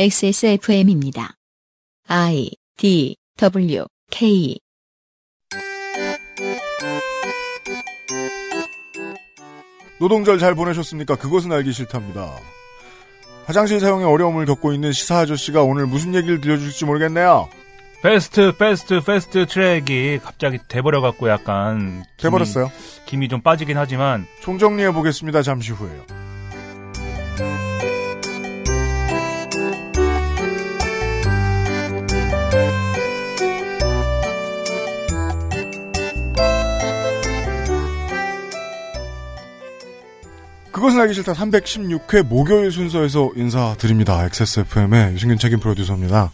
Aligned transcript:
XSFM입니다. 0.00 1.34
I 2.06 2.50
D 2.76 3.16
W 3.36 3.84
K 4.12 4.60
노동절 9.98 10.38
잘 10.38 10.54
보내셨습니까? 10.54 11.16
그것은 11.16 11.50
알기 11.52 11.72
싫답니다. 11.72 12.30
화장실 13.46 13.80
사용에 13.80 14.04
어려움을 14.04 14.46
겪고 14.46 14.72
있는 14.72 14.92
시사 14.92 15.18
아저씨가 15.20 15.62
오늘 15.62 15.86
무슨 15.86 16.14
얘기를 16.14 16.40
들려줄지 16.40 16.84
모르겠네요. 16.84 17.48
패스트 18.02 18.56
패스트 18.56 19.00
패스트 19.02 19.46
트랙이 19.46 20.18
갑자기 20.22 20.58
돼버려갖고 20.68 21.28
약간 21.28 22.04
김이- 22.16 22.22
돼버렸어요. 22.22 22.70
김이 23.06 23.28
좀 23.28 23.40
빠지긴 23.40 23.76
하지만 23.76 24.26
총정리해 24.42 24.92
보겠습니다. 24.92 25.42
잠시 25.42 25.72
후에요. 25.72 26.04
그것은 40.78 41.00
알기 41.00 41.14
싫다 41.14 41.32
316회 41.32 42.26
목요일 42.26 42.70
순서에서 42.70 43.30
인사드립니다. 43.34 44.24
XSFM의 44.24 45.12
유승균 45.12 45.36
책임 45.36 45.58
프로듀서입니다. 45.58 46.30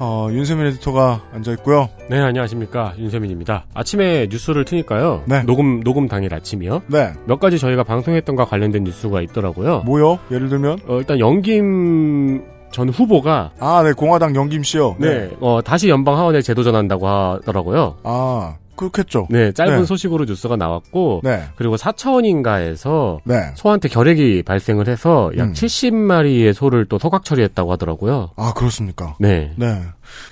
어, 0.00 0.28
윤세민 0.32 0.66
에디터가 0.66 1.22
앉아있고요. 1.32 1.88
네, 2.10 2.18
안녕하십니까. 2.18 2.94
윤세민입니다. 2.98 3.66
아침에 3.72 4.26
뉴스를 4.28 4.64
트니까요. 4.64 5.22
네. 5.26 5.44
녹음, 5.44 5.84
녹음 5.84 6.08
당일 6.08 6.34
아침이요. 6.34 6.82
네. 6.88 7.12
몇 7.26 7.38
가지 7.38 7.60
저희가 7.60 7.84
방송했던 7.84 8.34
과 8.34 8.44
관련된 8.44 8.82
뉴스가 8.82 9.22
있더라고요. 9.22 9.82
뭐요? 9.82 10.18
예를 10.32 10.48
들면? 10.48 10.80
어, 10.88 10.98
일단 10.98 11.20
영김 11.20 12.42
전 12.72 12.88
후보가 12.88 13.52
아, 13.60 13.82
네, 13.84 13.92
공화당 13.92 14.34
영김 14.34 14.64
씨요. 14.64 14.96
네, 14.98 15.30
어, 15.40 15.60
다시 15.64 15.88
연방 15.88 16.18
하원에 16.18 16.42
재도 16.42 16.64
전한다고 16.64 17.06
하더라고요. 17.06 17.98
아, 18.02 18.56
그렇겠죠. 18.76 19.26
네, 19.30 19.52
짧은 19.52 19.80
네. 19.80 19.84
소식으로 19.84 20.24
뉴스가 20.24 20.56
나왔고 20.56 21.20
네. 21.24 21.44
그리고 21.56 21.76
4차원인가에서 21.76 23.20
네. 23.24 23.52
소한테 23.54 23.88
결핵이 23.88 24.42
발생을 24.42 24.88
해서 24.88 25.30
약 25.36 25.48
음. 25.48 25.52
70마리의 25.52 26.52
소를 26.52 26.86
또 26.86 26.98
소각 26.98 27.24
처리했다고 27.24 27.72
하더라고요. 27.72 28.30
아, 28.36 28.52
그렇습니까? 28.54 29.16
네. 29.18 29.52
네. 29.56 29.82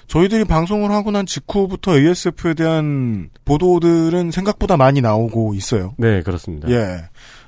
저희들이 0.06 0.44
방송을 0.44 0.90
하고 0.90 1.10
난 1.10 1.26
직후부터 1.26 1.98
ASF에 1.98 2.54
대한 2.54 3.30
보도들은 3.44 4.30
생각보다 4.30 4.76
많이 4.76 5.00
나오고 5.00 5.54
있어요. 5.54 5.94
네, 5.98 6.22
그렇습니다. 6.22 6.68
예. 6.70 7.04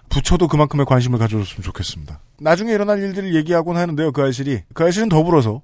부처도 0.08 0.48
그만큼의 0.48 0.86
관심을 0.86 1.18
가져줬으면 1.18 1.62
좋겠습니다. 1.62 2.20
나중에 2.40 2.72
일어날 2.72 3.02
일들을 3.02 3.34
얘기하곤 3.34 3.76
하는데요, 3.76 4.12
그 4.12 4.22
알실이. 4.22 4.60
그 4.72 4.84
알실은 4.84 5.08
더불어서 5.08 5.60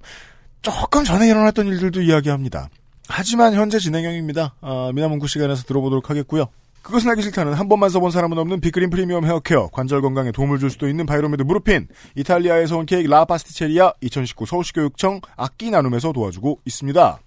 조금 0.61 1.03
전에 1.03 1.27
일어났던 1.27 1.67
일들도 1.67 2.01
이야기합니다. 2.01 2.69
하지만 3.11 3.53
현재 3.53 3.77
진행형입니다. 3.77 4.55
아, 4.61 4.91
민하문구 4.93 5.27
시간에서 5.27 5.63
들어보도록 5.63 6.09
하겠고요. 6.09 6.47
그것은 6.81 7.09
알기 7.11 7.21
싫다는 7.21 7.53
한 7.53 7.69
번만 7.69 7.89
써본 7.89 8.09
사람은 8.09 8.37
없는 8.39 8.59
빅그린 8.59 8.89
프리미엄 8.89 9.25
헤어케어, 9.25 9.67
관절 9.67 10.01
건강에 10.01 10.31
도움을 10.31 10.57
줄 10.57 10.71
수도 10.71 10.87
있는 10.87 11.05
바이로메드 11.05 11.43
무르핀, 11.43 11.87
이탈리아에서 12.15 12.77
온 12.77 12.85
케이크 12.85 13.07
라 13.07 13.25
파스티체리아, 13.25 13.93
2019 14.01 14.45
서울시 14.47 14.73
교육청 14.73 15.21
악기 15.37 15.69
나눔에서 15.69 16.11
도와주고 16.11 16.61
있습니다. 16.65 17.19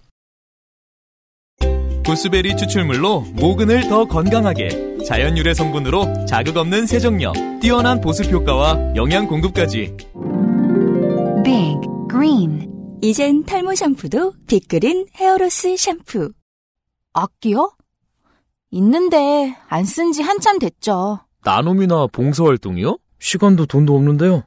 구스베리 2.05 2.55
추출물로 2.57 3.21
모근을 3.33 3.87
더 3.87 4.05
건강하게 4.05 4.97
자연 5.07 5.37
유래 5.37 5.53
성분으로 5.53 6.25
자극 6.25 6.57
없는 6.57 6.85
세정력 6.85 7.33
뛰어난 7.61 7.99
보습 7.99 8.31
효과와 8.31 8.93
영양 8.95 9.25
공급까지 9.25 9.95
Big 11.43 11.79
Green 12.11 12.74
이젠 13.05 13.45
탈모 13.45 13.75
샴푸도 13.75 14.33
빅그린 14.47 15.05
헤어로스 15.13 15.77
샴푸. 15.77 16.31
악기요? 17.13 17.71
있는데 18.71 19.55
안 19.69 19.85
쓴 19.85 20.11
지 20.11 20.23
한참 20.23 20.57
됐죠. 20.57 21.19
나눔이나 21.43 22.07
봉사활동이요? 22.07 22.97
시간도 23.19 23.67
돈도 23.67 23.95
없는데요. 23.95 24.41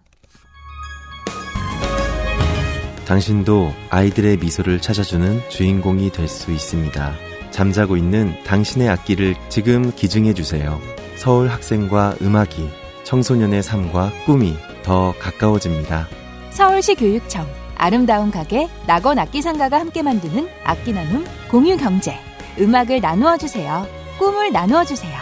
당신도 3.06 3.72
아이들의 3.90 4.38
미소를 4.38 4.80
찾아주는 4.80 5.48
주인공이 5.50 6.10
될 6.10 6.26
수 6.26 6.50
있습니다. 6.50 7.14
잠자고 7.52 7.96
있는 7.96 8.34
당신의 8.42 8.88
악기를 8.88 9.36
지금 9.50 9.92
기증해 9.94 10.34
주세요. 10.34 10.80
서울 11.14 11.46
학생과 11.46 12.16
음악이 12.22 12.68
청소년의 13.04 13.62
삶과 13.62 14.10
꿈이 14.26 14.54
더 14.82 15.14
가까워집니다. 15.20 16.08
서울시 16.50 16.96
교육청 16.96 17.46
아름다운 17.78 18.30
가게 18.30 18.68
낙원 18.86 19.18
악기 19.18 19.40
상가가 19.40 19.78
함께 19.80 20.02
만드는 20.02 20.48
악기 20.64 20.92
나눔 20.92 21.24
공유 21.50 21.76
경제 21.76 22.14
음악을 22.58 23.00
나누어 23.00 23.36
주세요. 23.38 23.86
꿈을 24.18 24.52
나누어 24.52 24.84
주세요. 24.84 25.16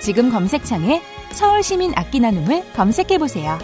지금 0.00 0.30
검색창에 0.30 1.02
서울 1.32 1.62
시민 1.62 1.92
악기 1.96 2.20
나눔을 2.20 2.72
검색해 2.74 3.16
보세요. 3.18 3.58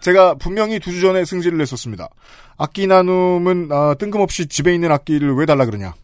제가 0.00 0.34
분명히 0.34 0.78
두 0.78 0.92
주 0.92 1.00
전에 1.00 1.24
승질을 1.24 1.58
냈었습니다. 1.58 2.08
악기 2.58 2.86
나눔은 2.86 3.68
아, 3.72 3.94
뜬금없이 3.98 4.46
집에 4.46 4.72
있는 4.74 4.92
악기를 4.92 5.34
왜 5.34 5.46
달라 5.46 5.64
그러냐. 5.66 5.94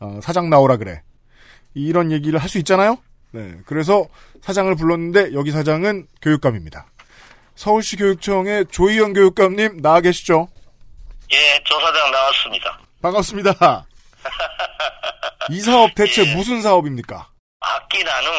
아, 0.00 0.18
사장 0.22 0.50
나오라 0.50 0.76
그래. 0.78 1.02
이런 1.74 2.10
얘기를 2.12 2.38
할 2.38 2.48
수 2.48 2.58
있잖아요. 2.58 2.98
네, 3.32 3.54
그래서 3.66 4.06
사장을 4.42 4.74
불렀는데 4.76 5.32
여기 5.34 5.50
사장은 5.50 6.06
교육감입니다. 6.20 6.86
서울시 7.54 7.96
교육청의 7.96 8.66
조희영 8.70 9.12
교육감님 9.14 9.80
나와 9.82 10.00
계시죠? 10.00 10.48
예, 11.32 11.60
조 11.64 11.80
사장 11.80 12.10
나왔습니다. 12.10 12.78
반갑습니다. 13.00 13.86
이 15.50 15.60
사업 15.60 15.94
대체 15.94 16.22
무슨 16.34 16.60
사업입니까? 16.62 17.28
악기 17.60 18.02
나눔 18.04 18.30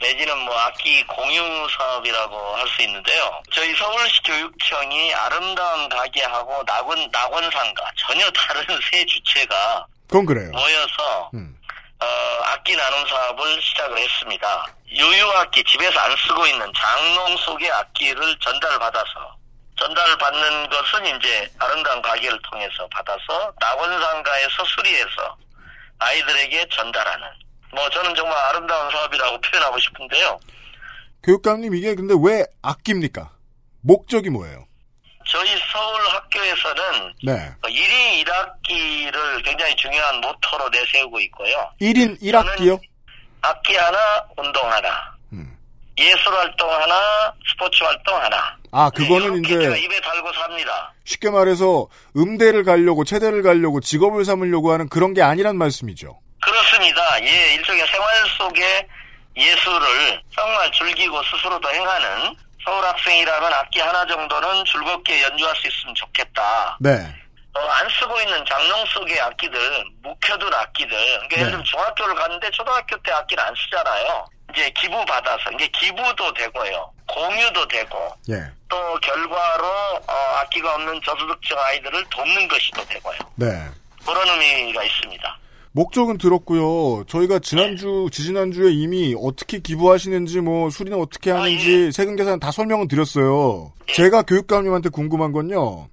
내지는 0.00 0.36
뭐 0.38 0.56
악기 0.58 1.04
공유 1.06 1.40
사업이라고 1.78 2.36
할 2.56 2.66
수 2.68 2.82
있는데요. 2.82 3.42
저희 3.52 3.74
서울시 3.76 4.22
교육청이 4.24 5.14
아름다운 5.14 5.88
가게하고 5.88 6.62
낙원 6.64 7.08
낙원상가 7.12 7.82
전혀 8.08 8.28
다른 8.30 8.64
세 8.90 9.04
주체가 9.06 9.86
그건 10.08 10.24
그래요. 10.26 10.50
모여서 10.52 11.30
음. 11.34 11.56
어, 12.02 12.42
악기 12.46 12.74
나눔 12.74 13.06
사업을 13.06 13.62
시작을 13.62 13.96
했습니다. 13.98 14.66
유유악기 14.90 15.62
집에서 15.64 16.00
안 16.00 16.16
쓰고 16.16 16.46
있는 16.46 16.70
장롱 16.74 17.36
속의 17.36 17.70
악기를 17.70 18.38
전달받아서 18.40 19.36
전달받는 19.78 20.68
것은 20.68 21.06
이제 21.16 21.50
아름다운 21.58 22.02
가게를 22.02 22.38
통해서 22.50 22.86
받아서 22.88 23.52
낙원상가에서 23.58 24.64
수리해서 24.64 25.36
아이들에게 25.98 26.66
전달하는 26.70 27.26
뭐 27.72 27.88
저는 27.90 28.14
정말 28.14 28.36
아름다운 28.36 28.90
사업이라고 28.90 29.40
표현하고 29.40 29.78
싶은데요. 29.78 30.40
교육감님 31.22 31.74
이게 31.74 31.94
근데 31.94 32.14
왜 32.20 32.44
악기입니까? 32.62 33.30
목적이 33.80 34.30
뭐예요? 34.30 34.66
저희 35.32 35.48
서울 35.72 35.98
학교에서는 36.08 37.14
네. 37.24 37.54
1인 37.62 38.26
1악기를 38.26 39.42
굉장히 39.42 39.74
중요한 39.76 40.20
모토로 40.20 40.68
내세우고 40.68 41.18
있고요. 41.20 41.70
1인 41.80 42.20
1악기요? 42.20 42.78
악기 43.40 43.74
하나, 43.74 43.98
운동 44.36 44.70
하나. 44.70 45.14
음. 45.32 45.56
예술 45.96 46.34
활동 46.34 46.70
하나, 46.70 47.32
스포츠 47.48 47.82
활동 47.82 48.14
하나. 48.14 48.56
아, 48.72 48.90
그거는 48.90 49.42
제가 49.42 49.74
이제 49.74 49.80
입에 49.80 50.00
달고 50.02 50.30
삽니다. 50.34 50.92
쉽게 51.04 51.30
말해서 51.30 51.88
음대를 52.14 52.64
가려고 52.64 53.04
체대를 53.04 53.42
가려고 53.42 53.80
직업을 53.80 54.26
삼으려고 54.26 54.70
하는 54.70 54.90
그런 54.90 55.14
게 55.14 55.22
아니란 55.22 55.56
말씀이죠. 55.56 56.20
그렇습니다. 56.42 57.22
예, 57.22 57.54
일종의 57.54 57.86
생활 57.86 58.08
속의 58.36 58.86
예술을 59.38 60.22
정말 60.34 60.70
즐기고 60.72 61.22
스스로도 61.22 61.70
행하는 61.70 62.36
서울 62.64 62.84
학생이라면 62.84 63.52
악기 63.52 63.80
하나 63.80 64.06
정도는 64.06 64.64
즐겁게 64.64 65.22
연주할 65.22 65.54
수 65.56 65.66
있으면 65.66 65.94
좋겠다. 65.94 66.76
네. 66.80 66.90
어, 67.54 67.60
안 67.60 67.88
쓰고 67.90 68.18
있는 68.20 68.44
장롱 68.46 68.86
속의 68.86 69.20
악기들, 69.20 69.84
묵혀둔 70.02 70.54
악기들. 70.54 70.96
그러니까 70.96 71.36
예를 71.36 71.50
들면 71.50 71.64
중학교를 71.64 72.14
갔는데 72.14 72.50
초등학교 72.50 72.96
때 73.02 73.12
악기를 73.12 73.42
안 73.42 73.54
쓰잖아요. 73.54 74.26
이제 74.52 74.70
기부 74.70 75.04
받아서 75.04 75.50
이게 75.52 75.66
기부도 75.68 76.32
되고요, 76.34 76.92
공유도 77.08 77.66
되고 77.68 78.14
예. 78.30 78.42
또 78.68 78.98
결과로 79.00 79.66
어, 80.06 80.14
악기가 80.40 80.74
없는 80.74 81.00
저소득층 81.04 81.58
아이들을 81.58 82.04
돕는 82.10 82.48
것이도 82.48 82.84
되고요. 82.84 83.18
네. 83.36 83.46
그런 84.04 84.28
의미가 84.28 84.82
있습니다. 84.82 85.38
목적은 85.72 86.18
들었고요. 86.18 87.04
저희가 87.06 87.38
지난주, 87.38 88.08
지지난주에 88.12 88.72
이미 88.72 89.14
어떻게 89.18 89.58
기부하시는지, 89.58 90.40
뭐, 90.40 90.68
수리는 90.68 90.98
어떻게 90.98 91.30
하는지, 91.30 91.90
세금 91.92 92.14
계산 92.14 92.38
다 92.38 92.50
설명은 92.50 92.88
드렸어요. 92.88 93.72
제가 93.86 94.22
교육감님한테 94.22 94.90
궁금한 94.90 95.32
건요. 95.32 95.88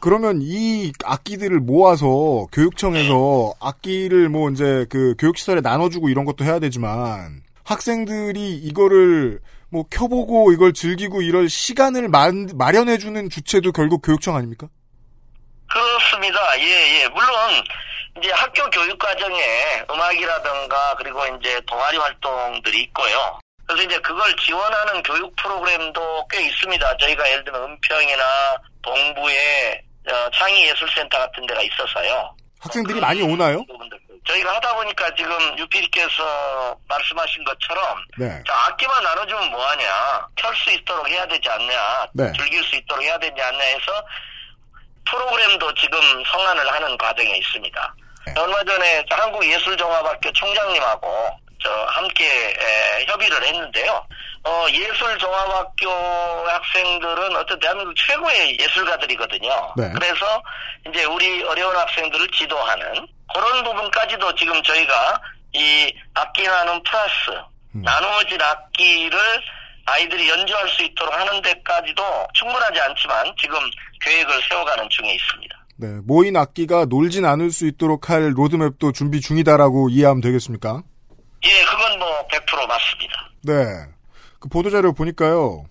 그러면 0.00 0.40
이 0.42 0.92
악기들을 1.04 1.60
모아서 1.60 2.46
교육청에서 2.52 3.54
악기를 3.60 4.28
뭐 4.28 4.50
이제 4.50 4.84
그 4.90 5.14
교육시설에 5.18 5.62
나눠주고 5.62 6.08
이런 6.08 6.24
것도 6.24 6.44
해야 6.44 6.58
되지만, 6.58 7.42
학생들이 7.62 8.56
이거를 8.56 9.40
뭐 9.70 9.84
켜보고 9.88 10.52
이걸 10.52 10.72
즐기고 10.74 11.22
이럴 11.22 11.48
시간을 11.48 12.08
마, 12.08 12.30
마련해주는 12.54 13.30
주체도 13.30 13.72
결국 13.72 14.02
교육청 14.02 14.36
아닙니까? 14.36 14.68
그렇습니다. 15.74 16.60
예, 16.60 17.00
예. 17.02 17.08
물론, 17.08 17.64
이제 18.18 18.30
학교 18.32 18.68
교육 18.70 18.96
과정에 18.98 19.82
음악이라든가 19.90 20.94
그리고 20.96 21.26
이제 21.26 21.60
동아리 21.66 21.96
활동들이 21.98 22.82
있고요. 22.84 23.38
그래서 23.66 23.82
이제 23.82 23.98
그걸 23.98 24.34
지원하는 24.36 25.02
교육 25.02 25.34
프로그램도 25.36 26.28
꽤 26.30 26.42
있습니다. 26.42 26.96
저희가 26.98 27.28
예를 27.30 27.44
들면 27.44 27.62
은평이나 27.64 28.24
동부에 28.82 29.82
어, 30.10 30.30
창의예술센터 30.34 31.18
같은 31.18 31.46
데가 31.46 31.60
있어서요. 31.62 32.36
학생들이 32.60 33.00
많이 33.00 33.22
오나요? 33.22 33.64
저희가 34.26 34.54
하다 34.56 34.74
보니까 34.76 35.14
지금 35.16 35.58
유피디께서 35.58 36.76
말씀하신 36.88 37.44
것처럼 37.44 37.98
네. 38.18 38.42
자, 38.46 38.54
악기만 38.68 39.02
나눠주면 39.02 39.50
뭐하냐 39.50 40.26
켤 40.36 40.54
수 40.54 40.70
있도록 40.70 41.06
해야 41.08 41.26
되지 41.26 41.46
않냐 41.48 42.06
네. 42.14 42.32
즐길 42.34 42.62
수 42.64 42.76
있도록 42.76 43.02
해야 43.04 43.18
되지 43.18 43.34
않냐 43.38 43.58
해서 43.62 44.02
프로그램도 45.10 45.74
지금 45.74 46.00
성안을 46.24 46.72
하는 46.72 46.96
과정에 46.98 47.36
있습니다. 47.36 47.94
네. 48.26 48.34
얼마 48.38 48.62
전에 48.64 49.04
한국예술종합학교 49.10 50.32
총장님하고 50.32 51.38
저 51.62 51.70
함께 51.90 52.26
에, 52.26 53.04
협의를 53.06 53.42
했는데요. 53.42 54.06
어, 54.44 54.66
예술종합학교 54.70 55.90
학생들은 56.46 57.36
어떤 57.36 57.58
대한민국 57.58 57.94
최고의 57.96 58.58
예술가들이거든요. 58.60 59.72
네. 59.76 59.90
그래서 59.94 60.42
이제 60.88 61.04
우리 61.04 61.42
어려운 61.44 61.74
학생들을 61.74 62.28
지도하는 62.28 63.06
그런 63.32 63.64
부분까지도 63.64 64.34
지금 64.34 64.62
저희가 64.62 65.20
이 65.54 65.94
악기 66.14 66.42
나눔 66.44 66.82
플러스 66.82 67.30
음. 67.74 67.82
나누어진 67.82 68.40
악기를 68.40 69.18
아이들이 69.86 70.28
연주할 70.28 70.68
수 70.68 70.82
있도록 70.82 71.12
하는 71.14 71.40
데까지도 71.42 72.26
충분하지 72.34 72.80
않지만 72.80 73.34
지금 73.40 73.58
계획을 74.04 74.32
세워가는 74.48 74.88
중에 74.90 75.14
있습니다. 75.14 75.66
네, 75.76 75.88
모인 76.04 76.36
악기가 76.36 76.84
놀진 76.84 77.24
않을 77.24 77.50
수 77.50 77.66
있도록 77.66 78.10
할 78.10 78.32
로드맵도 78.36 78.92
준비 78.92 79.20
중이다라고 79.20 79.88
이해하면 79.90 80.20
되겠습니까? 80.20 80.82
예, 81.44 81.64
그건 81.64 81.98
뭐 81.98 82.08
100% 82.28 82.66
맞습니다. 82.68 83.30
네. 83.42 83.64
그 84.38 84.48
보도자료 84.48 84.92
보니까요. 84.92 85.64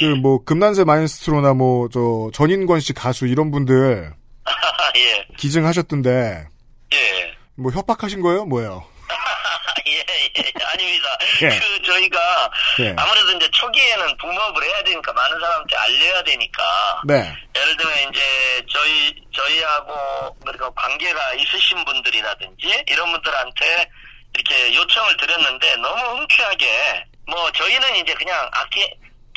그뭐 0.00 0.44
금난세 0.44 0.84
마인스트로나 0.84 1.52
뭐 1.54 1.88
저 1.92 2.30
전인권 2.32 2.80
씨 2.80 2.92
가수 2.94 3.26
이런 3.26 3.50
분들 3.50 4.10
예, 4.96 5.26
기증하셨던데 5.36 6.46
예. 6.94 7.32
뭐 7.56 7.70
협박하신 7.70 8.22
거예요? 8.22 8.46
뭐예요? 8.46 8.84
예, 9.86 9.98
예, 9.98 10.52
아닙니다. 10.64 11.18
예. 11.42 11.48
그 11.58 11.82
저희가 11.82 12.50
예. 12.80 12.94
아무래도 12.96 13.32
이제 13.32 13.48
초기에는 13.50 14.16
붐업을 14.16 14.62
해야 14.62 14.82
되니까 14.84 15.12
많은 15.12 15.40
사람한테 15.40 15.76
알려야 15.76 16.22
되니까 16.22 17.00
네. 17.04 17.36
예를 17.56 17.76
들면 17.76 18.10
이제 18.10 18.66
저희 18.70 19.14
저희하고 19.34 20.36
그리고 20.46 20.74
관계가 20.74 21.34
있으신 21.34 21.84
분들이라든지 21.84 22.84
이런 22.86 23.12
분들한테 23.12 23.90
이렇게 24.34 24.74
요청을 24.74 25.16
드렸는데 25.16 25.76
너무 25.76 26.18
흔쾌하게 26.18 27.04
뭐 27.26 27.50
저희는 27.52 27.96
이제 27.96 28.14
그냥 28.14 28.48
악기 28.52 28.88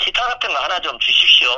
기타 0.01 0.23
같은 0.25 0.53
거 0.53 0.59
하나 0.61 0.79
좀 0.81 0.97
주십시오. 0.99 1.49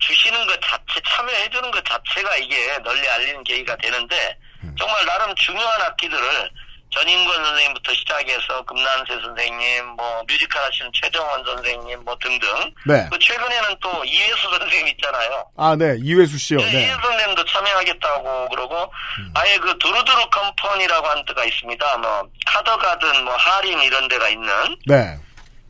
주시는 0.00 0.46
것 0.46 0.58
자체 0.62 1.00
참여해 1.06 1.48
주는 1.50 1.70
것 1.70 1.84
자체가 1.84 2.36
이게 2.38 2.78
널리 2.78 3.06
알리는 3.08 3.44
계기가 3.44 3.76
되는데 3.76 4.36
정말 4.78 5.04
나름 5.06 5.34
중요한 5.34 5.82
악기들을 5.82 6.50
전인권 6.90 7.44
선생님부터 7.44 7.94
시작해서 7.94 8.62
금난새 8.64 9.14
선생님, 9.22 9.86
뭐 9.96 10.22
뮤지컬 10.28 10.62
하시는 10.64 10.90
최정원 10.94 11.44
선생님, 11.44 12.04
뭐 12.04 12.16
등등. 12.20 12.48
네. 12.86 13.08
그 13.10 13.18
최근에는 13.18 13.76
또 13.80 14.04
이회수 14.04 14.50
선생님 14.58 14.88
있잖아요. 14.88 15.44
아, 15.56 15.76
네. 15.76 15.96
이회수 16.00 16.36
씨요. 16.36 16.58
네. 16.58 16.64
네. 16.70 16.82
이회수 16.82 17.00
선생님도 17.00 17.44
참여하겠다고 17.44 18.48
그러고 18.48 18.92
아예 19.34 19.56
그 19.58 19.78
두루두루 19.78 20.30
컴퍼니라고 20.30 21.06
하는 21.06 21.24
데가 21.26 21.44
있습니다. 21.44 21.98
뭐 21.98 22.28
카더가든, 22.46 23.24
뭐 23.24 23.34
하림 23.36 23.78
이런 23.82 24.08
데가 24.08 24.28
있는 24.28 24.52
네. 24.86 25.16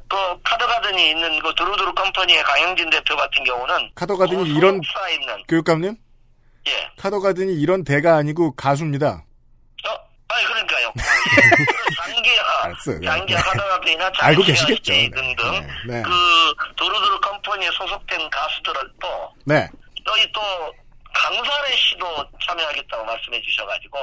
그 0.09 0.17
카더가든이 0.43 1.11
있는 1.11 1.39
그 1.41 1.55
두루두루 1.55 1.95
컴퍼니의 1.95 2.43
강영진 2.43 2.91
대표 2.91 3.17
같은 3.17 3.45
경우는 3.45 3.91
카더가든이 3.95 4.49
이런 4.57 4.81
소속사 4.83 5.09
있는 5.11 5.43
교육감님? 5.49 5.97
예. 6.67 6.91
카더가든이 6.99 7.55
이런 7.61 7.85
대가 7.85 8.17
아니고 8.17 8.57
가수입니다. 8.57 9.25
그러니까요. 10.45 10.93
그 10.97 11.95
장기하, 11.97 12.65
알았어요. 12.65 12.99
네. 12.99 13.07
장기하 13.07 13.43
카더가든이나 13.43 14.11
알고 14.21 14.43
계시겠죠. 14.43 14.93
씨 14.93 15.11
등등 15.11 15.51
네. 15.87 15.97
네. 15.97 16.03
그 16.03 16.11
두루두루 16.77 17.21
컴퍼니에 17.21 17.71
소속된 17.73 18.31
가수들을 18.31 18.81
또 19.01 19.35
네. 19.45 19.69
여기 20.07 20.33
또 20.33 20.41
강산의 21.13 21.77
씨도 21.77 22.07
참여하겠다고 22.47 23.05
말씀해 23.05 23.41
주셔가지고 23.43 23.99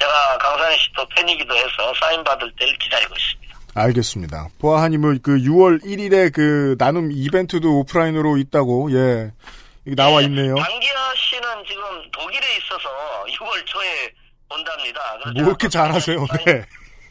제가 0.00 0.38
강산의 0.38 0.78
씨도 0.78 1.06
팬이기도 1.16 1.54
해서 1.54 1.92
사인 2.00 2.22
받을 2.24 2.52
때를 2.58 2.76
기다리고 2.78 3.14
있습니다. 3.14 3.44
알겠습니다. 3.74 4.48
보아하님은 4.60 5.20
그 5.22 5.36
6월 5.38 5.82
1일에 5.82 6.32
그 6.32 6.76
나눔 6.78 7.10
이벤트도 7.12 7.80
오프라인으로 7.80 8.36
있다고 8.38 8.92
예 8.92 9.32
나와 9.94 10.22
있네요. 10.22 10.54
장기하 10.54 11.14
씨는 11.16 11.64
지금 11.68 12.10
독일에 12.12 12.56
있어서 12.56 12.88
6월 13.28 13.66
초에 13.66 14.12
그래서 14.62 15.32
뭐 15.34 15.42
이렇게 15.42 15.68
잘하세요? 15.68 16.26
네. 16.44 16.64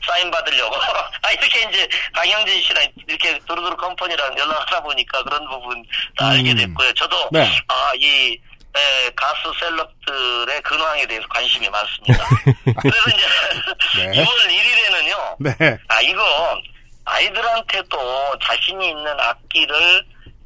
사인 0.05 0.29
받으려고. 0.29 0.75
아, 1.23 1.31
이렇게 1.31 1.61
이제 1.69 1.87
강영진 2.13 2.61
씨랑 2.61 2.87
이렇게 3.07 3.39
두루두루 3.47 3.75
컴퍼니랑 3.77 4.37
연락하다 4.37 4.81
보니까 4.81 5.23
그런 5.23 5.47
부분 5.47 5.83
다 6.17 6.29
알게 6.29 6.51
음. 6.51 6.57
됐고요. 6.57 6.93
저도, 6.93 7.29
네. 7.31 7.49
아, 7.67 7.91
이, 7.95 8.37
에, 8.75 9.11
가수 9.15 9.53
셀럽들의 9.59 10.61
근황에 10.61 11.05
대해서 11.05 11.25
관심이 11.29 11.69
많습니다. 11.69 12.25
그래서 12.81 13.09
이제 13.09 14.05
네. 14.05 14.11
6월 14.23 14.47
1일에는요, 14.49 15.35
네. 15.39 15.77
아, 15.87 16.01
이거 16.01 16.61
아이들한테도 17.05 18.39
자신이 18.41 18.89
있는 18.89 19.19
악기를 19.19 20.05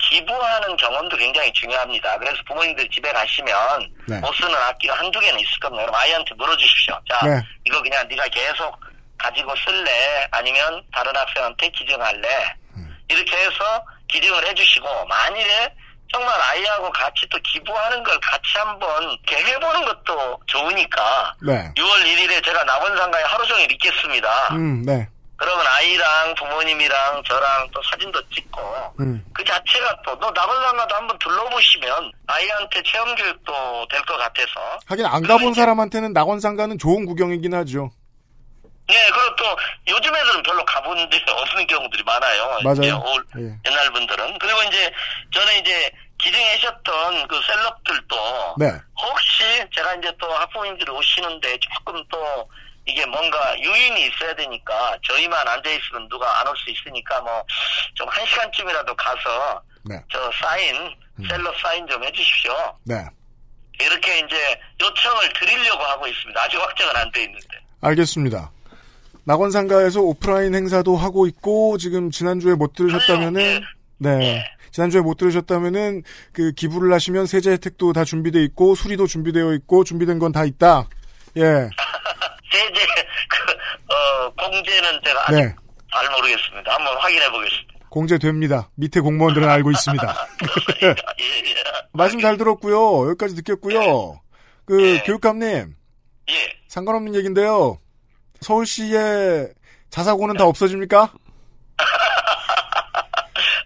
기부하는 0.10 0.76
경험도 0.78 1.18
굉장히 1.18 1.52
중요합니다. 1.54 2.18
그래서 2.18 2.38
부모님들 2.48 2.90
집에 2.90 3.12
가시면 3.12 3.54
네. 4.08 4.20
못 4.20 4.34
쓰는 4.36 4.56
악기가 4.56 4.96
한두 4.96 5.20
개는 5.20 5.40
있을 5.40 5.60
겁니다. 5.60 5.86
그럼 5.86 5.96
아이한테 5.96 6.34
물어주십시오. 6.36 7.00
자, 7.10 7.26
네. 7.26 7.42
이거 7.66 7.82
그냥 7.82 8.08
네가 8.08 8.28
계속 8.30 8.80
가지고 9.18 9.54
쓸래? 9.56 10.28
아니면 10.32 10.84
다른 10.94 11.16
학생한테 11.16 11.70
기증할래? 11.70 12.56
이렇게 13.10 13.38
해서 13.38 13.86
기증을 14.08 14.48
해주시고 14.48 15.06
만일에 15.06 15.74
정말 16.12 16.34
아이하고 16.40 16.90
같이 16.92 17.28
또 17.30 17.38
기부하는 17.40 18.02
걸 18.04 18.18
같이 18.22 18.58
한번 18.58 19.04
이렇게 19.04 19.44
해보는 19.44 19.86
것도 19.86 20.40
좋으니까 20.46 21.36
네. 21.42 21.72
6월 21.76 22.04
1일에 22.04 22.44
제가 22.44 22.64
낙원상가에 22.64 23.24
하루 23.24 23.46
종일 23.46 23.70
있겠습니다. 23.74 24.48
음, 24.54 24.84
네. 24.86 25.08
그러면 25.38 25.66
아이랑 25.68 26.34
부모님이랑 26.36 27.24
저랑 27.24 27.70
또 27.72 27.82
사진도 27.84 28.20
찍고 28.30 28.60
음. 29.00 29.24
그 29.34 29.44
자체가 29.44 30.02
또너 30.04 30.32
낙원상가도 30.32 30.96
한번 30.96 31.20
둘러보시면 31.20 32.12
아이한테 32.28 32.82
체험 32.84 33.14
교육도 33.16 33.88
될 33.90 34.02
것 34.06 34.18
같아서 34.18 34.80
하긴 34.88 35.06
안 35.06 35.22
가본 35.24 35.54
사람한테는 35.54 36.14
낙원상가는 36.14 36.78
좋은 36.80 37.06
구경이긴 37.06 37.54
하죠. 37.54 37.92
네 38.88 38.96
그리고 39.12 39.36
또 39.36 39.46
요즘 39.90 40.16
애들은 40.16 40.44
별로 40.44 40.64
가본 40.66 41.10
데 41.10 41.22
없는 41.30 41.68
경우들이 41.68 42.04
많아요. 42.04 42.60
맞아요. 42.64 43.04
올- 43.06 43.26
예. 43.38 43.70
옛날 43.70 43.92
분들은 43.94 44.40
그리고 44.40 44.64
이제 44.64 44.92
저는 45.34 45.54
이제 45.60 45.92
기증하셨던 46.20 47.28
그 47.28 47.40
셀럽들도 47.46 48.56
네. 48.58 48.72
혹시 49.00 49.44
제가 49.76 49.94
이제 49.96 50.12
또 50.20 50.32
학부모님들이 50.34 50.90
오시는데 50.90 51.58
조금 51.60 52.02
또 52.10 52.50
이게 52.88 53.06
뭔가 53.06 53.38
유인이 53.60 54.08
있어야 54.08 54.34
되니까 54.36 54.98
저희만 55.04 55.48
앉아 55.48 55.70
있으면 55.70 56.08
누가 56.10 56.40
안 56.40 56.48
올 56.48 56.56
수 56.58 56.70
있으니까 56.72 57.22
뭐 57.22 57.44
좀 57.96 58.08
한 58.10 58.26
시간쯤이라도 58.26 58.96
가서 58.96 59.62
네. 59.84 59.96
저 60.12 60.32
사인 60.42 60.76
셀럽 61.28 61.56
사인 61.60 61.86
좀 61.88 62.04
해주십시오. 62.04 62.54
네. 62.86 62.96
이렇게 63.80 64.20
이제 64.20 64.60
요청을 64.82 65.34
드리려고 65.34 65.84
하고 65.84 66.08
있습니다. 66.08 66.42
아직 66.42 66.58
확정은 66.58 66.96
안 66.96 67.12
돼 67.12 67.24
있는데. 67.24 67.48
알겠습니다. 67.82 68.52
낙원상가에서 69.26 70.02
오프라인 70.02 70.56
행사도 70.56 70.96
하고 70.96 71.28
있고 71.28 71.78
지금 71.78 72.10
지난주에 72.12 72.56
못 72.56 72.74
들으셨다면은 72.74 73.62
네. 74.00 74.46
지난주에 74.72 75.02
못 75.02 75.18
들으셨다면은 75.18 76.04
그 76.34 76.52
기부를 76.54 76.94
하시면 76.94 77.26
세제 77.26 77.52
혜택도 77.52 77.94
다 77.94 78.04
준비돼 78.06 78.44
있고 78.46 78.76
수리도 78.76 79.08
준비되어 79.08 79.54
있고 79.56 79.84
준비된 79.84 80.20
건 80.20 80.32
다 80.32 80.46
있다. 80.46 80.88
예. 81.38 81.70
세제 82.52 82.86
그 83.30 83.94
어, 83.94 84.30
공제는 84.32 85.02
제가 85.04 85.24
아직 85.28 85.36
네. 85.36 85.56
잘 85.94 86.10
모르겠습니다. 86.12 86.74
한번 86.74 86.98
확인해 86.98 87.30
보겠습니다. 87.32 87.74
공제됩니다. 87.90 88.70
밑에 88.76 89.00
공무원들은 89.00 89.48
알고 89.50 89.72
있습니다. 89.72 90.06
예, 90.84 90.96
말씀 91.94 92.20
잘 92.20 92.38
들었고요. 92.38 93.10
여기까지 93.10 93.36
듣겠고요. 93.36 94.20
그 94.66 95.00
교육감님. 95.06 95.76
예. 96.30 96.34
상관없는 96.68 97.16
얘기인데요. 97.16 97.80
서울시의 98.42 99.54
자사고는 99.90 100.36
다 100.36 100.46
없어집니까? 100.46 101.14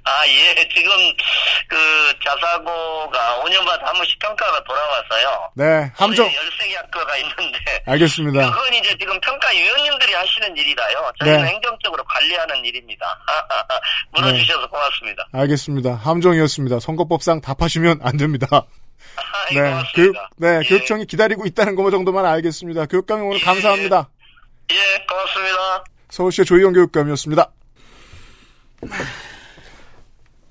아, 0.03 0.27
예. 0.27 0.55
지금 0.73 0.91
그 1.67 1.77
자사고가 2.25 3.41
5년마다 3.43 3.83
한 3.83 3.93
번씩 3.93 4.17
평가가 4.19 4.63
돌아와서요. 4.63 5.51
네, 5.55 5.91
함정. 5.95 6.27
13개 6.27 6.75
학교가 6.75 7.17
있는데. 7.17 7.83
알겠습니다. 7.85 8.51
그건 8.51 8.73
이제 8.73 8.97
지금 8.97 9.19
평가 9.21 9.49
위원님들이 9.49 10.13
하시는 10.13 10.57
일이라요. 10.57 11.11
저희는 11.19 11.41
네. 11.43 11.47
행정적으로 11.49 12.03
관리하는 12.05 12.65
일입니다. 12.65 13.05
물어주셔서 14.11 14.67
고맙습니다. 14.67 15.27
알겠습니다. 15.33 15.95
함정이었습니다. 15.95 16.79
선거법상 16.79 17.41
답하시면 17.41 17.99
안 18.03 18.17
됩니다. 18.17 18.47
예, 19.53 19.61
네, 19.61 19.69
고맙습니다. 19.69 19.91
교육, 19.93 20.15
네, 20.37 20.67
교육청이 20.67 21.05
기다리고 21.05 21.45
있다는 21.45 21.75
거 21.75 21.91
정도만 21.91 22.25
알겠습니다. 22.25 22.85
교육감이 22.85 23.21
오늘 23.21 23.41
감사합니다. 23.41 24.09
예, 24.71 25.05
고맙습니다. 25.07 25.83
서울시의 26.09 26.45
조희영 26.45 26.73
교육감이었습니다. 26.73 27.51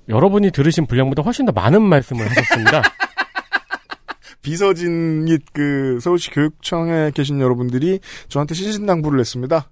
여러분이 0.09 0.51
들으신 0.51 0.85
분량보다 0.87 1.21
훨씬 1.23 1.45
더 1.45 1.51
많은 1.51 1.81
말씀을 1.81 2.29
하셨습니다. 2.29 2.81
비서진 4.41 5.25
및 5.25 5.41
그 5.53 5.99
서울시 6.01 6.31
교육청에 6.31 7.11
계신 7.13 7.39
여러분들이 7.39 7.99
저한테 8.27 8.55
신신당부를 8.55 9.17
냈습니다. 9.17 9.69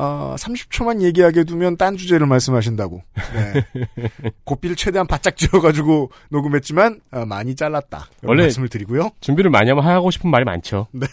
아, 0.00 0.36
30초만 0.38 1.02
얘기하게 1.02 1.42
두면 1.42 1.76
딴 1.76 1.96
주제를 1.96 2.26
말씀하신다고. 2.26 3.02
네. 3.34 3.64
고삐를 4.44 4.76
최대한 4.76 5.08
바짝 5.08 5.36
지어가지고 5.36 6.10
녹음했지만 6.30 7.00
아, 7.10 7.24
많이 7.24 7.56
잘랐다. 7.56 8.06
원래 8.22 8.42
말씀을 8.44 8.68
드리고요. 8.68 9.10
준비를 9.20 9.50
많이 9.50 9.70
하면 9.70 9.84
하고 9.84 10.12
싶은 10.12 10.30
말이 10.30 10.44
많죠. 10.44 10.86
네. 10.92 11.08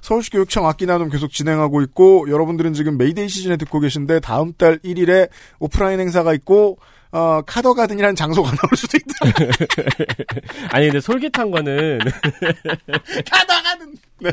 서울시 0.00 0.30
교육청 0.30 0.68
악기 0.68 0.86
나눔 0.86 1.08
계속 1.08 1.32
진행하고 1.32 1.82
있고 1.82 2.30
여러분들은 2.30 2.74
지금 2.74 2.96
메이데이 2.96 3.28
시즌에 3.28 3.56
듣고 3.56 3.80
계신데 3.80 4.20
다음 4.20 4.52
달 4.52 4.78
1일에 4.78 5.28
오프라인 5.58 5.98
행사가 5.98 6.32
있고 6.34 6.78
어, 7.12 7.42
카더 7.42 7.74
가든이라는 7.74 8.16
장소가 8.16 8.50
나올 8.56 8.76
수도 8.76 8.96
있다. 8.96 9.14
아니 10.72 10.86
근데 10.86 11.00
솔깃한 11.00 11.50
거는 11.50 11.98
카더 13.30 13.62
가든. 13.62 13.96
네. 14.20 14.30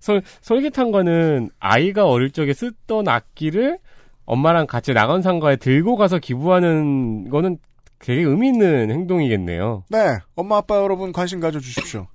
솔, 0.00 0.22
솔깃한 0.42 0.92
거는 0.92 1.50
아이가 1.58 2.06
어릴 2.06 2.30
적에 2.30 2.52
쓰던 2.52 3.08
악기를 3.08 3.78
엄마랑 4.26 4.66
같이 4.66 4.92
낙원 4.92 5.22
상가에 5.22 5.56
들고 5.56 5.96
가서 5.96 6.18
기부하는 6.18 7.30
거는 7.30 7.58
되게 7.98 8.22
의미 8.22 8.48
있는 8.48 8.90
행동이겠네요. 8.90 9.84
네. 9.88 10.18
엄마 10.34 10.58
아빠 10.58 10.76
여러분 10.76 11.12
관심 11.12 11.40
가져주십시오. 11.40 12.06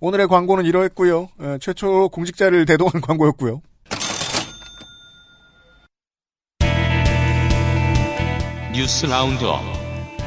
오늘의 0.00 0.28
광고는 0.28 0.66
이러했고요. 0.66 1.28
에, 1.40 1.58
최초 1.58 2.08
공직자를 2.10 2.66
대동한 2.66 3.00
광고였고요. 3.00 3.62
News 8.76 9.06
Roundup 9.06 9.62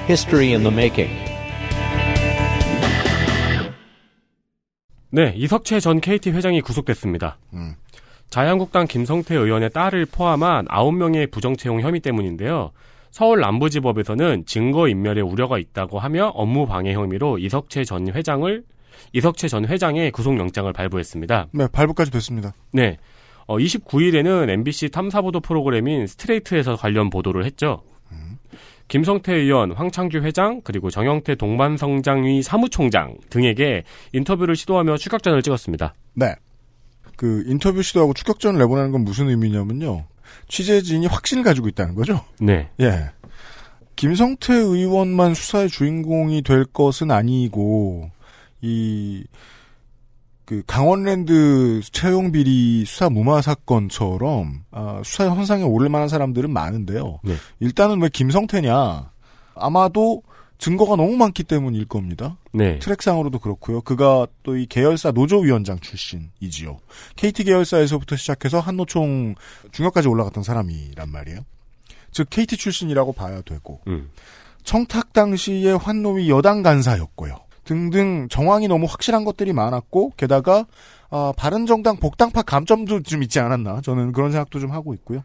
History 0.08 0.48
in 0.48 0.64
the 0.64 0.74
Making 0.74 1.14
네, 5.12 5.34
이석채 5.36 5.80
전 5.80 6.02
KT 6.02 6.32
회장이 6.32 6.62
구속됐습니다. 6.62 7.38
음. 7.54 7.76
자유한국당 8.32 8.88
김성태 8.88 9.36
의원의 9.36 9.70
딸을 9.70 10.08
포함한 10.08 10.66
9명의 10.66 11.30
부정채용 11.30 11.82
혐의 11.82 12.00
때문인데요. 12.00 12.72
서울 13.12 13.40
남부지법에서는 13.42 14.48
증거인멸의 14.48 15.22
우려가 15.22 15.60
있다고 15.60 16.00
하며 16.00 16.32
업무 16.34 16.66
방해 16.66 16.94
혐의로 16.94 17.38
이석채 17.38 17.84
전 17.84 18.08
회장을 18.08 18.64
이석채 19.14 19.48
전 19.48 19.66
회장의 19.68 20.10
구속영장을 20.10 20.74
발부했습니다. 20.74 21.50
네, 21.52 21.68
발부까지 21.72 22.10
됐습니다. 22.10 22.54
네. 22.72 22.98
어, 23.46 23.58
29일에는 23.58 24.50
MBC 24.50 24.90
탐사보도 24.90 25.40
프로그램인 25.40 26.08
스트레이트에서 26.08 26.76
관련 26.76 27.12
보도를 27.12 27.46
했죠. 27.46 27.84
김성태 28.90 29.34
의원, 29.34 29.72
황창규 29.72 30.18
회장, 30.18 30.62
그리고 30.64 30.90
정영태 30.90 31.36
동반성장위 31.36 32.42
사무총장 32.42 33.18
등에게 33.30 33.84
인터뷰를 34.14 34.56
시도하며 34.56 34.98
추격전을 34.98 35.42
찍었습니다. 35.44 35.94
네. 36.16 36.36
그 37.16 37.44
인터뷰 37.46 37.82
시도하고 37.82 38.14
추격전을 38.14 38.60
내보내는 38.60 38.92
건 38.92 39.04
무슨 39.04 39.30
의미냐면요. 39.30 40.06
취재진이 40.48 41.06
확신을 41.06 41.44
가지고 41.44 41.68
있다는 41.68 41.96
거죠. 41.96 42.26
네. 42.40 42.70
예. 42.82 43.12
김성태 43.96 44.54
의원만 44.54 45.34
수사의 45.34 45.70
주인공이 45.70 46.42
될 46.42 46.66
것은 46.66 47.12
아니고 47.12 48.10
이 48.62 49.24
그 50.50 50.64
강원랜드 50.66 51.80
채용 51.92 52.32
비리 52.32 52.84
수사 52.84 53.08
무마 53.08 53.40
사건처럼 53.40 54.64
아, 54.72 55.00
수사 55.06 55.30
현상에 55.30 55.62
오를 55.62 55.90
만한 55.90 56.08
사람들은 56.08 56.50
많은데요. 56.52 57.20
네. 57.24 57.36
일단은 57.60 58.02
왜 58.02 58.10
김성태냐? 58.10 59.12
아마도 59.54 60.24
증거가 60.58 60.96
너무 60.96 61.16
많기 61.18 61.44
때문일 61.44 61.86
겁니다. 61.86 62.38
네. 62.52 62.80
트랙상으로도 62.80 63.38
그렇고요. 63.38 63.82
그가 63.82 64.26
또 64.42 64.58
이 64.58 64.66
계열사 64.66 65.12
노조위원장 65.12 65.78
출신이지요. 65.82 66.80
KT 67.16 67.44
계열사에서부터 67.44 68.16
시작해서 68.16 68.60
한노총 68.60 69.36
중역까지 69.72 70.08
올라갔던 70.08 70.42
사람이란 70.42 71.12
말이에요. 71.12 71.42
즉 72.12 72.28
KT 72.28 72.58
출신이라고 72.58 73.14
봐야 73.14 73.44
되고 73.44 73.82
음. 73.86 74.10
청탁 74.64 75.14
당시에 75.14 75.74
환노위 75.74 76.28
여당 76.32 76.64
간사였고요. 76.64 77.38
등등 77.70 78.28
정황이 78.32 78.68
너무 78.68 78.88
확실한 78.90 79.24
것들이 79.24 79.54
많았고 79.54 80.14
게다가 80.18 80.66
아, 81.12 81.32
바른정당 81.38 81.98
복당파 81.98 82.42
감점도 82.42 83.04
좀 83.04 83.22
있지 83.22 83.40
않았나 83.40 83.82
저는 83.82 84.12
그런 84.12 84.32
생각도 84.32 84.60
좀 84.60 84.72
하고 84.72 84.96
있고요. 84.96 85.24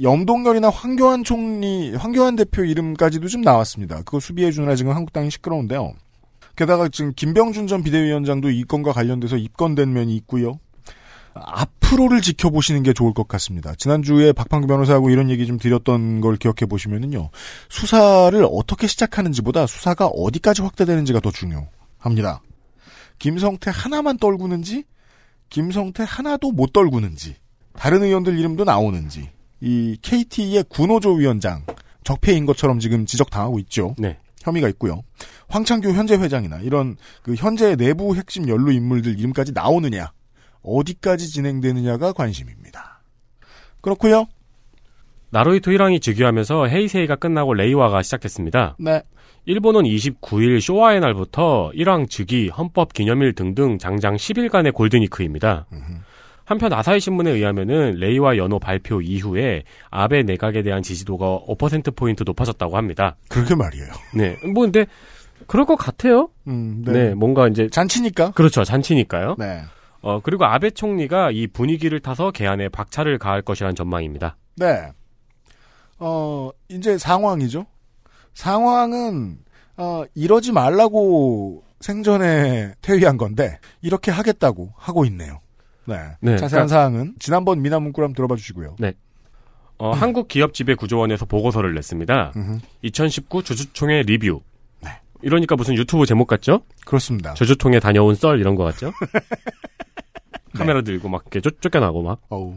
염동열이나 0.00 0.70
황교안 0.70 1.24
총리, 1.24 1.92
황교안 1.96 2.36
대표 2.36 2.62
이름까지도 2.62 3.26
좀 3.26 3.40
나왔습니다. 3.40 3.96
그거 3.98 4.20
수비해 4.20 4.52
주느라 4.52 4.76
지금 4.76 4.92
한국당이 4.92 5.32
시끄러운데요. 5.32 5.94
게다가 6.54 6.88
지금 6.88 7.12
김병준 7.16 7.66
전 7.66 7.82
비대위원장도 7.82 8.50
이 8.50 8.62
건과 8.62 8.92
관련돼서 8.92 9.36
입건된 9.36 9.92
면이 9.92 10.14
있고요. 10.16 10.60
앞으로를 11.44 12.20
지켜보시는 12.20 12.82
게 12.82 12.92
좋을 12.92 13.12
것 13.14 13.28
같습니다. 13.28 13.74
지난주에 13.74 14.32
박판규 14.32 14.66
변호사하고 14.66 15.10
이런 15.10 15.30
얘기 15.30 15.46
좀 15.46 15.58
드렸던 15.58 16.20
걸 16.20 16.36
기억해 16.36 16.66
보시면은요. 16.68 17.30
수사를 17.68 18.46
어떻게 18.50 18.86
시작하는지보다 18.86 19.66
수사가 19.66 20.06
어디까지 20.06 20.62
확대되는지가 20.62 21.20
더 21.20 21.30
중요합니다. 21.30 22.42
김성태 23.18 23.70
하나만 23.74 24.18
떨구는지, 24.18 24.84
김성태 25.50 26.04
하나도 26.06 26.52
못 26.52 26.72
떨구는지, 26.72 27.36
다른 27.74 28.02
의원들 28.02 28.38
이름도 28.38 28.64
나오는지, 28.64 29.30
이 29.60 29.96
KT의 30.02 30.64
군호조 30.68 31.14
위원장, 31.14 31.64
적폐인 32.04 32.46
것처럼 32.46 32.78
지금 32.78 33.06
지적당하고 33.06 33.58
있죠. 33.60 33.94
네. 33.98 34.16
혐의가 34.42 34.68
있고요. 34.70 35.02
황창규 35.48 35.90
현재 35.92 36.14
회장이나 36.14 36.60
이런 36.60 36.96
그 37.22 37.34
현재 37.34 37.74
내부 37.76 38.14
핵심 38.14 38.48
연루 38.48 38.72
인물들 38.72 39.18
이름까지 39.18 39.52
나오느냐, 39.52 40.12
어디까지 40.68 41.28
진행되느냐가 41.28 42.12
관심입니다. 42.12 43.00
그렇고요. 43.80 44.26
나루이토 45.30 45.70
1왕이 45.70 46.00
즉위하면서 46.00 46.66
헤이세이가 46.66 47.16
끝나고 47.16 47.54
레이와가 47.54 48.02
시작됐습니다. 48.02 48.76
네. 48.78 49.02
일본은 49.44 49.82
29일 49.82 50.60
쇼와의 50.60 51.00
날부터 51.00 51.70
1왕 51.74 52.08
즉위, 52.10 52.48
헌법 52.48 52.92
기념일 52.92 53.34
등등 53.34 53.78
장장 53.78 54.16
10일간의 54.16 54.74
골든위크입니다. 54.74 55.66
한편 56.44 56.72
아사히 56.72 56.98
신문에 56.98 57.30
의하면은 57.30 57.96
레이와 57.96 58.38
연호 58.38 58.58
발표 58.58 59.02
이후에 59.02 59.64
아베 59.90 60.22
내각에 60.22 60.62
대한 60.62 60.82
지지도가 60.82 61.40
5%포인트 61.46 62.24
높아졌다고 62.26 62.76
합니다. 62.76 63.16
그렇게 63.28 63.54
말이에요. 63.54 63.88
네. 64.14 64.36
뭐 64.54 64.62
근데 64.62 64.86
그럴 65.46 65.66
것 65.66 65.76
같아요. 65.76 66.30
음, 66.46 66.82
네. 66.86 67.14
뭔가 67.14 67.48
이제 67.48 67.68
잔치니까. 67.68 68.32
그렇죠. 68.32 68.64
잔치니까요. 68.64 69.36
네. 69.38 69.60
어, 70.00 70.20
그리고 70.20 70.44
아베 70.44 70.70
총리가 70.70 71.30
이 71.32 71.46
분위기를 71.46 72.00
타서 72.00 72.30
개안에 72.30 72.68
박차를 72.68 73.18
가할 73.18 73.42
것이란 73.42 73.74
전망입니다. 73.74 74.36
네. 74.56 74.92
어, 75.98 76.50
이제 76.68 76.96
상황이죠. 76.98 77.66
상황은, 78.34 79.38
어, 79.76 80.04
이러지 80.14 80.52
말라고 80.52 81.64
생전에 81.80 82.74
퇴위한 82.82 83.16
건데, 83.16 83.58
이렇게 83.82 84.10
하겠다고 84.10 84.72
하고 84.76 85.04
있네요. 85.06 85.40
네. 85.86 85.96
네, 86.20 86.36
자세한 86.36 86.66
그러니까- 86.66 86.68
사항은 86.68 87.14
지난번 87.18 87.62
미남 87.62 87.82
문구를 87.82 88.04
한번 88.06 88.14
들어봐 88.14 88.36
주시고요. 88.36 88.76
네. 88.78 88.92
어, 89.78 89.92
한국 89.92 90.28
기업 90.28 90.54
지배 90.54 90.74
구조원에서 90.74 91.24
보고서를 91.24 91.74
냈습니다. 91.74 92.32
2019 92.82 93.42
주주총회 93.42 94.02
리뷰. 94.02 94.40
이러니까 95.22 95.56
무슨 95.56 95.74
유튜브 95.74 96.06
제목 96.06 96.28
같죠? 96.28 96.60
그렇습니다. 96.86 97.34
주주총회 97.34 97.80
다녀온 97.80 98.14
썰 98.14 98.38
이런 98.38 98.54
거 98.54 98.62
같죠? 98.62 98.92
카메라 100.58 100.82
들고 100.82 101.08
막 101.08 101.22
이렇게 101.24 101.40
쫓, 101.40 101.60
쫓겨나고 101.60 102.02
막. 102.02 102.20
어우. 102.28 102.54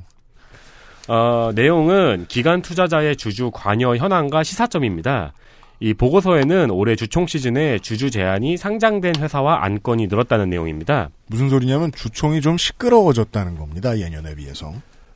어, 1.08 1.52
내용은 1.56 2.26
기간 2.28 2.62
투자자의 2.62 3.16
주주 3.16 3.52
관여 3.54 3.96
현황과 3.96 4.44
시사점입니다. 4.44 5.34
이 5.80 5.96
보고서에는 5.96 6.70
올해 6.70 6.96
주총 6.96 7.26
시즌에 7.26 7.80
주주 7.80 8.12
제한이 8.12 8.56
상장된 8.56 9.16
회사와 9.18 9.64
안건이 9.64 10.08
늘었다는 10.08 10.50
내용입니다. 10.50 11.10
무슨 11.26 11.50
소리냐면 11.50 11.92
주총이 11.92 12.42
좀 12.42 12.56
시끄러워졌다는 12.58 13.58
겁니다. 13.58 13.98
예년에 13.98 14.36
비해서. 14.36 14.74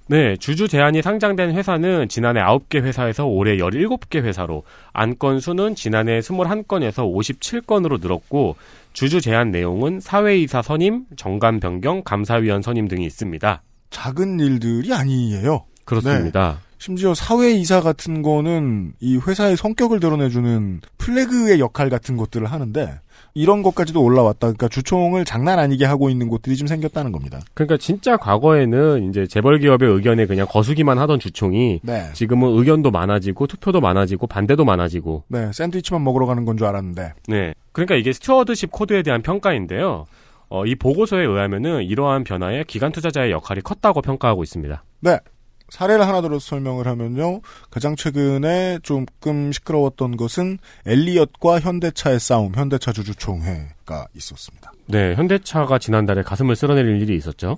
네, 0.07 0.35
주주 0.37 0.67
제한이 0.67 1.01
상장된 1.01 1.55
회사는 1.55 2.09
지난해 2.09 2.39
9개 2.41 2.81
회사에서 2.81 3.25
올해 3.25 3.57
17개 3.57 4.23
회사로 4.23 4.63
안건 4.93 5.39
수는 5.39 5.75
지난해 5.75 6.19
21건에서 6.19 7.11
57건으로 7.11 8.01
늘었고 8.01 8.55
주주 8.95 9.19
제한 9.19 9.51
내용은 9.51 9.99
사회이사 9.99 10.61
선임, 10.61 11.03
정관 11.17 11.59
변경, 11.59 12.01
감사위원 12.01 12.61
선임 12.61 12.87
등이 12.87 13.05
있습니다. 13.05 13.61
작은 13.89 14.39
일들이 14.39 14.93
아니에요. 14.93 15.65
그렇습니다. 15.83 16.59
네. 16.61 16.65
심지어 16.77 17.13
사회이사 17.13 17.81
같은 17.81 18.21
거는 18.21 18.93
이 19.01 19.17
회사의 19.17 19.57
성격을 19.57 19.99
드러내주는 19.99 20.79
플래그의 20.97 21.59
역할 21.59 21.89
같은 21.89 22.15
것들을 22.15 22.49
하는데 22.49 23.01
이런 23.35 23.61
것까지도 23.63 24.01
올라왔다. 24.01 24.39
그러니까 24.39 24.69
주총을 24.69 25.25
장난 25.25 25.59
아니게 25.59 25.83
하고 25.85 26.09
있는 26.09 26.29
곳들이 26.29 26.55
좀 26.55 26.67
생겼다는 26.67 27.11
겁니다. 27.11 27.41
그러니까 27.53 27.77
진짜 27.77 28.15
과거에는 28.15 29.09
이제 29.09 29.27
재벌 29.27 29.59
기업의 29.59 29.89
의견에 29.89 30.25
그냥 30.25 30.47
거수기만 30.49 30.97
하던 30.97 31.19
주총이 31.19 31.81
네. 31.83 32.09
지금은 32.13 32.57
의견도 32.57 32.91
많아지고 32.91 33.47
투표도 33.47 33.81
많아지고 33.81 34.27
반대도 34.27 34.63
많아지고 34.63 35.23
네, 35.27 35.51
샌드위치만 35.53 36.03
먹으러 36.03 36.25
가는 36.25 36.45
건 36.45 36.55
줄 36.55 36.65
알았는데. 36.67 37.13
네. 37.27 37.53
그러니까 37.73 37.95
이게 37.95 38.13
stewardship 38.13 38.71
code에 38.71 39.03
대한 39.03 39.21
평가인데요. 39.21 40.07
어, 40.47 40.65
이 40.65 40.75
보고서에 40.75 41.25
의하면은 41.25 41.83
이러한 41.83 42.23
변화에 42.23 42.63
기관 42.65 42.93
투자자의 42.93 43.31
역할이 43.31 43.59
컸다고 43.59 44.01
평가하고 44.01 44.43
있습니다. 44.43 44.81
네. 45.01 45.19
사례를 45.69 46.07
하나 46.07 46.21
들어서 46.21 46.45
설명을 46.45 46.87
하면요. 46.87 47.41
가장 47.71 47.95
최근에 47.95 48.79
조금 48.83 49.51
시끄러웠던 49.51 50.17
것은 50.17 50.59
엘리엇과 50.85 51.59
현대차의 51.59 52.19
싸움, 52.19 52.53
현대차 52.55 52.91
주주총회가 52.93 54.07
있었습니다. 54.15 54.71
네, 54.87 55.15
현대차가 55.15 55.79
지난달에 55.79 56.21
가슴을 56.21 56.55
쓸어내릴 56.55 57.01
일이 57.01 57.17
있었죠. 57.17 57.57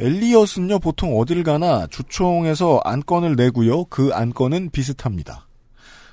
엘리엇은요, 0.00 0.78
보통 0.78 1.18
어딜 1.18 1.42
가나 1.42 1.86
주총에서 1.88 2.80
안건을 2.84 3.36
내고요. 3.36 3.84
그 3.86 4.10
안건은 4.12 4.70
비슷합니다. 4.70 5.46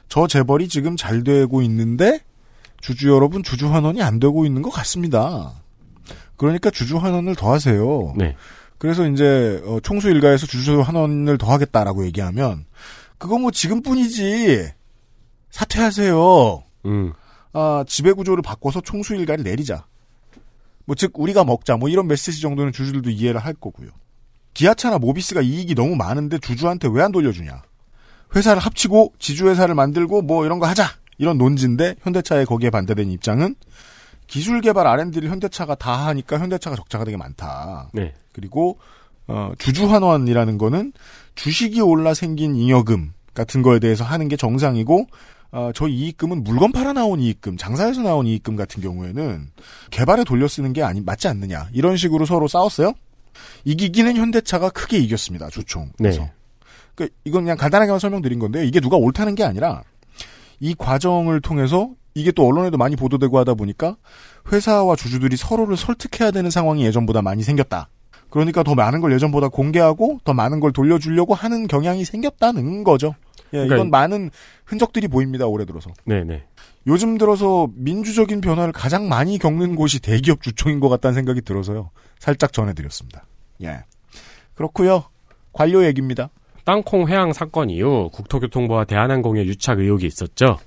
저 0.09 0.27
재벌이 0.27 0.67
지금 0.67 0.95
잘 0.95 1.23
되고 1.23 1.61
있는데 1.61 2.19
주주 2.79 3.09
여러분 3.09 3.43
주주 3.43 3.71
환원이 3.71 4.01
안 4.01 4.19
되고 4.19 4.45
있는 4.45 4.61
것 4.61 4.69
같습니다. 4.69 5.53
그러니까 6.37 6.69
주주 6.69 6.97
환원을 6.97 7.35
더 7.35 7.51
하세요. 7.51 8.13
네. 8.15 8.35
그래서 8.77 9.07
이제 9.07 9.61
어, 9.65 9.79
총수 9.81 10.09
일가에서 10.09 10.45
주주 10.47 10.81
환원을 10.81 11.37
더 11.37 11.51
하겠다라고 11.51 12.05
얘기하면 12.05 12.65
그거 13.17 13.37
뭐 13.39 13.51
지금뿐이지 13.51 14.69
사퇴하세요. 15.51 16.63
음. 16.85 17.13
아, 17.53 17.83
지배 17.87 18.11
구조를 18.11 18.41
바꿔서 18.43 18.81
총수 18.81 19.15
일가를 19.15 19.43
내리자. 19.43 19.85
뭐 20.85 20.95
즉 20.95 21.11
우리가 21.15 21.43
먹자. 21.45 21.77
뭐 21.77 21.89
이런 21.89 22.07
메시지 22.07 22.41
정도는 22.41 22.71
주주들도 22.71 23.09
이해를 23.09 23.39
할 23.39 23.53
거고요. 23.53 23.89
기아차나 24.53 24.99
모비스가 24.99 25.41
이익이 25.41 25.73
너무 25.75 25.95
많은데 25.95 26.37
주주한테 26.37 26.87
왜 26.91 27.01
안 27.01 27.11
돌려주냐? 27.11 27.61
회사를 28.35 28.61
합치고 28.61 29.13
지주회사를 29.19 29.73
만들고 29.75 30.21
뭐 30.21 30.45
이런 30.45 30.59
거 30.59 30.67
하자. 30.67 30.85
이런 31.17 31.37
논지인데 31.37 31.95
현대차의 32.01 32.45
거기에 32.45 32.69
반대된 32.69 33.09
입장은 33.09 33.55
기술 34.27 34.59
개발 34.59 34.85
R&D를 34.87 35.29
현대차가 35.29 35.75
다 35.75 36.07
하니까 36.07 36.37
현대차가 36.39 36.75
적자가 36.75 37.05
되게 37.05 37.15
많다. 37.15 37.89
네. 37.93 38.13
그리고 38.35 38.77
어, 39.27 39.53
주주 39.57 39.89
환원이라는 39.89 40.57
거는 40.57 40.91
주식이 41.35 41.79
올라 41.79 42.13
생긴 42.13 42.55
잉여금 42.55 43.13
같은 43.33 43.61
거에 43.61 43.79
대해서 43.79 44.03
하는 44.03 44.27
게 44.27 44.35
정상이고 44.35 45.07
어, 45.51 45.71
저 45.73 45.87
이익금은 45.87 46.43
물건 46.43 46.73
팔아 46.73 46.91
나온 46.91 47.21
이익금, 47.21 47.55
장사에서 47.55 48.01
나온 48.01 48.27
이익금 48.27 48.57
같은 48.57 48.83
경우에는 48.83 49.47
개발에 49.89 50.25
돌려 50.25 50.49
쓰는 50.49 50.73
게 50.73 50.83
아니 50.83 50.99
맞지 50.99 51.29
않느냐 51.29 51.69
이런 51.71 51.95
식으로 51.95 52.25
서로 52.25 52.49
싸웠어요. 52.49 52.91
이기기는 53.63 54.17
현대차가 54.17 54.69
크게 54.69 54.97
이겼습니다 54.97 55.49
주총에서. 55.49 55.93
네. 55.99 56.31
그 56.93 57.07
이건 57.23 57.43
그냥 57.43 57.57
간단하게만 57.57 57.99
설명드린 57.99 58.39
건데요. 58.39 58.63
이게 58.63 58.81
누가 58.81 58.97
옳다는 58.97 59.35
게 59.35 59.43
아니라 59.43 59.83
이 60.59 60.75
과정을 60.77 61.39
통해서 61.39 61.89
이게 62.13 62.31
또 62.31 62.47
언론에도 62.47 62.77
많이 62.77 62.95
보도되고 62.95 63.37
하다 63.39 63.53
보니까 63.55 63.95
회사와 64.51 64.95
주주들이 64.95 65.37
서로를 65.37 65.77
설득해야 65.77 66.31
되는 66.31 66.49
상황이 66.49 66.85
예전보다 66.85 67.21
많이 67.21 67.43
생겼다. 67.43 67.89
그러니까 68.35 68.63
더 68.63 68.75
많은 68.75 68.99
걸 68.99 69.13
예전보다 69.13 69.47
공개하고 69.47 70.19
더 70.25 70.33
많은 70.33 70.59
걸 70.59 70.73
돌려주려고 70.73 71.33
하는 71.33 71.67
경향이 71.67 72.03
생겼다는 72.03 72.83
거죠. 72.83 73.15
예, 73.53 73.59
그러니까 73.59 73.75
이건 73.75 73.89
많은 73.91 74.29
흔적들이 74.65 75.07
보입니다. 75.07 75.47
올해 75.47 75.63
들어서. 75.63 75.89
네네. 76.03 76.43
요즘 76.85 77.17
들어서 77.17 77.69
민주적인 77.75 78.41
변화를 78.41 78.73
가장 78.73 79.07
많이 79.07 79.37
겪는 79.37 79.77
곳이 79.77 80.01
대기업 80.01 80.41
주총인 80.41 80.81
것 80.81 80.89
같다는 80.89 81.13
생각이 81.13 81.43
들어서요. 81.43 81.91
살짝 82.19 82.51
전해드렸습니다. 82.51 83.25
예. 83.63 83.85
그렇고요. 84.53 85.05
관료 85.53 85.85
얘기입니다. 85.85 86.29
땅콩 86.65 87.07
회항 87.07 87.31
사건 87.31 87.69
이후 87.69 88.09
국토교통부와 88.11 88.83
대한항공의 88.83 89.47
유착 89.47 89.79
의혹이 89.79 90.05
있었죠. 90.07 90.57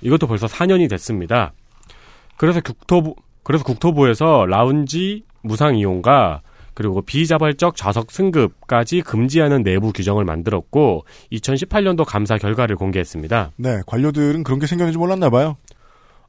이것도 0.00 0.26
벌써 0.26 0.48
4년이 0.48 0.90
됐습니다. 0.90 1.52
그래서 2.36 2.60
국토부 2.60 3.14
그래서 3.44 3.62
국토부에서 3.62 4.46
라운지 4.46 5.22
무상 5.42 5.76
이용과 5.76 6.42
그리고 6.76 7.00
비자발적 7.00 7.74
좌석 7.74 8.10
승급까지 8.12 9.00
금지하는 9.00 9.62
내부 9.62 9.94
규정을 9.94 10.26
만들었고 10.26 11.06
2018년도 11.32 12.04
감사 12.04 12.36
결과를 12.36 12.76
공개했습니다. 12.76 13.52
네, 13.56 13.80
관료들은 13.86 14.44
그런 14.44 14.60
게 14.60 14.66
생겼는지 14.66 14.98
몰랐나 14.98 15.30
봐요. 15.30 15.56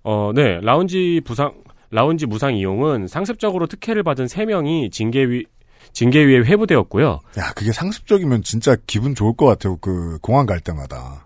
어, 0.03 0.31
네. 0.33 0.61
라운지 0.61 1.19
부상 1.25 1.51
라운지 1.91 2.25
무상 2.27 2.55
이용은 2.55 3.07
상습적으로 3.07 3.67
특혜를 3.67 4.03
받은 4.03 4.27
3명이 4.27 4.89
징계위 4.89 5.43
징계위에 5.91 6.37
회부되었고요. 6.45 7.19
야, 7.39 7.51
그게 7.53 7.73
상습적이면 7.73 8.43
진짜 8.43 8.77
기분 8.87 9.15
좋을 9.15 9.35
것 9.35 9.47
같아요. 9.47 9.75
그 9.81 10.17
공항 10.21 10.45
갈 10.45 10.61
때마다 10.61 11.25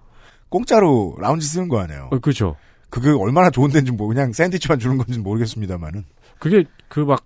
공짜로 0.50 1.16
라운지 1.20 1.46
쓰는 1.46 1.70
거 1.70 1.78
아니에요. 1.78 2.10
어, 2.12 2.18
그렇죠. 2.18 2.56
그게 2.90 3.12
얼마나 3.12 3.52
좋은 3.52 3.70
데인지 3.70 3.92
뭐 3.92 4.08
그냥 4.08 4.34
샌드위치만 4.34 4.80
주는 4.80 4.98
건지는 4.98 5.22
모르겠습니다만은 5.22 6.06
그게 6.40 6.64
그 6.88 7.02
막 7.02 7.24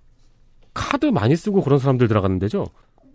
카드 0.75 1.07
많이 1.07 1.35
쓰고 1.35 1.63
그런 1.63 1.79
사람들 1.79 2.07
들어가는 2.07 2.37
데죠. 2.37 2.67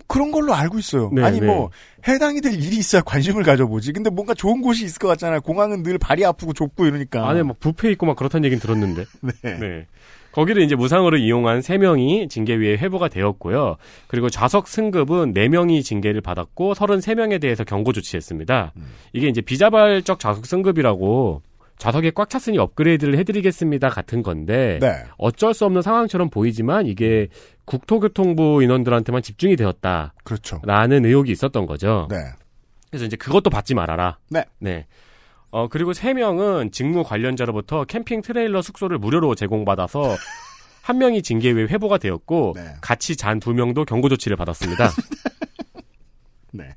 그런 0.09 0.33
걸로 0.33 0.55
알고 0.55 0.81
있어요. 0.81 1.09
네, 1.12 1.23
아니 1.23 1.38
네. 1.38 1.46
뭐 1.46 1.70
해당이 2.09 2.40
될 2.40 2.55
일이 2.55 2.77
있어야 2.79 3.01
관심을 3.03 3.44
가져보지. 3.44 3.92
근데 3.92 4.11
뭔가 4.11 4.35
좋은 4.35 4.61
곳이 4.61 4.85
있을 4.85 4.99
것 4.99 5.07
같잖아요. 5.07 5.40
공항은 5.42 5.85
늘 5.85 5.99
발이 5.99 6.25
아프고 6.25 6.53
좁고 6.53 6.85
이러니까. 6.87 7.29
안에 7.29 7.44
막 7.44 7.61
부페 7.61 7.92
있고 7.92 8.07
막 8.07 8.16
그렇다는 8.16 8.44
얘기는 8.44 8.61
들었는데. 8.61 9.05
네. 9.44 9.59
네. 9.61 9.87
거기를 10.33 10.62
이제 10.62 10.75
무상으로 10.75 11.16
이용한 11.16 11.61
3명이 11.61 12.29
징계위에 12.29 12.77
회부가 12.79 13.09
되었고요. 13.09 13.77
그리고 14.09 14.29
좌석 14.31 14.66
승급은 14.66 15.33
4명이 15.35 15.85
징계를 15.85 16.20
받았고 16.20 16.75
33명에 16.75 17.40
대해서 17.40 17.62
경고 17.62 17.92
조치했습니다. 17.92 18.73
음. 18.77 18.87
이게 19.12 19.29
이제 19.29 19.40
비자발적 19.40 20.18
좌석 20.18 20.46
승급이라고 20.46 21.40
좌석에 21.81 22.11
꽉 22.11 22.29
찼으니 22.29 22.59
업그레이드를 22.59 23.16
해드리겠습니다 23.19 23.88
같은 23.88 24.23
건데 24.23 24.79
네. 24.83 25.03
어쩔 25.16 25.55
수 25.55 25.64
없는 25.64 25.81
상황처럼 25.81 26.29
보이지만 26.29 26.87
이게 26.87 27.29
국토교통부 27.64 28.62
인원들한테만 28.62 29.23
집중이 29.23 29.57
되었다. 29.57 30.12
그렇죠. 30.23 30.61
라는 30.64 31.07
의혹이 31.07 31.33
있었던 31.33 31.64
거죠. 31.64 32.07
네. 32.11 32.16
그래서 32.90 33.07
이제 33.07 33.16
그것도 33.16 33.49
받지 33.49 33.75
말아라. 33.75 34.19
네. 34.29 34.45
네. 34.59 34.87
어, 35.51 35.69
그리고 35.69 35.95
세 35.95 36.12
명은 36.12 36.71
직무 36.71 37.03
관련자로부터 37.03 37.85
캠핑 37.85 38.21
트레일러 38.21 38.61
숙소를 38.61 38.99
무료로 38.99 39.35
제공받아서 39.35 40.16
한 40.83 40.99
명이 40.99 41.23
징계위에 41.23 41.64
회부가 41.64 41.97
되었고 41.97 42.53
네. 42.57 42.75
같이 42.83 43.16
잔 43.16 43.40
두 43.40 43.55
명도 43.55 43.87
경고 43.87 44.11
조치를 44.11 44.37
받았습니다. 44.37 44.90
네. 46.53 46.75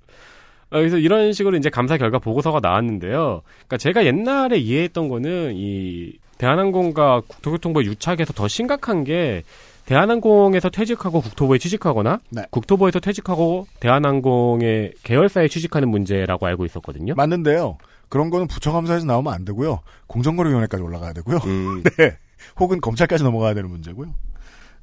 어, 0.74 0.78
그래서 0.78 0.98
이런 0.98 1.34
식으로 1.34 1.56
이제 1.56 1.70
감사 1.70 1.98
결과 1.98 2.18
보고서가 2.18 2.60
나왔는데요. 2.60 3.44
그러니까 3.46 3.78
제가 3.78 4.06
옛날에 4.06 4.58
이해했던 4.58 5.08
거는 5.08 5.54
이 5.56 6.14
대한항공과 6.40 7.22
국토교통부 7.28 7.84
유착에서 7.86 8.34
더 8.34 8.48
심각한 8.48 9.04
게 9.04 9.44
대한항공에서 9.86 10.70
퇴직하고 10.70 11.22
국토부에 11.22 11.60
취직하거나 11.60 12.20
네. 12.32 12.44
국토부에서 12.50 13.00
퇴직하고 13.00 13.68
대한항공의 13.80 14.94
계열사에 15.04 15.48
취직하는 15.48 15.90
문제라고 15.90 16.48
알고 16.48 16.66
있었거든요. 16.66 17.14
맞는데요. 17.16 17.78
그런 18.10 18.32
거는 18.32 18.48
부처감사에서 18.48 19.06
나오면 19.06 19.32
안 19.32 19.46
되고요. 19.46 19.82
공정거래위원회까지 20.08 20.82
올라가야 20.82 21.14
되고요. 21.14 21.38
음. 21.46 21.84
네. 21.98 22.18
혹은 22.60 22.82
검찰까지 22.82 23.24
넘어가야 23.24 23.54
되는 23.54 23.70
문제고요. 23.70 24.10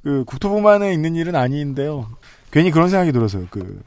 그 0.03 0.23
국토부만에 0.25 0.93
있는 0.93 1.15
일은 1.15 1.35
아닌데요. 1.35 2.07
괜히 2.49 2.71
그런 2.71 2.89
생각이 2.89 3.11
들어서요. 3.11 3.47
그 3.49 3.81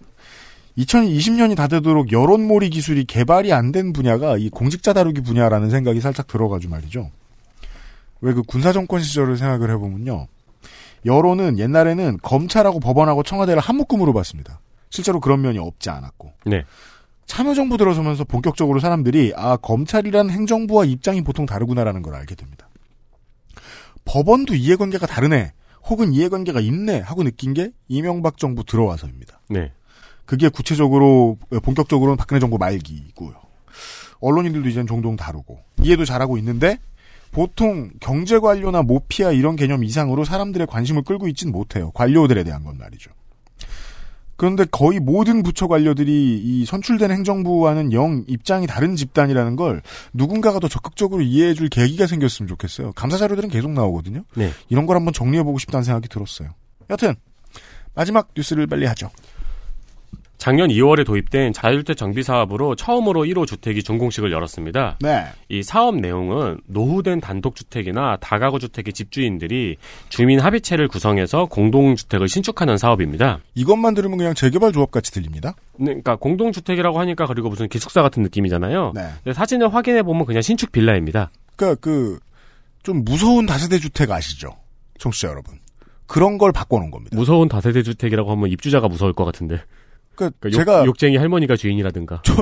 2020년이 0.78 1.56
다 1.56 1.68
되도록 1.68 2.12
여론몰이 2.12 2.70
기술이 2.70 3.04
개발이 3.04 3.52
안 3.52 3.72
된 3.72 3.92
분야가 3.92 4.36
이 4.38 4.50
공직자 4.50 4.92
다루기 4.92 5.20
분야라는 5.20 5.70
생각이 5.70 6.00
살짝 6.00 6.26
들어가지고 6.26 6.70
말이죠. 6.72 7.10
왜 8.20 8.32
그 8.34 8.42
군사정권 8.42 9.00
시절을 9.00 9.36
생각을 9.36 9.70
해보면요. 9.70 10.26
여론은 11.06 11.58
옛날에는 11.58 12.18
검찰하고 12.22 12.80
법원하고 12.80 13.22
청와대를 13.22 13.60
한 13.60 13.76
묶음으로 13.76 14.12
봤습니다. 14.14 14.60
실제로 14.90 15.20
그런 15.20 15.42
면이 15.42 15.58
없지 15.58 15.90
않았고. 15.90 16.32
네. 16.46 16.64
참여정부 17.26 17.76
들어서면서 17.76 18.24
본격적으로 18.24 18.80
사람들이 18.80 19.32
아 19.36 19.56
검찰이란 19.56 20.30
행정부와 20.30 20.84
입장이 20.84 21.22
보통 21.22 21.46
다르구나라는 21.46 22.02
걸 22.02 22.14
알게 22.14 22.34
됩니다. 22.34 22.68
법원도 24.04 24.54
이해관계가 24.54 25.06
다르네 25.06 25.52
혹은 25.88 26.12
이해관계가 26.12 26.60
있네 26.60 27.00
하고 27.00 27.22
느낀 27.24 27.54
게 27.54 27.70
이명박 27.88 28.38
정부 28.38 28.64
들어와서입니다. 28.64 29.40
네. 29.50 29.72
그게 30.24 30.48
구체적으로 30.48 31.38
본격적으로는 31.62 32.16
박근혜 32.16 32.40
정부 32.40 32.58
말기고요. 32.58 33.34
언론인들도 34.20 34.68
이제는 34.68 34.86
종종 34.86 35.16
다루고 35.16 35.58
이해도 35.82 36.04
잘하고 36.04 36.38
있는데 36.38 36.78
보통 37.30 37.90
경제 38.00 38.38
관료나 38.38 38.82
모피아 38.82 39.32
이런 39.32 39.56
개념 39.56 39.84
이상으로 39.84 40.24
사람들의 40.24 40.66
관심을 40.66 41.02
끌고 41.02 41.28
있진 41.28 41.50
못해요. 41.52 41.90
관료들에 41.90 42.44
대한 42.44 42.64
건 42.64 42.78
말이죠. 42.78 43.10
그런데 44.36 44.64
거의 44.64 44.98
모든 44.98 45.42
부처 45.42 45.68
관료들이 45.68 46.40
이 46.42 46.64
선출된 46.64 47.10
행정부와는 47.10 47.92
영 47.92 48.24
입장이 48.26 48.66
다른 48.66 48.96
집단이라는 48.96 49.56
걸 49.56 49.82
누군가가 50.12 50.58
더 50.58 50.68
적극적으로 50.68 51.22
이해해줄 51.22 51.68
계기가 51.68 52.06
생겼으면 52.06 52.48
좋겠어요. 52.48 52.92
감사 52.92 53.16
자료들은 53.16 53.48
계속 53.48 53.70
나오거든요. 53.70 54.24
네. 54.34 54.50
이런 54.68 54.86
걸 54.86 54.96
한번 54.96 55.12
정리해보고 55.12 55.58
싶다는 55.58 55.84
생각이 55.84 56.08
들었어요. 56.08 56.50
여튼 56.90 57.14
마지막 57.94 58.30
뉴스를 58.36 58.66
빨리 58.66 58.86
하죠. 58.86 59.10
작년 60.44 60.68
2월에 60.68 61.06
도입된 61.06 61.54
자율주택 61.54 61.96
정비 61.96 62.22
사업으로 62.22 62.74
처음으로 62.74 63.22
1호 63.24 63.46
주택이 63.46 63.82
준공식을 63.82 64.30
열었습니다. 64.30 64.98
네. 65.00 65.24
이 65.48 65.62
사업 65.62 65.96
내용은 65.96 66.60
노후된 66.66 67.22
단독주택이나 67.22 68.18
다가구 68.20 68.58
주택의 68.58 68.92
집주인들이 68.92 69.78
주민 70.10 70.40
합의체를 70.40 70.88
구성해서 70.88 71.46
공동주택을 71.46 72.28
신축하는 72.28 72.76
사업입니다. 72.76 73.38
이것만 73.54 73.94
들으면 73.94 74.18
그냥 74.18 74.34
재개발 74.34 74.72
조합 74.72 74.90
같이 74.90 75.12
들립니다. 75.12 75.54
네, 75.78 75.86
그러니까 75.86 76.16
공동주택이라고 76.16 77.00
하니까 77.00 77.24
그리고 77.24 77.48
무슨 77.48 77.66
기숙사 77.66 78.02
같은 78.02 78.22
느낌이잖아요. 78.22 78.92
네. 78.94 79.32
사진을 79.32 79.72
확인해 79.72 80.02
보면 80.02 80.26
그냥 80.26 80.42
신축 80.42 80.72
빌라입니다. 80.72 81.30
그러니까 81.56 81.80
그 81.80 82.18
좀 82.84 83.02
무서운 83.02 83.46
다세대 83.46 83.78
주택 83.78 84.10
아시죠? 84.10 84.56
청취자 84.98 85.28
여러분. 85.28 85.58
그런 86.06 86.36
걸 86.36 86.52
바꿔놓은 86.52 86.90
겁니다. 86.90 87.16
무서운 87.16 87.48
다세대 87.48 87.82
주택이라고 87.82 88.30
하면 88.30 88.50
입주자가 88.50 88.88
무서울 88.88 89.14
것 89.14 89.24
같은데. 89.24 89.62
그러니까 90.14 90.36
그러니까 90.40 90.58
제가 90.58 90.80
욕, 90.80 90.86
욕쟁이 90.86 91.16
할머니가 91.16 91.56
주인이라든가. 91.56 92.22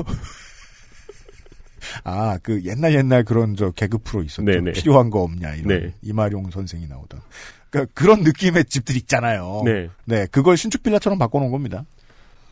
아, 2.03 2.37
그 2.41 2.63
옛날 2.65 2.93
옛날 2.95 3.23
그런 3.23 3.55
저 3.55 3.71
개그 3.71 3.99
프로 3.99 4.23
있었죠. 4.23 4.43
네네. 4.43 4.71
필요한 4.71 5.09
거 5.09 5.21
없냐 5.21 5.55
이런 5.55 5.67
네. 5.67 5.93
이마룡 6.01 6.49
선생이 6.51 6.87
나오던. 6.87 7.21
그러니까 7.69 7.91
그런 7.93 8.21
느낌의 8.21 8.65
집들 8.65 8.95
있잖아요. 8.97 9.63
네. 9.65 9.89
네, 10.05 10.27
그걸 10.31 10.57
신축 10.57 10.83
빌라처럼 10.83 11.17
바꿔 11.19 11.39
놓은 11.39 11.51
겁니다. 11.51 11.85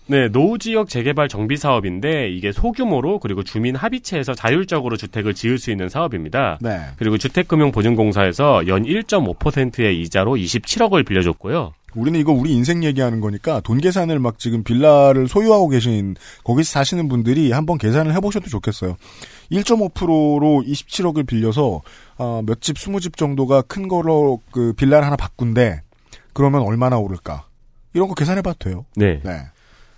네, 0.07 0.27
노후 0.27 0.57
지역 0.57 0.89
재개발 0.89 1.29
정비 1.29 1.55
사업인데 1.57 2.29
이게 2.29 2.51
소규모로 2.51 3.19
그리고 3.19 3.43
주민 3.43 3.75
합의체에서 3.75 4.33
자율적으로 4.33 4.97
주택을 4.97 5.33
지을 5.33 5.57
수 5.57 5.71
있는 5.71 5.89
사업입니다. 5.89 6.57
네. 6.59 6.79
그리고 6.97 7.17
주택금융보증공사에서 7.17 8.67
연 8.67 8.83
1.5%의 8.83 10.01
이자로 10.01 10.35
27억을 10.35 11.05
빌려줬고요. 11.05 11.73
우리는 11.95 12.19
이거 12.19 12.31
우리 12.31 12.51
인생 12.53 12.83
얘기하는 12.83 13.19
거니까 13.19 13.59
돈 13.61 13.79
계산을 13.79 14.19
막 14.19 14.39
지금 14.39 14.63
빌라를 14.63 15.27
소유하고 15.27 15.67
계신 15.69 16.15
거기서 16.43 16.71
사시는 16.71 17.07
분들이 17.09 17.51
한번 17.51 17.77
계산을 17.77 18.13
해보셔도 18.15 18.47
좋겠어요. 18.49 18.95
1.5%로 19.51 20.63
27억을 20.65 21.25
빌려서 21.27 21.81
어, 22.17 22.41
몇 22.45 22.61
집, 22.61 22.77
20집 22.77 23.17
정도가 23.17 23.63
큰 23.63 23.87
거로 23.87 24.41
그 24.51 24.73
빌라를 24.73 25.05
하나 25.05 25.15
바꾼데 25.15 25.81
그러면 26.33 26.61
얼마나 26.61 26.97
오를까? 26.97 27.45
이런 27.93 28.07
거 28.07 28.15
계산해봐도 28.15 28.57
돼요. 28.59 28.85
네. 28.95 29.19
네. 29.23 29.41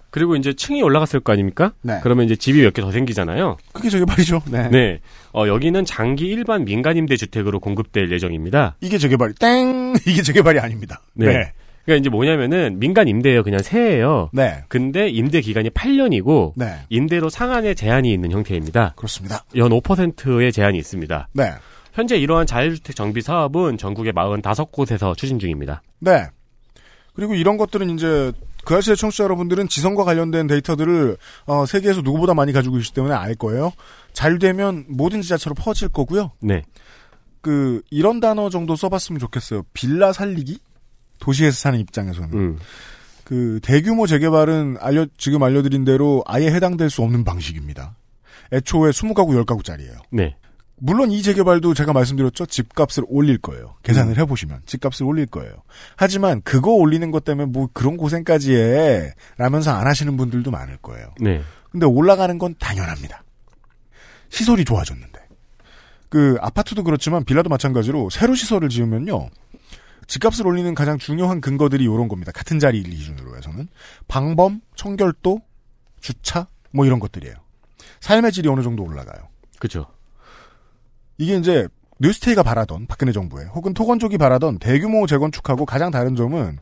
그리고 0.09 0.35
이제 0.35 0.53
층이 0.53 0.81
올라갔을 0.83 1.19
거 1.19 1.33
아닙니까? 1.33 1.73
네. 1.81 1.99
그러면 2.03 2.25
이제 2.25 2.35
집이 2.35 2.61
몇 2.61 2.73
개 2.73 2.81
더 2.81 2.91
생기잖아요. 2.91 3.57
그게 3.71 3.89
재개발이죠. 3.89 4.43
네. 4.51 4.69
네. 4.69 4.99
어, 5.33 5.47
여기는 5.47 5.85
장기 5.85 6.25
일반 6.27 6.65
민간임대 6.65 7.17
주택으로 7.17 7.59
공급될 7.59 8.11
예정입니다. 8.11 8.75
이게 8.81 8.97
재개발이 8.99 9.33
땡 9.35 9.93
이게 10.07 10.21
재개발이 10.21 10.59
아닙니다. 10.59 11.01
네. 11.13 11.27
네. 11.27 11.53
그러니까 11.85 12.01
이제 12.01 12.09
뭐냐면은 12.09 12.79
민간 12.79 13.07
임대예요. 13.07 13.43
그냥 13.43 13.61
세예요. 13.61 14.29
네. 14.31 14.63
근데 14.69 15.09
임대 15.09 15.41
기간이 15.41 15.69
8년이고 15.69 16.53
네. 16.55 16.75
임대로 16.89 17.29
상한의 17.29 17.75
제한이 17.75 18.11
있는 18.11 18.31
형태입니다. 18.31 18.93
그렇습니다. 18.95 19.43
연 19.55 19.69
5%의 19.69 20.51
제한이 20.51 20.77
있습니다. 20.77 21.27
네. 21.33 21.51
현재 21.91 22.17
이러한 22.17 22.47
자율주택 22.47 22.95
정비 22.95 23.21
사업은 23.21 23.77
전국의 23.77 24.13
45곳에서 24.13 25.15
추진 25.15 25.39
중입니다. 25.39 25.81
네. 25.99 26.27
그리고 27.13 27.35
이런 27.35 27.57
것들은 27.57 27.89
이제 27.91 28.31
그 28.63 28.75
아시의 28.75 28.95
청취자 28.95 29.25
여러분들은 29.25 29.67
지성과 29.67 30.05
관련된 30.05 30.47
데이터들을 30.47 31.17
어, 31.45 31.65
세계에서 31.65 32.01
누구보다 32.01 32.33
많이 32.33 32.53
가지고 32.53 32.77
계시기 32.77 32.95
때문에 32.95 33.13
알 33.13 33.35
거예요. 33.35 33.73
잘 34.13 34.39
되면 34.39 34.85
모든 34.87 35.21
지자체로 35.21 35.53
퍼질 35.53 35.89
거고요. 35.89 36.31
네. 36.39 36.63
그 37.41 37.81
이런 37.91 38.21
단어 38.21 38.49
정도 38.49 38.75
써봤으면 38.75 39.19
좋겠어요. 39.19 39.63
빌라 39.73 40.13
살리기 40.13 40.59
도시에서 41.23 41.57
사는 41.57 41.79
입장에서는 41.79 42.33
음. 42.33 42.59
그 43.23 43.61
대규모 43.63 44.05
재개발은 44.05 44.75
알려 44.81 45.05
지금 45.17 45.41
알려드린 45.41 45.85
대로 45.85 46.21
아예 46.27 46.47
해당될 46.47 46.89
수 46.89 47.01
없는 47.01 47.23
방식입니다. 47.23 47.95
애초에 48.51 48.91
20가구 48.91 49.41
10가구짜리예요. 49.45 49.95
네. 50.11 50.35
물론 50.75 51.11
이 51.11 51.21
재개발도 51.21 51.75
제가 51.75 51.93
말씀드렸죠. 51.93 52.45
집값을 52.45 53.05
올릴 53.07 53.37
거예요. 53.37 53.75
계산을 53.83 54.17
해보시면 54.17 54.63
집값을 54.65 55.05
올릴 55.05 55.27
거예요. 55.27 55.53
하지만 55.95 56.41
그거 56.41 56.71
올리는 56.71 57.09
것 57.09 57.23
때문에 57.23 57.45
뭐 57.45 57.69
그런 57.71 57.95
고생까지 57.95 58.53
해 58.53 59.13
라면서 59.37 59.71
안 59.71 59.87
하시는 59.87 60.17
분들도 60.17 60.51
많을 60.51 60.75
거예요. 60.77 61.07
네. 61.21 61.41
근데 61.71 61.85
올라가는 61.85 62.37
건 62.37 62.55
당연합니다. 62.59 63.23
시설이 64.27 64.65
좋아졌는데. 64.65 65.21
그 66.09 66.35
아파트도 66.41 66.83
그렇지만 66.83 67.23
빌라도 67.23 67.49
마찬가지로 67.49 68.09
새로 68.09 68.35
시설을 68.35 68.67
지으면요. 68.67 69.29
집값을 70.07 70.45
올리는 70.47 70.73
가장 70.75 70.97
중요한 70.97 71.41
근거들이 71.41 71.83
이런 71.83 72.07
겁니다. 72.07 72.31
같은 72.31 72.59
자리를 72.59 72.89
기준으로 72.89 73.37
해서는 73.37 73.67
방범, 74.07 74.61
청결도, 74.75 75.41
주차 76.01 76.47
뭐 76.71 76.85
이런 76.85 76.99
것들이에요. 76.99 77.35
삶의 78.01 78.31
질이 78.31 78.49
어느 78.49 78.61
정도 78.61 78.83
올라가요. 78.83 79.29
그죠. 79.59 79.87
이게 81.17 81.37
이제 81.37 81.67
뉴스테이가 81.99 82.43
바라던 82.43 82.87
박근혜 82.87 83.11
정부에 83.11 83.45
혹은 83.45 83.73
토건족이 83.73 84.17
바라던 84.17 84.59
대규모 84.59 85.07
재건축하고 85.07 85.65
가장 85.65 85.91
다른 85.91 86.15
점은 86.15 86.59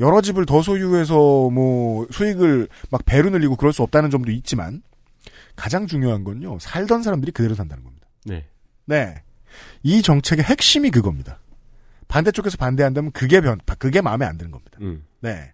여러 0.00 0.20
집을 0.20 0.46
더 0.46 0.62
소유해서 0.62 1.50
뭐 1.50 2.06
수익을 2.10 2.68
막 2.90 3.04
배로 3.04 3.30
늘리고 3.30 3.56
그럴 3.56 3.72
수 3.72 3.82
없다는 3.82 4.10
점도 4.10 4.30
있지만 4.30 4.82
가장 5.56 5.86
중요한 5.86 6.22
건요 6.22 6.58
살던 6.60 7.02
사람들이 7.02 7.32
그대로 7.32 7.54
산다는 7.54 7.82
겁니다. 7.82 8.06
네. 8.24 8.46
네, 8.86 9.22
이 9.82 10.02
정책의 10.02 10.44
핵심이 10.44 10.90
그겁니다. 10.90 11.38
반대쪽에서 12.14 12.56
반대한다면 12.56 13.10
그게 13.12 13.40
변, 13.40 13.58
그게 13.78 14.00
마음에 14.00 14.24
안 14.24 14.38
드는 14.38 14.50
겁니다. 14.50 14.78
음. 14.80 15.04
네. 15.20 15.52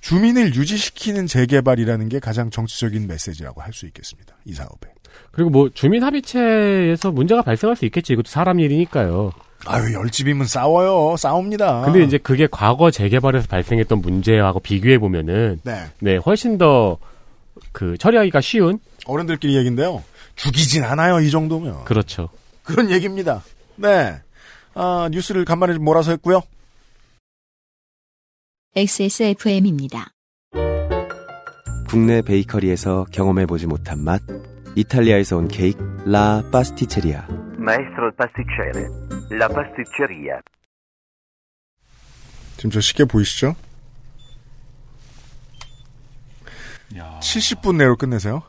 주민을 0.00 0.54
유지시키는 0.54 1.26
재개발이라는 1.26 2.08
게 2.08 2.18
가장 2.18 2.50
정치적인 2.50 3.06
메시지라고 3.06 3.62
할 3.62 3.72
수 3.72 3.86
있겠습니다. 3.86 4.34
이 4.44 4.52
사업에. 4.52 4.92
그리고 5.30 5.50
뭐 5.50 5.70
주민 5.72 6.02
합의체에서 6.02 7.12
문제가 7.12 7.42
발생할 7.42 7.76
수 7.76 7.84
있겠지. 7.86 8.12
이것도 8.12 8.28
사람 8.28 8.60
일이니까요. 8.60 9.32
아유, 9.66 9.94
열집이면 9.94 10.46
싸워요. 10.46 11.16
싸웁니다. 11.16 11.82
근데 11.82 12.02
이제 12.02 12.18
그게 12.18 12.46
과거 12.50 12.90
재개발에서 12.90 13.46
발생했던 13.48 14.00
문제하고 14.00 14.60
비교해 14.60 14.98
보면은 14.98 15.60
네. 15.62 15.86
네, 16.00 16.16
훨씬 16.16 16.58
더 16.58 16.98
그 17.72 17.96
처리하기가 17.98 18.40
쉬운 18.40 18.78
어른들끼리 19.06 19.56
얘기인데요. 19.56 20.02
죽이진 20.36 20.84
않아요, 20.84 21.20
이 21.20 21.30
정도면. 21.30 21.84
그렇죠. 21.84 22.28
그런 22.62 22.90
얘기입니다. 22.90 23.42
네. 23.76 24.16
아, 24.74 25.08
뉴스를 25.10 25.44
간만에 25.44 25.78
몰아서 25.78 26.10
했고요. 26.12 26.42
XSFM입니다. 28.76 30.10
국내 31.88 32.22
베이커리에서 32.22 33.06
경험해보지 33.12 33.68
못한 33.68 34.00
맛 34.00 34.20
이탈리아에서 34.74 35.36
온 35.36 35.46
케이크 35.46 35.80
라 36.04 36.42
파스티체리아 36.50 37.28
Maestro 37.64 38.06
il 38.06 38.12
pasticcere, 38.16 38.88
la 39.30 39.48
pasticceria. 39.48 40.40
지금 42.56 42.70
저 42.70 42.80
시계 42.80 43.04
보이시죠? 43.04 43.54
70분 47.20 47.76
내로 47.76 47.96
끝내세요. 47.96 48.42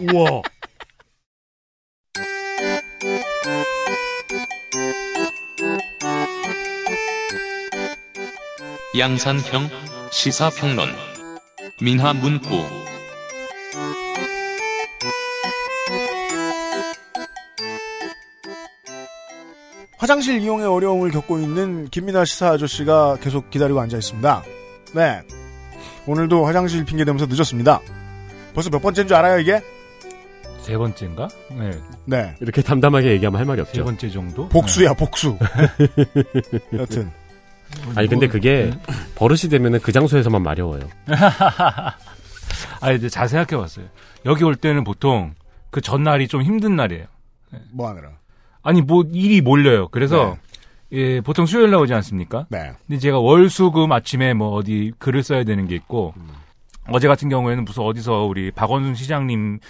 우와. 0.00 0.42
양산형 8.98 9.68
시사평론 10.10 10.88
민하문구 11.80 12.56
화장실 19.96 20.40
이용에 20.40 20.64
어려움을 20.64 21.10
겪고 21.12 21.38
있는 21.38 21.88
김민아 21.88 22.24
시사 22.24 22.52
아저씨가 22.52 23.18
계속 23.20 23.50
기다리고 23.50 23.80
앉아 23.80 23.96
있습니다. 23.98 24.42
네. 24.94 25.22
오늘도 26.06 26.44
화장실 26.44 26.84
핑계 26.84 27.04
대면서 27.04 27.26
늦었습니다. 27.26 27.80
벌써 28.54 28.70
몇 28.70 28.80
번째인 28.80 29.06
줄 29.06 29.16
알아요, 29.16 29.38
이게? 29.38 29.60
세 30.62 30.76
번째인가? 30.76 31.28
네. 31.50 31.70
네. 32.06 32.34
이렇게 32.40 32.62
담담하게 32.62 33.12
얘기하면 33.12 33.38
할 33.38 33.46
말이 33.46 33.58
세 33.58 33.68
없죠. 33.68 33.84
번째 33.84 34.10
정도? 34.10 34.48
복수야, 34.48 34.94
복수. 34.94 35.38
여튼. 36.72 37.19
아니 37.94 38.08
근데 38.08 38.28
그게 38.28 38.72
버릇이 39.14 39.50
되면은 39.50 39.80
그 39.80 39.92
장소에서만 39.92 40.42
마려워요. 40.42 40.82
아 42.80 42.92
이제 42.92 43.08
잘 43.08 43.28
생각해 43.28 43.60
봤어요. 43.60 43.86
여기 44.26 44.44
올 44.44 44.54
때는 44.54 44.84
보통 44.84 45.34
그 45.70 45.80
전날이 45.80 46.28
좀 46.28 46.42
힘든 46.42 46.76
날이에요. 46.76 47.06
뭐 47.72 47.88
하느라. 47.88 48.10
아니 48.62 48.82
뭐 48.82 49.04
일이 49.12 49.40
몰려요. 49.40 49.88
그래서 49.88 50.36
예, 50.92 51.20
보통 51.20 51.46
수요일 51.46 51.70
나오지 51.70 51.94
않습니까? 51.94 52.46
네. 52.50 52.72
근데 52.86 52.98
제가 52.98 53.20
월수금 53.20 53.90
아침에 53.92 54.34
뭐 54.34 54.54
어디 54.54 54.92
글을 54.98 55.22
써야 55.22 55.44
되는 55.44 55.66
게 55.68 55.76
있고 55.76 56.14
어제 56.88 57.06
같은 57.06 57.28
경우에는 57.28 57.64
무슨 57.64 57.84
어디서 57.84 58.24
우리 58.24 58.50
박원순 58.50 58.94
시장님의 58.96 59.60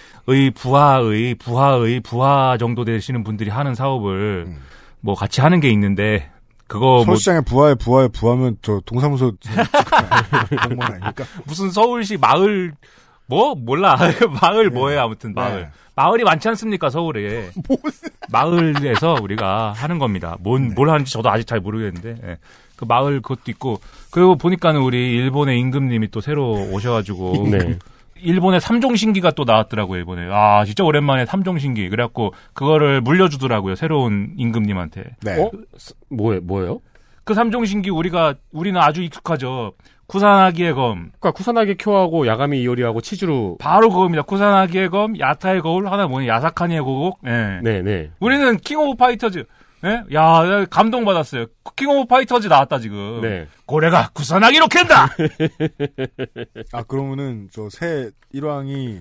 부하의 0.54 1.34
부하의 1.34 2.00
부하 2.00 2.56
정도 2.58 2.84
되시는 2.84 3.22
분들이 3.22 3.50
하는 3.50 3.74
사업을 3.74 4.56
뭐 5.00 5.14
같이 5.14 5.40
하는 5.40 5.60
게 5.60 5.70
있는데 5.70 6.30
그거 6.70 6.86
뭐 6.86 7.04
서울시장의 7.04 7.42
부하의 7.42 7.74
부하의 7.74 8.10
부하면 8.10 8.56
저 8.62 8.80
동사무소 8.86 9.32
공무원 10.68 10.92
아닙니까? 10.92 11.24
무슨 11.44 11.68
서울시 11.72 12.16
마을 12.16 12.72
뭐 13.26 13.56
몰라 13.56 13.98
마을 14.40 14.70
뭐예요 14.70 15.00
아무튼 15.00 15.34
마을 15.34 15.62
네. 15.62 15.68
마을이 15.96 16.22
많지 16.22 16.46
않습니까 16.50 16.88
서울에 16.88 17.50
마을에서 18.30 19.16
우리가 19.20 19.72
하는 19.72 19.98
겁니다. 19.98 20.36
뭔뭘 20.38 20.90
하는지 20.90 21.12
저도 21.12 21.28
아직 21.28 21.44
잘 21.44 21.58
모르겠는데 21.58 22.16
예. 22.24 22.38
그 22.76 22.84
마을 22.84 23.20
그것도 23.20 23.50
있고 23.50 23.80
그리고 24.12 24.36
보니까는 24.36 24.80
우리 24.80 25.12
일본의 25.16 25.58
임금님이 25.58 26.12
또 26.12 26.20
새로 26.20 26.52
오셔가지고 26.52 27.48
네. 27.50 27.78
일본의 28.22 28.60
삼종신기가 28.60 29.32
또 29.32 29.44
나왔더라고요 29.44 29.98
일본에 29.98 30.28
아 30.30 30.64
진짜 30.64 30.84
오랜만에 30.84 31.26
삼종신기 31.26 31.88
그래갖고 31.88 32.32
그거를 32.52 33.00
물려주더라고요 33.00 33.74
새로운 33.74 34.34
임금님한테 34.36 35.04
네. 35.22 35.42
어? 35.42 35.50
뭐예 36.10 36.40
뭐예요? 36.40 36.80
그 37.24 37.34
삼종신기 37.34 37.90
우리가 37.90 38.34
우리는 38.52 38.80
아주 38.80 39.02
익숙하죠 39.02 39.72
쿠사나기의 40.10 40.74
검 40.74 41.12
그러니까 41.20 41.30
쿠사나기 41.30 41.76
쿄하고 41.76 42.26
야가미 42.26 42.60
이오리하고 42.62 43.00
치즈루 43.00 43.56
바로 43.60 43.90
그겁니다. 43.90 44.22
쿠사나기의 44.22 44.90
검, 44.90 45.16
야타의 45.16 45.60
거울, 45.62 45.86
하나 45.86 46.08
뭐냐, 46.08 46.26
야사카니의 46.26 46.80
곡옥. 46.80 47.20
예. 47.26 47.60
네네. 47.62 48.10
우리는 48.18 48.56
King 48.56 48.80
of 48.80 48.96
Fighters. 48.96 49.44
예? 49.84 50.02
야, 50.12 50.22
나 50.42 50.64
감동 50.66 51.04
받았어요. 51.04 51.46
킹 51.76 51.88
오브 51.88 52.06
파이터즈 52.06 52.48
나왔다, 52.48 52.78
지금. 52.80 53.20
네. 53.22 53.46
고래가 53.66 54.10
구산하기로 54.12 54.68
캔다! 54.68 55.06
아 56.72 56.82
그러면은 56.82 57.48
저 57.52 57.68
새 57.70 58.10
일왕이 58.32 59.00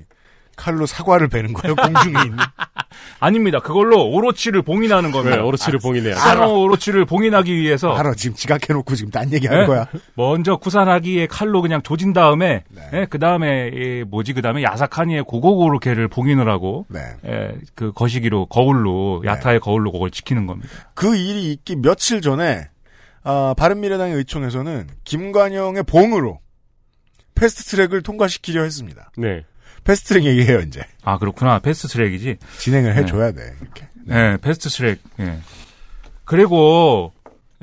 칼로 0.59 0.85
사과를 0.85 1.29
베는 1.29 1.53
거예요 1.53 1.75
공중에 1.75 2.25
있는. 2.25 2.37
아닙니다. 3.21 3.59
그걸로 3.59 4.09
오로치를 4.09 4.61
봉인하는 4.61 5.11
겁니다. 5.11 5.37
네, 5.37 5.41
오로치를 5.41 5.79
봉인해요. 5.79 6.15
상어 6.15 6.53
오로치를 6.53 7.05
봉인하기 7.05 7.55
위해서. 7.55 7.93
알아 7.93 8.13
지금 8.13 8.35
지각해놓고 8.35 8.95
지금 8.95 9.11
딴 9.11 9.31
얘기하는 9.31 9.63
예? 9.63 9.67
거야. 9.67 9.87
먼저 10.15 10.57
구산하기의 10.57 11.27
칼로 11.27 11.61
그냥 11.61 11.81
조진 11.81 12.13
다음에, 12.13 12.63
예? 12.93 13.05
그 13.09 13.19
다음에, 13.19 14.03
뭐지, 14.07 14.33
그 14.33 14.41
다음에 14.41 14.63
야사카니의 14.63 15.23
고고고로케를 15.23 16.07
봉인을 16.09 16.49
하고, 16.49 16.85
네. 16.89 16.99
예, 17.25 17.53
그 17.75 17.91
거시기로, 17.93 18.47
거울로, 18.47 19.21
야타의 19.25 19.59
거울로 19.59 19.91
그걸 19.91 20.11
지키는 20.11 20.45
겁니다. 20.45 20.69
그 20.93 21.15
일이 21.15 21.51
있기 21.51 21.77
며칠 21.77 22.21
전에 22.21 22.67
아, 23.23 23.53
바른미래당의 23.57 24.15
의총에서는 24.15 24.87
김관영의 25.03 25.83
봉으로 25.83 26.39
fast 27.35 27.57
track을 27.57 28.01
통과시키려 28.01 28.63
했습니다. 28.63 29.11
네. 29.17 29.45
fast 29.83 30.02
track 30.02 30.25
얘기해요 30.25 30.59
이제 30.59 30.81
아, 31.03 31.17
그렇구나. 31.17 31.59
fast 31.59 31.88
track이지. 31.88 32.38
진행을 32.59 32.95
해줘야 32.95 33.31
돼. 33.31 33.55
이렇게. 33.61 33.87
네, 34.05 34.37
fast 34.38 34.69
track. 34.69 34.99
예. 35.19 35.39
그리고 36.25 37.13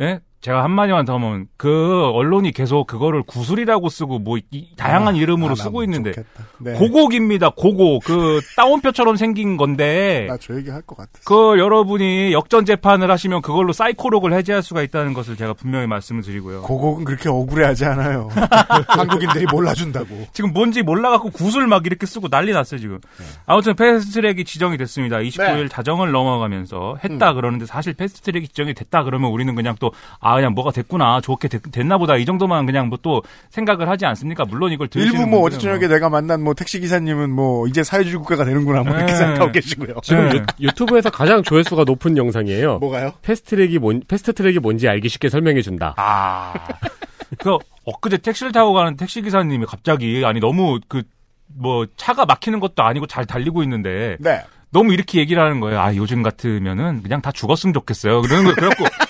예? 0.00 0.20
제가 0.46 0.62
한마디만 0.62 1.04
더 1.06 1.14
하면 1.14 1.48
그 1.56 2.04
언론이 2.14 2.52
계속 2.52 2.87
그거를 2.87 3.24
구슬이라고 3.24 3.88
쓰고 3.88 4.20
뭐 4.20 4.38
이- 4.52 4.76
다양한 4.76 5.14
아, 5.14 5.18
이름으로 5.18 5.52
아, 5.52 5.54
쓰고 5.56 5.80
나 5.80 5.85
있는데. 5.87 6.12
네. 6.59 6.74
고곡입니다. 6.74 7.50
고곡. 7.50 8.04
그 8.04 8.40
따옴표처럼 8.56 9.16
생긴 9.16 9.56
건데 9.56 10.26
나 10.28 10.37
저 10.40 10.54
얘기 10.56 10.70
할 10.70 10.82
것 10.82 10.96
같아. 10.96 11.11
그 11.24 11.59
여러분이 11.59 12.32
역전 12.32 12.64
재판을 12.64 13.11
하시면 13.11 13.42
그걸로 13.42 13.72
사이코록을 13.72 14.35
해제할 14.35 14.62
수가 14.62 14.82
있다는 14.82 15.14
것을 15.14 15.35
제가 15.37 15.52
분명히 15.54 15.88
말씀을 15.88 16.22
드리고요. 16.22 16.62
고곡은 16.62 17.04
그렇게 17.04 17.28
억울해하지 17.28 17.85
않아요. 17.87 18.28
한국인들이 18.87 19.46
몰라준다고. 19.50 20.28
지금 20.32 20.52
뭔지 20.52 20.82
몰라갖고 20.82 21.30
구슬 21.30 21.66
막 21.66 21.85
이렇게 21.87 22.06
쓰고 22.06 22.28
난리 22.28 22.52
났어요, 22.52 22.78
지금. 22.78 23.00
아무튼 23.46 23.74
패스트트랙이 23.74 24.44
지정이 24.44 24.76
됐습니다. 24.76 25.16
29일 25.18 25.68
자정을 25.70 26.12
넘어가면서 26.12 26.98
했다 27.02 27.32
그러는데 27.32 27.66
사실 27.66 27.94
패스트트랙이 27.94 28.46
지정이 28.46 28.74
됐다 28.74 29.02
그러면 29.02 29.32
우리는 29.32 29.52
그냥 29.56 29.74
또, 29.80 29.90
아, 30.20 30.36
그냥 30.37 30.53
뭐가 30.55 30.70
됐구나. 30.72 31.20
좋게 31.22 31.49
됐, 31.49 31.87
나 31.87 31.99
보다. 31.99 32.16
이 32.16 32.25
정도만 32.25 32.66
그냥 32.66 32.88
뭐 32.88 32.96
또 33.07 33.22
생각을 33.51 33.88
하지 33.88 34.05
않습니까? 34.05 34.44
물론 34.44 34.72
이걸 34.72 34.88
들으시는 34.88 35.20
일부 35.20 35.31
뭐 35.31 35.40
어제 35.46 35.59
저녁에 35.59 35.87
내가 35.87 36.09
만난 36.09 36.42
뭐 36.42 36.55
택시 36.55 36.81
기사님은 36.81 37.31
뭐 37.31 37.68
이제 37.68 37.85
사회주의 37.85 38.16
국가가 38.16 38.44
되는구나 38.44 38.83
뭐 38.83 38.96
이렇게 38.96 39.12
네. 39.12 39.18
생각하고 39.18 39.53
계시고요. 39.53 39.94
지금 40.03 40.29
네. 40.29 40.38
유, 40.38 40.66
유튜브에서 40.66 41.11
가장 41.11 41.42
조회수가 41.44 41.85
높은 41.85 42.16
영상이에요. 42.16 42.79
뭐가요? 42.79 43.12
패스트트랙이 43.22 43.79
뭔 43.79 44.03
패스트트랙이 44.09 44.59
뭔지 44.59 44.88
알기 44.88 45.09
쉽게 45.09 45.29
설명해 45.29 45.62
준다. 45.62 45.94
아. 45.99 46.53
그, 47.38 47.59
엊그제 47.85 48.18
택시를 48.18 48.53
타고 48.53 48.72
가는 48.72 48.96
택시 48.96 49.20
기사님이 49.22 49.66
갑자기, 49.66 50.22
아니, 50.25 50.40
너무 50.40 50.79
그, 50.88 51.03
뭐, 51.46 51.87
차가 51.96 52.25
막히는 52.25 52.61
것도 52.61 52.83
아니고 52.83 53.07
잘 53.07 53.25
달리고 53.27 53.62
있는데, 53.64 54.16
네. 54.20 54.42
너무 54.70 54.92
이렇게 54.92 55.18
얘기를 55.18 55.42
하는 55.42 55.61
거예요. 55.61 55.81
아, 55.81 55.94
요즘 55.94 56.22
같으면은 56.22 57.03
그냥 57.03 57.20
다 57.22 57.33
죽었으면 57.33 57.72
좋겠어요. 57.75 58.22
그러는 58.22 58.44
거, 58.44 58.55
그래갖고, 58.55 58.85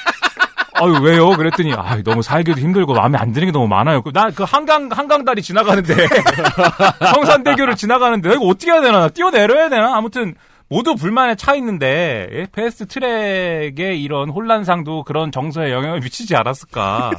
아유, 0.80 0.94
왜요? 1.02 1.30
그랬더니, 1.30 1.72
아 1.74 1.96
너무 2.04 2.22
살기도 2.22 2.60
힘들고 2.60 2.94
마음에 2.94 3.18
안 3.18 3.32
드는 3.32 3.46
게 3.46 3.52
너무 3.52 3.66
많아요. 3.68 4.02
나 4.12 4.30
그 4.30 4.42
한강, 4.44 4.88
한강 4.92 5.24
다리 5.24 5.42
지나가는데, 5.42 5.94
성산대교를 7.14 7.76
지나가는데, 7.76 8.34
이거 8.34 8.46
어떻게 8.46 8.70
해야 8.70 8.80
되나? 8.80 9.08
뛰어내려야 9.08 9.68
되나? 9.68 9.96
아무튼, 9.96 10.34
모두 10.68 10.94
불만에 10.96 11.36
차 11.36 11.54
있는데, 11.54 12.28
예? 12.32 12.46
fast 12.52 12.86
track의 12.88 14.02
이런 14.02 14.30
혼란상도 14.30 15.04
그런 15.04 15.30
정서에 15.30 15.70
영향을 15.72 16.00
미치지 16.00 16.34
않았을까. 16.34 17.12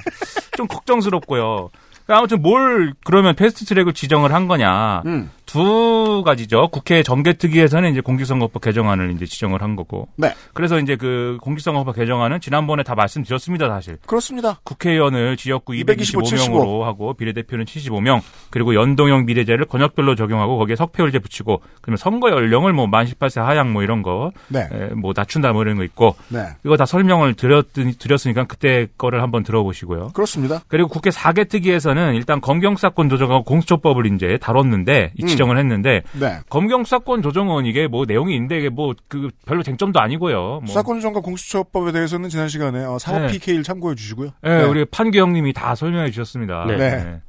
좀 0.57 0.67
걱정스럽고요. 0.67 1.69
아무튼 2.09 2.41
뭘 2.41 2.93
그러면 3.05 3.35
fast 3.35 3.65
track을 3.65 3.93
지정을 3.93 4.33
한 4.33 4.47
거냐. 4.47 5.01
음. 5.05 5.29
두 5.47 6.21
가지죠. 6.25 6.67
국회 6.67 7.01
정개특위에서는 7.03 7.89
이제 7.91 8.01
공직선거법 8.01 8.61
개정안을 8.61 9.11
이제 9.11 9.25
지정을 9.25 9.61
한 9.61 9.75
거고. 9.77 10.09
네. 10.17 10.33
그래서 10.53 10.77
이제 10.77 10.95
그 10.97 11.37
공직선거법 11.41 11.95
개정안은 11.95 12.41
지난번에 12.41 12.83
다 12.83 12.95
말씀드렸습니다, 12.95 13.69
사실. 13.69 13.97
그렇습니다. 14.05 14.59
국회의원을 14.63 15.37
지역구 15.37 15.73
225, 15.73 16.21
225명으로 16.21 16.81
하고 16.81 17.13
비례대표는 17.13 17.63
75명, 17.65 18.21
그리고 18.49 18.75
연동형 18.75 19.25
비례제를 19.25 19.65
권역별로 19.65 20.15
적용하고 20.15 20.57
거기에 20.57 20.75
석패율제 20.75 21.19
붙이고, 21.19 21.61
그러면 21.81 21.97
선거 21.97 22.29
연령을 22.29 22.73
뭐 22.73 22.87
만 22.87 23.05
18세 23.05 23.41
하향 23.41 23.71
뭐 23.73 23.83
이런 23.83 24.01
거, 24.01 24.31
네. 24.49 24.67
에, 24.71 24.87
뭐 24.95 25.13
낮춘다 25.15 25.53
뭐 25.53 25.61
이런 25.63 25.77
거 25.77 25.83
있고, 25.83 26.15
네. 26.29 26.39
이거 26.65 26.75
다 26.75 26.85
설명을 26.85 27.35
드렸, 27.35 27.67
드렸으니까 27.73 28.45
그때 28.45 28.87
거를 28.97 29.21
한번 29.21 29.43
들어보시고요. 29.43 30.09
그렇습니다. 30.13 30.61
그리고 30.67 30.89
국회 30.89 31.09
4개 31.09 31.47
특위에서는 31.47 32.15
일단 32.15 32.41
검경 32.41 32.75
사건 32.75 33.07
조정하고 33.09 33.43
공수처법을 33.43 34.05
이제 34.13 34.37
다뤘는데 34.41 35.13
이 35.15 35.23
음. 35.23 35.27
지정을 35.37 35.57
했는데 35.57 36.03
네. 36.19 36.39
검경사건 36.49 37.21
조정은 37.21 37.65
이게 37.65 37.87
뭐 37.87 38.05
내용이 38.05 38.33
있는데 38.35 38.59
이게 38.59 38.69
뭐 38.69 38.93
그 39.07 39.29
별로 39.45 39.63
쟁점도 39.63 39.99
아니고요. 39.99 40.37
뭐. 40.37 40.61
수사권 40.67 40.97
조정과 40.97 41.21
공수처법에 41.21 41.91
대해서는 41.91 42.29
지난 42.29 42.47
시간에 42.49 42.83
어, 42.83 42.97
사법 42.99 43.21
네. 43.21 43.27
PK를 43.27 43.63
참고해 43.63 43.95
주시고요. 43.95 44.31
네, 44.41 44.63
우리 44.63 44.85
판규 44.85 45.17
형님이 45.17 45.53
다 45.53 45.75
설명해 45.75 46.11
주셨습니다. 46.11 46.65
네. 46.65 46.77
네. 46.77 47.21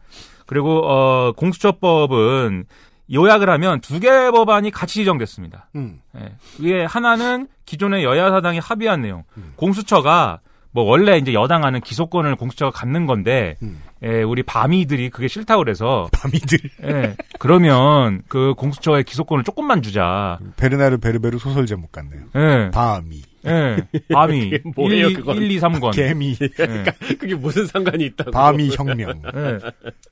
그리고 0.46 0.82
어 0.86 1.32
공수처법은 1.36 2.64
요약을 3.12 3.48
하면 3.50 3.80
두개 3.80 4.30
법안이 4.30 4.70
같이 4.70 4.94
지정됐습니다. 4.94 5.68
음. 5.76 6.00
예. 6.18 6.34
이게 6.58 6.84
하나는 6.84 7.48
기존의 7.64 8.04
여야 8.04 8.30
사당이 8.30 8.58
합의한 8.58 9.02
내용. 9.02 9.24
음. 9.36 9.52
공수처가 9.56 10.40
뭐 10.78 10.84
원래 10.84 11.18
이제 11.18 11.34
여당하는 11.34 11.80
기소권을 11.80 12.36
공수처가 12.36 12.70
갖는 12.70 13.06
건데 13.06 13.56
음. 13.62 13.82
예, 14.04 14.22
우리 14.22 14.44
밤이들이 14.44 15.10
그게 15.10 15.26
싫다고 15.26 15.64
그래서 15.64 16.08
밤이들 16.14 16.58
예. 16.84 17.16
그러면 17.40 18.22
그 18.28 18.54
공수처의 18.56 19.02
기소권을 19.02 19.42
조금만 19.42 19.82
주자. 19.82 20.38
베르나르 20.56 20.98
베르베르 20.98 21.38
소설 21.38 21.66
제목 21.66 21.90
같네요. 21.90 22.26
예. 22.36 22.70
밤이. 22.70 23.22
예. 23.46 23.76
밤이 24.12 24.60
뭐예요, 24.76 25.08
1, 25.08 25.14
그건? 25.14 25.36
1, 25.38 25.50
2, 25.50 25.58
3권. 25.58 25.96
개미. 25.96 26.36
그러니까 26.54 26.92
그게 27.18 27.34
무슨 27.34 27.66
상관이 27.66 28.04
있다고? 28.04 28.30
밤이 28.30 28.70
혁명. 28.76 29.20
예. 29.26 29.58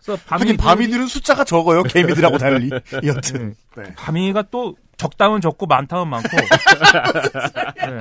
그래서 0.01 0.21
하긴 0.27 0.57
밤이들은 0.57 1.07
숫자가 1.07 1.45
적어요. 1.45 1.85
개미들하고 1.85 2.39
달리. 2.39 2.71
여튼. 3.05 3.55
네. 3.77 3.85
밤이가 3.95 4.43
또 4.51 4.75
적다면 4.97 5.41
적고 5.41 5.67
많다면 5.67 6.09
많고. 6.09 6.29
네. 6.37 8.01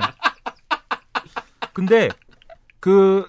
근데 1.72 2.08
그 2.86 3.26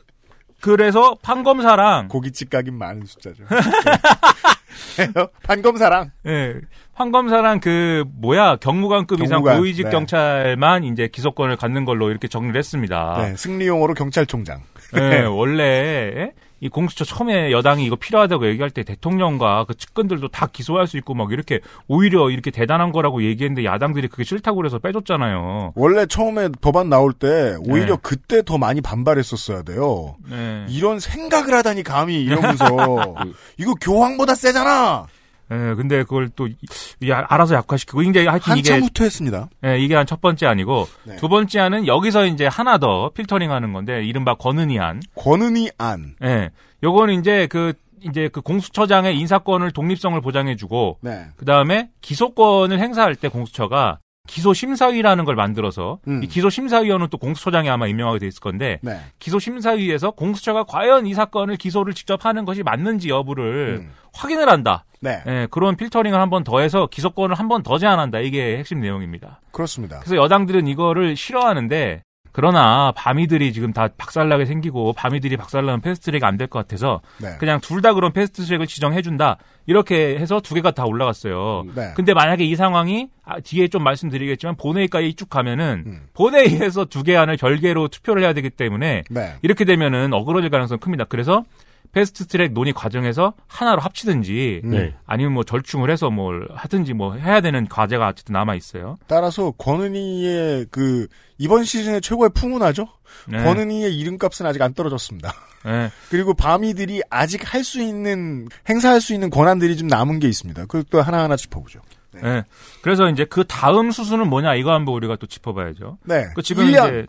그래서 0.61 1.17
판검사랑 1.23 2.09
고깃집 2.09 2.51
가긴 2.51 2.75
많은 2.75 3.07
숫자죠. 3.07 3.43
네. 4.97 5.07
판검사랑. 5.41 6.11
예. 6.27 6.53
황검사랑 6.93 7.59
그 7.59 8.05
뭐야 8.07 8.57
경무관급 8.57 9.19
이상 9.21 9.37
경무관, 9.37 9.57
고위직 9.57 9.85
네. 9.85 9.89
경찰만 9.89 10.83
이제 10.83 11.07
기소권을 11.07 11.55
갖는 11.55 11.85
걸로 11.85 12.11
이렇게 12.11 12.27
정리를 12.27 12.55
했습니다. 12.55 13.17
네, 13.17 13.35
승리 13.35 13.65
용어로 13.65 13.95
경찰총장. 13.95 14.61
네, 14.93 15.23
원래 15.23 16.33
이 16.59 16.69
공수처 16.69 17.05
처음에 17.05 17.51
여당이 17.51 17.85
이거 17.85 17.95
필요하다고 17.95 18.47
얘기할 18.47 18.71
때 18.71 18.83
대통령과 18.83 19.65
그 19.65 19.75
측근들도 19.75 20.29
다 20.29 20.47
기소할 20.47 20.87
수 20.87 20.97
있고 20.97 21.13
막 21.13 21.31
이렇게 21.31 21.59
오히려 21.87 22.29
이렇게 22.29 22.51
대단한 22.51 22.91
거라고 22.91 23.23
얘기했는데 23.23 23.65
야당들이 23.65 24.07
그게 24.07 24.23
싫다고 24.23 24.57
그래서 24.57 24.79
빼줬잖아요. 24.79 25.73
원래 25.75 26.05
처음에 26.05 26.49
법안 26.61 26.89
나올 26.89 27.13
때 27.13 27.55
오히려 27.59 27.95
네. 27.95 28.01
그때 28.01 28.43
더 28.43 28.57
많이 28.57 28.81
반발했었어야 28.81 29.61
돼요. 29.63 30.15
네. 30.29 30.65
이런 30.69 30.99
생각을 30.99 31.53
하다니 31.53 31.83
감히 31.83 32.21
이러면서 32.23 32.65
이거 33.57 33.73
교황보다 33.75 34.35
세잖아. 34.35 35.07
예, 35.51 35.55
근데 35.75 36.03
그걸 36.03 36.29
또 36.35 36.47
이- 36.47 37.09
야, 37.09 37.25
알아서 37.29 37.55
약화시키고 37.55 38.01
이제 38.03 38.25
하여튼 38.27 38.57
이게 38.57 38.71
한참 38.73 38.87
후퇴했습니다. 38.87 39.49
예, 39.65 39.79
이게 39.79 39.95
한 39.95 40.05
첫 40.05 40.19
번째 40.21 40.45
아니고 40.47 40.87
네. 41.05 41.15
두 41.17 41.29
번째 41.29 41.59
안은 41.59 41.87
여기서 41.87 42.25
이제 42.25 42.47
하나 42.47 42.77
더 42.77 43.09
필터링하는 43.13 43.71
건데 43.73 44.03
이른바 44.03 44.33
권은희 44.35 44.79
안. 44.79 45.01
권은희 45.15 45.71
안. 45.77 46.15
예. 46.23 46.49
요거는 46.83 47.19
이제 47.19 47.47
그 47.47 47.73
이제 48.01 48.29
그 48.31 48.41
공수처장의 48.41 49.17
인사권을 49.19 49.71
독립성을 49.71 50.19
보장해주고 50.21 50.99
네. 51.01 51.25
그 51.35 51.45
다음에 51.45 51.89
기소권을 52.01 52.79
행사할 52.79 53.15
때 53.15 53.27
공수처가 53.27 53.99
기소심사위라는 54.27 55.25
걸 55.25 55.35
만들어서 55.35 55.99
음. 56.07 56.23
이 56.23 56.27
기소심사위원은 56.27 57.07
또 57.09 57.17
공수처장이 57.17 57.69
아마 57.69 57.87
임명하게 57.87 58.19
돼 58.19 58.27
있을 58.27 58.39
건데 58.41 58.79
네. 58.81 58.99
기소심사위에서 59.19 60.11
공수처가 60.11 60.65
과연 60.65 61.07
이 61.07 61.13
사건을 61.13 61.55
기소를 61.57 61.93
직접 61.93 62.25
하는 62.25 62.45
것이 62.45 62.63
맞는지 62.63 63.09
여부를 63.09 63.79
음. 63.81 63.91
확인을 64.13 64.49
한다. 64.49 64.83
네. 64.99 65.21
예, 65.27 65.47
그런 65.51 65.75
필터링을 65.75 66.19
한 66.19 66.29
번 66.29 66.43
더해서 66.43 66.87
기소권을 66.87 67.35
한 67.35 67.47
번 67.47 67.63
더 67.63 67.77
제한한다. 67.77 68.19
이게 68.19 68.57
핵심 68.57 68.81
내용입니다. 68.81 69.39
그렇습니다. 69.51 69.99
그래서 69.99 70.15
여당들은 70.15 70.67
이거를 70.67 71.15
싫어하는데 71.15 72.03
그러나 72.37 72.93
밤이들이 72.95 73.51
지금 73.51 73.73
다 73.73 73.87
박살나게 73.97 74.45
생기고 74.45 74.93
밤이들이 74.93 75.37
박살나면 75.37 75.81
패스트트랙이 75.81 76.23
안 76.23 76.37
될 76.37 76.45
것 76.49 76.59
같아서 76.59 77.01
네. 77.19 77.35
그냥 77.39 77.59
둘 77.59 77.81
다 77.81 77.95
그런 77.95 78.13
패스트트랙을 78.13 78.67
지정해준다 78.67 79.37
이렇게 79.65 80.19
해서 80.19 80.39
두 80.39 80.53
개가 80.53 80.69
다 80.69 80.85
올라갔어요. 80.85 81.63
네. 81.73 81.93
근데 81.95 82.13
만약에 82.13 82.43
이 82.43 82.55
상황이 82.55 83.07
아, 83.25 83.39
뒤에 83.39 83.69
좀 83.69 83.83
말씀드리겠지만 83.83 84.55
본회의까지 84.55 85.15
쭉 85.15 85.31
가면은 85.31 85.83
음. 85.87 86.01
본회의에서 86.13 86.85
두 86.85 87.01
개 87.03 87.15
안을 87.15 87.37
별개로 87.37 87.87
투표를 87.87 88.21
해야 88.21 88.33
되기 88.33 88.51
때문에 88.51 89.03
네. 89.09 89.33
이렇게 89.41 89.65
되면은 89.65 90.13
어그러질 90.13 90.51
가능성이 90.51 90.79
큽니다. 90.79 91.05
그래서 91.05 91.43
패스트트랙 91.91 92.53
논의 92.53 92.73
과정에서 92.73 93.33
하나로 93.47 93.81
합치든지 93.81 94.61
네. 94.63 94.95
아니면 95.05 95.33
뭐 95.33 95.43
절충을 95.43 95.89
해서 95.89 96.09
뭘 96.09 96.47
하든지 96.53 96.93
뭐 96.93 97.13
해야 97.15 97.41
되는 97.41 97.67
과제가 97.67 98.07
어쨌든 98.07 98.33
남아 98.33 98.55
있어요. 98.55 98.97
따라서 99.07 99.51
권은희의 99.51 100.67
그 100.71 101.07
이번 101.37 101.63
시즌의 101.63 102.01
최고의 102.01 102.31
풍운하죠. 102.33 102.87
네. 103.27 103.43
권은희의 103.43 103.97
이름값은 103.97 104.45
아직 104.45 104.61
안 104.61 104.73
떨어졌습니다. 104.73 105.33
네. 105.65 105.89
그리고 106.09 106.33
밤이들이 106.33 107.01
아직 107.09 107.53
할 107.53 107.63
수 107.63 107.81
있는 107.81 108.47
행사할 108.69 109.01
수 109.01 109.13
있는 109.13 109.29
권한들이 109.29 109.75
좀 109.77 109.87
남은 109.87 110.19
게 110.19 110.27
있습니다. 110.27 110.65
그것도 110.67 111.01
하나하나 111.01 111.35
짚어보죠. 111.35 111.81
네. 112.13 112.43
그래서 112.81 113.09
이제 113.09 113.25
그 113.25 113.43
다음 113.45 113.91
수순은 113.91 114.29
뭐냐 114.29 114.55
이거 114.55 114.71
한번 114.71 114.95
우리가 114.95 115.17
또 115.17 115.27
짚어봐야죠. 115.27 115.97
네. 116.05 116.25
그 116.35 116.41
지금 116.41 116.65
1년. 116.65 116.87
이제 116.87 117.05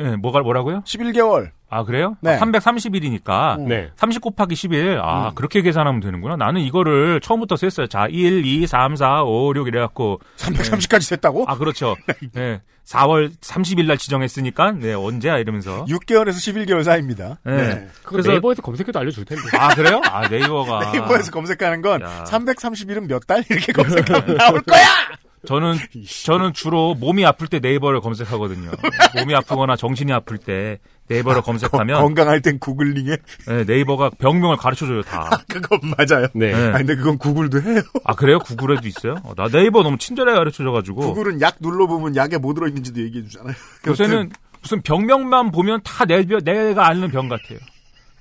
예, 0.00 0.16
뭐가 0.16 0.40
뭐라고요? 0.40 0.82
11개월. 0.84 1.50
아 1.70 1.84
그래요? 1.84 2.16
네. 2.20 2.36
330일이니까 2.38 3.60
네. 3.66 3.90
30 3.96 4.20
곱하기 4.20 4.54
11. 4.54 4.98
아 5.02 5.28
음. 5.28 5.34
그렇게 5.34 5.62
계산하면 5.62 6.00
되는구나. 6.00 6.36
나는 6.36 6.60
이거를 6.62 7.20
처음부터 7.20 7.56
셌어요. 7.56 7.86
자 7.86 8.06
1, 8.08 8.44
2, 8.44 8.66
3, 8.66 8.96
4, 8.96 9.22
5, 9.22 9.52
6 9.54 9.68
이래갖고 9.68 10.20
330까지 10.36 11.02
셌다고? 11.02 11.44
아 11.46 11.56
그렇죠. 11.56 11.96
네. 12.34 12.60
4월 12.86 13.30
30일 13.40 13.86
날 13.86 13.98
지정했으니까 13.98 14.72
네 14.72 14.94
언제야 14.94 15.38
이러면서. 15.38 15.84
6개월에서 15.84 16.32
11개월 16.66 16.82
사이입니다. 16.82 17.38
네. 17.44 17.86
그거 18.02 18.16
그래서- 18.16 18.32
네이버에서 18.32 18.62
검색해도 18.62 18.98
알려줄 18.98 19.24
텐데. 19.24 19.42
아 19.56 19.72
그래요? 19.74 20.00
아 20.04 20.26
네이버가. 20.28 20.90
네이버에서 20.92 21.30
검색하는 21.30 21.82
건 21.82 22.00
야. 22.02 22.24
330일은 22.26 23.06
몇 23.06 23.24
달? 23.28 23.44
이렇게 23.48 23.72
검색하면 23.72 24.36
나올 24.36 24.60
거야! 24.62 24.82
저는 25.46 25.76
저는 26.24 26.52
주로 26.52 26.94
몸이 26.94 27.24
아플 27.24 27.46
때 27.46 27.60
네이버를 27.60 28.00
검색하거든요. 28.02 28.72
몸이 29.16 29.34
아프거나 29.36 29.74
정신이 29.76 30.12
아플 30.12 30.36
때 30.36 30.80
네이버를 31.10 31.42
검색하면 31.42 31.96
거- 31.98 32.02
건강할 32.04 32.40
땐 32.40 32.58
구글링에? 32.58 33.16
네, 33.46 33.64
네이버가 33.64 34.10
병명을 34.18 34.56
가르쳐줘요 34.56 35.02
다. 35.02 35.28
그건 35.48 35.80
맞아요. 35.82 36.26
네. 36.34 36.52
네. 36.52 36.68
아 36.68 36.78
근데 36.78 36.94
그건 36.96 37.18
구글도 37.18 37.60
해요. 37.62 37.82
아 38.04 38.14
그래요? 38.14 38.38
구글에도 38.38 38.86
있어요? 38.88 39.16
어, 39.24 39.34
나 39.36 39.48
네이버 39.48 39.82
너무 39.82 39.98
친절하게 39.98 40.38
가르쳐줘가지고 40.38 41.00
구글은 41.00 41.40
약 41.40 41.56
눌러보면 41.60 42.16
약에 42.16 42.38
뭐 42.38 42.54
들어있는지도 42.54 43.00
얘기해 43.02 43.24
주잖아요. 43.24 43.54
요새는 43.86 44.30
무슨 44.62 44.82
병명만 44.82 45.50
보면 45.50 45.80
다 45.82 46.04
내, 46.04 46.24
내가 46.24 46.86
아는 46.88 47.10
병 47.10 47.28
같아요. 47.28 47.58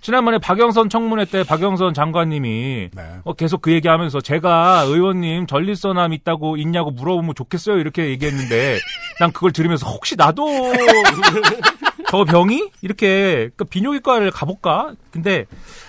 지난번에 0.02 0.38
박영선 0.38 0.88
청문회 0.88 1.26
때 1.26 1.44
박영선 1.44 1.94
장관님이 1.94 2.90
네. 2.94 3.04
어, 3.26 3.34
계속 3.34 3.62
그 3.62 3.74
얘기하면서 3.74 4.22
제가 4.22 4.84
의원님 4.88 5.46
전립선암 5.46 6.14
있다고 6.14 6.56
있냐고 6.56 6.92
물어보면 6.92 7.36
좋겠어요 7.36 7.78
이렇게 7.80 8.08
얘기했는데 8.08 8.80
난 9.20 9.34
그걸 9.34 9.52
들으면서 9.52 9.88
혹시 9.90 10.16
나도 10.16 10.48
저 12.10 12.24
병이 12.24 12.72
이렇게 12.82 13.50
그 13.56 13.66
비뇨기과를 13.66 14.32
가볼까? 14.32 14.94
근데 15.12 15.46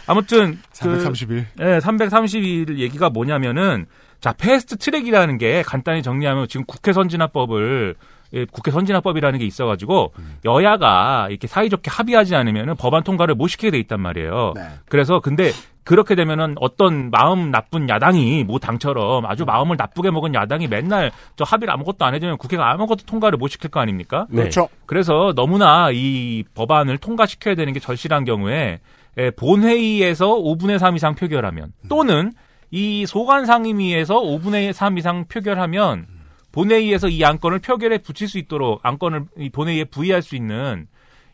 아무튼 0.07 0.59
그 0.79 0.99
330일. 0.99 1.47
네, 1.57 1.79
330일 1.79 2.77
얘기가 2.77 3.09
뭐냐면은 3.09 3.87
자 4.21 4.35
fast 4.35 4.77
track이라는 4.77 5.39
게 5.39 5.63
간단히 5.63 6.03
정리하면 6.03 6.47
지금 6.49 6.67
국회 6.67 6.93
선진화법을 6.93 7.95
예, 7.95 8.05
국회 8.53 8.71
선진화법이라는 8.71 9.39
게 9.39 9.45
있어가지고 9.45 10.13
여야가 10.45 11.29
이렇게 11.31 11.47
사이좋게 11.47 11.91
합의하지 11.91 12.35
않으면은 12.37 12.77
법안 12.77 13.03
통과를 13.03 13.35
못 13.35 13.49
시키게 13.49 13.71
돼 13.71 13.79
있단 13.79 14.01
말이에요. 14.01 14.53
네. 14.55 14.63
그래서 14.89 15.21
근데 15.21 15.53
그렇게 15.83 16.15
되면은 16.15 16.57
어떤 16.61 17.11
마음 17.11 17.51
나쁜 17.51 17.89
야당이 17.89 18.45
뭐 18.45 18.59
당처럼 18.59 19.27
아주 19.27 19.45
마음을 19.45 19.77
나쁘게 19.77 20.11
먹은 20.11 20.35
야당이 20.35 20.69
맨날 20.69 21.11
저 21.37 21.45
합의를 21.45 21.73
아무것도 21.75 22.05
안 22.05 22.15
해주면 22.15 22.39
국회가 22.39 22.71
아무것도 22.71 23.07
통과를 23.07 23.39
못 23.39 23.49
시킬 23.49 23.71
거 23.71 23.81
아닙니까? 23.81 24.27
네. 24.31 24.43
그렇죠. 24.43 24.69
그래서 24.87 25.33
너무나 25.35 25.91
이 25.93 26.45
법안을 26.55 26.99
통과시켜야 26.99 27.55
되는 27.55 27.73
게 27.73 27.81
절실한 27.81 28.25
경우에 28.25 28.81
에, 29.17 29.31
본회의에서 29.31 30.29
5분의 30.37 30.79
3 30.79 30.97
이상 30.97 31.15
표결하면 31.15 31.73
또는 31.89 32.33
이 32.71 33.05
소관 33.07 33.47
상임위에서 33.47 34.21
5분의 34.21 34.73
3 34.73 34.99
이상 34.99 35.25
표결하면 35.25 36.07
본회의에서 36.53 37.09
이 37.09 37.25
안건을 37.25 37.61
표결에 37.61 37.99
붙일 37.99 38.29
수 38.29 38.39
있도록 38.39 38.81
안건을 38.83 39.25
이 39.39 39.51
본회의에 39.51 39.85
부의할 39.85 40.23
수 40.23 40.35
있는 40.37 40.87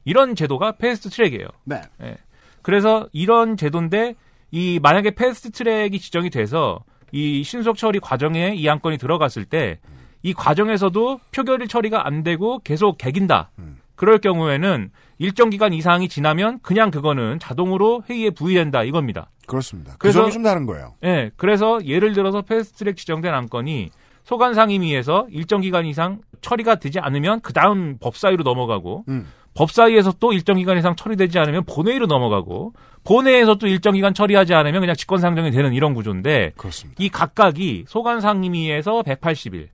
이런 0.04 0.34
제도가 0.34 0.72
fast 0.72 1.10
track이에요. 1.10 1.46
네. 1.64 1.80
예. 2.02 2.16
그래서 2.62 3.08
이런 3.12 3.56
제도인데 3.56 4.14
이 4.50 4.78
만약에 4.82 5.12
fast 5.12 5.50
track이 5.50 5.98
지정이 5.98 6.30
돼서 6.30 6.80
이 7.12 7.42
신속 7.42 7.76
처리 7.76 7.98
과정에 8.00 8.54
이 8.54 8.68
안건이 8.68 8.98
들어갔을 8.98 9.44
때 9.44 9.78
이 10.22 10.32
과정에서도 10.34 11.20
표결 11.30 11.68
처리가 11.68 12.04
안 12.04 12.24
되고 12.24 12.58
계속 12.64 12.98
개긴다. 12.98 13.50
음. 13.60 13.78
그럴 13.94 14.18
경우에는 14.18 14.90
일정 15.18 15.50
기간 15.50 15.72
이상이 15.72 16.08
지나면 16.08 16.58
그냥 16.62 16.90
그거는 16.90 17.38
자동으로 17.38 18.02
회의에 18.10 18.30
부의된다 18.30 18.82
이겁니다. 18.82 19.30
그렇습니다. 19.46 19.92
그 19.92 19.98
그래서- 19.98 20.28
좀 20.30 20.42
다른 20.42 20.66
거예요. 20.66 20.94
예. 21.04 21.30
그래서 21.36 21.84
예를 21.84 22.12
들어서 22.12 22.42
패스트 22.42 22.78
트랙 22.78 22.96
지정된 22.96 23.32
안건이 23.32 23.90
소관 24.26 24.54
상임위에서 24.54 25.28
일정 25.30 25.60
기간 25.60 25.86
이상 25.86 26.20
처리가 26.40 26.76
되지 26.76 26.98
않으면 26.98 27.40
그 27.42 27.52
다음 27.52 27.96
법사위로 27.98 28.42
넘어가고 28.42 29.04
음. 29.08 29.28
법사위에서 29.54 30.14
또 30.18 30.32
일정 30.32 30.56
기간 30.56 30.76
이상 30.76 30.96
처리되지 30.96 31.38
않으면 31.38 31.64
본회의로 31.64 32.06
넘어가고 32.06 32.72
본회의에서 33.04 33.54
또 33.54 33.68
일정 33.68 33.94
기간 33.94 34.14
처리하지 34.14 34.52
않으면 34.52 34.80
그냥 34.80 34.96
직권상정이 34.96 35.52
되는 35.52 35.72
이런 35.72 35.94
구조인데 35.94 36.52
그렇습니다. 36.56 37.02
이 37.02 37.08
각각이 37.08 37.84
소관 37.86 38.20
상임위에서 38.20 39.02
180일, 39.02 39.68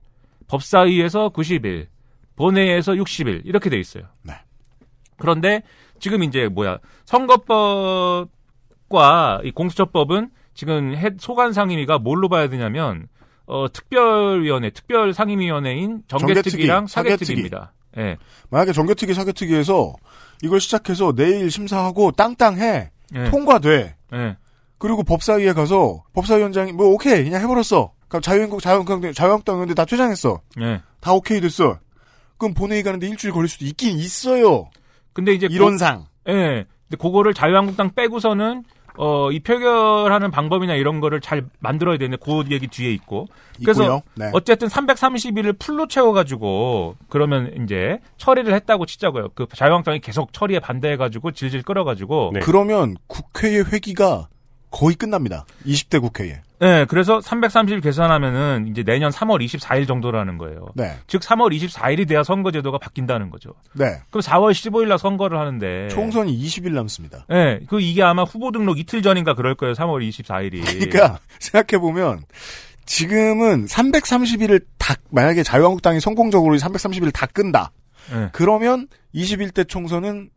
법사위에서 0.47 1.29
90일, 1.29 1.87
본회의에서 2.35 2.93
60일 2.93 3.41
이렇게 3.45 3.71
돼 3.71 3.79
있어요. 3.79 4.03
네. 4.21 4.33
그런데 5.17 5.63
지금 5.99 6.21
이제 6.23 6.47
뭐야 6.47 6.77
선거법과 7.05 8.27
이 9.43 9.51
공수처법은 9.51 10.29
지금 10.53 10.95
해- 10.95 11.09
소관 11.17 11.53
상임위가 11.53 11.97
뭘로 11.97 12.29
봐야 12.29 12.47
되냐면 12.49 13.07
어, 13.45 13.71
특별위원회, 13.71 14.69
특별상임위원회인 14.71 16.03
정개특위랑 16.07 16.87
정개특위, 16.87 17.17
사개특위입니다. 17.17 17.73
예. 17.97 18.17
만약에 18.49 18.73
정개특위 18.73 19.13
사개특위에서 19.13 19.93
이걸 20.41 20.59
시작해서 20.59 21.13
내일 21.13 21.51
심사하고 21.51 22.11
땅땅해 22.11 22.91
예. 23.15 23.29
통과돼. 23.29 23.95
예. 24.13 24.37
그리고 24.77 25.03
법사위에 25.03 25.53
가서 25.53 26.03
법사위원장이 26.13 26.73
뭐 26.73 26.87
오케이 26.87 27.23
그냥 27.23 27.41
해버렸어. 27.41 27.91
그럼 28.07 28.21
자유한국 28.21 28.61
자유한국 28.61 29.13
자유한국당 29.13 29.55
의원들 29.55 29.75
다 29.75 29.85
퇴장했어. 29.85 30.41
예. 30.61 30.81
다 30.99 31.13
오케이 31.13 31.39
됐어. 31.39 31.79
그럼 32.37 32.53
본회의 32.53 32.83
가는데 32.83 33.07
일주일 33.07 33.33
걸릴 33.33 33.47
수도 33.47 33.65
있긴 33.65 33.97
있어요. 33.97 34.69
근데 35.13 35.33
이제 35.33 35.47
이론상. 35.49 35.99
고, 35.99 36.31
예. 36.31 36.65
근데 36.89 36.97
그거를 36.99 37.33
자유한국당 37.33 37.93
빼고서는 37.93 38.63
어, 38.97 39.31
이 39.31 39.39
표결하는 39.39 40.31
방법이나 40.31 40.75
이런 40.75 40.99
거를 40.99 41.21
잘 41.21 41.45
만들어야 41.59 41.97
되는데 41.97 42.23
그 42.23 42.43
얘기 42.51 42.67
뒤에 42.67 42.91
있고. 42.91 43.27
그래서. 43.61 44.01
네. 44.15 44.29
어쨌든 44.33 44.67
330일을 44.67 45.57
풀로 45.59 45.87
채워 45.87 46.13
가지고 46.13 46.95
그러면 47.09 47.53
이제 47.63 47.99
처리를 48.17 48.53
했다고 48.53 48.85
치자고요. 48.85 49.29
그 49.35 49.47
자유한국당이 49.53 49.99
계속 49.99 50.33
처리에 50.33 50.59
반대해 50.59 50.97
가지고 50.97 51.31
질질 51.31 51.63
끌어 51.63 51.83
가지고. 51.83 52.31
네. 52.33 52.39
그러면 52.41 52.95
국회의 53.07 53.63
회기가 53.63 54.27
거의 54.71 54.95
끝납니다. 54.95 55.45
20대 55.65 56.01
국회에. 56.01 56.41
네, 56.63 56.85
그래서 56.85 57.19
330일 57.19 57.83
계산하면은 57.83 58.69
이제 58.69 58.83
내년 58.83 59.11
3월 59.11 59.43
24일 59.43 59.85
정도라는 59.85 60.37
거예요. 60.37 60.67
네. 60.75 60.97
즉 61.07 61.21
3월 61.21 61.53
24일이 61.53 62.07
돼야 62.07 62.23
선거제도가 62.23 62.77
바뀐다는 62.77 63.29
거죠. 63.29 63.53
네. 63.73 63.99
그럼 64.09 64.21
4월 64.21 64.51
15일 64.51 64.87
날 64.87 64.97
선거를 64.97 65.37
하는데 65.37 65.89
총선이 65.89 66.39
20일 66.39 66.71
남습니다. 66.71 67.25
네, 67.27 67.59
그 67.67 67.81
이게 67.81 68.01
아마 68.01 68.23
후보 68.23 68.51
등록 68.51 68.79
이틀 68.79 69.01
전인가 69.01 69.33
그럴 69.33 69.55
거예요. 69.55 69.73
3월 69.73 70.07
24일이. 70.07 70.63
그러니까 70.63 71.19
생각해 71.39 71.81
보면 71.81 72.23
지금은 72.85 73.65
330일을 73.65 74.63
다 74.77 74.95
만약에 75.09 75.43
자유한국당이 75.43 75.99
성공적으로 75.99 76.55
330일을 76.55 77.11
다 77.13 77.25
끈다. 77.25 77.71
네. 78.09 78.29
그러면 78.31 78.87
21대 79.13 79.67
총선은 79.67 80.29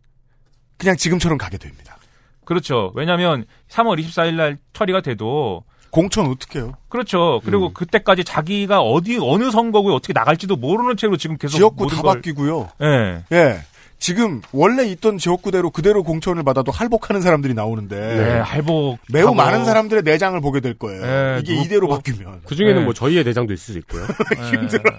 그냥 0.77 0.97
지금처럼 0.97 1.39
가게 1.39 1.57
됩니다. 1.57 1.97
그렇죠. 2.45 2.91
왜냐하면 2.97 3.45
3월 3.68 4.01
24일 4.01 4.35
날 4.35 4.59
처리가 4.72 5.03
돼도 5.03 5.62
공천 5.97 6.26
어떻게 6.26 6.59
해요? 6.59 6.74
그렇죠. 6.90 7.40
그리고 7.44 7.72
그때까지 7.72 8.22
자기가 8.22 8.82
어디 8.82 9.18
어느 9.20 9.51
선거구에 9.51 9.94
어떻게 9.94 10.12
나갈지도 10.12 10.57
모르는 10.57 10.97
채로 10.99 11.16
지금 11.16 11.38
계속 11.38 11.57
지역구 11.57 11.84
모든 11.84 11.97
다 11.97 12.03
걸- 12.03 12.14
바뀌고요. 12.16 12.68
예. 12.82 13.24
예. 13.32 13.61
지금 13.99 14.42
원래 14.53 14.84
있던 14.88 15.16
지역구대로 15.16 15.70
그대로 15.70 16.03
공천을 16.03 16.42
받아도 16.42 16.70
할복하는 16.70 17.22
사람들이 17.22 17.55
나오는데 17.55 17.97
네, 17.99 18.38
할복 18.40 18.99
매우 19.11 19.28
하고. 19.28 19.34
많은 19.34 19.64
사람들의 19.64 20.03
내장을 20.03 20.38
보게 20.42 20.61
될 20.61 20.74
거예요. 20.74 21.01
네, 21.01 21.38
이게 21.42 21.55
누구- 21.55 21.64
이대로 21.64 21.88
바뀌면 21.88 22.42
그 22.47 22.55
중에는 22.55 22.80
네. 22.80 22.84
뭐 22.84 22.92
저희의 22.92 23.24
내장도 23.24 23.55
있을 23.55 23.72
수 23.72 23.78
있고요. 23.78 24.05
힘들어요. 24.53 24.97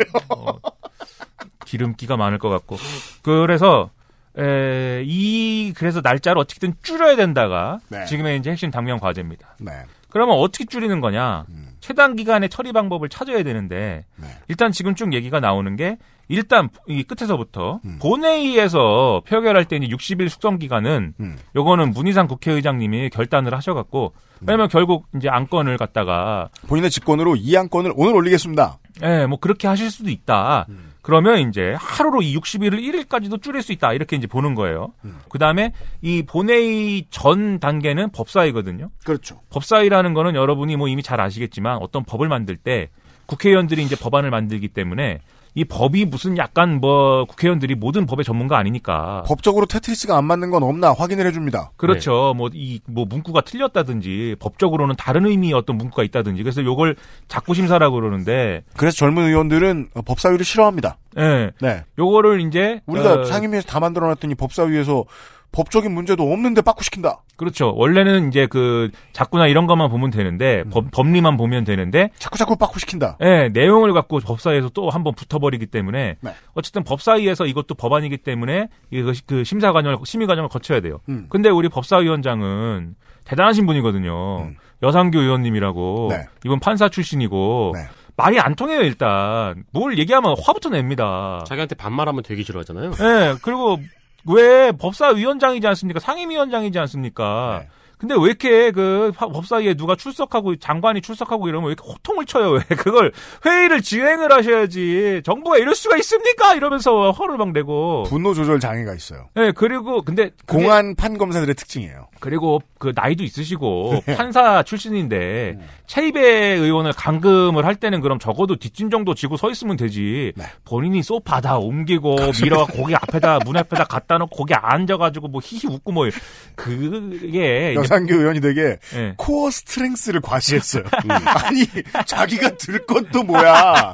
기름기가 1.66 2.18
많을 2.18 2.40
것 2.40 2.50
같고. 2.50 2.78
그래서 3.22 3.92
에, 4.40 5.04
이 5.06 5.74
그래서 5.76 6.02
날짜를 6.04 6.40
어떻게든 6.40 6.74
줄여야 6.82 7.16
된다가 7.18 7.80
네. 7.90 8.06
지금의 8.06 8.40
이제 8.40 8.50
핵심 8.50 8.72
당면 8.72 9.00
과제입니다. 9.00 9.58
네. 9.60 9.72
그러면 10.10 10.38
어떻게 10.38 10.66
줄이는 10.66 11.02
거냐? 11.02 11.46
음. 11.50 11.68
최단 11.80 12.16
기간의 12.16 12.50
처리 12.50 12.72
방법을 12.72 13.10
찾아야 13.10 13.44
되는데 13.44 14.06
네. 14.16 14.28
일단 14.48 14.72
지금 14.72 14.96
쭉 14.96 15.14
얘기가 15.14 15.40
나오는 15.40 15.76
게 15.76 15.98
일단 16.28 16.70
이 16.88 17.04
끝에서부터 17.04 17.80
음. 17.86 18.00
본회의에서 18.02 19.22
표결할 19.26 19.66
때 19.66 19.78
이제 19.78 19.88
60일 19.88 20.28
숙성 20.28 20.60
기간은 20.60 21.14
음. 21.20 21.38
요거는 21.56 21.92
문희상 21.92 22.28
국회의장님이 22.28 23.10
결단을 23.10 23.54
하셔갖고 23.54 24.14
왜냐면 24.42 24.68
결국 24.68 25.08
이제 25.16 25.30
안건을 25.30 25.78
갖다가 25.78 26.50
본인의 26.68 26.90
직권으로 26.90 27.36
이 27.38 27.56
안건을 27.56 27.94
오늘 27.96 28.16
올리겠습니다. 28.16 28.78
예, 29.04 29.26
뭐 29.26 29.40
그렇게 29.40 29.68
하실 29.68 29.90
수도 29.90 30.10
있다. 30.10 30.66
음. 30.70 30.87
그러면 31.08 31.48
이제 31.48 31.74
하루로 31.80 32.22
이 32.22 32.36
60일을 32.36 32.82
1일까지도 32.84 33.42
줄일 33.42 33.62
수 33.62 33.72
있다. 33.72 33.94
이렇게 33.94 34.18
이제 34.18 34.28
보는 34.28 34.56
거예요. 34.56 34.92
음. 35.06 35.18
그 35.30 35.40
다음에 35.40 35.72
이 36.02 36.24
본회의 36.24 37.06
전 37.10 37.62
단계는 37.62 38.10
법사위거든요. 38.10 38.90
그렇죠. 39.06 39.40
법사위라는 39.50 40.14
거는 40.14 40.36
여러분이 40.36 40.76
뭐 40.76 40.90
이미 40.90 41.02
잘 41.02 41.22
아시겠지만 41.22 41.78
어떤 41.78 42.04
법을 42.04 42.28
만들 42.28 42.58
때 42.58 42.90
국회의원들이 43.26 43.84
이제 43.84 43.96
법안을 43.96 44.32
만들기 44.32 44.68
때문에 44.68 45.22
이 45.58 45.66
법이 45.66 46.06
무슨 46.06 46.38
약간 46.38 46.80
뭐 46.80 47.26
국회의원들이 47.26 47.74
모든 47.74 48.06
법의 48.06 48.24
전문가 48.24 48.60
아니니까. 48.60 49.24
법적으로 49.26 49.66
테트리스가 49.66 50.16
안 50.16 50.26
맞는 50.26 50.52
건 50.52 50.62
없나 50.62 50.94
확인을 50.94 51.26
해줍니다. 51.26 51.72
그렇죠. 51.78 52.36
뭐이뭐 52.38 53.06
문구가 53.10 53.42
틀렸다든지 53.42 54.36
법적으로는 54.38 54.94
다른 55.00 55.26
의미의 55.26 55.54
어떤 55.54 55.80
문구가 55.80 56.04
있다든지 56.04 56.44
그래서 56.44 56.64
요걸 56.64 56.96
자꾸 57.28 57.56
심사라고 57.56 57.96
그러는데 57.96 58.66
그래서 58.76 58.98
젊은 58.98 59.24
의원들은 59.24 59.90
어, 59.96 60.02
법사위를 60.04 60.46
싫어합니다. 60.46 61.00
예. 61.18 61.50
네. 61.60 61.84
요거를 61.98 62.42
이제 62.42 62.82
우리가 62.86 63.22
어, 63.22 63.24
상임위에서 63.24 63.66
다 63.66 63.80
만들어놨더니 63.80 64.36
법사위에서 64.36 65.06
법적인 65.52 65.92
문제도 65.92 66.24
없는데 66.32 66.62
빠꾸시킨다. 66.62 67.24
그렇죠. 67.36 67.74
원래는 67.76 68.30
이제 68.30 68.48
그 68.48 68.90
자꾸나 69.14 69.48
이런 69.48 69.68
것만 69.68 69.90
보면 69.90 70.12
되는데 70.12 70.64
음. 70.66 70.70
법, 70.70 70.92
법리만 70.92 71.38
보면 71.38 71.64
되는데 71.64 72.10
자꾸 72.18 72.38
자꾸 72.38 72.56
빠꾸시킨다. 72.58 73.18
예, 73.22 73.50
내용을 73.50 73.94
갖고 73.94 74.20
법사위에서 74.20 74.70
또 74.70 74.90
한번 74.90 75.16
붙어버리기 75.16 75.68
때문에 75.68 76.18
네. 76.20 76.32
어쨌든 76.54 76.84
법사위에서 76.84 77.46
이것도 77.46 77.76
법안이기 77.76 78.18
때문에 78.18 78.68
이거 78.92 79.14
그 79.26 79.44
심사 79.44 79.72
과정을 79.72 79.98
심의 80.06 80.28
과정을 80.28 80.50
거쳐야 80.50 80.80
돼요. 80.80 81.00
음. 81.10 81.28
근데 81.30 81.50
우리 81.50 81.70
법사위원장은 81.70 82.96
대단하신 83.26 83.66
분이거든요. 83.66 84.42
음. 84.42 84.56
여상규 84.84 85.20
의원님이라고 85.20 86.08
네. 86.12 86.26
이분 86.46 86.60
판사 86.60 86.88
출신이고 86.88 87.72
네. 87.76 87.88
말이 88.16 88.40
안 88.40 88.56
통해요 88.56 88.82
일단 88.82 89.64
뭘 89.72 89.98
얘기하면 89.98 90.36
화부터 90.44 90.70
냅니다. 90.70 91.44
자기한테 91.48 91.76
반말하면 91.76 92.24
되게 92.24 92.44
싫어하잖아요. 92.44 92.92
예, 93.00 93.36
그리고 93.42 93.80
왜 94.28 94.72
법사위원장이지 94.74 95.66
않습니까? 95.68 96.00
상임위원장이지 96.00 96.78
않습니까? 96.80 97.62
네. 97.64 97.70
근데 97.98 98.14
왜 98.16 98.22
이렇게 98.26 98.72
그 98.72 99.12
파- 99.16 99.28
법사위에 99.28 99.74
누가 99.74 99.96
출석하고 99.96 100.58
장관이 100.58 101.02
출석하고 101.02 101.48
이러면 101.48 101.70
왜 101.70 101.74
이렇게 101.74 101.90
호통을 101.92 102.26
쳐요? 102.26 102.52
왜 102.52 102.60
그걸 102.76 103.12
회의를 103.44 103.82
진행을 103.82 104.32
하셔야지 104.32 105.22
정부가 105.26 105.58
이럴 105.58 105.74
수가 105.74 105.98
있습니까? 105.98 106.54
이러면서 106.54 107.12
허를 107.12 107.38
막 107.38 107.52
내고. 107.52 108.04
분노 108.08 108.34
조절 108.36 108.60
장애가 108.60 108.94
있어요. 108.94 109.30
예, 109.38 109.52
그리고 109.56 110.04
근데 110.04 110.30
공안 110.46 110.96
판 110.96 111.18
검사들의 111.18 111.56
특징이에요. 111.56 112.08
그리고 112.20 112.62
그 112.78 112.94
나이도 112.96 113.24
있으시고 113.24 114.02
네. 114.06 114.16
판사 114.16 114.62
출신인데 114.62 115.58
음. 115.60 115.68
최입의 115.88 116.58
의원을 116.60 116.94
감금을 116.94 117.66
할 117.66 117.76
때는 117.76 118.02
그럼 118.02 118.20
적어도 118.20 118.56
뒷짐 118.58 118.90
정도 118.92 119.16
지고 119.16 119.38
서 119.38 119.50
있으면 119.50 119.76
되지. 119.78 120.34
네. 120.36 120.44
본인이 120.66 121.02
소파 121.02 121.42
다 121.42 121.58
옮기고 121.58 122.16
밀어 122.44 122.66
거기 122.68 122.94
앞에다 122.96 123.40
문 123.46 123.58
앞에다 123.58 123.86
갖다 123.86 124.18
놓고 124.20 124.36
거기 124.36 124.54
앉아가지고 124.54 125.30
뭐 125.30 125.42
히히 125.44 125.74
웃고 125.74 125.92
뭐 125.92 126.08
그게 126.56 127.74
여상규 127.88 128.14
의원이 128.16 128.42
되게 128.42 128.78
예. 128.96 129.14
코어 129.18 129.50
스트렝스를 129.52 130.22
과시했어요. 130.22 130.84
아니 131.26 131.66
자기가 132.06 132.52
들건또 132.58 133.24
뭐야. 133.24 133.94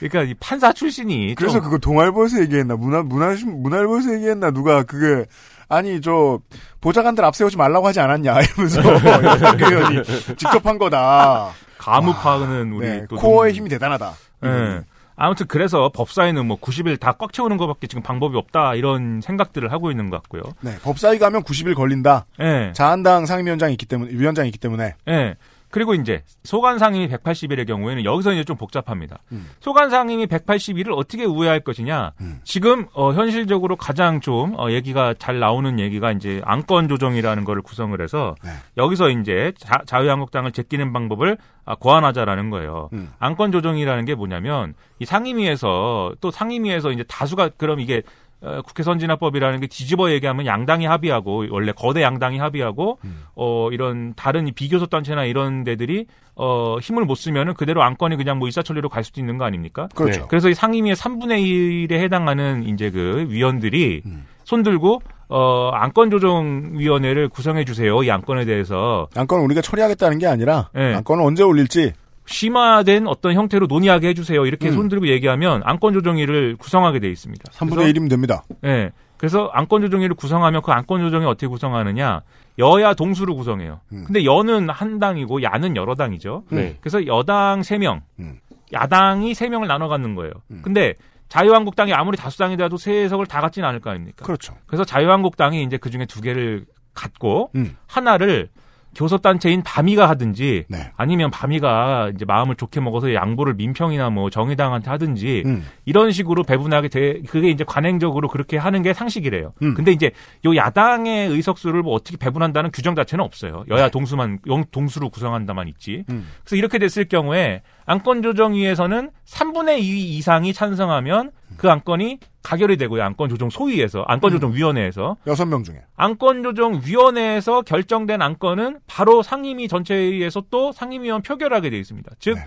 그러니까 0.00 0.22
이 0.30 0.34
판사 0.34 0.72
출신이 0.72 1.34
그래서 1.36 1.54
좀- 1.54 1.64
그거 1.64 1.78
동아일보에서 1.78 2.40
얘기했나 2.42 2.76
문화 2.76 3.02
문화 3.02 3.34
문화일보에서 3.44 4.14
얘기했나 4.14 4.50
누가 4.50 4.82
그게 4.82 5.24
아니 5.68 6.00
저 6.00 6.40
보좌관들 6.80 7.24
앞세우지 7.24 7.56
말라고 7.56 7.86
하지 7.86 8.00
않았냐 8.00 8.38
이러면서 8.42 8.82
여상규 9.24 9.64
의원이 9.64 10.02
직접 10.36 10.64
한 10.66 10.78
거다. 10.78 11.52
가무파는 11.78 12.72
우리 12.72 12.86
네, 12.88 13.06
또 13.08 13.16
코어의 13.16 13.52
동- 13.52 13.56
힘이 13.58 13.70
대단하다. 13.70 14.12
예. 14.44 14.80
아무튼 15.16 15.46
그래서 15.46 15.90
법사위는 15.94 16.46
뭐 16.46 16.58
90일 16.60 17.00
다 17.00 17.12
꽉 17.18 17.32
채우는 17.32 17.56
것밖에 17.56 17.86
지금 17.86 18.02
방법이 18.02 18.36
없다 18.36 18.74
이런 18.74 19.20
생각들을 19.22 19.72
하고 19.72 19.90
있는 19.90 20.10
것 20.10 20.22
같고요. 20.22 20.42
네, 20.60 20.76
법사위 20.82 21.18
가면 21.18 21.42
90일 21.42 21.74
걸린다. 21.74 22.26
예. 22.40 22.72
자한당 22.74 23.24
상임위원장이 23.26 23.72
있기 23.74 23.86
때문에 23.86 24.12
위원장이 24.12 24.48
있기 24.50 24.58
때문에 24.58 24.94
예. 25.08 25.36
그리고 25.76 25.92
이제 25.92 26.22
소관 26.42 26.78
상임이 26.78 27.06
180일의 27.08 27.66
경우에는 27.66 28.06
여기서 28.06 28.32
이제 28.32 28.44
좀 28.44 28.56
복잡합니다. 28.56 29.18
음. 29.32 29.46
소관 29.60 29.90
상임이 29.90 30.24
180일을 30.24 30.96
어떻게 30.96 31.26
우회할 31.26 31.60
것이냐? 31.60 32.12
음. 32.22 32.40
지금 32.44 32.86
어, 32.94 33.12
현실적으로 33.12 33.76
가장 33.76 34.22
좀 34.22 34.58
어, 34.58 34.70
얘기가 34.70 35.12
잘 35.18 35.38
나오는 35.38 35.78
얘기가 35.78 36.12
이제 36.12 36.40
안건 36.46 36.88
조정이라는 36.88 37.44
거를 37.44 37.60
구성을 37.60 38.00
해서 38.00 38.36
네. 38.42 38.52
여기서 38.78 39.10
이제 39.10 39.52
자, 39.58 39.82
자유한국당을 39.84 40.52
제끼는 40.52 40.94
방법을 40.94 41.36
아, 41.66 41.74
고안하자라는 41.74 42.48
거예요. 42.48 42.88
음. 42.94 43.12
안건 43.18 43.52
조정이라는 43.52 44.06
게 44.06 44.14
뭐냐면 44.14 44.72
이 44.98 45.04
상임위에서 45.04 46.14
또 46.22 46.30
상임위에서 46.30 46.90
이제 46.90 47.04
다수가 47.06 47.50
그럼 47.58 47.80
이게 47.80 48.00
어, 48.00 48.25
국회 48.64 48.82
선진화법이라는 48.82 49.60
게 49.60 49.66
뒤집어 49.66 50.10
얘기하면 50.10 50.46
양당이 50.46 50.86
합의하고 50.86 51.46
원래 51.50 51.72
거대 51.72 52.02
양당이 52.02 52.38
합의하고 52.38 52.98
음. 53.04 53.22
어 53.34 53.70
이런 53.72 54.14
다른 54.14 54.46
이 54.46 54.52
비교섭 54.52 54.90
단체나 54.90 55.24
이런 55.24 55.64
데들이 55.64 56.06
어 56.34 56.76
힘을 56.80 57.04
못 57.04 57.14
쓰면은 57.14 57.54
그대로 57.54 57.82
안건이 57.82 58.16
그냥 58.16 58.38
뭐 58.38 58.46
일사천리로 58.46 58.88
갈 58.88 59.04
수도 59.04 59.20
있는 59.20 59.38
거 59.38 59.44
아닙니까? 59.44 59.88
그렇죠. 59.94 60.20
네. 60.20 60.26
그래서 60.28 60.48
이 60.48 60.54
상임위의 60.54 60.96
3분의 60.96 61.88
1에 61.88 61.92
해당하는 61.92 62.64
이제 62.64 62.90
그 62.90 63.26
위원들이 63.28 64.02
음. 64.04 64.26
손들고 64.44 65.00
어 65.28 65.70
안건 65.72 66.10
조정 66.10 66.72
위원회를 66.74 67.28
구성해 67.28 67.64
주세요. 67.64 68.02
이 68.02 68.10
안건에 68.10 68.44
대해서 68.44 69.08
안건을 69.16 69.44
우리가 69.44 69.60
처리하겠다는 69.60 70.18
게 70.18 70.26
아니라 70.26 70.68
네. 70.74 70.94
안건을 70.94 71.24
언제 71.24 71.42
올릴지 71.42 71.94
심화된 72.26 73.06
어떤 73.06 73.34
형태로 73.34 73.66
논의하게 73.66 74.08
해주세요. 74.08 74.46
이렇게 74.46 74.68
음. 74.68 74.74
손들고 74.74 75.08
얘기하면 75.08 75.62
안건 75.64 75.94
조정위를 75.94 76.56
구성하게 76.56 77.00
돼 77.00 77.08
있습니다. 77.10 77.44
3분의 77.52 77.94
1이면 77.94 78.10
됩니다. 78.10 78.44
예. 78.64 78.90
그래서 79.16 79.48
안건 79.52 79.82
조정위를 79.82 80.14
구성하면 80.14 80.62
그 80.62 80.72
안건 80.72 81.00
조정이 81.00 81.24
어떻게 81.24 81.46
구성하느냐? 81.46 82.20
여야 82.58 82.94
동수로 82.94 83.34
구성해요. 83.34 83.80
음. 83.92 84.04
근데 84.06 84.24
여는 84.24 84.68
한 84.68 84.98
당이고 84.98 85.42
야는 85.42 85.76
여러 85.76 85.94
당이죠. 85.94 86.44
네. 86.50 86.76
그래서 86.80 87.06
여당 87.06 87.60
3명, 87.60 88.02
음. 88.18 88.38
야당이 88.72 89.32
3명을 89.32 89.66
나눠 89.66 89.88
갖는 89.88 90.14
거예요. 90.14 90.32
음. 90.50 90.60
근데 90.62 90.94
자유한국당이 91.28 91.92
아무리 91.92 92.16
다수당이라도 92.16 92.76
세석을 92.76 93.26
다 93.26 93.40
갖지는 93.40 93.68
않을 93.68 93.80
거 93.80 93.90
아닙니까? 93.90 94.24
그렇죠. 94.24 94.54
그래서 94.66 94.84
자유한국당이 94.84 95.62
이제 95.62 95.76
그 95.76 95.90
중에 95.90 96.06
두 96.06 96.20
개를 96.20 96.66
갖고 96.94 97.50
음. 97.54 97.76
하나를 97.86 98.48
교섭단체인 98.96 99.62
바미가 99.62 100.08
하든지 100.08 100.64
네. 100.68 100.90
아니면 100.96 101.30
바미가 101.30 102.12
이제 102.14 102.24
마음을 102.24 102.56
좋게 102.56 102.80
먹어서 102.80 103.14
양보를 103.14 103.54
민평이나 103.54 104.10
뭐 104.10 104.30
정의당한테 104.30 104.90
하든지 104.90 105.42
음. 105.44 105.64
이런 105.84 106.10
식으로 106.10 106.42
배분하게 106.42 106.88
돼 106.88 107.20
그게 107.28 107.50
이제 107.50 107.62
관행적으로 107.64 108.28
그렇게 108.28 108.56
하는 108.56 108.82
게 108.82 108.92
상식이래요. 108.94 109.52
음. 109.62 109.74
근데 109.74 109.92
이제 109.92 110.10
요 110.44 110.56
야당의 110.56 111.28
의석수를 111.28 111.82
뭐 111.82 111.94
어떻게 111.94 112.16
배분한다는 112.16 112.70
규정 112.72 112.94
자체는 112.94 113.24
없어요. 113.24 113.64
여야 113.68 113.90
동수만 113.90 114.38
영 114.48 114.64
동수로 114.70 115.10
구성한다만 115.10 115.68
있지. 115.68 116.04
네. 116.08 116.14
음. 116.14 116.26
그래서 116.42 116.56
이렇게 116.56 116.78
됐을 116.78 117.04
경우에 117.04 117.62
안건 117.84 118.22
조정위에서는 118.22 119.10
3분의 119.26 119.78
2 119.80 120.16
이상이 120.16 120.52
찬성하면 120.52 121.30
그 121.56 121.70
안건이 121.70 122.18
가결이 122.42 122.76
되고요. 122.76 123.02
안건조정 123.02 123.50
소위에서 123.50 124.02
안건조정위원회에서 124.06 125.16
여섯 125.26 125.46
명 125.46 125.64
중에. 125.64 125.80
안건조정위원회에서 125.96 127.62
결정된 127.62 128.22
안건은 128.22 128.78
바로 128.86 129.22
상임위 129.22 129.68
전체회의에서 129.68 130.44
또 130.50 130.72
상임위원 130.72 131.22
표결하게 131.22 131.70
되어 131.70 131.78
있습니다. 131.80 132.12
즉, 132.18 132.38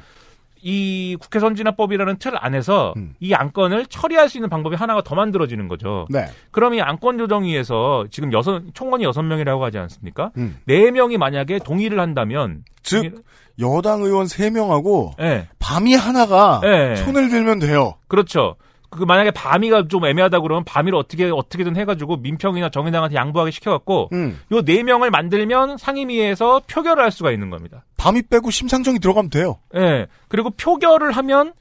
이 0.62 1.16
국회 1.20 1.40
선진화법이라는 1.40 2.18
틀 2.18 2.34
안에서 2.36 2.94
이 3.20 3.34
안건을 3.34 3.86
처리할 3.86 4.30
수 4.30 4.38
있는 4.38 4.50
방법이 4.50 4.76
하나가 4.76 5.02
더 5.02 5.16
만들어지는 5.16 5.68
거죠. 5.70 6.06
네. 6.10 6.26
그럼 6.52 6.74
이 6.74 6.82
안건조정위에서 6.82 8.08
지금 8.12 8.34
여섯, 8.34 8.62
총원이 8.74 9.04
여섯 9.04 9.22
명이라고 9.22 9.64
하지 9.64 9.78
않습니까? 9.78 10.32
음. 10.38 10.60
네 10.66 10.92
명이 10.92 11.18
만약에 11.18 11.60
동의를 11.60 12.00
한다면. 12.00 12.64
즉, 12.84 13.24
여당 13.60 14.02
의원 14.04 14.28
세 14.28 14.50
명하고 14.50 15.14
예. 15.20 15.48
밤이 15.60 15.94
하나가 15.94 16.62
예. 16.64 16.96
손을 16.96 17.30
들면 17.30 17.60
돼요. 17.60 17.96
그렇죠. 18.08 18.56
그 18.90 19.04
만약에 19.04 19.32
밤이가 19.32 19.88
좀 19.88 20.06
애매하다 20.06 20.40
그러면 20.40 20.64
밤이를 20.64 20.98
어떻게 20.98 21.30
어떻게든 21.30 21.76
해가지고 21.76 22.18
민평이나 22.18 22.70
정의당한테 22.70 23.16
양보하게 23.16 23.52
시켜갖고 23.52 24.10
음. 24.14 24.40
요네 24.52 24.84
명을 24.84 25.12
만들면 25.12 25.78
상임위에서 25.78 26.62
표결을 26.68 27.04
할 27.04 27.12
수가 27.12 27.32
있는 27.32 27.50
겁니다. 27.50 27.86
밤이 27.98 28.24
빼고 28.24 28.50
심상정이 28.50 29.00
들어가면 29.00 29.30
돼요. 29.30 29.60
예. 29.76 30.08
그리고 30.28 30.50
표결을 30.52 31.12
하면 31.12 31.54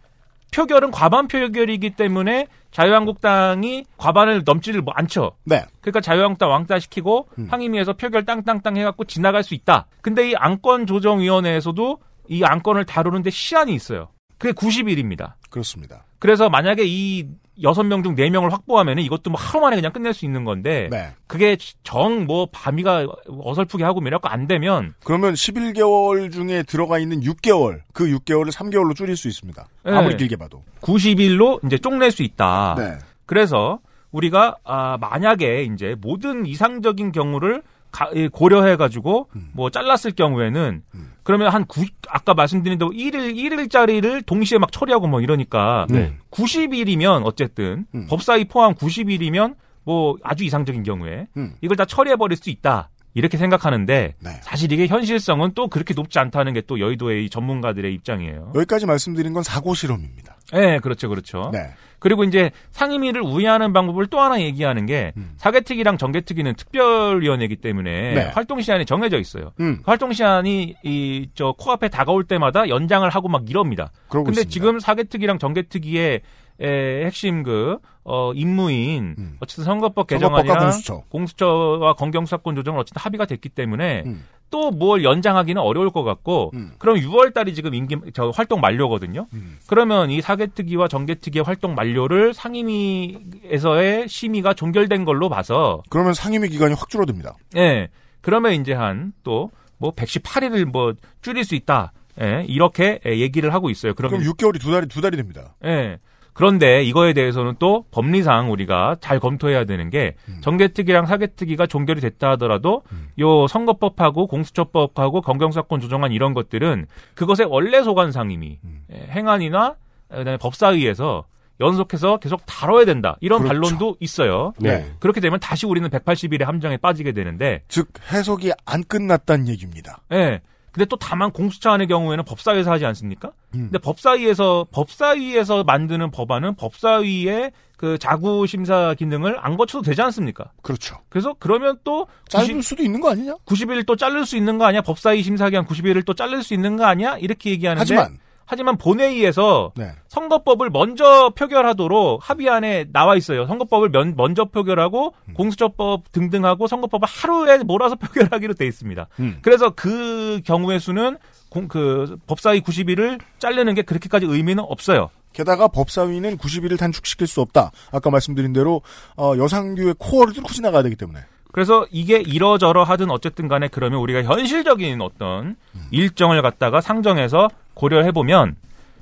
표결은 0.53 0.91
과반 0.91 1.29
표결이기 1.29 1.91
때문에 1.91 2.47
자유한국당이 2.71 3.85
과반을 3.99 4.43
넘지를 4.45 4.81
뭐 4.81 4.95
않죠. 4.97 5.33
네. 5.45 5.65
그러니까 5.81 6.01
자유한국당 6.01 6.51
왕따 6.51 6.79
시키고 6.79 7.29
상임위에서 7.51 7.95
표결 7.95 8.25
땅땅땅 8.25 8.77
해갖고 8.79 9.05
지나갈 9.05 9.43
수 9.43 9.55
있다. 9.55 9.87
근데 10.01 10.31
이 10.31 10.35
안건 10.37 10.87
조정위원회에서도 10.87 11.99
이 12.29 12.45
안건을 12.45 12.85
다루는데 12.87 13.31
시한이 13.31 13.75
있어요. 13.75 14.09
그게 14.39 14.53
90일입니다. 14.53 15.35
그렇습니다. 15.51 16.05
그래서 16.19 16.49
만약에 16.49 16.83
이 16.87 17.27
여섯 17.63 17.83
명 17.83 18.05
중 18.05 18.15
네 18.15 18.31
명을 18.31 18.53
확보하면 18.53 18.99
이것도 19.01 19.31
뭐 19.31 19.41
하루 19.41 19.61
만에 19.61 19.75
그냥 19.75 19.93
끝낼 19.93 20.13
수 20.15 20.25
있는 20.25 20.45
건데 20.45 20.89
네. 20.93 21.09
그게 21.27 21.57
정 21.83 22.25
뭐 22.27 22.47
밤이가 22.53 23.07
어설프게 23.29 23.83
하고 23.83 24.01
이래갖고 24.01 24.29
안 24.29 24.47
되면 24.47 24.95
그러면 25.05 25.35
11개월 25.35 26.33
중에 26.33 26.63
들어가 26.63 26.99
있는 26.99 27.21
6개월, 27.21 27.81
그 27.93 28.07
6개월을 28.07 28.53
3개월로 28.53 28.95
줄일 28.95 29.17
수 29.17 29.27
있습니다. 29.29 29.67
아무리 29.85 30.11
네. 30.11 30.17
길게 30.19 30.37
봐도. 30.37 30.63
90일로 30.83 31.65
이제 31.67 31.79
쪽낼 31.79 32.11
수 32.11 32.23
있다. 32.23 32.75
네. 32.79 32.99
그래서 33.27 33.81
우리가 34.13 34.57
아 34.65 34.97
만약에 35.01 35.65
이제 35.65 35.95
모든 36.01 36.47
이상적인 36.47 37.13
경우를 37.13 37.63
가- 37.91 38.11
예, 38.15 38.29
고려해가지고 38.29 39.29
음. 39.37 39.49
뭐 39.53 39.71
잘랐을 39.71 40.13
경우에는 40.13 40.83
그러면 41.23 41.53
한 41.53 41.67
구, 41.67 41.85
아까 42.09 42.33
말씀드린 42.35 42.79
대로 42.79 42.91
1일 42.91 43.35
1일짜리를 43.37 44.25
동시에 44.25 44.59
막 44.59 44.73
처리하고 44.73 45.07
뭐 45.09 45.21
이러니까 45.21 45.87
네. 45.91 46.17
90일이면 46.31 47.23
어쨌든 47.25 47.87
음. 47.95 48.07
법사위 48.09 48.47
포함 48.47 48.75
90일이면 48.75 49.57
뭐 49.85 50.17
아주 50.23 50.45
이상적인 50.45 50.83
경우에 50.83 51.27
음. 51.37 51.55
이걸 51.61 51.77
다 51.77 51.85
처리해 51.85 52.17
버릴 52.17 52.37
수 52.37 52.51
있다. 52.51 52.91
이렇게 53.19 53.37
생각하는데 53.37 54.15
네. 54.19 54.31
사실 54.43 54.71
이게 54.73 54.87
현실성은 54.87 55.51
또 55.55 55.67
그렇게 55.69 55.93
높지 55.95 56.19
않다는 56.21 56.55
게 56.55 56.63
또 56.69 56.79
여의도의 56.81 57.25
이 57.25 57.31
전문가들의 57.31 57.93
입장이에요. 57.95 58.53
여기까지 58.55 58.85
말씀드린 58.85 59.33
건 59.33 59.43
사고 59.43 59.75
실험입니다. 59.75 60.37
네, 60.53 60.79
그렇죠, 60.81 61.09
그렇죠. 61.09 61.51
네. 61.53 61.71
그리고 61.99 62.25
이제 62.25 62.51
상임위를 62.73 63.23
우회하는 63.23 63.73
방법을 63.73 64.07
또 64.07 64.21
하나 64.21 64.41
얘기하는 64.41 64.87
게 64.87 65.13
사개특위랑 65.39 65.99
정개특위는 65.99 66.55
특별위원회이기 66.55 67.57
때문에 67.57 68.11
음. 68.11 68.15
네. 68.15 68.23
활동 68.35 68.61
시한이 68.61 68.85
정해져 68.87 69.19
있어요. 69.19 69.53
음. 69.61 69.79
그 69.79 69.83
활동 69.91 70.13
시한이 70.13 70.77
이 70.85 71.29
저 71.35 71.55
코앞에 71.59 71.89
다가올 71.89 72.25
때마다 72.25 72.69
연장을 72.69 73.09
하고 73.09 73.29
막 73.29 73.49
이럽니다. 73.49 73.91
있습니다. 74.33 74.51
지금 74.51 74.79
사개특위랑 74.81 75.39
정개특위의 75.39 76.15
에, 76.15 76.21
핵심 76.61 77.43
그, 77.43 77.79
어, 78.05 78.33
임무인, 78.35 79.37
어쨌든 79.41 79.65
선거법 79.65 80.07
음. 80.07 80.15
개정안이랑 80.15 80.59
공수처. 80.59 81.03
공수처와 81.09 81.95
검경수사권 81.95 82.55
조정을 82.57 82.81
어쨌든 82.81 83.01
합의가 83.01 83.27
됐기 83.27 83.49
때문에 83.51 84.03
음. 84.07 84.25
또뭘 84.51 85.05
연장하기는 85.05 85.61
어려울 85.61 85.91
것 85.91 86.05
같고, 86.05 86.53
그럼 86.79 86.97
6월 86.97 87.35
달이 87.35 87.55
지금 87.55 87.75
임기, 87.75 87.97
저 88.15 88.31
활동 88.31 88.61
만료거든요. 88.61 89.27
음. 89.35 89.59
그러면 89.67 90.11
이 90.11 90.21
사개특위와 90.23 90.89
정개특위의 90.89 91.45
활동 91.45 91.75
만료를 91.75 92.33
상임위에서의 92.33 94.09
심의가 94.09 94.55
종결된 94.55 95.05
걸로 95.05 95.29
봐서, 95.29 95.83
그러면 95.91 96.15
상임위 96.15 96.49
기간이 96.49 96.75
확 96.75 96.89
줄어듭니다. 96.89 97.37
예. 97.57 97.89
그러면 98.21 98.53
이제 98.55 98.73
한 98.73 99.13
또 99.23 99.51
뭐 99.79 99.93
118일을 99.93 100.65
뭐 100.65 100.93
줄일 101.23 101.45
수 101.45 101.55
있다. 101.55 101.93
예. 102.21 102.45
이렇게 102.49 102.99
예, 103.07 103.19
얘기를 103.19 103.55
하고 103.55 103.71
있어요. 103.71 103.95
그럼 103.95 104.11
그러면 104.11 104.29
6개월이 104.33 104.61
두 104.61 104.73
달이 104.73 104.89
두 104.89 105.01
달이 105.01 105.17
됩니다. 105.17 105.55
예. 105.65 105.99
그런데 106.39 106.85
이거에 106.85 107.15
대해서는 107.15 107.57
또 107.59 107.85
법리상 107.91 108.53
우리가 108.53 108.95
잘 109.01 109.19
검토해야 109.19 109.65
되는 109.65 109.91
게 109.91 110.15
정개특위랑 110.41 111.07
사개특위가 111.07 111.67
종결이 111.67 112.01
됐다 112.01 112.31
하더라도 112.31 112.85
요 113.19 113.49
선거법하고 113.49 114.29
공수처법하고 114.29 115.21
검경사건 115.21 115.81
조정안 115.81 116.13
이런 116.13 116.35
것들은 116.35 116.87
그것의 117.15 117.49
원래 117.51 117.83
소관 117.83 118.13
상임위 118.13 118.61
예, 118.93 118.97
행안이나 119.11 119.75
그다음에 120.07 120.37
법사위에서 120.37 121.25
연속해서 121.59 122.19
계속 122.19 122.47
다뤄야 122.47 122.85
된다. 122.85 123.17
이런 123.21 123.43
그렇죠. 123.43 123.61
반론도 123.61 123.97
있어요. 123.99 124.53
네. 124.61 124.93
그렇게 125.01 125.21
되면 125.21 125.41
다시 125.41 125.67
우리는 125.67 125.89
180일의 125.91 126.45
함정에 126.45 126.77
빠지게 126.77 127.11
되는데 127.11 127.63
즉 127.67 127.89
해석이 128.13 128.53
안 128.65 128.85
끝났다는 128.85 129.49
얘기입니다. 129.49 130.03
예. 130.13 130.41
근데 130.73 130.85
또 130.85 130.97
다만 130.97 131.31
공수처안의 131.33 131.87
경우에는 131.87 132.25
법사위에서 132.25 132.71
하지 132.71 132.87
않습니까? 132.87 133.33
음. 133.55 133.71
근데 133.71 133.79
법사위에서 133.79 134.67
법사위에서 134.71 135.65
만드는 135.65 136.11
법안은 136.11 136.57
법사위의 136.57 137.53
그 137.77 137.97
자구 137.97 138.47
심사 138.47 138.95
기능을 138.95 139.39
안 139.41 139.57
거쳐도 139.57 139.83
되지 139.83 140.03
않습니까? 140.03 140.51
그렇죠. 140.63 140.97
그래서 141.09 141.35
그러면 141.39 141.79
또 141.85 142.09
짧을 142.29 142.63
수도 142.63 142.83
있는 142.83 143.01
거 143.01 143.11
아니냐? 143.11 143.37
90일 143.47 143.87
또 143.87 143.95
자를 143.95 144.27
수 144.27 144.37
있는 144.37 144.59
거 144.59 144.67
아니야? 144.67 144.81
법사위 144.83 145.23
심사 145.23 145.49
기한 145.49 145.65
90일을 145.65 146.05
또 146.05 146.13
자를 146.13 146.43
수 146.43 146.55
있는 146.55 146.77
거 146.77 146.85
아니야? 146.85 147.17
이렇게 147.19 147.51
얘기하는데 147.51 147.81
하지만 147.81 148.19
하지만 148.51 148.79
본회의에서 148.79 149.73
네. 149.77 149.93
선거법을 150.09 150.71
먼저 150.71 151.31
표결하도록 151.37 152.21
합의안에 152.29 152.87
나와 152.93 153.15
있어요. 153.15 153.47
선거법을 153.47 153.91
면- 153.91 154.15
먼저 154.17 154.47
표결하고 154.47 155.15
음. 155.29 155.35
공수처법 155.35 156.11
등등하고 156.13 156.67
선거법을 156.67 157.07
하루에 157.07 157.59
몰아서 157.59 157.95
표결하기로 158.41 158.55
돼 158.55 158.67
있습니다. 158.67 159.07
음. 159.21 159.39
그래서 159.43 159.71
그 159.71 160.41
경우의 160.45 160.81
수는 160.81 161.19
공- 161.51 161.69
그 161.69 162.17
법사위 162.27 162.63
90일을 162.63 163.21
자르는 163.39 163.75
게 163.75 163.83
그렇게까지 163.83 164.25
의미는 164.27 164.65
없어요. 164.67 165.11
게다가 165.35 165.69
법사위는 165.69 166.39
90일을 166.39 166.79
단축시킬 166.79 167.27
수 167.27 167.43
없다. 167.43 167.71
아까 167.93 168.09
말씀드린 168.11 168.55
대로 168.55 168.81
어, 169.17 169.35
여상규의 169.37 169.95
코어를 169.99 170.33
뚫고 170.33 170.49
지나가야 170.55 170.83
되기 170.83 170.97
때문에. 170.97 171.21
그래서 171.59 171.85
이게 171.91 172.19
이러저러 172.21 172.85
하든 172.85 173.11
어쨌든 173.11 173.49
간에 173.49 173.67
그러면 173.67 173.99
우리가 173.99 174.23
현실적인 174.23 175.01
어떤 175.01 175.57
일정을 175.91 176.41
갖다가 176.41 176.81
상정해서 176.81 177.49
고려해 177.75 178.13
보면 178.13 178.55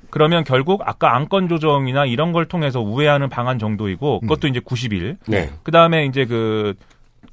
그러면 0.09 0.43
결국 0.43 0.81
아까 0.83 1.15
안건 1.15 1.49
조정이나 1.49 2.07
이런 2.07 2.31
걸 2.31 2.47
통해서 2.47 2.81
우회하는 2.81 3.29
방안 3.29 3.59
정도이고 3.59 4.21
그것도 4.21 4.47
이제 4.47 4.59
90일. 4.59 5.17
네. 5.27 5.51
그다음에 5.61 6.07
이제 6.07 6.25
그 6.25 6.73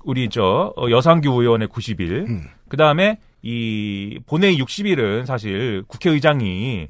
우리 0.05 0.29
저 0.29 0.75
어, 0.77 0.91
여상규 0.91 1.31
의원의 1.31 1.68
90일. 1.68 2.27
그다음에 2.68 3.16
이 3.41 4.20
본회의 4.27 4.59
60일은 4.59 5.25
사실 5.25 5.85
국회의장이 5.89 6.87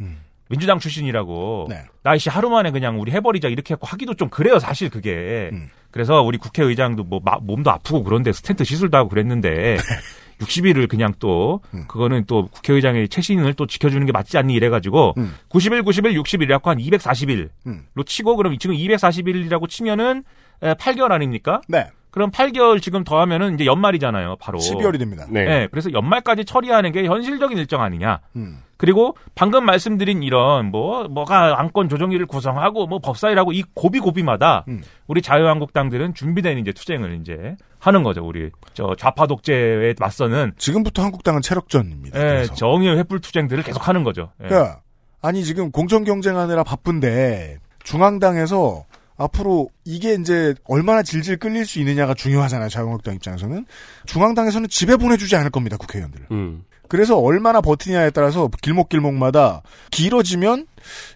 민주당 0.55 0.79
출신이라고 0.79 1.67
네. 1.69 1.83
나이씨 2.05 2.31
하루 2.31 2.49
만에 2.49 2.71
그냥 2.71 3.01
우리 3.01 3.11
해버리자 3.11 3.49
이렇게 3.49 3.75
하고 3.75 3.87
하기도 3.89 4.15
좀 4.15 4.29
그래요 4.29 4.61
사실 4.61 4.89
그게 4.89 5.51
그래서 5.91 6.23
우리 6.23 6.39
국회의장도 6.39 7.03
뭐 7.05 7.21
마- 7.25 7.39
몸도 7.41 7.71
아프고 7.71 8.05
그런데 8.05 8.33
스탠트 8.33 8.63
시술도 8.65 8.97
하고 8.97 9.09
그랬는데 9.09 9.77
60일을 10.41 10.89
그냥 10.89 11.13
또 11.19 11.61
그거는 11.89 12.25
또 12.27 12.47
국회의장의 12.49 13.09
최신을 13.09 13.55
또 13.55 13.67
지켜주는 13.67 14.05
게 14.07 14.13
맞지 14.13 14.39
않니 14.39 14.55
이래가지고 14.55 15.15
90일 15.49 15.83
90일 15.85 16.21
60일 16.23 16.43
이라고 16.43 16.71
한 16.71 16.79
240일로 16.79 17.49
음. 17.67 17.85
치고 18.07 18.37
그럼 18.37 18.57
지금 18.59 18.77
240일이라고 18.77 19.69
치면은 19.69 20.25
예, 20.63 20.75
8개월 20.75 21.11
아닙니까? 21.13 21.61
네. 21.69 21.89
그럼 22.11 22.31
8개월 22.31 22.81
지금 22.81 23.03
더하면은 23.03 23.55
이제 23.55 23.67
연말이잖아요, 23.67 24.37
바로. 24.41 24.59
12월이 24.61 25.01
됩니다. 25.01 25.27
네. 25.29 25.41
예, 25.41 25.69
그래서 25.69 25.93
연말까지 25.93 26.45
처리하는 26.45 26.93
게 26.93 27.05
현실적인 27.07 27.59
일정 27.59 27.83
아니냐. 27.83 28.21
음. 28.37 28.59
그리고 28.77 29.17
방금 29.35 29.65
말씀드린 29.65 30.23
이런 30.23 30.71
뭐 30.71 31.05
뭐가 31.05 31.61
안건 31.61 31.89
조정위를 31.89 32.27
구성하고 32.27 32.87
뭐 32.87 32.99
법사위라고 32.99 33.53
이 33.53 33.63
고비 33.75 34.01
고비마다 34.01 34.65
음. 34.69 34.83
우리 35.07 35.23
자유한국당들은 35.23 36.15
준비된 36.15 36.59
이제 36.59 36.73
투쟁을 36.73 37.21
이제 37.21 37.57
하는 37.79 38.03
거죠. 38.03 38.27
우리 38.27 38.51
저 38.73 38.95
좌파 38.97 39.27
독재에 39.27 39.95
맞서는 39.99 40.53
지금부터 40.57 41.03
한국당은 41.03 41.43
체력전입니다. 41.43 42.19
예, 42.19 42.25
그래서. 42.25 42.55
정의의 42.55 43.03
횃불 43.03 43.23
투쟁들을 43.23 43.63
계속 43.63 43.89
하는 43.89 44.05
거죠. 44.05 44.33
예. 44.43 44.49
그러니까 44.49 44.81
아니 45.23 45.45
지금 45.45 45.71
공정 45.71 46.05
경쟁하느라 46.05 46.65
바쁜데 46.65 47.59
중앙당에서 47.85 48.85
앞으로 49.17 49.69
이게 49.85 50.15
이제 50.15 50.55
얼마나 50.65 51.03
질질 51.03 51.37
끌릴 51.37 51.67
수 51.67 51.79
있느냐가 51.79 52.15
중요하잖아요. 52.15 52.69
자유한국당 52.69 53.15
입장에서는 53.15 53.65
중앙당에서는 54.07 54.69
집에 54.69 54.97
보내주지 54.97 55.37
않을 55.37 55.51
겁니다. 55.51 55.77
국회의원들을. 55.77 56.27
음. 56.33 56.65
그래서 56.89 57.19
얼마나 57.19 57.61
버티냐에 57.61 58.11
따라서 58.11 58.49
길목길목마다 58.63 59.63
길어지면 59.91 60.67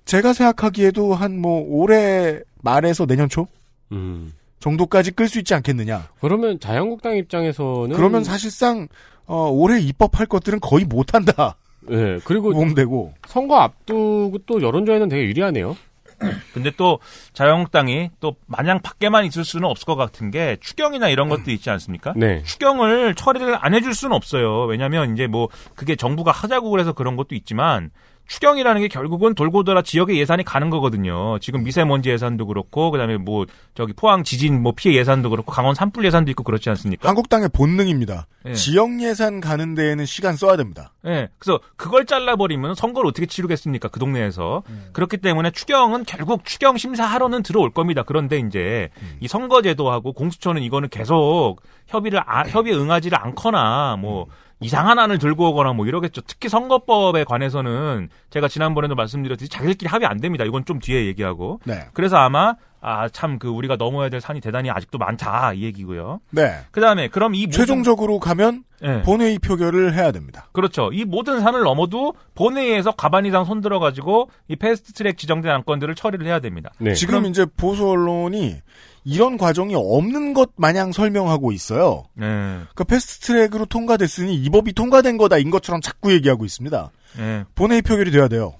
제가 0.04 0.32
생각하기에도 0.32 1.14
한 1.14 1.38
뭐 1.38 1.64
올해 1.68 2.40
말에서 2.62 3.06
내년 3.06 3.28
초 3.28 3.46
음. 3.92 4.32
정도까지 4.60 5.12
끌 5.12 5.28
수 5.28 5.38
있지 5.38 5.54
않겠느냐. 5.54 6.08
그러면 6.20 6.58
자유한국당 6.58 7.16
입장에서는 7.16 7.94
그러면 7.94 8.24
사실상 8.24 8.88
어, 9.26 9.48
올해 9.50 9.78
입법할 9.80 10.26
것들은 10.26 10.58
거의 10.60 10.84
못한다. 10.84 11.56
네, 11.82 12.18
그리고 12.24 12.50
몸되고 12.50 13.14
선거 13.28 13.56
앞두고 13.56 14.38
또 14.46 14.60
여론조회는 14.60 15.08
되게 15.08 15.22
유리하네요. 15.24 15.76
근데 16.52 16.70
또 16.76 16.98
자유한국당이 17.32 18.10
또 18.20 18.36
마냥 18.46 18.80
밖에만 18.80 19.24
있을 19.24 19.44
수는 19.44 19.68
없을 19.68 19.86
것 19.86 19.96
같은 19.96 20.30
게 20.30 20.56
추경이나 20.60 21.08
이런 21.08 21.28
것도 21.28 21.50
있지 21.50 21.70
않습니까? 21.70 22.12
네. 22.16 22.42
추경을 22.42 23.14
처리를 23.14 23.56
안 23.60 23.74
해줄 23.74 23.94
수는 23.94 24.14
없어요. 24.14 24.64
왜냐하면 24.64 25.14
이제 25.14 25.26
뭐 25.26 25.48
그게 25.74 25.96
정부가 25.96 26.30
하자고 26.32 26.70
그래서 26.70 26.92
그런 26.92 27.16
것도 27.16 27.34
있지만 27.34 27.90
추경이라는 28.28 28.82
게 28.82 28.88
결국은 28.88 29.34
돌고 29.34 29.64
돌아 29.64 29.80
지역의 29.82 30.18
예산이 30.18 30.44
가는 30.44 30.68
거거든요. 30.70 31.38
지금 31.40 31.64
미세먼지 31.64 32.10
예산도 32.10 32.46
그렇고 32.46 32.90
그다음에 32.90 33.16
뭐 33.16 33.46
저기 33.74 33.94
포항 33.94 34.22
지진 34.22 34.62
뭐 34.62 34.72
피해 34.76 34.94
예산도 34.96 35.30
그렇고 35.30 35.50
강원 35.50 35.74
산불 35.74 36.04
예산도 36.04 36.30
있고 36.32 36.42
그렇지 36.44 36.68
않습니까? 36.70 37.08
한국당의 37.08 37.48
본능입니다. 37.52 38.26
예. 38.46 38.52
지역 38.52 39.00
예산 39.02 39.40
가는 39.40 39.74
데에는 39.74 40.04
시간 40.04 40.36
써야 40.36 40.56
됩니다. 40.56 40.92
예. 41.06 41.28
그래서 41.38 41.58
그걸 41.76 42.04
잘라 42.04 42.36
버리면 42.36 42.74
선거를 42.74 43.08
어떻게 43.08 43.26
치르겠습니까? 43.26 43.88
그 43.88 43.98
동네에서. 43.98 44.62
그렇기 44.92 45.16
때문에 45.16 45.50
추경은 45.50 46.04
결국 46.06 46.44
추경 46.44 46.76
심사하러는 46.76 47.42
들어올 47.42 47.70
겁니다. 47.70 48.02
그런데 48.06 48.38
이제 48.38 48.90
이 49.20 49.26
선거제도하고 49.28 50.12
공수처는 50.12 50.62
이거는 50.62 50.90
계속 50.90 51.56
협의를, 51.86 52.20
아- 52.26 52.42
협의에 52.46 52.74
응하지를 52.74 53.18
않거나 53.18 53.96
뭐 53.98 54.26
이상한 54.60 54.98
안을 54.98 55.18
들고 55.18 55.50
오거나 55.50 55.72
뭐 55.72 55.86
이러겠죠. 55.86 56.22
특히 56.22 56.48
선거법에 56.48 57.24
관해서는 57.24 58.08
제가 58.30 58.48
지난번에도 58.48 58.94
말씀드렸듯이 58.94 59.48
자기들끼리 59.48 59.88
합의 59.88 60.08
안 60.08 60.20
됩니다. 60.20 60.44
이건 60.44 60.64
좀 60.64 60.78
뒤에 60.80 61.06
얘기하고. 61.06 61.60
네. 61.64 61.86
그래서 61.92 62.16
아마 62.16 62.54
아 62.80 63.08
참 63.08 63.38
그 63.38 63.48
우리가 63.48 63.76
넘어야 63.76 64.08
될 64.08 64.20
산이 64.20 64.40
대단히 64.40 64.70
아직도 64.70 64.98
많다 64.98 65.52
이 65.52 65.62
얘기고요. 65.64 66.20
네. 66.30 66.58
그 66.70 66.80
다음에 66.80 67.08
그럼 67.08 67.34
이 67.34 67.46
모든- 67.46 67.58
최종적으로 67.58 68.18
가면 68.20 68.64
예. 68.84 69.02
본회의 69.02 69.38
표결을 69.40 69.94
해야 69.94 70.12
됩니다. 70.12 70.48
그렇죠. 70.52 70.90
이 70.92 71.04
모든 71.04 71.40
산을 71.40 71.62
넘어도 71.62 72.14
본회의에서 72.36 72.92
과반 72.92 73.26
이상 73.26 73.44
손들어 73.44 73.80
가지고 73.80 74.30
이 74.46 74.54
fast 74.56 74.92
track 74.92 75.18
지정된 75.18 75.50
안건들을 75.50 75.94
처리를 75.96 76.26
해야 76.26 76.38
됩니다. 76.38 76.70
네. 76.78 76.94
지금 76.94 77.26
이제 77.26 77.44
보수 77.56 77.88
언론이 77.88 78.56
이런 79.04 79.36
과정이 79.38 79.74
없는 79.74 80.34
것 80.34 80.50
마냥 80.56 80.92
설명하고 80.92 81.50
있어요. 81.52 82.04
네. 82.14 82.26
그러니까 82.26 82.84
fast 82.84 83.26
track으로 83.26 83.64
통과됐으니 83.66 84.34
이 84.36 84.50
법이 84.50 84.74
통과된 84.74 85.16
거다인 85.16 85.50
것처럼 85.50 85.80
자꾸 85.80 86.12
얘기하고 86.12 86.44
있습니다. 86.44 86.90
네. 87.16 87.44
본회의 87.56 87.82
표결이 87.82 88.10
돼야 88.12 88.28
돼요. 88.28 88.54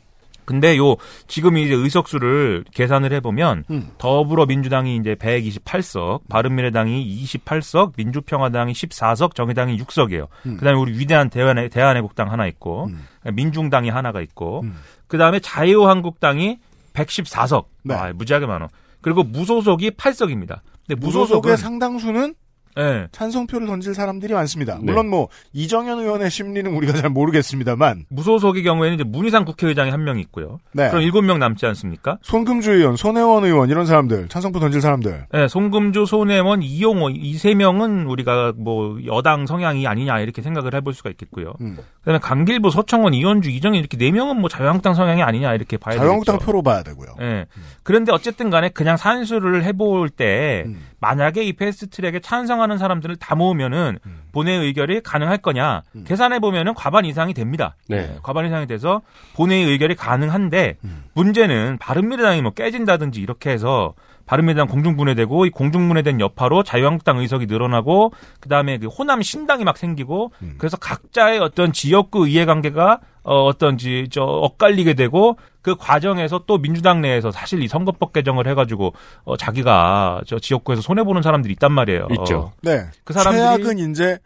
근데 0.49 0.78
요 0.78 0.96
지금 1.26 1.59
이제 1.59 1.74
의석수를 1.74 2.64
계산을 2.72 3.12
해보면 3.12 3.64
음. 3.70 3.90
더불어민주당이 3.99 4.96
이제 4.96 5.14
128석, 5.14 6.22
바른미래당이 6.30 7.22
28석, 7.22 7.92
민주평화당이 7.99 8.72
14석, 8.72 9.34
정의당이 9.34 9.76
6석이에요. 9.76 10.28
음. 10.46 10.57
그다음에 10.57 10.80
우리 10.80 10.99
위대한 10.99 11.28
대한애, 11.28 11.68
대한애국당 11.68 12.32
하나 12.32 12.46
있고 12.46 12.88
민중당이 13.30 13.90
하나가 13.90 14.22
있고 14.22 14.62
음. 14.62 14.78
그다음에 15.07 15.38
자유한국당이 15.38 16.57
114석, 16.94 17.66
네. 17.82 17.94
아, 17.94 18.11
무지하게 18.14 18.46
많어. 18.46 18.68
그리고 19.03 19.24
무소속이 19.24 19.90
8석입니다. 19.90 20.61
근데 20.86 20.99
무소속은 20.99 21.42
무소속의 21.42 21.57
상당수는 21.59 22.34
예. 22.79 23.09
찬성표를 23.12 23.66
던질 23.66 23.95
사람들이 23.95 24.33
많습니다. 24.35 24.74
네. 24.76 24.85
물론 24.85 25.09
뭐 25.09 25.29
이정현 25.53 25.99
의원의 26.01 26.31
심리는 26.31 26.70
우리가 26.72 26.93
잘 26.95 27.11
모르겠습니다만 27.11 28.07
무소속의 28.11 28.62
경우에는 28.62 28.95
이제 28.95 29.05
문희상 29.05 29.45
국회의장이 29.45 29.91
한 29.91 29.99
명 29.99 30.18
있고요. 30.20 30.59
네. 30.72 30.89
그럼 30.91 31.03
일곱 31.03 31.22
명 31.22 31.39
남지 31.41 31.66
않습니까? 31.66 32.18
손금주 32.22 32.70
의원, 32.72 32.95
손혜원 32.97 33.45
의원 33.45 33.68
이런 33.68 33.85
사람들 33.85 34.29
찬성표 34.29 34.61
던질 34.61 34.81
사람들 34.81 35.26
네, 35.33 35.49
송금주, 35.49 36.07
손혜원, 36.07 36.62
이용호 36.62 37.11
이 37.11 37.37
세 37.39 37.55
명은 37.55 38.07
우리가 38.07 38.53
뭐 38.57 38.99
여당 39.07 39.47
성향이 39.47 39.87
아니냐 39.87 40.20
이렇게 40.20 40.41
생각을 40.43 40.74
해볼 40.74 40.95
수가 40.95 41.11
있겠고요. 41.11 41.55
음. 41.61 41.76
그다음에 42.01 42.18
강길부, 42.20 42.70
서청원, 42.70 43.12
이현주, 43.14 43.51
이정현 43.51 43.79
이렇게 43.79 43.97
네 43.97 44.11
명은 44.11 44.41
뭐 44.41 44.49
자유한국당 44.49 44.95
성향이 44.95 45.22
아니냐 45.22 45.55
이렇게 45.55 45.76
봐야 45.76 45.97
자유한국당 45.97 46.35
되겠죠. 46.37 46.47
표로 46.47 46.62
봐야 46.62 46.83
되고요. 46.83 47.14
예. 47.20 47.47
그런데 47.83 48.12
어쨌든 48.12 48.51
간에 48.51 48.68
그냥 48.70 48.97
산수를 48.97 49.64
해볼 49.64 50.11
때 50.11 50.64
음. 50.66 50.81
만약에 51.01 51.44
이 51.44 51.53
패스트 51.53 51.90
트랙에 51.90 52.20
찬성하는 52.20 52.78
사람들을 52.78 53.16
다 53.16 53.34
모으면은 53.34 53.99
음. 54.05 54.22
본회의 54.32 54.64
의결이 54.66 55.03
가능할 55.03 55.38
거냐 55.38 55.82
계산해 56.05 56.40
보면은 56.40 56.74
과반 56.74 57.05
이상이 57.05 57.34
됩니다. 57.34 57.76
네. 57.88 58.16
과반 58.22 58.46
이상이 58.46 58.66
돼서 58.66 59.03
본회의 59.34 59.64
의결이 59.64 59.94
가능한데 59.94 60.76
음. 60.84 61.05
문제는 61.14 61.78
바른미래당이 61.78 62.42
뭐 62.42 62.53
깨진다든지 62.53 63.20
이렇게 63.20 63.51
해서 63.51 63.94
바른미래당 64.29 64.66
공중분해되고 64.68 65.47
이 65.47 65.51
공중분해된 65.51 66.20
여파로 66.20 66.62
자유한국당 66.62 67.18
의석이 67.18 67.47
늘어나고 67.47 68.12
그다음에 68.41 68.76
그 68.79 68.87
호남 68.87 69.22
신당이 69.22 69.64
막 69.64 69.79
생기고 69.79 70.33
음. 70.43 70.55
그래서 70.59 70.76
각자의 70.76 71.39
어떤 71.39 71.72
지역구 71.72 72.29
이해관계가 72.29 73.01
어, 73.22 73.45
어떤지 73.45 74.07
저 74.11 74.22
엇갈리게 74.22 74.93
되고 74.95 75.39
그 75.62 75.76
과정에서 75.76 76.45
또 76.47 76.59
민주당 76.59 77.01
내에서 77.01 77.31
사실 77.31 77.62
이 77.62 77.68
선거법 77.68 78.12
개정을 78.12 78.47
해가지고 78.49 78.93
어, 79.24 79.37
자기가 79.39 80.20
저 80.26 80.39
지역구에서 80.39 80.83
손해 80.83 81.05
보는 81.05 81.22
사람들이 81.22 81.53
있단 81.55 81.72
말이에요. 81.72 82.09
있죠. 82.20 82.53
네. 82.62 82.85
그 83.05 83.14
사람들이- 83.14 83.33
최악은 83.33 83.79
이제 83.91 84.18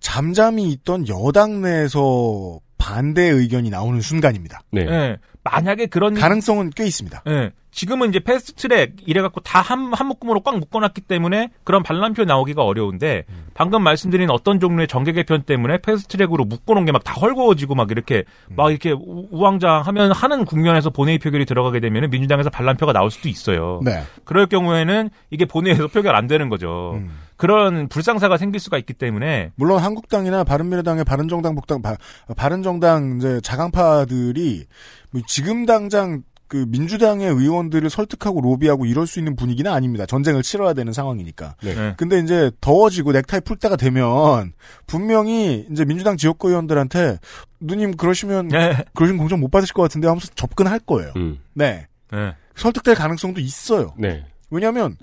잠잠히 0.00 0.70
있던 0.72 1.06
여당 1.08 1.62
내에서 1.62 2.58
반대 2.76 3.22
의견이 3.22 3.70
나오는 3.70 4.00
순간입니다. 4.00 4.60
네. 4.70 4.82
예. 4.82 5.16
만약에 5.42 5.86
그런 5.86 6.14
가능성은 6.14 6.70
꽤 6.76 6.84
있습니다. 6.86 7.22
예. 7.28 7.50
지금은 7.78 8.08
이제 8.08 8.18
fast 8.18 8.54
track 8.54 8.94
이래갖고 9.06 9.38
다 9.42 9.60
한, 9.60 9.92
한 9.92 10.08
묶음으로 10.08 10.40
꽉 10.40 10.58
묶어놨기 10.58 11.02
때문에 11.02 11.50
그런 11.62 11.84
반란표 11.84 12.24
나오기가 12.24 12.64
어려운데 12.64 13.24
방금 13.54 13.84
말씀드린 13.84 14.30
어떤 14.30 14.58
종류의 14.58 14.88
정계 14.88 15.12
개편 15.12 15.42
때문에 15.44 15.78
fast 15.78 16.08
track으로 16.16 16.44
묶어놓은 16.44 16.84
게 16.84 16.90
막 16.92 17.04
다 17.04 17.12
헐거워지고 17.12 17.76
막 17.76 17.88
이렇게 17.92 18.24
막 18.56 18.70
이렇게 18.70 18.90
우- 18.90 19.28
우왕좌왕하면 19.30 20.10
하는 20.10 20.44
국면에서 20.44 20.90
본회의 20.90 21.18
표결이 21.20 21.44
들어가게 21.46 21.78
되면 21.78 22.10
민주당에서 22.10 22.50
반란표가 22.50 22.92
나올 22.92 23.12
수도 23.12 23.28
있어요. 23.28 23.80
네. 23.84 24.02
그럴 24.24 24.46
경우에는 24.46 25.10
이게 25.30 25.44
본회의에서 25.44 25.86
표결 25.86 26.16
안 26.16 26.26
되는 26.26 26.48
거죠. 26.48 26.94
음. 26.96 27.10
그런 27.36 27.86
불상사가 27.88 28.36
생길 28.38 28.58
수가 28.58 28.78
있기 28.78 28.92
때문에 28.94 29.52
물론 29.54 29.78
한국당이나 29.78 30.42
바른미래당의 30.42 31.04
바른정당 31.04 31.54
복당 31.54 31.80
바, 31.82 31.94
바른정당 32.36 33.18
이제 33.18 33.40
자강파들이 33.42 34.64
뭐 35.12 35.22
지금 35.28 35.64
당장 35.64 36.22
그 36.48 36.64
민주당의 36.68 37.28
의원들을 37.28 37.88
설득하고 37.90 38.40
로비하고 38.40 38.86
이럴 38.86 39.06
수 39.06 39.18
있는 39.18 39.36
분위기는 39.36 39.70
아닙니다. 39.70 40.06
전쟁을 40.06 40.42
치러야 40.42 40.72
되는 40.72 40.92
상황이니까. 40.92 41.56
네. 41.62 41.94
근데 41.96 42.18
이제 42.18 42.50
더워지고 42.60 43.12
넥타이 43.12 43.40
풀 43.40 43.58
때가 43.58 43.76
되면 43.76 44.52
분명히 44.86 45.66
이제 45.70 45.84
민주당 45.84 46.16
지역구 46.16 46.48
의원들한테 46.48 47.18
누님 47.60 47.96
그러시면 47.96 48.48
네. 48.48 48.84
그러신 48.94 49.18
공정 49.18 49.40
못 49.40 49.50
받으실 49.50 49.74
것 49.74 49.82
같은데 49.82 50.08
하면서 50.08 50.28
접근할 50.34 50.78
거예요. 50.80 51.12
음. 51.16 51.38
네. 51.52 51.86
네. 52.10 52.34
설득될 52.56 52.94
가능성도 52.94 53.40
있어요. 53.40 53.94
네. 53.98 54.24
왜냐하면 54.50 54.96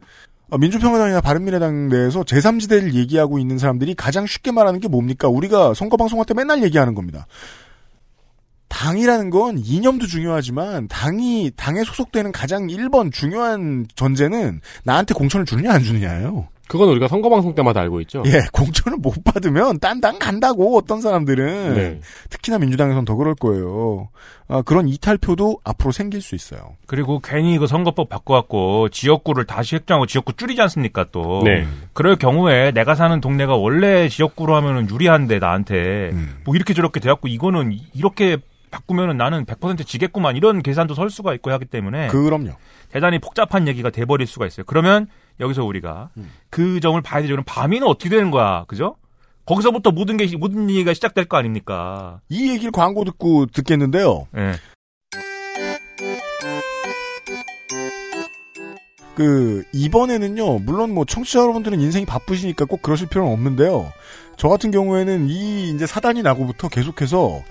어, 0.50 0.58
민주평화당이나 0.58 1.22
바른미래당 1.22 1.90
내에서 1.90 2.22
제3지대를 2.24 2.94
얘기하고 2.94 3.40
있는 3.40 3.58
사람들이 3.58 3.96
가장 3.96 4.26
쉽게 4.26 4.52
말하는 4.52 4.80
게 4.80 4.88
뭡니까? 4.88 5.28
우리가 5.28 5.74
선거방송할 5.74 6.26
때 6.26 6.34
맨날 6.34 6.64
얘기하는 6.64 6.94
겁니다. 6.94 7.26
당이라는 8.76 9.30
건 9.30 9.58
이념도 9.58 10.06
중요하지만 10.06 10.90
당이 10.90 11.52
당에 11.56 11.86
소속되는 11.86 12.34
가장 12.34 12.68
1번 12.68 13.12
중요한 13.12 13.88
전제는 13.96 14.60
나한테 14.84 15.14
공천을 15.14 15.46
주느냐 15.46 15.72
안 15.72 15.82
주느냐예요. 15.82 16.50
그건 16.68 16.90
우리가 16.90 17.08
선거 17.08 17.30
방송 17.30 17.54
때마다 17.54 17.80
알고 17.82 18.02
있죠. 18.02 18.24
예, 18.26 18.42
공천을 18.52 18.98
못 18.98 19.24
받으면 19.24 19.80
딴 19.80 20.02
당 20.02 20.20
간다고 20.20 20.76
어떤 20.78 21.00
사람들은 21.00 21.74
네. 21.74 22.00
특히나 22.30 22.58
민주당에선 22.58 23.06
더 23.06 23.16
그럴 23.16 23.34
거예요. 23.36 24.10
아, 24.48 24.62
그런 24.62 24.90
이탈표도 24.90 25.60
앞으로 25.64 25.92
생길 25.92 26.22
수 26.22 26.36
있어요. 26.36 26.76
그리고 26.86 27.20
괜히 27.20 27.58
그 27.58 27.68
선거법 27.68 28.10
바꿔갖고 28.10 28.90
지역구를 28.90 29.46
다시 29.46 29.76
획정하고 29.76 30.06
지역구 30.06 30.34
줄이지 30.34 30.62
않습니까 30.64 31.06
또. 31.12 31.44
네. 31.46 31.66
그럴 31.94 32.18
경우에 32.18 32.72
내가 32.72 32.94
사는 32.94 33.22
동네가 33.22 33.56
원래 33.56 34.10
지역구로 34.10 34.54
하면은 34.56 34.90
유리한데 34.90 35.40
나한테 35.40 36.10
음. 36.12 36.40
뭐 36.44 36.56
이렇게 36.56 36.74
저렇게 36.74 37.00
돼갖고 37.00 37.28
이거는 37.30 37.78
이렇게 37.94 38.38
바꾸면은 38.76 39.16
나는 39.16 39.46
100% 39.46 39.88
지겠구만 39.88 40.36
이런 40.36 40.62
계산도 40.62 40.96
설 40.96 41.10
수가 41.10 41.34
있고 41.36 41.50
하기 41.52 41.66
때문에 41.66 42.08
그럼요. 42.10 42.52
대단히 42.92 43.20
복잡한 43.20 43.68
얘기가 43.70 43.90
돼버릴 43.90 44.28
수가 44.28 44.46
있어요. 44.46 44.66
그러면 44.66 45.08
여기서 45.40 45.64
우리가 45.64 46.10
그 46.50 46.82
점을 46.82 47.00
봐야 47.02 47.22
되죠. 47.22 47.34
그럼 47.34 47.46
밤이는 47.48 47.88
어떻게 47.88 48.10
되는 48.10 48.32
거야, 48.32 48.66
그죠? 48.68 48.98
거기서부터 49.46 49.92
모든 49.92 50.18
게 50.18 50.28
모든 50.38 50.70
얘기가 50.70 50.94
시작될 50.94 51.26
거 51.26 51.38
아닙니까? 51.38 52.20
이 52.30 52.50
얘기를 52.52 52.72
광고 52.72 53.06
듣고 53.06 53.46
듣겠는데요. 53.46 54.28
예. 54.38 54.54
그 59.16 59.64
이번에는요. 59.72 60.60
물론 60.60 60.94
뭐 60.94 61.06
청취자 61.06 61.40
여러분들은 61.40 61.80
인생이 61.80 62.06
바쁘시니까 62.06 62.66
꼭 62.66 62.82
그러실 62.82 63.08
필요는 63.08 63.32
없는데요. 63.32 63.94
저 64.36 64.50
같은 64.50 64.72
경우에는 64.72 65.30
이 65.30 65.70
이제 65.70 65.86
사단이 65.86 66.22
나고부터 66.24 66.68
계속해서 66.68 67.42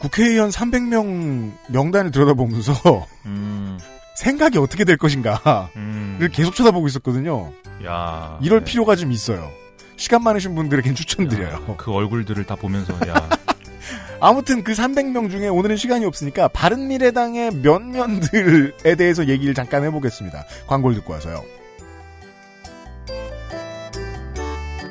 국회의원 0.00 0.50
300명 0.50 1.52
명단을 1.68 2.10
들여다보면서 2.10 3.06
음, 3.26 3.78
생각이 4.16 4.58
어떻게 4.58 4.84
될 4.84 4.96
것인가를 4.96 5.38
음, 5.76 6.28
계속 6.32 6.54
쳐다보고 6.54 6.88
있었거든요. 6.88 7.52
야. 7.84 8.38
이럴 8.42 8.60
네. 8.60 8.64
필요가 8.64 8.96
좀 8.96 9.12
있어요. 9.12 9.50
시간 9.96 10.22
많으신 10.22 10.54
분들에겐 10.54 10.94
추천드려요. 10.94 11.76
그 11.76 11.92
얼굴들을 11.92 12.44
다 12.44 12.56
보면서 12.56 12.94
야. 13.06 13.28
아무튼 14.20 14.62
그 14.64 14.72
300명 14.72 15.30
중에 15.30 15.48
오늘은 15.48 15.76
시간이 15.76 16.04
없으니까 16.04 16.48
바른미래당의 16.48 17.56
면면들에 17.56 18.94
대해서 18.96 19.26
얘기를 19.28 19.54
잠깐 19.54 19.84
해보겠습니다. 19.84 20.44
광고를 20.66 20.96
듣고 20.96 21.14
와서요. 21.14 21.42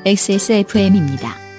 XSFM입니다. 0.04 1.49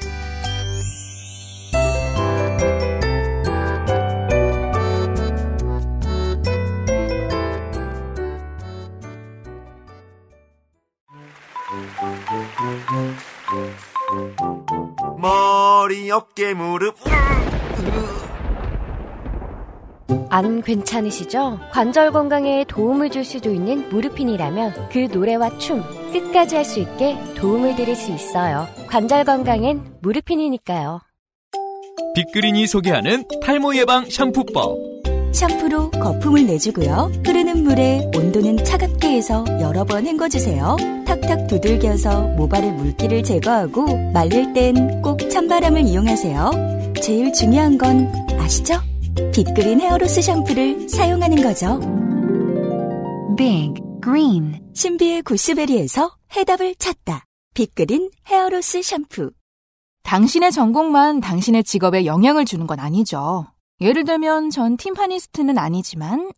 머리, 15.82 16.12
어깨, 16.12 16.54
무릎. 16.54 16.96
안 20.30 20.62
괜찮으시죠? 20.62 21.58
관절 21.72 22.12
건강에 22.12 22.66
도움을 22.68 23.10
줄 23.10 23.26
수도 23.26 23.52
있는 23.52 23.90
무르핀이라면 23.90 24.90
그 24.92 25.08
노래와 25.12 25.58
춤 25.58 25.82
끝까지 26.14 26.56
할 26.56 26.66
수 26.66 26.80
있게 26.82 27.18
도움을 27.36 27.76
드릴 27.76 27.96
수 27.96 28.12
있어요. 28.12 28.68
관절 28.90 29.24
건강엔 29.24 29.98
무르핀이니까요. 30.04 31.02
빅그린이 32.14 32.68
소개하는 32.68 33.26
탈모 33.42 33.76
예방 33.76 34.08
샴푸법. 34.08 34.91
샴푸로 35.34 35.90
거품을 35.92 36.46
내주고요. 36.46 37.12
흐르는 37.26 37.64
물에 37.64 38.12
온도는 38.16 38.64
차갑게 38.64 39.08
해서 39.10 39.46
여러 39.62 39.84
번 39.84 40.06
헹궈주세요. 40.06 40.76
탁탁 41.06 41.48
두들겨서 41.48 42.28
모발의 42.38 42.72
물기를 42.74 43.24
제거하고 43.24 44.12
말릴 44.12 44.54
땐 44.54 45.02
꼭 45.02 45.30
찬바람을 45.30 45.82
이용하세요. 45.82 46.94
제일 47.02 47.34
중요한 47.34 47.78
건 47.78 48.12
아시죠? 48.40 48.76
빅그린 49.34 49.82
헤어로스 49.82 50.22
샴푸를 50.22 50.88
사용하는 50.90 51.42
거죠. 51.42 51.80
Big 53.38 53.74
Green 54.04 54.60
신비의 54.74 55.22
구스베리에서 55.24 56.12
해답을 56.36 56.76
찾다. 56.76 57.26
빅그린 57.54 58.10
헤어로스 58.28 58.82
샴푸. 58.82 59.32
당신의 60.04 60.52
전공만 60.52 61.20
당신의 61.22 61.64
직업에 61.64 62.06
영향을 62.06 62.46
주는 62.46 62.66
건 62.68 62.80
아니죠. 62.80 63.48
예를 63.82 64.04
들면 64.04 64.52
전 64.52 64.78
팀파니스트는 64.78 65.58
아니지만 65.58 66.30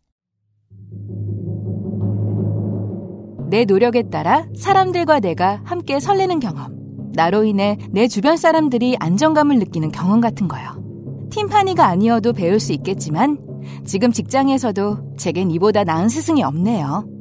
내 3.50 3.66
노력에 3.66 4.08
따라 4.08 4.46
사람들과 4.56 5.20
내가 5.20 5.60
함께 5.64 6.00
설레는 6.00 6.40
경험. 6.40 6.72
나로 7.12 7.44
인해 7.44 7.76
내 7.90 8.08
주변 8.08 8.38
사람들이 8.38 8.96
안정감을 8.98 9.58
느끼는 9.58 9.92
경험 9.92 10.22
같은 10.22 10.48
거요. 10.48 10.82
팀파니가 11.30 11.86
아니어도 11.86 12.32
배울 12.32 12.58
수 12.58 12.72
있겠지만 12.72 13.38
지금 13.84 14.10
직장에서도 14.10 15.16
제겐 15.18 15.50
이보다 15.50 15.84
나은 15.84 16.08
스승이 16.08 16.42
없네요. 16.42 17.13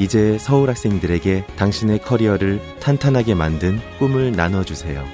이제 0.00 0.38
서울 0.38 0.70
학생들에게 0.70 1.44
당신의 1.56 1.98
커리어를 1.98 2.58
탄탄하게 2.80 3.34
만든 3.34 3.78
꿈을 3.98 4.32
나눠주세요. 4.32 5.04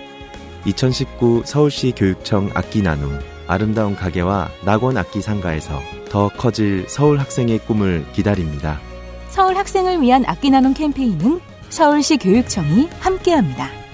2019 0.64 1.42
서울시 1.44 1.92
교육청 1.96 2.50
악기 2.54 2.82
나눔 2.82 3.18
아름다운 3.48 3.96
가게와 3.96 4.48
낙원 4.64 4.96
악기 4.96 5.20
상가에서 5.20 5.82
더 6.08 6.28
커질 6.28 6.86
서울 6.88 7.18
학생의 7.18 7.58
꿈을 7.66 8.06
기다립니다. 8.12 8.80
서울 9.28 9.56
학생을 9.56 10.00
위한 10.00 10.24
악기 10.24 10.50
나눔 10.50 10.72
캠페인은 10.72 11.40
서울시 11.68 12.16
교육청이 12.16 12.88
함께합니다. 13.00 13.85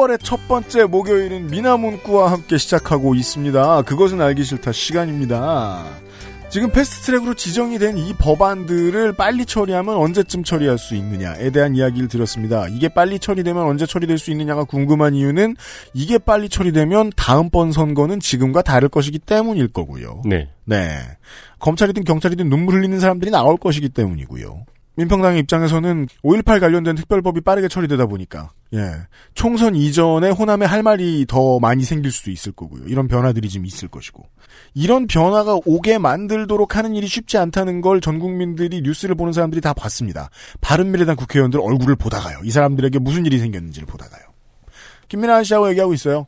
오 0.00 0.06
5월의 0.06 0.18
첫 0.22 0.48
번째 0.48 0.84
목요일은 0.84 1.48
미나문구와 1.48 2.32
함께 2.32 2.56
시작하고 2.56 3.14
있습니다. 3.14 3.82
그것은 3.82 4.22
알기 4.22 4.44
싫다 4.44 4.72
시간입니다. 4.72 5.84
지금 6.48 6.70
패스트트랙으로 6.72 7.34
지정이 7.34 7.78
된 7.78 7.98
이 7.98 8.14
법안들을 8.14 9.12
빨리 9.12 9.44
처리하면 9.44 9.96
언제쯤 9.96 10.42
처리할 10.42 10.78
수 10.78 10.94
있느냐에 10.94 11.50
대한 11.50 11.76
이야기를 11.76 12.08
드렸습니다. 12.08 12.66
이게 12.68 12.88
빨리 12.88 13.18
처리되면 13.18 13.62
언제 13.62 13.84
처리될 13.84 14.16
수 14.16 14.30
있느냐가 14.30 14.64
궁금한 14.64 15.14
이유는 15.14 15.56
이게 15.92 16.16
빨리 16.16 16.48
처리되면 16.48 17.12
다음번 17.14 17.70
선거는 17.72 18.20
지금과 18.20 18.62
다를 18.62 18.88
것이기 18.88 19.18
때문일 19.18 19.68
거고요. 19.68 20.22
네. 20.24 20.48
네. 20.64 20.98
검찰이든 21.58 22.04
경찰이든 22.04 22.48
눈물 22.48 22.76
흘리는 22.76 22.98
사람들이 23.00 23.30
나올 23.30 23.58
것이기 23.58 23.90
때문이고요. 23.90 24.64
민평당의 24.96 25.40
입장에서는 25.40 26.06
5.18 26.22 26.60
관련된 26.60 26.94
특별법이 26.96 27.40
빠르게 27.40 27.68
처리되다 27.68 28.06
보니까, 28.06 28.50
예. 28.74 28.92
총선 29.34 29.74
이전에 29.74 30.30
호남에 30.30 30.66
할 30.66 30.82
말이 30.82 31.24
더 31.26 31.58
많이 31.58 31.84
생길 31.84 32.10
수도 32.12 32.30
있을 32.30 32.52
거고요. 32.52 32.84
이런 32.86 33.08
변화들이 33.08 33.48
좀 33.48 33.64
있을 33.64 33.88
것이고. 33.88 34.24
이런 34.74 35.06
변화가 35.06 35.58
오게 35.64 35.98
만들도록 35.98 36.76
하는 36.76 36.94
일이 36.94 37.06
쉽지 37.06 37.38
않다는 37.38 37.80
걸 37.80 38.00
전 38.00 38.18
국민들이 38.18 38.80
뉴스를 38.82 39.14
보는 39.14 39.32
사람들이 39.32 39.60
다 39.60 39.72
봤습니다. 39.74 40.30
바른미래당 40.60 41.16
국회의원들 41.16 41.60
얼굴을 41.60 41.96
보다가요. 41.96 42.40
이 42.44 42.50
사람들에게 42.50 42.98
무슨 42.98 43.26
일이 43.26 43.38
생겼는지를 43.38 43.86
보다가요. 43.86 44.22
김민하 45.08 45.42
씨하고 45.42 45.68
얘기하고 45.70 45.92
있어요. 45.92 46.26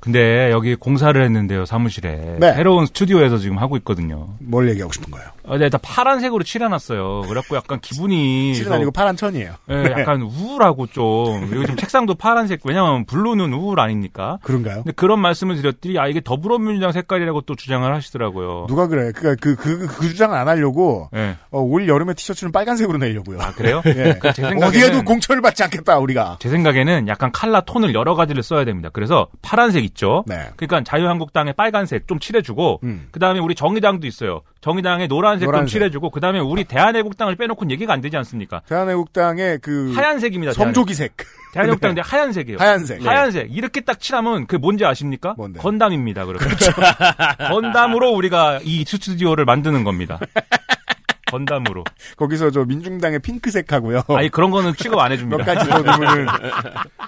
근데 0.00 0.50
여기 0.50 0.74
공사를 0.74 1.20
했는데요, 1.22 1.66
사무실에. 1.66 2.36
네. 2.38 2.54
새로운 2.54 2.86
스튜디오에서 2.86 3.38
지금 3.38 3.58
하고 3.58 3.76
있거든요. 3.78 4.28
뭘 4.40 4.68
얘기하고 4.70 4.92
싶은 4.92 5.10
거예요? 5.10 5.28
어, 5.44 5.58
네, 5.58 5.68
다 5.68 5.78
파란색으로 5.82 6.44
칠해놨어요. 6.44 7.22
그래갖고 7.22 7.56
약간 7.56 7.80
기분이. 7.80 8.54
더- 8.64 8.74
아니고 8.74 8.92
파란 8.92 9.16
천이에요. 9.16 9.54
예, 9.70 9.84
약간 9.98 10.22
우울하고 10.22 10.86
좀. 10.86 11.46
그리고 11.48 11.64
지금 11.64 11.76
책상도 11.76 12.14
파란색, 12.14 12.60
왜냐면 12.64 13.04
blue는 13.04 13.52
우울 13.52 13.80
아닙니까? 13.80 14.38
그런가요? 14.42 14.76
근데 14.76 14.92
그런 14.92 15.18
말씀을 15.18 15.56
드렸더니, 15.56 15.98
아, 15.98 16.06
이게 16.06 16.20
더불어민주당 16.20 16.92
색깔이라고 16.92 17.40
또 17.42 17.56
주장을 17.56 17.92
하시더라고요. 17.92 18.66
누가 18.68 18.86
그래? 18.86 19.10
그니까 19.12 19.34
그, 19.40 19.56
그, 19.56 19.86
그 19.88 20.08
주장을 20.08 20.36
안 20.36 20.46
하려고, 20.48 21.08
예. 21.16 21.36
어, 21.50 21.60
올 21.60 21.88
여름에 21.88 22.14
티셔츠는 22.14 22.52
빨간색으로 22.52 22.98
내려고요. 22.98 23.40
아, 23.40 23.50
그래요? 23.52 23.82
예. 23.86 24.18
그제 24.20 24.42
생각에는- 24.42 24.62
어디에도 24.68 25.02
공천을 25.02 25.42
받지 25.42 25.64
않겠다, 25.64 25.98
우리가. 25.98 26.36
제 26.40 26.48
생각에는 26.48 27.08
약간 27.08 27.32
칼라 27.32 27.62
톤을 27.62 27.92
여러 27.94 28.14
가지를 28.14 28.42
써야 28.44 28.64
됩니다. 28.64 28.88
그래서 28.92 29.26
파란색 29.42 29.84
있죠. 29.90 30.24
네. 30.26 30.48
그러니까 30.56 30.82
자유한국당의 30.82 31.52
빨간색 31.54 32.08
좀 32.08 32.18
칠해주고 32.18 32.80
그다음에 33.10 33.40
우리 33.40 33.54
정의당도 33.54 34.06
있어요. 34.06 34.40
정의당의 34.60 35.08
노란색, 35.08 35.46
좀 35.46 35.52
노란색. 35.52 35.72
칠해주고 35.72 36.10
그다음에 36.10 36.38
우리 36.40 36.64
대한애국당을 36.64 37.36
빼놓고는 37.36 37.70
얘기가 37.70 37.92
안 37.92 38.00
되지 38.00 38.16
않습니까? 38.16 38.62
대한애국당의 38.68 39.58
그 39.60 39.92
하얀색입니다. 39.94 40.52
성조기색. 40.52 41.16
대한애국당 41.52 41.94
네. 41.94 42.02
데 42.02 42.08
하얀색이에요. 42.08 42.58
하얀색. 42.58 43.04
하얀색. 43.04 43.48
이렇게 43.56 43.80
딱 43.80 43.98
칠하면 44.00 44.46
그 44.46 44.56
뭔지 44.56 44.84
아십니까? 44.84 45.34
건담입니다. 45.58 46.24
그러면. 46.24 46.46
그렇죠. 46.46 46.72
건담으로 47.50 48.10
우리가 48.12 48.60
이 48.62 48.84
스튜디오를 48.84 49.44
만드는 49.44 49.84
겁니다. 49.84 50.18
건담으로. 51.30 51.84
거기서 52.16 52.50
저 52.50 52.64
민중당의 52.64 53.20
핑크색하고요. 53.20 54.02
아니 54.08 54.28
그런 54.28 54.50
거는 54.50 54.74
취급 54.76 54.98
안 54.98 55.12
해줍니다. 55.12 55.36
몇 55.38 55.44
가지 55.44 55.68
더 55.70 55.78
넣으면은 55.82 56.26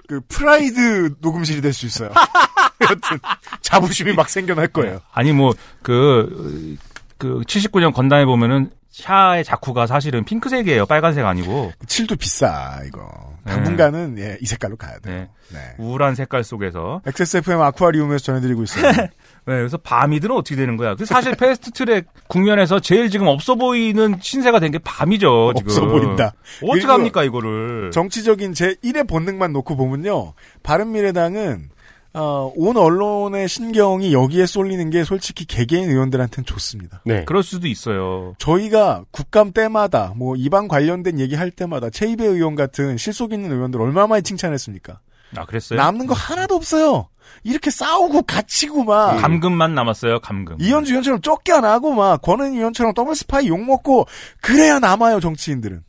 그 0.09 0.21
프라이드 0.29 1.15
녹음실이 1.21 1.61
될 1.61 1.73
수 1.73 1.87
있어요. 1.87 2.11
여튼 2.83 3.19
자부심이 3.63 4.13
막 4.15 4.29
생겨날 4.29 4.69
거예요. 4.69 5.01
아니 5.13 5.33
뭐그그 5.33 6.77
79년 7.19 7.93
건담에 7.95 8.25
보면은 8.25 8.71
샤의 8.91 9.43
자쿠가 9.45 9.87
사실은 9.87 10.25
핑크색이에요. 10.25 10.85
빨간색 10.87 11.25
아니고. 11.25 11.73
칠도 11.87 12.17
비싸 12.17 12.81
이거. 12.87 13.09
네. 13.45 13.53
당분간은 13.55 14.19
예, 14.19 14.37
이 14.41 14.47
색깔로 14.47 14.77
가야 14.77 14.99
돼요. 14.99 15.29
네. 15.51 15.75
우울한 15.79 16.15
색깔 16.15 16.45
속에서. 16.45 17.01
XSFM 17.07 17.61
아쿠아리움에서 17.63 18.23
전해드리고 18.23 18.63
있어요. 18.65 18.93
네, 19.45 19.55
그래서 19.57 19.77
밤이들은 19.77 20.37
어떻게 20.37 20.55
되는 20.55 20.77
거야? 20.77 20.95
그 20.95 21.05
사실 21.05 21.35
패스트 21.35 21.73
트랙 21.73 22.07
국면에서 22.29 22.79
제일 22.81 23.11
지금 23.11 23.27
없어 23.27 23.57
보이는 23.57 24.17
신세가 24.21 24.61
된 24.61 24.71
게 24.73 24.79
밤이죠, 24.79 25.53
지금. 25.57 25.69
없어 25.71 25.87
보인다. 25.87 26.33
어떻게 26.63 26.87
합니까, 26.87 27.25
이거를? 27.25 27.91
정치적인 27.93 28.55
제 28.55 28.75
1의 28.85 29.09
본능만 29.09 29.53
놓고 29.53 29.77
보면요. 29.77 30.35
바른미래당은 30.63 31.71
어, 32.15 32.53
온 32.55 32.77
언론의 32.77 33.49
신경이 33.49 34.13
여기에 34.13 34.45
쏠리는 34.45 34.91
게 34.91 35.03
솔직히 35.03 35.47
개개인 35.47 35.89
의원들한테는 35.89 36.45
좋습니다. 36.45 37.01
네. 37.07 37.25
그럴 37.25 37.43
수도 37.43 37.67
있어요. 37.69 38.35
저희가 38.39 39.05
국감 39.11 39.53
때마다 39.53 40.13
뭐 40.17 40.37
이방 40.37 40.69
관련된 40.69 41.19
얘기 41.19 41.35
할 41.35 41.51
때마다 41.51 41.89
최이배 41.89 42.25
의원 42.27 42.55
같은 42.55 42.99
실속 42.99 43.33
있는 43.33 43.51
의원들 43.51 43.81
얼마나 43.81 44.07
많이 44.09 44.23
칭찬했습니까? 44.23 45.01
아, 45.37 45.45
그랬어요? 45.45 45.79
남는 45.79 46.07
거 46.07 46.15
하나도 46.15 46.55
없어요. 46.55 47.09
이렇게 47.45 47.71
싸우고 47.71 48.23
갇히고 48.23 48.85
막 48.85 49.17
감금만 49.21 49.75
남았어요, 49.75 50.21
감금. 50.21 50.57
이언주 50.61 50.93
의원처럼 50.93 51.21
쫓겨 51.23 51.61
나고 51.61 51.93
막 51.93 52.21
권은희 52.23 52.57
의원처럼 52.59 52.95
더블 52.95 53.15
스파이 53.15 53.49
욕 53.49 53.61
먹고 53.65 54.07
그래야 54.41 54.79
남아요 54.79 55.21
정치인들은. 55.21 55.83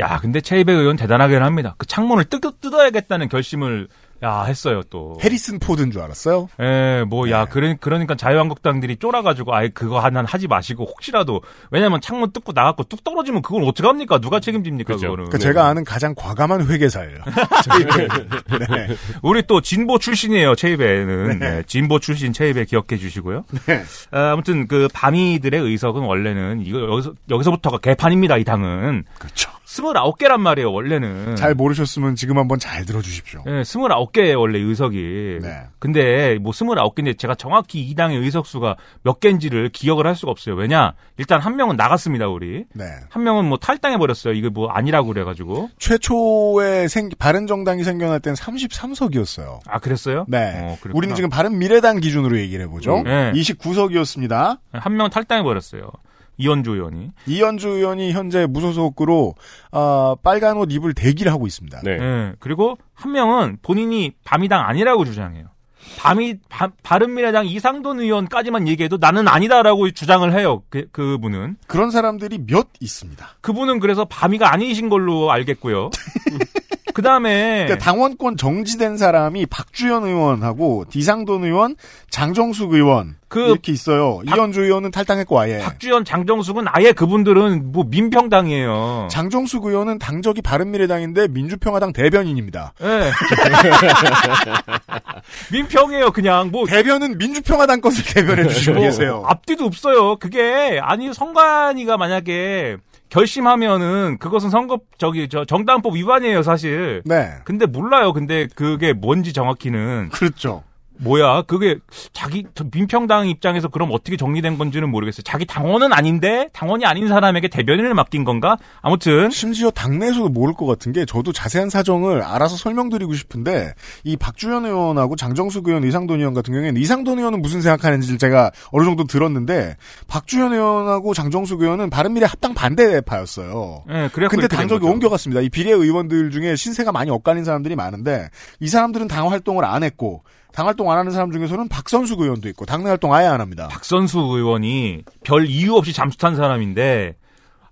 야, 0.00 0.18
근데 0.20 0.40
채이배 0.40 0.72
의원 0.72 0.96
대단하긴 0.96 1.42
합니다. 1.42 1.74
그 1.78 1.86
창문을 1.86 2.24
뜯, 2.24 2.40
뜯어야겠다는 2.60 3.28
결심을 3.28 3.88
야 4.24 4.44
했어요 4.44 4.82
또. 4.88 5.18
해리슨 5.22 5.58
포드인 5.58 5.90
줄 5.90 6.00
알았어요. 6.00 6.48
예, 6.60 7.04
뭐, 7.06 7.30
야, 7.30 7.44
그러, 7.44 7.74
그러니까 7.78 8.14
자유한국당들이 8.14 8.96
쫄아가지고, 8.96 9.54
아예 9.54 9.68
그거 9.68 10.00
하나 10.00 10.24
하지 10.26 10.48
마시고, 10.48 10.84
혹시라도, 10.84 11.42
왜냐면 11.70 12.00
창문 12.00 12.32
뜯고 12.32 12.52
나갔고 12.52 12.84
뚝 12.84 13.04
떨어지면 13.04 13.42
그걸 13.42 13.64
어떡합니까? 13.64 14.18
누가 14.18 14.40
책임집니까, 14.40 14.94
그거는 14.94 15.14
그러니까 15.16 15.38
제가 15.38 15.66
아는 15.66 15.84
가장 15.84 16.14
과감한 16.14 16.66
회계사예요. 16.66 17.18
네. 18.70 18.96
우리 19.22 19.42
또 19.46 19.60
진보 19.60 19.98
출신이에요, 19.98 20.54
체이베는. 20.54 21.38
네. 21.38 21.50
네, 21.50 21.62
진보 21.66 21.98
출신 21.98 22.32
체이베 22.32 22.64
기억해 22.64 22.96
주시고요. 22.96 23.44
네. 23.66 23.82
아, 24.10 24.32
아무튼 24.32 24.66
그 24.66 24.88
밤이들의 24.94 25.60
의석은 25.60 26.02
원래는 26.02 26.62
이거 26.64 26.80
여기서 26.80 27.12
여기서부터가 27.28 27.78
개판입니다, 27.78 28.38
이 28.38 28.44
당은. 28.44 29.04
그렇죠. 29.18 29.50
29개란 29.74 30.38
말이에요, 30.38 30.72
원래는. 30.72 31.36
잘 31.36 31.54
모르셨으면 31.54 32.14
지금 32.14 32.38
한번 32.38 32.58
잘 32.58 32.84
들어주십시오. 32.84 33.42
예, 33.46 33.62
29개의 33.62 34.38
원래 34.38 34.58
의석이. 34.58 35.38
네. 35.42 35.62
근데 35.78 36.38
뭐 36.40 36.52
29개인데 36.52 37.18
제가 37.18 37.34
정확히 37.34 37.80
이 37.80 37.94
당의 37.94 38.18
의석수가 38.18 38.76
몇 39.02 39.20
개인지를 39.20 39.70
기억을 39.70 40.06
할 40.06 40.14
수가 40.14 40.30
없어요. 40.30 40.54
왜냐? 40.54 40.94
일단 41.16 41.40
한 41.40 41.56
명은 41.56 41.76
나갔습니다, 41.76 42.28
우리. 42.28 42.64
네. 42.72 42.84
한 43.10 43.24
명은 43.24 43.46
뭐 43.46 43.58
탈당해 43.58 43.98
버렸어요. 43.98 44.34
이게 44.34 44.48
뭐 44.48 44.68
아니라고 44.68 45.08
그래 45.08 45.24
가지고. 45.24 45.70
최초에 45.78 46.88
생 46.88 47.08
바른 47.18 47.46
정당이 47.46 47.84
생겨날 47.84 48.20
때는 48.20 48.36
33석이었어요. 48.36 49.60
아, 49.66 49.78
그랬어요? 49.78 50.24
네. 50.28 50.60
어. 50.62 50.76
우리는 50.92 51.14
지금 51.14 51.28
바른 51.30 51.58
미래당 51.58 52.00
기준으로 52.00 52.38
얘기를 52.38 52.64
해 52.64 52.68
보죠. 52.68 52.98
음. 52.98 53.04
네. 53.04 53.32
29석이었습니다. 53.32 54.58
한명 54.72 55.10
탈당해 55.10 55.42
버렸어요. 55.42 55.90
이현주 56.36 56.72
의원이. 56.72 57.10
이현주 57.26 57.68
의원이 57.68 58.12
현재 58.12 58.46
무소속으로 58.46 59.34
어, 59.72 60.14
빨간 60.22 60.56
옷 60.56 60.72
입을 60.72 60.94
대기를 60.94 61.32
하고 61.32 61.46
있습니다. 61.46 61.82
예. 61.86 62.32
그리고 62.38 62.76
한 62.92 63.12
명은 63.12 63.58
본인이 63.62 64.12
밤이당 64.24 64.66
아니라고 64.66 65.04
주장해요. 65.04 65.54
밤이 65.98 66.36
바, 66.48 66.70
바른미래당 66.82 67.46
이상돈 67.46 68.00
의원까지만 68.00 68.68
얘기해도 68.68 68.96
나는 68.98 69.28
아니다라고 69.28 69.90
주장을 69.90 70.30
해요. 70.32 70.62
그 70.70 70.86
그분은 70.90 71.56
그런 71.66 71.90
사람들이 71.90 72.38
몇 72.46 72.68
있습니다. 72.80 73.26
그분은 73.40 73.80
그래서 73.80 74.04
밤이가 74.04 74.52
아니신 74.52 74.88
걸로 74.88 75.30
알겠고요. 75.30 75.90
그 76.94 77.02
다음에 77.02 77.64
그러니까 77.66 77.84
당원권 77.84 78.36
정지된 78.36 78.96
사람이 78.96 79.46
박주현 79.46 80.04
의원하고 80.04 80.84
이상돈 80.94 81.44
의원, 81.44 81.74
장정숙 82.08 82.72
의원 82.72 83.16
이렇게 83.34 83.72
있어요. 83.72 84.20
이현주 84.26 84.62
의원은 84.62 84.92
탈당했고 84.92 85.38
아예. 85.40 85.58
박주현, 85.58 86.04
장정숙은 86.04 86.66
아예 86.68 86.92
그분들은 86.92 87.72
뭐 87.72 87.84
민평당이에요. 87.88 89.08
장정숙 89.10 89.66
의원은 89.66 89.98
당적이 89.98 90.40
바른미래당인데 90.42 91.28
민주평화당 91.28 91.92
대변인입니다. 91.92 92.74
예. 92.80 93.10
민평이에요, 95.52 96.12
그냥 96.12 96.50
뭐 96.52 96.64
대변은 96.66 97.18
민주평화당 97.18 97.80
것을 97.80 98.04
대변해 98.14 98.46
주시고 98.48 98.76
뭐 98.76 98.84
계세요. 98.84 99.24
앞뒤도 99.26 99.64
없어요. 99.64 100.16
그게 100.16 100.78
아니 100.80 101.12
성관이가 101.12 101.96
만약에 101.96 102.76
결심하면은 103.14 104.18
그것은 104.18 104.50
선거 104.50 104.80
저기 104.98 105.28
저 105.28 105.44
정당법 105.44 105.94
위반이에요, 105.94 106.42
사실. 106.42 107.00
네. 107.04 107.30
근데 107.44 107.64
몰라요. 107.64 108.12
근데 108.12 108.48
그게 108.56 108.92
뭔지 108.92 109.32
정확히는 109.32 110.08
그렇죠. 110.12 110.64
뭐야? 110.98 111.42
그게 111.42 111.78
자기 112.12 112.44
저 112.54 112.64
민평당 112.70 113.28
입장에서 113.28 113.68
그럼 113.68 113.90
어떻게 113.92 114.16
정리된 114.16 114.58
건지는 114.58 114.90
모르겠어요. 114.90 115.22
자기 115.24 115.44
당원은 115.44 115.92
아닌데 115.92 116.48
당원이 116.52 116.86
아닌 116.86 117.08
사람에게 117.08 117.48
대변인을 117.48 117.94
맡긴 117.94 118.24
건가? 118.24 118.56
아무튼 118.80 119.30
심지어 119.30 119.70
당내에서도 119.70 120.28
모를 120.28 120.54
것 120.54 120.66
같은 120.66 120.92
게 120.92 121.04
저도 121.04 121.32
자세한 121.32 121.70
사정을 121.70 122.22
알아서 122.22 122.56
설명드리고 122.56 123.14
싶은데 123.14 123.74
이 124.04 124.16
박주현 124.16 124.66
의원하고 124.66 125.16
장정숙 125.16 125.68
의원, 125.68 125.84
이상돈 125.84 126.20
의원 126.20 126.34
같은 126.34 126.54
경우에는 126.54 126.80
이상돈 126.80 127.18
의원은 127.18 127.42
무슨 127.42 127.60
생각하는지를 127.60 128.18
제가 128.18 128.50
어느 128.70 128.84
정도 128.84 129.04
들었는데 129.04 129.76
박주현 130.06 130.52
의원하고 130.52 131.14
장정숙 131.14 131.62
의원은 131.62 131.90
바른미래 131.90 132.26
합당 132.26 132.54
반대파였어요. 132.54 133.84
예, 133.90 134.10
그래서 134.12 134.30
근데 134.30 134.48
당적이. 134.48 134.86
옮겨갔습니다. 134.86 135.40
이 135.40 135.48
비례 135.48 135.70
의원들 135.72 136.30
중에 136.30 136.56
신세가 136.56 136.92
많이 136.92 137.10
엇갈린 137.10 137.44
사람들이 137.44 137.74
많은데 137.74 138.28
이 138.60 138.68
사람들은 138.68 139.08
당 139.08 139.30
활동을 139.30 139.64
안 139.64 139.82
했고 139.82 140.22
당 140.54 140.66
활동 140.66 140.90
안 140.90 140.98
하는 140.98 141.10
사람 141.10 141.32
중에서는 141.32 141.68
박선숙 141.68 142.20
의원도 142.20 142.48
있고 142.50 142.64
당내 142.64 142.88
활동 142.88 143.12
아예 143.12 143.26
안 143.26 143.40
합니다. 143.40 143.68
박선수 143.68 144.18
의원이 144.18 145.02
별 145.24 145.46
이유 145.46 145.74
없이 145.74 145.92
잠수 145.92 146.16
탄 146.16 146.36
사람인데 146.36 147.16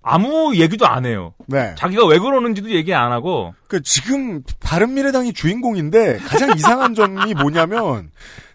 아무 0.03 0.57
얘기도 0.57 0.87
안 0.87 1.07
해요. 1.07 1.35
네. 1.47 1.75
자기가 1.79 2.07
왜 2.07 2.19
그러는지도 2.19 2.71
얘기 2.71 2.93
안 2.93 3.13
하고 3.13 3.55
그 3.69 3.83
지금 3.83 4.43
바른미래당이 4.61 5.33
주인공인데 5.33 6.19
가장 6.19 6.55
이상한 6.59 6.95
점이 6.95 7.35
뭐냐면 7.35 8.11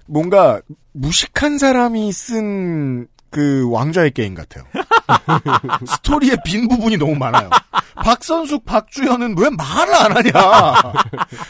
뭔가 0.05 0.61
무식한 0.91 1.57
사람이 1.57 2.11
쓴 2.11 3.07
그 3.29 3.69
왕좌의 3.69 4.11
게임 4.11 4.35
같아요. 4.35 4.63
스토리의 5.87 6.37
빈 6.45 6.67
부분이 6.67 6.97
너무 6.97 7.15
많아요. 7.15 7.49
박선숙, 7.95 8.65
박주현은 8.65 9.35
왜 9.37 9.49
말을 9.49 9.93
안 9.95 10.17
하냐? 10.17 10.31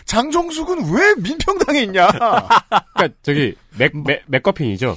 장정숙은 0.06 0.94
왜 0.94 1.16
민평당에 1.18 1.82
있냐? 1.84 2.08
그러니까 2.08 3.10
저기 3.22 3.56
맥, 3.78 3.92
맥, 4.06 4.24
맥커핀이죠. 4.28 4.96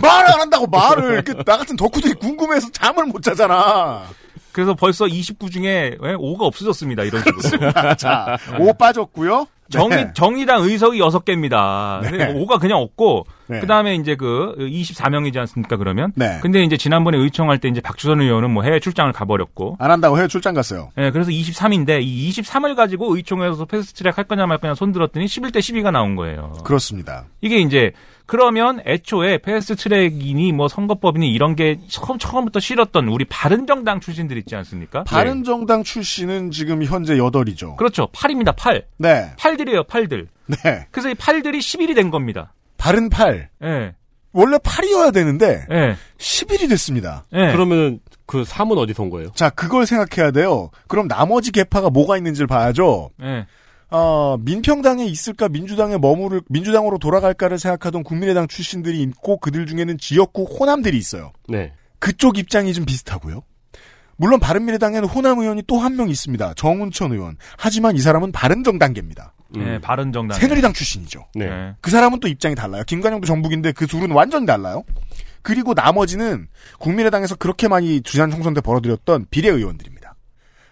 말안 0.00 0.40
한다고 0.40 0.66
말을 0.66 1.24
그나 1.24 1.42
같은 1.56 1.76
덕후들이 1.76 2.14
궁금해서 2.14 2.70
잠을 2.70 3.06
못 3.06 3.22
자잖아. 3.22 4.04
그래서 4.52 4.74
벌써 4.74 5.06
29 5.06 5.50
중에 5.50 5.96
5가 6.00 6.42
없어졌습니다. 6.42 7.04
이런 7.04 7.22
식으로. 7.22 7.72
자, 7.96 8.36
5 8.58 8.72
빠졌고요. 8.74 9.46
정의, 9.70 10.04
네. 10.06 10.10
정의당 10.14 10.62
의석이 10.62 10.98
6개입니다. 10.98 12.00
네. 12.10 12.32
5가 12.34 12.58
그냥 12.58 12.78
없고, 12.78 13.26
네. 13.48 13.60
그 13.60 13.66
다음에 13.66 13.94
이제 13.94 14.16
그 14.16 14.54
24명이지 14.58 15.36
않습니까, 15.38 15.76
그러면? 15.76 16.12
네. 16.14 16.38
근데 16.40 16.62
이제 16.62 16.76
지난번에 16.76 17.18
의총할 17.18 17.58
때 17.58 17.68
이제 17.68 17.80
박주선 17.80 18.20
의원은 18.20 18.50
뭐 18.50 18.62
해외 18.62 18.80
출장을 18.80 19.12
가버렸고, 19.12 19.76
안 19.78 19.90
한다고 19.90 20.16
해외 20.16 20.28
출장 20.28 20.54
갔어요. 20.54 20.90
예, 20.98 21.10
그래서 21.10 21.30
23인데, 21.30 22.00
이 22.02 22.30
23을 22.30 22.76
가지고 22.76 23.14
의총에서 23.14 23.66
fast 23.66 23.94
track 23.94 24.16
할 24.16 24.24
거냐 24.24 24.46
말 24.46 24.58
거냐 24.58 24.74
손 24.74 24.92
들었더니 24.92 25.26
11대 25.26 25.58
12가 25.58 25.90
나온 25.90 26.16
거예요. 26.16 26.52
그렇습니다. 26.64 27.26
이게 27.40 27.58
이제, 27.58 27.92
그러면 28.28 28.82
애초에 28.84 29.38
fast 29.38 29.74
track이니 29.76 30.52
뭐 30.52 30.68
선거법이니 30.68 31.32
이런 31.32 31.56
게 31.56 31.80
처음, 31.88 32.18
처음부터 32.18 32.60
싫었던 32.60 33.08
우리 33.08 33.24
바른정당 33.24 34.00
출신들 34.00 34.36
있지 34.36 34.54
않습니까? 34.54 35.02
바른정당 35.04 35.82
출신은 35.82 36.50
지금 36.50 36.84
현재 36.84 37.14
8이죠. 37.14 37.76
그렇죠. 37.76 38.06
8입니다, 38.12 38.54
8. 38.54 38.84
네. 38.98 39.32
8들이에요, 39.38 39.86
8들. 39.86 40.26
네. 40.46 40.86
그래서 40.90 41.08
이 41.08 41.14
8들이 41.14 41.58
11이 41.58 41.94
된 41.94 42.10
겁니다. 42.10 42.52
바른 42.76 43.08
8. 43.08 43.48
예. 43.64 43.94
원래 44.32 44.58
8이어야 44.58 45.10
되는데 45.14 45.64
예. 45.70 45.96
10일이 46.18 46.68
됐습니다. 46.68 47.24
예. 47.32 47.50
그러면 47.52 47.98
그 48.26 48.42
3은 48.42 48.76
어디서 48.76 49.04
온 49.04 49.08
거예요? 49.08 49.30
자, 49.34 49.48
그걸 49.48 49.86
생각해야 49.86 50.32
돼요. 50.32 50.68
그럼 50.86 51.08
나머지 51.08 51.50
개파가 51.50 51.88
뭐가 51.88 52.18
있는지를 52.18 52.46
봐야죠. 52.46 53.08
예. 53.22 53.46
어, 53.90 54.36
민평당에 54.40 55.04
있을까 55.06 55.48
민주당에 55.48 55.96
머무를 55.96 56.42
민주당으로 56.48 56.98
돌아갈까를 56.98 57.58
생각하던 57.58 58.02
국민의당 58.04 58.46
출신들이 58.46 59.00
있고 59.02 59.38
그들 59.38 59.66
중에는 59.66 59.96
지역구 59.98 60.44
호남들이 60.44 60.96
있어요. 60.98 61.32
네. 61.48 61.72
그쪽 61.98 62.38
입장이 62.38 62.72
좀 62.74 62.84
비슷하고요. 62.84 63.42
물론 64.16 64.40
바른미래당에는 64.40 65.08
호남 65.08 65.38
의원이 65.38 65.62
또 65.66 65.78
한 65.78 65.96
명 65.96 66.08
있습니다. 66.08 66.54
정운천 66.54 67.12
의원. 67.12 67.36
하지만 67.56 67.96
이 67.96 68.00
사람은 68.00 68.32
바른정당계입니다. 68.32 69.32
예, 69.56 69.78
바른 69.78 70.12
정당. 70.12 70.38
새누리당 70.38 70.74
출신이죠. 70.74 71.24
네. 71.34 71.72
그 71.80 71.90
사람은 71.90 72.20
또 72.20 72.28
입장이 72.28 72.54
달라요. 72.54 72.82
김관영도 72.86 73.26
정북인데 73.26 73.72
그 73.72 73.86
둘은 73.86 74.10
완전히 74.10 74.44
달라요. 74.44 74.82
그리고 75.40 75.72
나머지는 75.72 76.48
국민의당에서 76.78 77.36
그렇게 77.36 77.68
많이 77.68 78.02
지난 78.02 78.30
총선 78.30 78.52
때 78.52 78.60
벌어들였던 78.60 79.26
비례 79.30 79.48
의원들입니다. 79.48 79.97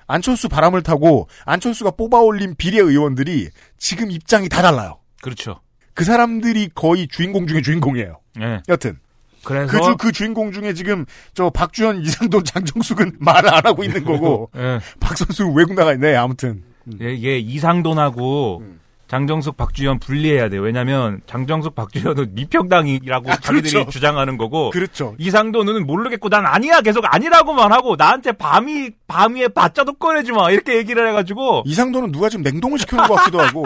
안철수 0.06 0.48
바람을 0.48 0.82
타고 0.82 1.28
안철수가 1.44 1.92
뽑아올린 1.92 2.54
비례 2.56 2.78
의원들이 2.78 3.48
지금 3.78 4.10
입장이 4.10 4.48
다 4.48 4.62
달라요. 4.62 4.98
그렇죠. 5.22 5.60
그 5.94 6.04
사람들이 6.04 6.70
거의 6.74 7.08
주인공 7.08 7.46
중에 7.46 7.62
주인공이에요. 7.62 8.20
예. 8.40 8.62
여튼 8.68 8.98
그래서 9.44 9.70
그, 9.70 9.80
주, 9.80 9.96
그 9.96 10.12
주인공 10.12 10.52
중에 10.52 10.74
지금 10.74 11.06
저 11.32 11.50
박주현, 11.50 12.02
이상돈, 12.02 12.44
장정숙은 12.44 13.16
말을 13.20 13.52
안 13.54 13.64
하고 13.64 13.84
있는 13.84 14.04
거고 14.04 14.50
예. 14.56 14.80
박선수 15.00 15.52
외국 15.54 15.74
나가 15.74 15.92
있네. 15.94 16.16
아무튼 16.16 16.62
예, 17.00 17.12
이게 17.14 17.38
이상돈하고 17.38 18.62
장정숙, 19.08 19.56
박주현 19.56 20.00
분리해야 20.00 20.48
돼요. 20.48 20.62
왜냐면 20.62 21.20
장정숙, 21.26 21.74
박주현은 21.74 22.34
미평당이라고 22.34 23.30
자기들이 23.40 23.72
그렇죠. 23.72 23.90
주장하는 23.90 24.36
거고 24.36 24.70
그렇죠. 24.70 25.14
이상돈은 25.18 25.86
모르겠고 25.86 26.28
난 26.28 26.44
아니야 26.46 26.80
계속 26.80 27.04
아니라고만 27.06 27.72
하고 27.72 27.96
나한테 27.96 28.32
밤이 28.32 28.90
밤위에 29.06 29.48
바짜도 29.48 29.94
꺼내지 29.94 30.32
마 30.32 30.50
이렇게 30.50 30.76
얘기를 30.76 31.08
해가지고 31.08 31.62
이상돈은 31.66 32.10
누가 32.10 32.28
지금 32.28 32.42
냉동을 32.42 32.78
시켜놓은 32.78 33.08
것 33.08 33.14
같기도 33.14 33.40
하고 33.40 33.64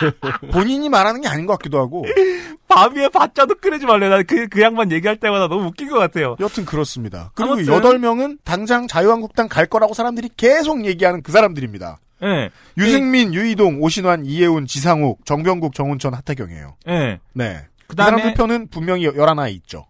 본인이 0.52 0.88
말하는 0.88 1.20
게 1.20 1.28
아닌 1.28 1.46
것 1.46 1.58
같기도 1.58 1.78
하고 1.78 2.04
밤위에 2.68 3.08
바짜도 3.08 3.56
꺼내지 3.56 3.86
말래. 3.86 4.08
난그 4.08 4.48
그 4.48 4.62
양반 4.62 4.92
얘기할 4.92 5.16
때마다 5.16 5.48
너무 5.48 5.66
웃긴 5.66 5.88
것 5.88 5.98
같아요. 5.98 6.36
여튼 6.40 6.64
그렇습니다. 6.64 7.30
그리고. 7.34 7.66
여덟 7.66 7.98
명은 7.98 8.38
당장 8.44 8.86
자유한국당 8.86 9.48
갈 9.48 9.66
거라고 9.66 9.94
사람들이 9.94 10.30
계속 10.36 10.84
얘기하는 10.84 11.22
그 11.22 11.32
사람들입니다. 11.32 11.98
예. 12.22 12.50
유승민, 12.76 13.32
유이동, 13.34 13.82
오신환, 13.82 14.26
이혜훈, 14.26 14.66
지상욱, 14.66 15.24
정병국, 15.24 15.74
정운천, 15.74 16.14
하태경이에요. 16.14 16.76
예. 16.88 17.20
네. 17.34 17.60
그 17.86 17.94
그다음에- 17.94 18.04
사람들 18.04 18.34
편은 18.34 18.68
분명히 18.68 19.06
11에 19.06 19.52
있죠. 19.54 19.86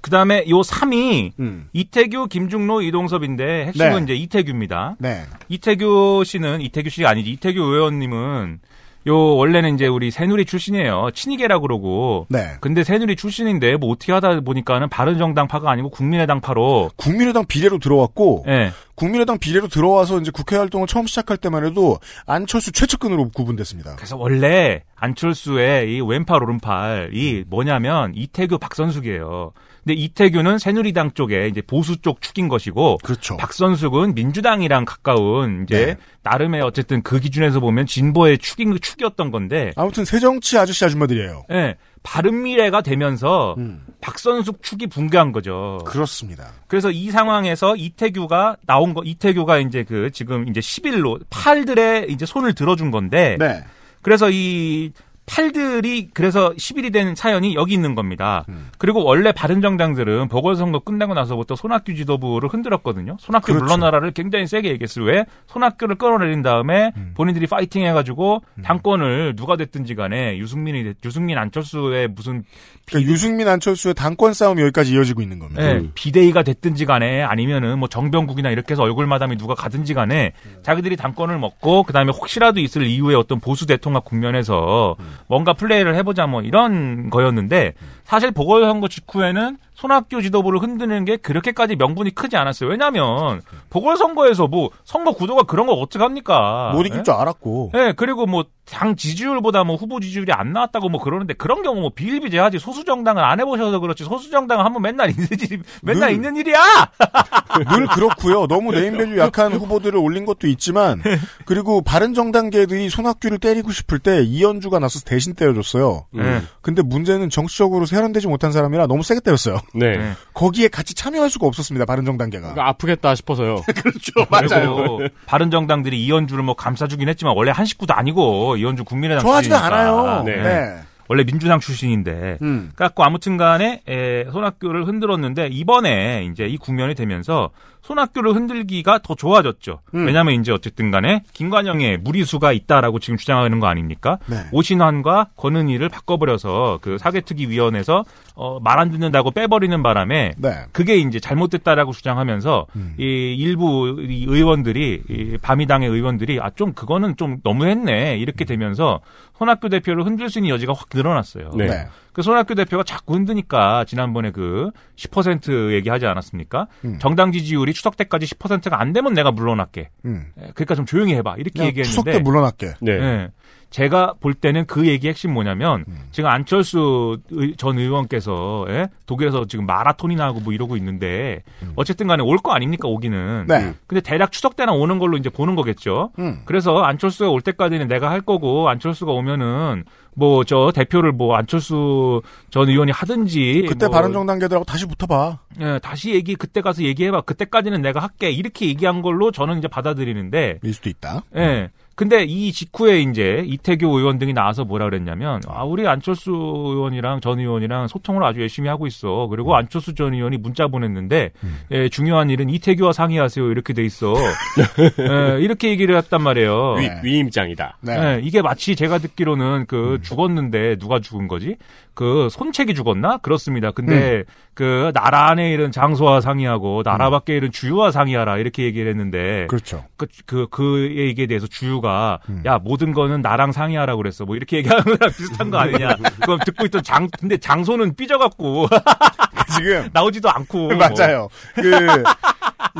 그 0.00 0.10
다음에 0.10 0.44
요 0.48 0.60
3위, 0.62 1.32
음. 1.40 1.68
이태규, 1.72 2.28
김중로, 2.28 2.80
이동섭인데 2.82 3.66
핵심은 3.66 4.04
네. 4.06 4.14
이제 4.14 4.14
이태규입니다. 4.22 4.96
네. 5.00 5.24
이태규 5.48 6.22
씨는, 6.24 6.60
이태규 6.60 6.90
씨가 6.90 7.10
아니지, 7.10 7.30
이태규 7.30 7.60
의원님은 7.60 8.60
요, 9.06 9.36
원래는 9.36 9.74
이제 9.74 9.86
우리 9.86 10.10
새누리 10.10 10.44
출신이에요. 10.46 11.10
친이계라 11.14 11.60
그러고. 11.60 12.26
네. 12.28 12.56
근데 12.60 12.82
새누리 12.82 13.14
출신인데 13.16 13.76
뭐 13.76 13.92
어떻게 13.92 14.12
하다 14.12 14.40
보니까는 14.40 14.88
바른정당파가 14.88 15.70
아니고 15.70 15.90
국민의당파로. 15.90 16.90
국민의당 16.96 17.44
비례로 17.46 17.78
들어왔고 17.78 18.44
예. 18.48 18.72
국민의당 18.96 19.38
비례로 19.38 19.68
들어와서 19.68 20.18
이제 20.20 20.30
국회 20.32 20.56
활동을 20.56 20.86
처음 20.86 21.06
시작할 21.06 21.36
때만 21.36 21.64
해도 21.64 21.98
안철수 22.26 22.72
최측근으로 22.72 23.28
구분됐습니다. 23.30 23.94
그래서 23.96 24.16
원래 24.16 24.82
안철수의 24.96 25.94
이 25.94 26.00
왼팔 26.00 26.42
오른팔이 26.42 27.44
뭐냐면 27.48 28.12
이태규 28.14 28.58
박선숙이에요. 28.58 29.52
근데 29.86 30.00
이태규는 30.00 30.58
새누리당 30.58 31.12
쪽에 31.12 31.46
이제 31.46 31.62
보수 31.62 32.02
쪽 32.02 32.20
축인 32.20 32.48
것이고 32.48 32.98
그렇죠. 33.04 33.36
박선숙은 33.36 34.16
민주당이랑 34.16 34.84
가까운 34.84 35.62
이제 35.62 35.86
네. 35.86 35.96
나름의 36.24 36.60
어쨌든 36.60 37.02
그 37.04 37.20
기준에서 37.20 37.60
보면 37.60 37.86
진보의 37.86 38.38
축인 38.38 38.76
축이었던 38.80 39.30
건데 39.30 39.70
아무튼 39.76 40.04
새정치 40.04 40.58
아저씨 40.58 40.84
아줌마들이에요. 40.84 41.44
예. 41.52 41.76
바른미래가 42.02 42.80
되면서 42.82 43.54
박선숙 44.00 44.60
축이 44.62 44.88
붕괴한 44.88 45.30
거죠. 45.30 45.78
그렇습니다. 45.86 46.50
그래서 46.66 46.90
이 46.90 47.12
상황에서 47.12 47.76
이태규가 47.76 48.56
나온 48.66 48.92
거, 48.92 49.02
이태규가 49.04 49.58
이제 49.58 49.84
그 49.84 50.10
지금 50.10 50.48
이제 50.48 50.58
10일로 50.58 51.20
팔들의 51.30 52.06
이제 52.10 52.26
손을 52.26 52.54
들어준 52.54 52.90
건데. 52.90 53.36
네. 53.38 53.62
그래서 54.02 54.30
이 54.30 54.90
팔들이 55.26 56.08
그래서 56.14 56.52
10일이 56.56 56.92
된 56.92 57.14
사연이 57.14 57.54
여기 57.56 57.74
있는 57.74 57.94
겁니다. 57.94 58.44
음. 58.48 58.68
그리고 58.78 59.04
원래 59.04 59.32
바른정당들은 59.32 60.28
보궐선거 60.28 60.78
끝나고 60.80 61.14
나서부터 61.14 61.56
손학규 61.56 61.94
지도부를 61.94 62.48
흔들었거든요. 62.48 63.16
손학규 63.20 63.46
그렇죠. 63.52 63.64
물러나라를 63.64 64.12
굉장히 64.12 64.46
세게 64.46 64.68
얘기했어요. 64.70 65.04
왜? 65.04 65.24
손학규를 65.48 65.96
끌어내린 65.96 66.42
다음에 66.42 66.92
음. 66.96 67.12
본인들이 67.16 67.46
파이팅 67.48 67.82
해가지고 67.84 68.42
당권을 68.62 69.34
누가 69.36 69.56
됐든지 69.56 69.94
간에 69.96 70.38
유승민이, 70.38 70.84
됐- 70.84 70.96
유승민 71.04 71.38
안철수의 71.38 72.08
무슨 72.08 72.44
그러니까 72.86 73.10
유승민 73.12 73.48
안철수의 73.48 73.94
당권 73.94 74.32
싸움이 74.32 74.62
여기까지 74.62 74.92
이어지고 74.94 75.22
있는 75.22 75.40
겁니다. 75.40 75.62
예, 75.62 75.82
비대위가 75.94 76.44
됐든지 76.44 76.84
간에 76.84 77.22
아니면은 77.22 77.78
뭐 77.80 77.88
정병국이나 77.88 78.50
이렇게 78.50 78.72
해서 78.74 78.84
얼굴 78.84 79.06
마담이 79.06 79.36
누가 79.36 79.54
가든지 79.54 79.92
간에 79.92 80.32
자기들이 80.62 80.94
당권을 80.96 81.38
먹고 81.38 81.82
그다음에 81.82 82.12
혹시라도 82.12 82.60
있을 82.60 82.86
이후에 82.86 83.16
어떤 83.16 83.40
보수 83.40 83.66
대통합 83.66 84.04
국면에서 84.04 84.94
뭔가 85.26 85.52
플레이를 85.52 85.94
해보자 85.96 86.26
뭐 86.26 86.42
이런 86.42 87.10
거였는데 87.10 87.74
사실 88.04 88.30
보궐선거 88.30 88.88
직후에는 88.88 89.56
손학규 89.76 90.22
지도부를 90.22 90.60
흔드는 90.60 91.04
게 91.04 91.16
그렇게까지 91.18 91.76
명분이 91.76 92.14
크지 92.14 92.36
않았어요. 92.36 92.70
왜냐하면 92.70 93.42
보궐선거에서 93.70 94.48
뭐 94.48 94.70
선거 94.84 95.12
구도가 95.12 95.42
그런 95.42 95.66
거 95.66 95.74
어떻게 95.74 96.02
합니까? 96.02 96.72
못 96.74 96.86
이길 96.86 96.98
예? 96.98 97.02
줄 97.02 97.14
알았고. 97.14 97.70
네, 97.72 97.92
그리고 97.92 98.26
뭐 98.26 98.44
당 98.66 98.96
지지율보다 98.96 99.62
뭐 99.62 99.76
후보 99.76 100.00
지지율이 100.00 100.32
안 100.32 100.52
나왔다고 100.52 100.88
뭐 100.88 101.00
그러는데 101.00 101.34
그런 101.34 101.62
경우 101.62 101.80
뭐 101.80 101.90
비일비재하지 101.94 102.58
소수 102.58 102.84
정당은 102.84 103.22
안 103.22 103.38
해보셔서 103.38 103.78
그렇지 103.78 104.02
소수 104.04 104.28
정당은 104.30 104.64
한번 104.64 104.82
맨날 104.82 105.08
있는 105.10 105.28
일 105.30 105.62
맨날 105.82 106.08
늘. 106.08 106.14
있는 106.16 106.36
일이야. 106.36 106.58
늘 107.70 107.86
그렇고요. 107.86 108.48
너무 108.48 108.72
네임밸류 108.72 109.18
약한 109.18 109.52
후보들을 109.52 109.96
올린 109.98 110.26
것도 110.26 110.48
있지만 110.48 111.00
그리고 111.46 111.80
바른 111.80 112.12
정당계들이 112.12 112.90
손학규를 112.90 113.38
때리고 113.38 113.70
싶을 113.70 114.00
때 114.00 114.22
이언주가 114.22 114.80
나서서 114.80 115.04
대신 115.04 115.34
때려줬어요. 115.34 116.06
네. 116.12 116.42
근데 116.60 116.82
문제는 116.82 117.30
정치적으로 117.30 117.86
세련되지 117.86 118.26
못한 118.26 118.50
사람이라 118.50 118.88
너무 118.88 119.04
세게 119.04 119.20
때렸어요. 119.20 119.60
네. 119.74 119.96
네. 119.96 120.12
거기에 120.34 120.68
같이 120.68 120.94
참여할 120.94 121.30
수가 121.30 121.46
없었습니다. 121.46 121.84
바른정당계가. 121.84 122.52
그러니까 122.52 122.68
아프겠다 122.68 123.14
싶어서요. 123.14 123.62
그렇죠. 123.76 124.26
맞아요. 124.30 124.74
그리고 124.76 125.00
바른 125.26 125.50
정당들이 125.50 126.02
이언주를 126.04 126.42
뭐 126.42 126.54
감싸주긴 126.54 127.08
했지만 127.08 127.34
원래 127.36 127.50
한 127.50 127.66
식구도 127.66 127.94
아니고 127.94 128.56
이언주 128.56 128.84
국민의당 128.84 129.22
좋아하지도 129.22 129.54
출신이니까. 129.56 129.80
않아요. 129.80 130.22
네. 130.24 130.36
네. 130.42 130.80
원래 131.08 131.24
민주당 131.24 131.60
출신인데. 131.60 132.38
음. 132.42 132.70
그래갖고 132.74 133.04
아무튼간에 133.04 133.82
에, 133.88 134.24
손학규를 134.32 134.86
흔들었는데 134.86 135.48
이번에 135.52 136.28
이제 136.30 136.46
이 136.46 136.56
국면이 136.56 136.94
되면서 136.94 137.50
손학규를 137.82 138.34
흔들기가 138.34 138.98
더 138.98 139.14
좋아졌죠. 139.14 139.80
음. 139.94 140.06
왜냐하면 140.06 140.34
이제 140.40 140.50
어쨌든간에 140.50 141.22
김관영의 141.32 141.98
무리수가 141.98 142.50
있다라고 142.52 142.98
지금 142.98 143.16
주장하는 143.16 143.60
거 143.60 143.68
아닙니까? 143.68 144.18
네. 144.26 144.38
오신환과 144.50 145.28
권은희를 145.36 145.88
바꿔버려서 145.88 146.80
그 146.82 146.98
사개특위위원회에서 146.98 148.04
어, 148.34 148.58
말 148.60 148.76
안 148.76 148.90
듣는다고 148.90 149.30
빼버리는 149.30 149.82
바람에 149.82 150.32
네. 150.36 150.50
그게 150.72 150.96
이제 150.96 151.18
잘못됐다라고 151.18 151.92
주장하면서 151.92 152.66
음. 152.76 152.94
이 152.98 153.34
일부 153.38 153.96
이 154.06 154.26
의원들이 154.28 155.02
이 155.08 155.38
바미당의 155.40 155.88
의원들이 155.88 156.40
아 156.40 156.50
좀 156.56 156.72
그거는 156.72 157.16
좀 157.16 157.38
너무했네 157.44 158.16
이렇게 158.18 158.44
되면서 158.46 159.00
손학규 159.38 159.68
대표를 159.68 160.04
흔들 160.04 160.30
수 160.30 160.38
있는 160.38 160.50
여지가 160.50 160.72
확 160.72 160.88
늘어났어요. 160.92 161.50
네. 161.56 161.66
네. 161.66 161.86
그 162.12 162.22
손학규 162.22 162.54
대표가 162.54 162.82
자꾸 162.84 163.14
흔드니까 163.14 163.84
지난번에 163.84 164.30
그 164.30 164.70
10% 164.96 165.72
얘기하지 165.72 166.06
않았습니까? 166.06 166.68
음. 166.84 166.98
정당 166.98 167.32
지지율이 167.32 167.74
추석 167.74 167.96
때까지 167.96 168.26
10%가 168.26 168.80
안 168.80 168.92
되면 168.94 169.12
내가 169.12 169.30
물러날게. 169.30 169.90
음. 170.06 170.32
예, 170.38 170.50
그러니까 170.54 170.74
좀 170.74 170.86
조용히 170.86 171.14
해봐 171.16 171.36
이렇게 171.36 171.70
그냥 171.70 171.84
추석 171.84 172.04
때 172.04 172.12
얘기했는데 172.12 172.22
물러날게. 172.22 172.74
네. 172.80 172.92
예. 172.92 173.28
제가 173.76 174.14
볼 174.20 174.32
때는 174.32 174.64
그 174.64 174.86
얘기 174.86 175.06
핵심 175.06 175.34
뭐냐면 175.34 175.84
음. 175.86 175.98
지금 176.10 176.30
안철수 176.30 177.18
의- 177.30 177.56
전 177.58 177.76
의원께서 177.78 178.64
예? 178.70 178.88
독일에서 179.04 179.44
지금 179.46 179.66
마라톤이나 179.66 180.24
하고 180.24 180.40
뭐 180.40 180.54
이러고 180.54 180.78
있는데 180.78 181.42
어쨌든 181.74 182.06
간에 182.06 182.22
올 182.22 182.38
거 182.38 182.52
아닙니까 182.52 182.88
오기는. 182.88 183.18
음. 183.18 183.46
네. 183.46 183.74
근데 183.86 184.00
대략 184.00 184.32
추석 184.32 184.56
때나 184.56 184.72
오는 184.72 184.98
걸로 184.98 185.18
이제 185.18 185.28
보는 185.28 185.56
거겠죠. 185.56 186.10
음. 186.18 186.40
그래서 186.46 186.78
안철수가 186.78 187.28
올 187.28 187.42
때까지는 187.42 187.86
내가 187.88 188.08
할 188.10 188.22
거고 188.22 188.66
안철수가 188.70 189.12
오면은 189.12 189.84
뭐 190.14 190.42
저 190.44 190.72
대표를 190.74 191.12
뭐 191.12 191.36
안철수 191.36 192.22
전 192.50 192.70
의원이 192.70 192.92
하든지 192.92 193.66
그때 193.68 193.88
뭐 193.88 193.94
바른정당계들하고 193.96 194.64
다시 194.64 194.86
붙어봐. 194.86 195.38
예, 195.60 195.78
다시 195.82 196.14
얘기 196.14 196.34
그때 196.34 196.62
가서 196.62 196.82
얘기해봐. 196.82 197.22
그때까지는 197.22 197.82
내가 197.82 198.00
할게 198.00 198.30
이렇게 198.30 198.66
얘기한 198.68 199.02
걸로 199.02 199.30
저는 199.30 199.58
이제 199.58 199.68
받아들이는데 199.68 200.60
일 200.62 200.72
수도 200.72 200.88
있다. 200.88 201.22
예. 201.36 201.68
근데 201.96 202.24
이 202.24 202.52
직후에 202.52 203.00
이제 203.00 203.42
이태규 203.46 203.86
의원 203.86 204.18
등이 204.18 204.34
나와서 204.34 204.64
뭐라 204.66 204.84
그랬냐면 204.84 205.40
아 205.48 205.64
우리 205.64 205.88
안철수 205.88 206.30
의원이랑 206.30 207.20
전 207.22 207.38
의원이랑 207.38 207.88
소통을 207.88 208.22
아주 208.22 208.42
열심히 208.42 208.68
하고 208.68 208.86
있어. 208.86 209.26
그리고 209.28 209.56
안철수 209.56 209.94
전 209.94 210.12
의원이 210.12 210.36
문자 210.36 210.68
보냈는데 210.68 211.32
예, 211.70 211.88
중요한 211.88 212.28
일은 212.28 212.50
이태규와 212.50 212.92
상의하세요 212.92 213.50
이렇게 213.50 213.72
돼 213.72 213.82
있어. 213.82 214.14
예, 215.00 215.42
이렇게 215.42 215.70
얘기를 215.70 215.96
했단 215.96 216.22
말이에요. 216.22 216.74
위, 216.74 216.90
위임장이다. 217.02 217.78
네. 217.80 217.92
예, 217.98 218.20
이게 218.22 218.42
마치 218.42 218.76
제가 218.76 218.98
듣기로는 218.98 219.64
그 219.66 219.98
죽었는데 220.02 220.76
누가 220.76 221.00
죽은 221.00 221.28
거지? 221.28 221.56
그 221.94 222.28
손책이 222.30 222.74
죽었나? 222.74 223.16
그렇습니다. 223.18 223.70
근데 223.70 224.24
그 224.56 224.90
나라 224.94 225.28
안에 225.28 225.52
이런 225.52 225.70
장소와 225.70 226.22
상의하고 226.22 226.82
나라 226.82 227.10
밖에 227.10 227.36
이런 227.36 227.52
주유와 227.52 227.90
상의하라 227.90 228.38
이렇게 228.38 228.64
얘기를 228.64 228.88
했는데 228.90 229.46
그렇죠. 229.48 229.84
그, 229.98 230.06
그, 230.24 230.46
그 230.50 230.94
얘기에 230.96 231.26
대해서 231.26 231.46
주유가, 231.46 232.20
야, 232.46 232.58
모든 232.58 232.92
거는 232.94 233.20
나랑 233.20 233.52
상의하라고 233.52 233.98
그랬어. 233.98 234.24
뭐, 234.24 234.34
이렇게 234.34 234.58
얘기하는 234.58 234.82
거랑 234.82 235.12
비슷한 235.12 235.50
거 235.50 235.58
아니냐. 235.58 235.96
그럼 236.22 236.38
듣고 236.44 236.64
있던 236.66 236.82
장, 236.82 237.08
근데 237.18 237.36
장소는 237.36 237.94
삐져갖고. 237.94 238.68
지금. 239.56 239.88
나오지도 239.92 240.30
않고. 240.30 240.68
맞아요. 240.76 241.28
그, 241.54 242.02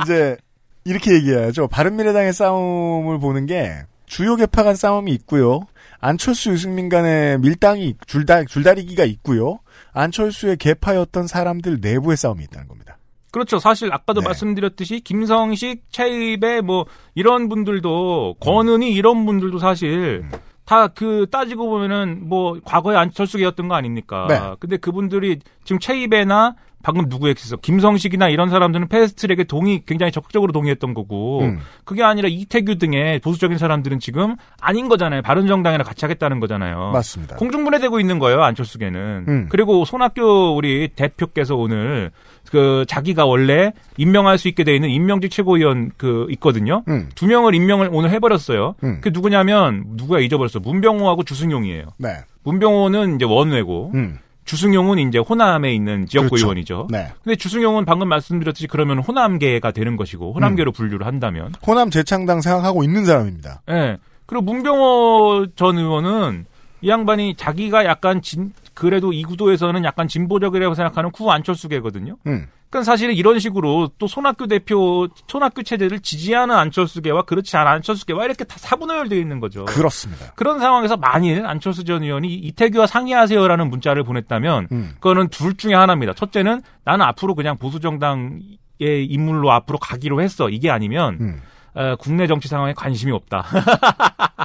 이제, 0.03 0.37
이렇게 0.85 1.14
얘기해야죠. 1.14 1.68
바른미래당의 1.68 2.33
싸움을 2.33 3.18
보는 3.18 3.47
게, 3.47 3.83
주요 4.07 4.37
개파 4.37 4.62
간 4.62 4.77
싸움이 4.77 5.12
있고요. 5.12 5.61
안철수 6.01 6.51
유승민 6.51 6.89
간의 6.89 7.39
밀당이, 7.41 7.95
줄다, 8.07 8.45
줄다리기가 8.45 9.05
있고요. 9.05 9.59
안철수의 9.97 10.59
개파였던 10.59 11.26
사람들 11.26 11.78
내부의 11.80 12.16
싸움이 12.16 12.44
있다는 12.44 12.68
겁니다. 12.68 12.99
그렇죠. 13.32 13.59
사실 13.59 13.92
아까도 13.92 14.20
네. 14.20 14.26
말씀드렸듯이 14.26 15.01
김성식, 15.01 15.84
최입의 15.90 16.62
뭐 16.62 16.86
이런 17.14 17.49
분들도 17.49 18.36
권은희 18.40 18.92
이런 18.92 19.26
분들도 19.26 19.59
사실 19.59 20.22
음. 20.24 20.38
다그 20.64 21.26
따지고 21.30 21.68
보면은 21.68 22.28
뭐 22.28 22.59
과거에 22.64 22.97
안철수계였던 22.97 23.68
거 23.68 23.74
아닙니까? 23.74 24.26
네. 24.28 24.40
근데 24.59 24.76
그분들이 24.76 25.38
지금 25.64 25.78
최입에나 25.78 26.57
방금 26.87 27.09
누구 27.09 27.28
얘기했어? 27.28 27.57
김성식이나 27.57 28.28
이런 28.28 28.49
사람들은 28.49 28.87
패스트트랙에 28.87 29.43
동의 29.43 29.82
굉장히 29.84 30.12
적극적으로 30.12 30.53
동의했던 30.53 30.95
거고 30.95 31.41
음. 31.41 31.59
그게 31.82 32.05
아니라 32.05 32.28
이태규 32.28 32.78
등의 32.78 33.18
보수적인 33.18 33.59
사람들은 33.59 33.99
지금 33.99 34.37
아닌 34.61 34.89
거잖아요. 34.89 35.22
바른정당이랑 35.22 35.84
같이 35.84 36.05
하겠다는 36.05 36.39
거잖아요. 36.39 36.93
맞습니다. 36.93 37.34
공중분해되고 37.39 37.99
있는 37.99 38.20
거예요 38.20 38.41
안철수계는. 38.45 39.24
음. 39.26 39.47
그리고 39.49 39.84
손학규 39.84 40.55
우리 40.57 40.87
대표께서 40.95 41.57
오늘 41.57 42.12
그 42.53 42.84
자기가 42.87 43.26
원래 43.26 43.72
임명할 43.97 44.39
수 44.39 44.47
있게 44.47 44.62
돼 44.62 44.76
있는 44.76 44.89
임명직 44.89 45.32
최고위원 45.32 45.91
그 45.97 46.28
있거든요. 46.34 46.84
음. 46.87 47.09
두 47.16 47.26
명을 47.26 47.57
임명을 47.57 47.91
오늘 47.91 48.11
해버렸어요. 48.11 48.76
음. 48.84 49.01
그 49.01 49.09
누구냐면 49.12 49.97
누가 49.97 50.20
잊어버렸어. 50.20 50.61
문병호하고 50.62 51.24
주승용이에요. 51.24 51.87
네. 51.99 52.11
문병호는 52.45 53.16
이제 53.16 53.24
원외고 53.24 53.91
음. 53.95 54.20
주승용은 54.47 54.99
이제 54.99 55.18
호남에 55.18 55.74
있는 55.74 56.07
지역구 56.07 56.30
그렇죠. 56.30 56.47
의원이죠. 56.47 56.86
네. 56.90 57.12
근데 57.22 57.36
주승용은 57.36 57.84
방금 57.84 58.09
말씀드렸듯이 58.09 58.68
그러면 58.68 59.01
호남계가 59.01 59.72
되는 59.72 59.97
것이고 59.97 60.30
음. 60.30 60.34
호남계로 60.34 60.72
분류를 60.72 61.07
한다면 61.07 61.53
호남 61.66 61.90
재창당 61.90 62.40
생각하고 62.40 62.82
있는 62.82 63.05
사람입니다. 63.05 63.62
예. 63.70 63.99
그리고 64.24 64.44
문병호 64.44 65.49
전 65.57 65.78
의원은 65.78 66.47
이 66.80 66.88
양반이 66.88 67.36
자기가 67.36 67.84
약간 67.84 68.22
진, 68.22 68.53
그래도 68.74 69.12
이 69.12 69.22
구도에서는 69.24 69.84
약간 69.84 70.09
진보적이라고 70.09 70.74
생각하는 70.74 71.11
구 71.11 71.30
안철수계거든요. 71.30 72.16
음. 72.26 72.47
그러니까 72.70 72.90
사실은 72.90 73.14
이런 73.14 73.38
식으로 73.38 73.90
또 73.98 74.06
손학규 74.06 74.48
대표, 74.48 75.08
손학규 75.28 75.62
체제를 75.62 76.00
지지하는 76.00 76.54
안철수계와 76.54 77.22
그렇지 77.22 77.56
않은 77.56 77.70
안철수계와 77.72 78.24
이렇게 78.24 78.44
다 78.44 78.56
사분할되어 78.58 79.18
있는 79.18 79.40
거죠. 79.40 79.64
그렇습니다. 79.66 80.32
그런 80.34 80.58
상황에서 80.58 80.96
만일 80.96 81.46
안철수 81.46 81.84
전 81.84 82.02
의원이 82.02 82.34
이태규와 82.34 82.86
상의하세요라는 82.86 83.70
문자를 83.70 84.02
보냈다면 84.02 84.68
음. 84.72 84.90
그거는 84.94 85.28
둘 85.28 85.56
중에 85.56 85.74
하나입니다. 85.74 86.12
첫째는 86.14 86.62
나는 86.84 87.06
앞으로 87.06 87.34
그냥 87.34 87.56
보수정당의 87.56 89.06
인물로 89.06 89.52
앞으로 89.52 89.78
가기로 89.78 90.20
했어. 90.20 90.48
이게 90.48 90.70
아니면 90.70 91.18
음. 91.20 91.42
어, 91.74 91.94
국내 91.96 92.26
정치 92.26 92.48
상황에 92.48 92.72
관심이 92.72 93.12
없다. 93.12 93.44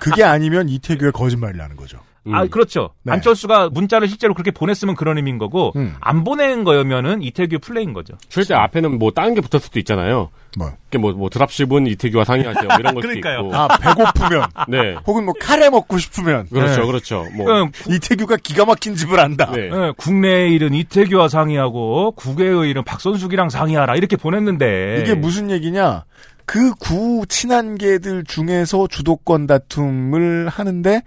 그게 0.01 0.23
아니면 0.23 0.69
이태규의 0.69 1.11
거짓말이라는 1.13 1.75
거죠. 1.75 1.99
아, 2.31 2.45
그렇죠. 2.45 2.91
네. 3.03 3.13
안철수가 3.13 3.69
문자를 3.69 4.07
실제로 4.07 4.33
그렇게 4.35 4.51
보냈으면 4.51 4.95
그런 4.95 5.17
의미인 5.17 5.37
거고, 5.39 5.71
음. 5.75 5.95
안 5.99 6.23
보낸 6.23 6.63
거면은 6.63 7.23
이태규 7.23 7.59
플레이인 7.59 7.93
거죠. 7.93 8.13
실제 8.29 8.53
앞에는 8.53 8.99
뭐 8.99 9.11
다른 9.11 9.33
게 9.33 9.41
붙을 9.41 9.59
수도 9.59 9.79
있잖아요. 9.79 10.29
뭐. 10.57 10.71
뭐, 10.99 11.13
뭐 11.13 11.29
드랍십은 11.29 11.87
이태규와 11.87 12.23
상의하세요. 12.25 12.67
뭐 12.67 12.75
이런 12.79 12.93
것도 12.95 13.01
그러니까요. 13.07 13.39
있고. 13.39 13.55
아, 13.55 13.67
배고프면. 13.67 14.43
네. 14.69 14.95
혹은 15.07 15.25
뭐 15.25 15.33
카레 15.39 15.69
먹고 15.69 15.97
싶으면. 15.97 16.47
그렇죠, 16.49 16.81
네. 16.81 16.87
그렇죠. 16.87 17.25
뭐. 17.35 17.47
이태규가 17.89 18.37
기가 18.37 18.65
막힌 18.65 18.95
집을 18.95 19.19
안다. 19.19 19.51
네. 19.51 19.69
예, 19.71 19.93
국내의 19.97 20.53
일은 20.53 20.73
이태규와 20.75 21.27
상의하고, 21.27 22.11
국외의 22.11 22.69
일은 22.69 22.83
박선숙이랑 22.83 23.49
상의하라. 23.49 23.95
이렇게 23.95 24.15
보냈는데. 24.17 24.99
이게 25.01 25.15
무슨 25.15 25.49
얘기냐? 25.49 26.03
그 26.45 26.73
구 26.75 27.25
친한계들 27.29 28.25
중에서 28.25 28.87
주도권 28.87 29.47
다툼을 29.47 30.49
하는데 30.49 31.01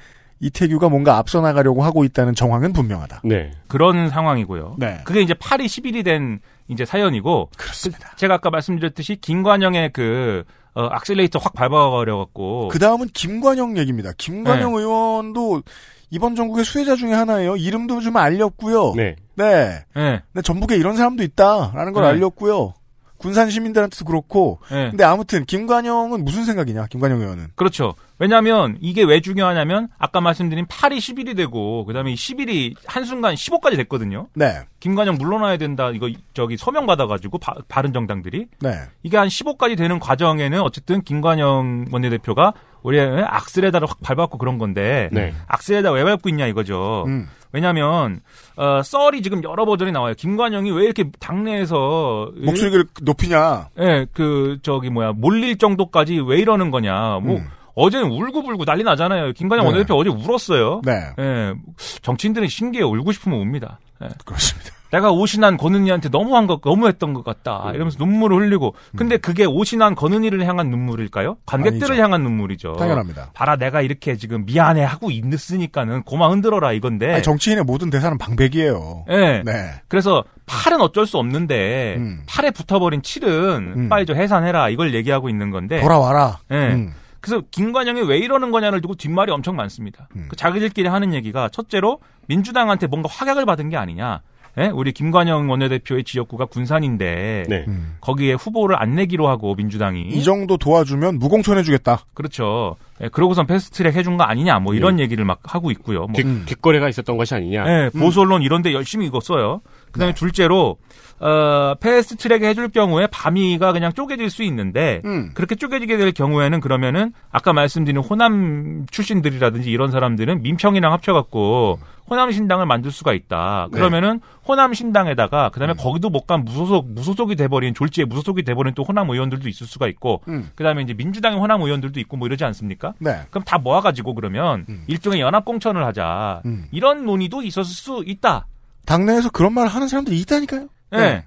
이태규가 0.45 0.90
뭔가 0.90 1.16
앞서 1.16 1.40
나가려고 1.40 1.82
하고 1.82 2.05
있다는 2.05 2.34
정황은 2.34 2.74
분명하다. 2.74 3.22
네. 3.24 3.51
그런 3.66 4.11
상황이고요. 4.11 4.76
네. 4.78 5.01
그게 5.05 5.22
이제 5.22 5.32
8이 5.32 5.64
10일이 5.64 6.05
된 6.05 6.40
이제 6.68 6.84
사연이고, 6.84 7.51
그렇습니다. 7.57 8.14
제가 8.16 8.34
아까 8.34 8.51
말씀드렸듯이 8.51 9.16
김관영의 9.16 9.92
그, 9.92 10.45
어, 10.74 10.84
악셀레이터 10.86 11.38
확 11.38 11.55
밟아버려갖고. 11.55 12.68
그 12.68 12.78
다음은 12.78 13.09
김관영 13.14 13.78
얘기입니다. 13.78 14.12
김관영 14.18 14.74
네. 14.74 14.80
의원도 14.80 15.62
이번 16.11 16.34
전국의 16.34 16.64
수혜자 16.64 16.97
중에 16.97 17.12
하나예요. 17.12 17.57
이름도 17.57 18.01
좀 18.01 18.16
알렸고요. 18.16 18.92
네. 18.95 19.16
네. 19.36 19.84
예, 19.97 20.22
근데 20.32 20.42
전북에 20.42 20.76
이런 20.76 20.97
사람도 20.97 21.22
있다라는 21.22 21.92
걸 21.92 22.03
네. 22.05 22.09
알렸고요. 22.11 22.74
군산 23.16 23.49
시민들한테도 23.49 24.05
그렇고. 24.05 24.59
예. 24.70 24.90
근데 24.90 25.03
아무튼 25.03 25.47
김관영은 25.47 26.24
무슨 26.24 26.45
생각이냐? 26.45 26.86
김관영 26.90 27.20
의원은. 27.20 27.49
그렇죠. 27.55 27.95
왜냐하면 28.18 28.78
이게 28.80 29.02
왜 29.02 29.20
중요하냐면 29.20 29.88
아까 29.98 30.20
말씀드린 30.20 30.66
8이 30.66 30.98
10일이 30.98 31.36
되고 31.36 31.84
그다음에 31.84 32.12
이 32.12 32.14
10일이 32.14 32.74
한순간 32.86 33.34
15까지 33.34 33.76
됐거든요. 33.76 34.28
네. 34.34 34.60
김관영 34.80 35.16
물러나야 35.16 35.56
된다. 35.56 35.90
이거 35.90 36.10
저기 36.32 36.56
서명 36.56 36.86
받아가지고 36.86 37.38
바, 37.38 37.54
바른 37.68 37.92
정당들이 37.92 38.46
네. 38.60 38.82
이게 39.02 39.16
한 39.16 39.28
15까지 39.28 39.76
되는 39.76 39.98
과정에는 39.98 40.60
어쨌든 40.60 41.02
김관영 41.02 41.86
원내대표가 41.90 42.52
우리 42.82 43.00
악셀에다를 43.00 43.88
확 43.88 43.98
밟았고 44.02 44.38
그런 44.38 44.58
건데 44.58 45.08
네. 45.10 45.34
악셀에다 45.48 45.90
왜 45.92 46.04
밟고 46.04 46.28
있냐 46.28 46.46
이거죠. 46.46 47.04
음. 47.06 47.28
왜냐하면 47.50 48.20
어, 48.56 48.82
썰이 48.82 49.22
지금 49.22 49.42
여러 49.44 49.64
버전이 49.64 49.92
나와요. 49.92 50.14
김관영이 50.16 50.72
왜 50.72 50.84
이렇게 50.84 51.10
당내에서 51.20 52.32
목소리를 52.36 52.84
높이냐? 53.02 53.68
예, 53.78 54.06
그 54.12 54.58
저기 54.62 54.90
뭐야 54.90 55.12
몰릴 55.12 55.56
정도까지 55.56 56.20
왜 56.26 56.38
이러는 56.38 56.72
거냐. 56.72 57.20
뭐 57.22 57.36
음. 57.36 57.48
어제는 57.75 58.11
울고불고 58.11 58.64
난리 58.64 58.85
나잖아요. 58.85 59.33
김관영 59.33 59.64
네. 59.64 59.70
원내대표 59.70 59.95
어제 59.97 60.11
울었어요. 60.11 60.81
네. 60.85 60.93
예, 61.18 61.55
정치인들은 62.03 62.49
신기해 62.49 62.85
울고 62.85 63.12
싶으면 63.12 63.41
웁니다. 63.41 63.79
예. 64.03 64.09
그렇습니다. 64.25 64.70
내가 64.91 65.11
오신한 65.11 65.57
권은희한테 65.57 66.09
너무한 66.09 66.47
것, 66.47 66.61
너무했던 66.64 67.14
것 67.14 67.25
같다. 67.25 67.70
음. 67.70 67.75
이러면서 67.75 67.99
눈물을 67.99 68.37
흘리고. 68.37 68.77
근데 68.95 69.16
그게 69.16 69.45
오신한 69.45 69.97
권은희를 69.97 70.47
향한 70.47 70.70
눈물일까요? 70.70 71.39
관객들을 71.47 71.89
아니죠. 71.89 72.03
향한 72.03 72.22
눈물이죠. 72.22 72.75
당연합니다. 72.75 73.31
봐라, 73.35 73.57
내가 73.57 73.81
이렇게 73.81 74.16
지금 74.16 74.45
미안해 74.47 74.85
하고 74.85 75.11
있으니까는 75.11 76.05
고마 76.05 76.29
흔들어라 76.31 76.72
이건데. 76.72 77.12
아니, 77.12 77.22
정치인의 77.25 77.64
모든 77.64 77.91
대사는 77.91 78.16
방백이에요. 78.18 79.07
예. 79.11 79.43
네. 79.45 79.70
그래서 79.89 80.22
팔은 80.47 80.81
어쩔 80.81 81.07
수 81.07 81.18
없는데 81.18 81.97
음. 81.97 82.22
팔에 82.29 82.53
붙어버린 82.53 83.03
칠은 83.03 83.72
음. 83.77 83.89
빨리 83.89 84.07
좀 84.07 84.16
해산해라 84.16 84.68
이걸 84.68 84.95
얘기하고 84.95 85.29
있는 85.29 85.51
건데. 85.51 85.81
돌아와라. 85.81 86.39
예. 86.53 86.55
음. 86.55 86.95
그래서 87.25 87.43
김관영이 87.51 88.03
왜 88.03 88.18
이러는 88.18 88.51
거냐를 88.51 88.83
두고 88.83 88.97
뒷말이 88.97 89.33
엄청 89.33 89.57
많습니다. 89.57 90.09
음. 90.14 90.27
그 90.29 90.37
자기들끼리 90.37 90.89
하는 90.89 91.14
얘기가 91.14 91.49
첫째로 91.49 92.01
민주당한테 92.27 92.87
뭔가 92.87 93.09
확약을 93.11 93.47
받은 93.47 93.70
게 93.70 93.79
아니냐. 93.79 94.20
예? 94.59 94.66
우리 94.66 94.93
김관영 94.93 95.49
원내대표의 95.49 96.05
지역구가 96.05 96.45
군산인데 96.45 97.45
네. 97.49 97.64
음. 97.66 97.97
거기에 98.03 98.35
후보를 98.35 98.77
안 98.79 98.95
내기로 98.95 99.27
하고 99.27 99.55
민주당이 99.55 100.03
이 100.03 100.22
정도 100.22 100.59
도와주면 100.59 101.18
무공천해주겠다. 101.18 102.01
그렇죠. 102.12 102.77
예, 103.01 103.09
그러고선 103.09 103.47
패스트트랙 103.47 103.97
해준 103.97 104.18
거 104.18 104.25
아니냐 104.25 104.59
뭐 104.59 104.75
이런 104.75 105.01
얘기를 105.01 105.25
막 105.25 105.41
하고 105.45 105.70
있고요. 105.70 106.01
뭐 106.01 106.12
뒷, 106.12 106.45
뒷거래가 106.45 106.91
있었던 106.91 107.16
것이 107.16 107.35
아니냐. 107.35 107.64
예, 107.66 107.91
보수 107.99 108.20
언론 108.20 108.43
이런데 108.43 108.75
열심히 108.75 109.07
이거 109.07 109.18
써요. 109.18 109.62
그다음에 109.95 110.12
둘째로 110.14 110.76
어, 111.20 111.75
패스트 111.80 112.16
트랙에 112.16 112.49
해줄 112.49 112.68
경우에 112.68 113.07
밤이가 113.07 113.72
그냥 113.72 113.92
쪼개질 113.92 114.29
수 114.29 114.42
있는데 114.42 115.00
음. 115.04 115.30
그렇게 115.34 115.54
쪼개지게 115.54 115.96
될 115.96 116.12
경우에는 116.12 116.61
그러면은 116.61 117.12
아까 117.30 117.53
말씀드린 117.53 117.99
호남 118.03 118.84
출신들이라든지 118.91 119.71
이런 119.71 119.91
사람들은 119.92 120.42
민평이랑 120.42 120.92
합쳐갖고 120.92 121.79
호남 122.11 122.30
신당을 122.33 122.66
만들 122.66 122.91
수가 122.91 123.14
있다. 123.14 123.68
네. 123.71 123.79
그러면은 123.79 124.21
호남 124.46 124.75
신당에다가 124.75 125.49
그다음에 125.50 125.72
음. 125.75 125.76
거기도 125.79 126.11
못 126.11 126.26
간 126.26 126.45
무소속 126.45 126.91
무소속이 126.92 127.37
돼버린 127.37 127.72
졸지에 127.75 128.04
무소속이 128.07 128.42
돼버린 128.42 128.75
또 128.75 128.83
호남 128.83 129.08
의원들도 129.08 129.49
있을 129.49 129.66
수가 129.66 129.87
있고 129.88 130.22
음. 130.29 130.50
그다음에 130.57 130.83
이제 130.83 130.95
민주당의 130.95 131.38
호남 131.38 131.62
의원들도 131.62 132.00
있고 132.00 132.16
뭐 132.16 132.26
이러지 132.26 132.45
않습니까? 132.45 132.92
네. 132.99 133.21
그럼 133.30 133.45
다 133.45 133.57
모아가지고 133.58 134.14
그러면 134.14 134.66
일종의 134.88 135.21
연합 135.21 135.45
공천을 135.45 135.84
하자 135.87 136.42
음. 136.45 136.66
이런 136.72 137.04
논의도 137.07 137.42
있었을 137.42 137.72
수 137.72 138.03
있다. 138.04 138.46
당내에서 138.86 139.30
그런 139.30 139.52
말을 139.54 139.68
하는 139.68 139.88
사람들이 139.88 140.18
있다니까요. 140.20 140.68
네. 140.92 141.24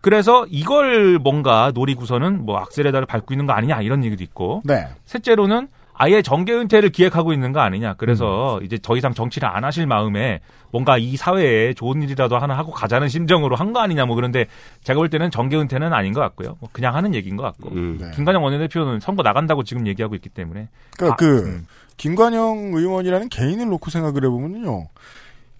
그래서 0.00 0.46
이걸 0.48 1.18
뭔가 1.18 1.72
노리고서는 1.74 2.44
뭐 2.44 2.58
악셀에다를 2.58 3.06
밟고 3.06 3.34
있는 3.34 3.46
거 3.46 3.52
아니냐 3.52 3.82
이런 3.82 4.04
얘기도 4.04 4.22
있고. 4.22 4.62
네. 4.64 4.86
셋째로는 5.06 5.68
아예 6.00 6.22
정계 6.22 6.52
은퇴를 6.54 6.90
기획하고 6.90 7.32
있는 7.32 7.52
거 7.52 7.58
아니냐. 7.60 7.90
음. 7.90 7.94
그래서 7.98 8.60
이제 8.62 8.78
더 8.80 8.96
이상 8.96 9.12
정치를 9.12 9.48
안 9.48 9.64
하실 9.64 9.86
마음에 9.86 10.38
뭔가 10.70 10.96
이 10.96 11.16
사회에 11.16 11.74
좋은 11.74 12.00
일이라도 12.02 12.38
하나 12.38 12.56
하고 12.56 12.70
가자는 12.70 13.08
심정으로 13.08 13.56
한 13.56 13.72
거 13.72 13.80
아니냐. 13.80 14.06
뭐 14.06 14.14
그런데 14.14 14.46
제가 14.84 14.98
볼 14.98 15.10
때는 15.10 15.32
정계 15.32 15.56
은퇴는 15.56 15.92
아닌 15.92 16.12
것 16.12 16.20
같고요. 16.20 16.56
뭐 16.60 16.68
그냥 16.72 16.94
하는 16.94 17.14
얘기인 17.16 17.36
것 17.36 17.42
같고. 17.42 17.70
네. 17.74 18.10
김관영 18.14 18.44
원내대표는 18.44 19.00
선거 19.00 19.24
나간다고 19.24 19.64
지금 19.64 19.88
얘기하고 19.88 20.14
있기 20.14 20.28
때문에. 20.28 20.68
그러니까 20.96 21.14
아, 21.14 21.16
그 21.16 21.44
음. 21.44 21.66
김관영 21.96 22.70
의원이라는 22.74 23.28
개인을 23.28 23.66
놓고 23.66 23.90
생각을 23.90 24.24
해보면요, 24.24 24.86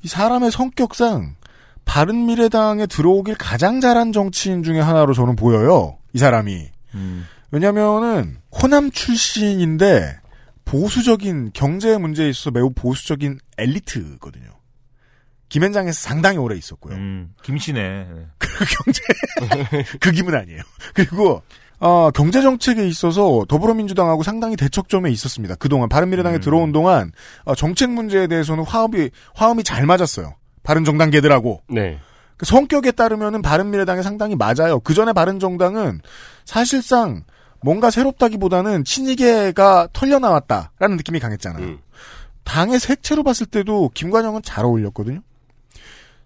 이 0.03 0.09
사람의 0.09 0.51
성격상 0.51 1.37
바른미래당에 1.85 2.87
들어오길 2.87 3.37
가장 3.37 3.81
잘한 3.81 4.13
정치인 4.13 4.63
중에 4.63 4.81
하나로 4.81 5.15
저는 5.15 5.37
보여요. 5.37 5.99
이 6.13 6.19
사람이. 6.19 6.69
음. 6.95 7.27
왜냐면은 7.51 8.37
호남 8.51 8.91
출신인데 8.91 10.19
보수적인 10.67 11.53
경제 11.55 11.97
문제에 11.97 12.29
있어서 12.29 12.51
매우 12.51 12.71
보수적인 12.75 13.39
엘리트거든요. 13.57 14.49
김현장에서 15.49 15.99
상당히 15.99 16.37
오래 16.37 16.57
있었고요. 16.57 16.95
음, 16.95 17.35
김씨네. 17.43 18.07
그 19.99 20.11
기분 20.11 20.35
아니에요. 20.35 20.61
그리고 20.93 21.43
어, 21.81 22.11
경제 22.11 22.43
정책에 22.43 22.87
있어서 22.87 23.45
더불어민주당하고 23.49 24.23
상당히 24.23 24.57
대척점에 24.57 25.11
있었습니다. 25.11 25.55
그동안 25.57 25.89
바른미래당에 25.89 26.39
들어온 26.39 26.73
동안 26.73 27.13
어, 27.45 27.55
정책 27.55 27.91
문제에 27.91 28.27
대해서는 28.27 28.65
화합이 28.65 29.11
화음이 29.35 29.63
잘 29.63 29.87
맞았어요. 29.87 30.35
바른정당계들하고. 30.65 31.63
네. 31.69 31.99
그 32.37 32.47
성격에 32.47 32.93
따르면은 32.93 33.43
바른미래당에 33.43 34.03
상당히 34.03 34.37
맞아요. 34.37 34.81
그 34.81 34.95
전에 34.95 35.13
바른정당은 35.13 36.01
사실상 36.45 37.25
뭔가 37.61 37.91
새롭다기보다는 37.91 38.85
친이계가 38.85 39.89
털려 39.93 40.19
나왔다라는 40.21 40.97
느낌이 40.97 41.19
강했잖아요. 41.19 41.79
당의 42.45 42.79
색채로 42.79 43.25
봤을 43.25 43.47
때도 43.47 43.91
김관영은 43.95 44.43
잘 44.43 44.65
어울렸거든요. 44.65 45.21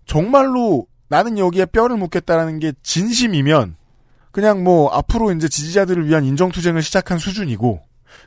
정말로 0.04 0.86
나는 1.08 1.38
여기에 1.38 1.66
뼈를 1.66 1.96
묻겠다라는 1.96 2.58
게 2.58 2.72
진심이면 2.82 3.76
그냥 4.32 4.64
뭐 4.64 4.90
앞으로 4.90 5.30
이제 5.32 5.48
지지자들을 5.48 6.08
위한 6.08 6.24
인정투쟁을 6.24 6.82
시작한 6.82 7.18
수준이고 7.18 7.80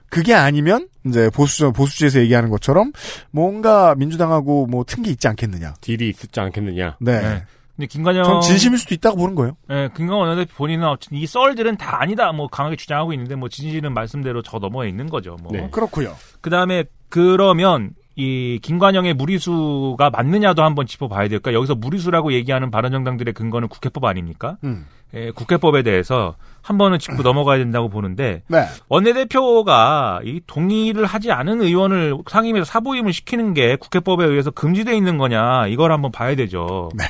그게 0.09 0.33
아니면 0.33 0.87
이제 1.05 1.29
보수 1.31 1.71
보수지에서 1.73 2.19
얘기하는 2.19 2.49
것처럼 2.49 2.91
뭔가 3.31 3.95
민주당하고 3.95 4.67
뭐 4.67 4.83
튼 4.83 5.03
게 5.03 5.09
있지 5.11 5.27
않겠느냐. 5.27 5.73
딜이 5.81 6.09
있지 6.09 6.39
않겠느냐. 6.39 6.97
네. 6.99 7.43
근데 7.75 7.87
김관영 7.87 8.23
전 8.23 8.41
진심일 8.41 8.77
수도 8.79 8.95
있다고 8.95 9.17
보는 9.17 9.35
거예요. 9.35 9.57
예, 9.69 9.89
김광원 9.95 10.29
원내대표 10.29 10.55
본인은 10.55 10.87
어쨌든 10.87 11.17
이 11.17 11.27
썰들은 11.27 11.75
다 11.77 12.01
아니다 12.01 12.31
뭐 12.31 12.47
강하게 12.47 12.77
주장하고 12.77 13.11
있는데 13.13 13.35
뭐 13.35 13.49
진실은 13.49 13.93
말씀대로 13.93 14.41
저 14.43 14.59
너머에 14.59 14.87
있는 14.87 15.09
거죠. 15.09 15.35
뭐. 15.43 15.51
네. 15.51 15.67
그렇고요. 15.71 16.15
그다음에 16.39 16.85
그러면 17.09 17.91
이 18.15 18.59
김관영의 18.61 19.13
무리수가 19.15 20.09
맞느냐도 20.09 20.63
한번 20.63 20.87
짚어봐야 20.87 21.27
될까. 21.27 21.53
여기서 21.53 21.75
무리수라고 21.75 22.31
얘기하는 22.31 22.71
바른정당들의 22.71 23.33
근거는 23.33 23.67
국회법 23.67 24.05
아닙니까? 24.05 24.57
음. 24.63 24.85
예, 25.13 25.31
국회법에 25.31 25.83
대해서 25.83 26.35
한 26.61 26.77
번은 26.77 26.97
짚고 26.99 27.21
넘어가야 27.21 27.57
된다고 27.59 27.89
보는데 27.89 28.41
네. 28.47 28.65
원내대표가 28.89 30.21
이 30.23 30.41
동의를 30.47 31.05
하지 31.05 31.31
않은 31.31 31.61
의원을 31.61 32.17
상임위에서 32.27 32.65
사보임을 32.65 33.13
시키는 33.13 33.53
게 33.53 33.75
국회법에 33.75 34.25
의해서 34.25 34.51
금지돼 34.51 34.95
있는 34.95 35.17
거냐 35.17 35.67
이걸 35.67 35.91
한번 35.91 36.11
봐야 36.11 36.35
되죠. 36.35 36.89
네. 36.95 37.03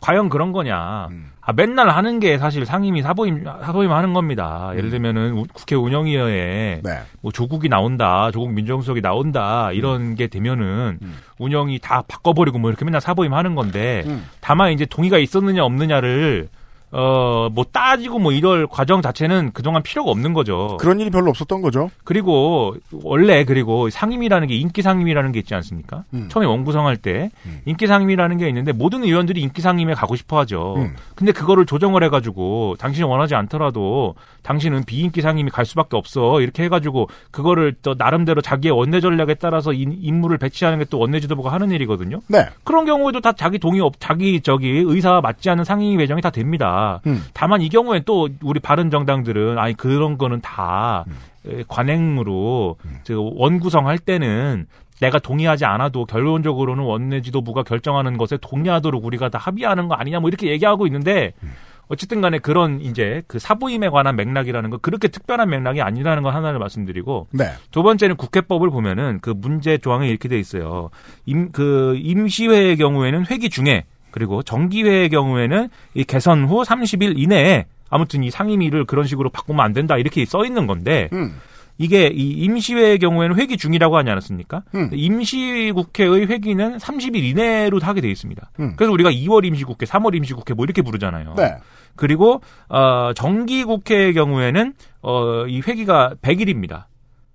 과연 0.00 0.30
그런 0.30 0.52
거냐. 0.52 1.08
음. 1.10 1.30
아, 1.42 1.52
맨날 1.52 1.90
하는 1.90 2.20
게 2.20 2.38
사실 2.38 2.64
상임위 2.64 3.02
사보임, 3.02 3.44
사보임 3.44 3.92
하는 3.92 4.14
겁니다. 4.14 4.70
예를 4.76 4.88
들면은 4.88 5.32
우- 5.34 5.44
국회 5.52 5.74
운영위원회에 5.76 6.80
네. 6.82 6.98
뭐 7.20 7.32
조국이 7.32 7.68
나온다, 7.68 8.30
조국 8.30 8.50
민정수석이 8.52 9.02
나온다, 9.02 9.72
이런 9.72 10.14
게 10.14 10.26
되면은 10.28 11.00
운영이 11.38 11.80
다 11.80 12.02
바꿔버리고 12.08 12.58
뭐 12.58 12.70
이렇게 12.70 12.84
맨날 12.86 13.00
사보임 13.02 13.34
하는 13.34 13.54
건데 13.54 14.04
음. 14.06 14.24
다만 14.40 14.72
이제 14.72 14.86
동의가 14.86 15.18
있었느냐 15.18 15.64
없느냐를 15.64 16.48
어, 16.92 17.48
뭐 17.52 17.64
따지고 17.72 18.18
뭐 18.18 18.32
이럴 18.32 18.66
과정 18.66 19.00
자체는 19.00 19.52
그동안 19.54 19.82
필요가 19.82 20.10
없는 20.10 20.34
거죠. 20.34 20.76
그런 20.78 21.00
일이 21.00 21.08
별로 21.10 21.30
없었던 21.30 21.62
거죠. 21.62 21.90
그리고 22.04 22.76
원래 23.02 23.44
그리고 23.44 23.88
상임이라는 23.88 24.48
게 24.48 24.54
인기 24.56 24.82
상임이라는 24.82 25.32
게 25.32 25.38
있지 25.38 25.54
않습니까? 25.54 26.04
음. 26.12 26.28
처음에 26.28 26.46
원구성할 26.46 26.96
때 26.98 27.30
인기 27.64 27.86
상임이라는 27.86 28.36
게 28.36 28.48
있는데 28.48 28.72
모든 28.72 29.02
의원들이 29.04 29.40
인기 29.40 29.62
상임에 29.62 29.94
가고 29.94 30.16
싶어 30.16 30.38
하죠. 30.40 30.74
음. 30.76 30.94
근데 31.14 31.32
그거를 31.32 31.64
조정을 31.64 32.02
해 32.04 32.08
가지고 32.08 32.76
당신이 32.78 33.06
원하지 33.08 33.34
않더라도 33.36 34.14
당신은 34.42 34.84
비인기 34.84 35.22
상임이 35.22 35.50
갈 35.50 35.64
수밖에 35.64 35.96
없어. 35.96 36.40
이렇게 36.40 36.64
해 36.64 36.68
가지고 36.68 37.08
그거를 37.30 37.74
또 37.82 37.94
나름대로 37.96 38.40
자기의 38.42 38.72
원내 38.72 39.00
전략에 39.00 39.34
따라서 39.34 39.72
인, 39.72 39.96
인물을 39.98 40.36
배치하는 40.38 40.78
게 40.78 40.90
또 40.90 40.98
원내 40.98 41.20
지도부가 41.20 41.52
하는 41.52 41.70
일이거든요. 41.70 42.20
네. 42.28 42.46
그런 42.64 42.84
경우에도 42.84 43.20
다 43.20 43.32
자기 43.32 43.58
동의 43.58 43.80
없, 43.80 43.94
자기 44.00 44.40
저기 44.40 44.82
의사와 44.84 45.20
맞지 45.20 45.48
않는 45.50 45.64
상임위 45.64 45.96
배정이 45.96 46.20
다 46.20 46.30
됩니다. 46.30 46.79
음. 47.06 47.22
다만 47.34 47.60
이 47.62 47.68
경우엔 47.68 48.02
또 48.06 48.28
우리 48.42 48.60
바른 48.60 48.90
정당들은 48.90 49.58
아니 49.58 49.74
그런 49.74 50.18
거는 50.18 50.40
다 50.40 51.04
에, 51.46 51.64
관행으로 51.68 52.76
저 53.04 53.20
원구성할 53.20 53.98
때는 53.98 54.66
내가 55.00 55.18
동의하지 55.18 55.64
않아도 55.64 56.04
결론적으로는 56.04 56.84
원내 56.84 57.22
지도부가 57.22 57.62
결정하는 57.62 58.16
것에 58.18 58.36
동의하도록 58.36 59.04
우리가 59.04 59.30
다 59.30 59.38
합의하는 59.38 59.88
거 59.88 59.94
아니냐 59.94 60.20
뭐 60.20 60.28
이렇게 60.28 60.48
얘기하고 60.48 60.86
있는데 60.86 61.32
어쨌든 61.90 62.20
간에 62.20 62.38
그런 62.38 62.80
이제 62.80 63.22
그 63.26 63.40
사부임에 63.40 63.88
관한 63.88 64.14
맥락이라는 64.14 64.70
거 64.70 64.78
그렇게 64.78 65.08
특별한 65.08 65.50
맥락이 65.50 65.82
아니라는 65.82 66.22
거 66.22 66.30
하나를 66.30 66.60
말씀드리고 66.60 67.26
네. 67.32 67.46
두 67.72 67.82
번째는 67.82 68.16
국회법을 68.16 68.70
보면은 68.70 69.18
그 69.20 69.30
문제 69.36 69.76
조항에 69.76 70.08
이렇게 70.08 70.28
돼 70.28 70.38
있어요. 70.38 70.90
임, 71.26 71.50
그 71.50 71.96
임시회의 71.96 72.76
경우에는 72.76 73.26
회기 73.26 73.50
중에 73.50 73.86
그리고 74.10 74.42
정기회의 74.42 75.08
경우에는 75.08 75.68
이 75.94 76.04
개선 76.04 76.44
후 76.44 76.62
30일 76.62 77.18
이내에 77.18 77.66
아무튼 77.88 78.22
이 78.22 78.30
상임위를 78.30 78.84
그런 78.84 79.06
식으로 79.06 79.30
바꾸면 79.30 79.64
안 79.64 79.72
된다 79.72 79.96
이렇게 79.96 80.24
써 80.24 80.44
있는 80.44 80.66
건데 80.66 81.08
음. 81.12 81.40
이게 81.80 82.08
이 82.08 82.32
임시회의 82.44 82.98
경우에는 82.98 83.36
회기 83.36 83.56
중이라고 83.56 83.96
하지 83.96 84.10
않았습니까? 84.10 84.62
음. 84.74 84.90
임시국회의 84.92 86.26
회기는 86.26 86.76
30일 86.76 87.24
이내로 87.24 87.78
하게 87.80 88.02
돼 88.02 88.10
있습니다. 88.10 88.50
음. 88.60 88.74
그래서 88.76 88.92
우리가 88.92 89.10
2월 89.10 89.46
임시국회, 89.46 89.86
3월 89.86 90.14
임시국회 90.14 90.52
뭐 90.52 90.66
이렇게 90.66 90.82
부르잖아요. 90.82 91.34
네. 91.38 91.56
그리고 91.96 92.42
어 92.68 93.12
정기 93.14 93.64
국회의 93.64 94.12
경우에는 94.12 94.74
어이 95.00 95.62
회기가 95.66 96.16
100일입니다. 96.20 96.84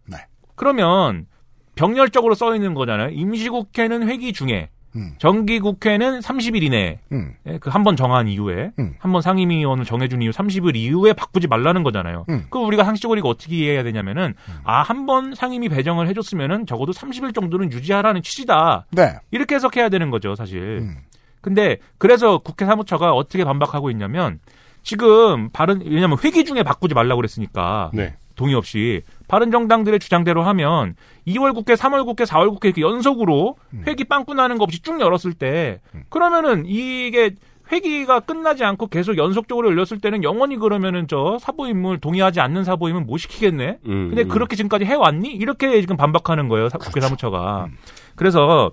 네. 0.05 0.17
그러면 0.55 1.25
병렬적으로 1.73 2.35
써 2.35 2.55
있는 2.55 2.75
거잖아요. 2.75 3.09
임시국회는 3.09 4.07
회기 4.07 4.31
중에 4.31 4.69
음. 4.95 5.13
정기 5.17 5.59
국회는 5.59 6.19
30일 6.19 6.63
이내에 6.63 6.99
음. 7.11 7.33
그 7.59 7.69
한 7.69 7.83
번 7.83 7.95
정한 7.95 8.27
이후에 8.27 8.71
음. 8.79 8.95
한번 8.99 9.21
상임위원을 9.21 9.85
정해준 9.85 10.21
이후 10.21 10.31
30일 10.31 10.75
이후에 10.75 11.13
바꾸지 11.13 11.47
말라는 11.47 11.83
거잖아요. 11.83 12.25
음. 12.29 12.45
그럼 12.49 12.67
우리가 12.67 12.83
상식적으로 12.83 13.17
이거 13.19 13.29
어떻게 13.29 13.55
이해해야 13.57 13.83
되냐면은 13.83 14.33
아 14.63 14.81
한 14.83 15.05
번 15.05 15.35
상임위 15.35 15.69
배정을 15.69 16.07
해줬으면은 16.07 16.65
적어도 16.65 16.91
30일 16.93 17.33
정도는 17.35 17.71
유지하라는 17.71 18.21
취지다. 18.21 18.85
네. 18.91 19.15
이렇게 19.31 19.55
해석해야 19.55 19.89
되는 19.89 20.09
거죠, 20.09 20.35
사실. 20.35 20.79
음. 20.81 20.95
근데 21.41 21.77
그래서 21.99 22.39
국회 22.39 22.65
사무처가 22.65 23.11
어떻게 23.13 23.43
반박하고 23.43 23.91
있냐면 23.91 24.39
지금 24.81 25.49
바른 25.51 25.81
왜냐면 25.85 26.17
회기 26.23 26.43
중에 26.45 26.63
바꾸지 26.63 26.93
말라고 26.95 27.17
그랬으니까 27.21 27.91
네. 27.93 28.15
동의 28.35 28.55
없이 28.55 29.01
바른 29.27 29.51
정당들의 29.51 29.99
주장대로 29.99 30.43
하면 30.43 30.95
2월 31.27 31.53
국회, 31.53 31.73
3월 31.73 32.05
국회, 32.05 32.23
4월 32.25 32.49
국회 32.49 32.67
이렇게 32.69 32.81
연속으로 32.81 33.55
회기 33.87 34.03
빵꾸 34.03 34.33
나는 34.33 34.57
거 34.57 34.63
없이 34.63 34.81
쭉 34.81 34.99
열었을 34.99 35.33
때 35.33 35.79
그러면은 36.09 36.65
이게 36.65 37.35
회기가 37.71 38.19
끝나지 38.19 38.63
않고 38.63 38.87
계속 38.87 39.17
연속적으로 39.17 39.69
열렸을 39.71 39.99
때는 39.99 40.23
영원히 40.23 40.55
그러면은 40.57 41.07
저 41.07 41.39
사보임을 41.41 41.97
동의하지 41.99 42.39
않는 42.39 42.63
사보임은 42.63 43.07
못 43.07 43.17
시키겠네. 43.17 43.79
음, 43.87 44.09
근데 44.09 44.21
음. 44.21 44.27
그렇게 44.27 44.55
지금까지 44.55 44.85
해왔니? 44.85 45.29
이렇게 45.29 45.81
지금 45.81 45.97
반박하는 45.97 46.47
거예요. 46.47 46.69
사- 46.69 46.77
국회 46.77 47.01
사무처가. 47.01 47.69
그래서 48.15 48.71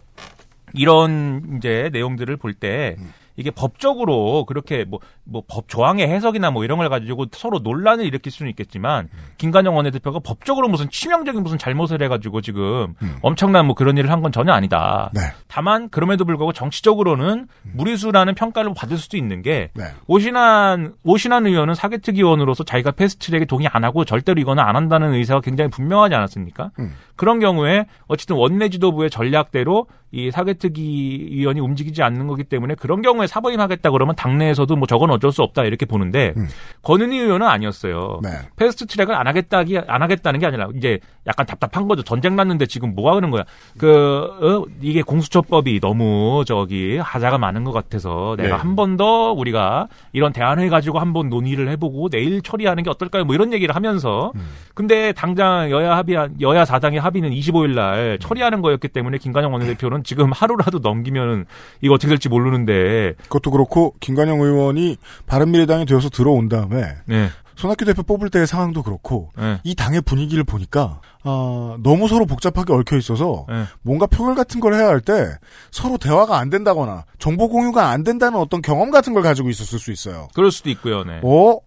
이런 0.74 1.55
이제 1.56 1.89
내용들을 1.93 2.36
볼때 2.36 2.97
이게 3.37 3.51
법적으로 3.51 4.45
그렇게 4.45 4.85
뭐 4.85 5.01
뭐 5.25 5.43
법 5.49 5.69
조항의 5.69 6.09
해석이나 6.09 6.51
뭐 6.51 6.65
이런 6.65 6.79
걸 6.79 6.89
가지고 6.89 7.27
서로 7.33 7.59
논란을 7.61 8.05
일으킬 8.05 8.33
수는 8.33 8.51
있겠지만 8.51 9.09
김관영 9.39 9.77
원내대표가 9.77 10.19
법적으로 10.19 10.69
무슨 10.69 10.89
치명적인 10.91 11.43
무슨 11.43 11.59
잘못을 11.59 12.03
해가지고 12.03 12.41
지금 12.41 12.95
엄청난 13.23 13.67
뭐 13.67 13.75
그런 13.75 13.97
일을 13.99 14.11
한 14.11 14.23
건 14.23 14.31
전혀 14.33 14.53
아니다. 14.53 15.11
네. 15.15 15.21
다만 15.49 15.89
그럼에도 15.91 16.25
불구하고 16.25 16.53
정치적으로는 16.53 17.49
무리수라는 17.75 18.35
평가를 18.35 18.73
받을 18.75 18.97
수도 18.99 19.17
있는 19.17 19.43
게 19.43 19.71
네. 19.75 19.85
오신한 20.07 20.95
오신한 21.05 21.47
의원은 21.47 21.75
사개특위 21.75 22.19
의원으로서 22.19 22.65
자기가 22.65 22.93
패스트트랙에 22.93 23.45
동의 23.47 23.69
안 23.73 23.85
하고 23.85 24.05
절대로 24.05 24.41
이거는 24.41 24.63
안 24.63 24.77
한다는 24.77 25.13
의사가 25.15 25.41
굉장히 25.41 25.71
분명하지 25.71 26.15
않았습니까? 26.15 26.71
음. 26.79 26.95
그런 27.17 27.41
경우에 27.41 27.87
어쨌든 28.07 28.37
원내 28.37 28.69
지도부의 28.71 29.11
전략대로 29.11 29.87
이 30.12 30.30
사개특위 30.30 31.28
의원이 31.32 31.60
움직이지 31.60 32.02
않는 32.02 32.26
거기 32.26 32.44
때문에 32.44 32.74
그런 32.74 33.01
경우에 33.01 33.26
사보임하겠다 33.26 33.90
그러면 33.90 34.14
당내에서도 34.14 34.76
뭐 34.76 34.86
저건 34.86 35.10
어쩔 35.10 35.32
수 35.32 35.43
없다 35.43 35.64
이렇게 35.64 35.86
보는데 35.86 36.34
권은희 36.82 37.18
의원은 37.18 37.47
아니었어요. 37.47 38.20
네. 38.22 38.30
패스트트랙을 38.56 39.14
안 39.14 39.26
하겠다기 39.26 39.78
안 39.86 40.02
하겠다는 40.02 40.39
게 40.39 40.47
아니라 40.47 40.68
이제 40.76 40.98
약간 41.26 41.47
답답한 41.47 41.89
거죠. 41.89 42.02
전쟁 42.02 42.36
났는데 42.36 42.66
지금 42.66 42.94
뭐 42.94 43.14
하는 43.14 43.30
거야? 43.30 43.44
그 43.78 43.86
어, 43.89 44.66
이게 44.82 45.01
공수처법이 45.01 45.80
너무 45.80 46.44
저기 46.47 46.98
하자가 46.98 47.39
많은 47.39 47.64
것 47.64 47.72
같아서 47.72 48.34
내가 48.36 48.56
네. 48.56 48.60
한번 48.60 48.98
더 48.98 49.32
우리가 49.32 49.89
이런 50.12 50.34
대안을 50.34 50.68
가지고 50.68 50.98
한번 50.98 51.30
논의를 51.30 51.70
해보고 51.70 52.10
내일 52.10 52.43
처리하는 52.43 52.82
게 52.82 52.90
어떨까요? 52.90 53.24
뭐 53.24 53.34
이런 53.34 53.55
얘기를 53.55 53.74
하면서 53.74 54.32
근데 54.74 55.12
당장 55.12 55.70
여야 55.70 55.97
합의 55.97 56.16
여야 56.40 56.66
사당의 56.66 57.01
합의는 57.01 57.30
25일 57.30 57.74
날 57.74 58.18
처리하는 58.20 58.60
거였기 58.60 58.89
때문에 58.89 59.16
김관영 59.16 59.52
원내대표는 59.52 60.02
지금 60.03 60.33
하루라도 60.33 60.79
넘기면 60.79 61.47
이거 61.81 61.95
어떻게 61.95 62.09
될지 62.09 62.29
모르는데 62.29 63.15
그것도 63.24 63.51
그렇고 63.51 63.95
김관영 64.01 64.41
의원이 64.41 64.97
바른미래당이 65.27 65.87
되어서 65.87 66.09
들어온 66.09 66.49
다음에 66.49 66.97
네. 67.07 67.29
손학규 67.55 67.85
대표 67.85 68.03
뽑을 68.03 68.31
때의 68.31 68.47
상황도 68.47 68.83
그렇고 68.83 69.31
네. 69.37 69.61
이 69.62 69.74
당의 69.74 70.01
분위기를 70.01 70.43
보니까 70.43 71.01
아, 71.23 71.77
너무 71.83 72.09
서로 72.09 72.27
복잡하게 72.27 72.73
얽혀 72.73 72.97
있어서 72.97 73.45
네. 73.49 73.65
뭔가 73.83 74.07
표결 74.07 74.35
같은 74.35 74.59
걸 74.61 74.74
해야 74.74 74.87
할 74.89 75.01
때 75.01 75.37
서로 75.70 75.97
대화가 75.99 76.39
안 76.39 76.49
된다거나 76.51 77.05
정보 77.19 77.49
공유가 77.49 77.91
안 77.91 78.03
된다는 78.05 78.39
어떤 78.39 78.62
경험 78.62 78.91
같은 78.91 79.12
걸 79.12 79.23
가지고 79.23 79.51
있었을 79.51 79.79
수 79.79 79.93
있어요. 79.93 80.29
그럴 80.35 80.51
수도 80.51 80.70
있고요. 80.70 81.05
네. 81.05 81.20
어? 81.23 81.59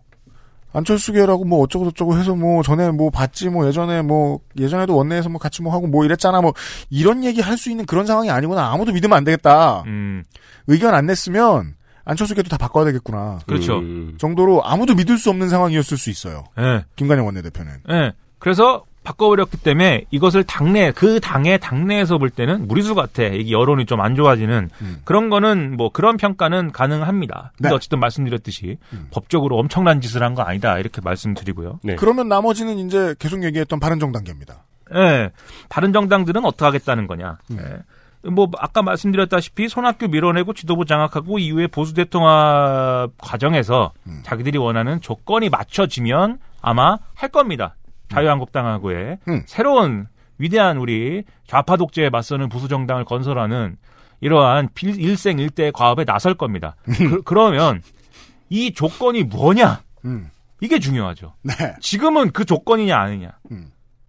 안철수계라고 0.76 1.46
뭐 1.46 1.62
어쩌고 1.62 1.86
저쩌고 1.86 2.18
해서 2.18 2.36
뭐 2.36 2.62
전에 2.62 2.92
뭐 2.92 3.10
봤지 3.10 3.50
뭐 3.50 3.66
예전에 3.68 4.02
뭐 4.02 4.40
예전에도 4.58 4.96
원내에서 4.96 5.30
뭐 5.30 5.40
같이 5.40 5.62
뭐 5.62 5.74
하고 5.74 5.88
뭐 5.88 6.04
이랬잖아 6.06 6.42
뭐 6.42 6.54
이런 6.90 7.24
얘기 7.24 7.42
할 7.42 7.56
수 7.56 7.70
있는 7.72 7.86
그런 7.86 8.06
상황이 8.06 8.30
아니구나 8.30 8.72
아무도 8.74 8.92
믿으면 8.92 9.18
안 9.18 9.24
되겠다 9.24 9.84
음. 9.86 10.24
의견 10.68 10.94
안 10.94 11.06
냈으면 11.06 11.76
안철수계도 12.04 12.50
다 12.50 12.58
바꿔야 12.58 12.84
되겠구나 12.86 13.40
그렇죠. 13.48 13.82
정도로 14.18 14.64
아무도 14.66 14.94
믿을 14.94 15.18
수 15.18 15.30
없는 15.30 15.48
상황이었을 15.48 15.98
수 15.98 16.10
있어요 16.10 16.44
네. 16.58 16.84
김관영 16.98 17.26
원내대표는 17.26 17.72
예. 17.90 18.12
그래서 18.40 18.84
바꿔버렸기 19.06 19.58
때문에 19.58 20.04
이것을 20.12 20.44
당내 20.44 20.92
그 20.92 21.22
당의 21.22 21.60
당내에서 21.60 22.18
볼 22.18 22.30
때는 22.30 22.68
무리수 22.68 22.96
같아. 22.96 23.24
이게 23.24 23.52
여론이 23.52 23.86
좀 23.86 24.02
안 24.02 24.16
좋아지는 24.16 24.70
그런 25.06 25.30
거는 25.30 25.78
뭐 25.78 25.90
그런 25.90 26.18
평가는 26.18 26.72
가능합니다. 26.74 27.54
근데 27.56 27.70
네. 27.70 27.76
어쨌든 27.76 28.00
말씀드렸듯이 28.00 28.78
법적으로 29.12 29.58
엄청난 29.58 30.02
짓을 30.02 30.22
한 30.22 30.36
거 30.36 30.42
아니다 30.42 30.78
이렇게 30.80 31.00
말씀드리고요. 31.02 31.80
네. 31.84 31.96
그러면 31.96 32.28
나머지는 32.28 32.78
이제 32.80 33.16
계속 33.20 33.44
얘기했던 33.44 33.80
바른정당계입니다 33.80 34.66
예. 34.96 35.30
다른 35.70 35.94
정당들은 35.94 36.44
어떻게 36.44 36.66
하겠다는 36.66 37.08
거냐. 37.08 37.38
예. 37.54 38.30
뭐 38.30 38.50
아까 38.58 38.82
말씀드렸다시피 38.82 39.70
손학규 39.70 40.08
밀어내고 40.08 40.54
지도부 40.54 40.86
장악하고 40.86 41.38
이후에 41.40 41.68
보수 41.68 41.94
대통합 41.94 43.12
과정에서 43.18 43.94
자기들이 44.24 44.58
원하는 44.58 45.00
조건이 45.02 45.50
맞춰지면 45.50 46.40
아마 46.62 46.98
할 47.14 47.30
겁니다. 47.30 47.76
자유한국당하고의 48.10 49.20
새로운 49.46 50.08
위대한 50.38 50.78
우리 50.78 51.24
좌파 51.48 51.78
독재에 51.78 52.10
맞서는 52.10 52.50
보수 52.50 52.68
정당을 52.68 53.06
건설하는 53.06 53.78
이러한 54.22 54.70
빌- 54.74 55.00
일생 55.00 55.40
일대 55.40 55.72
과업에 55.72 56.04
나설 56.06 56.34
겁니다. 56.36 56.76
그, 57.24 57.34
러면이 57.34 58.72
조건이 58.76 59.24
뭐냐? 59.24 59.82
음. 60.06 60.30
이게 60.62 60.80
중요하죠. 60.80 61.34
네. 61.44 61.54
지금은 61.82 62.32
그 62.32 62.46
조건이냐 62.46 62.98
아니냐. 62.98 63.32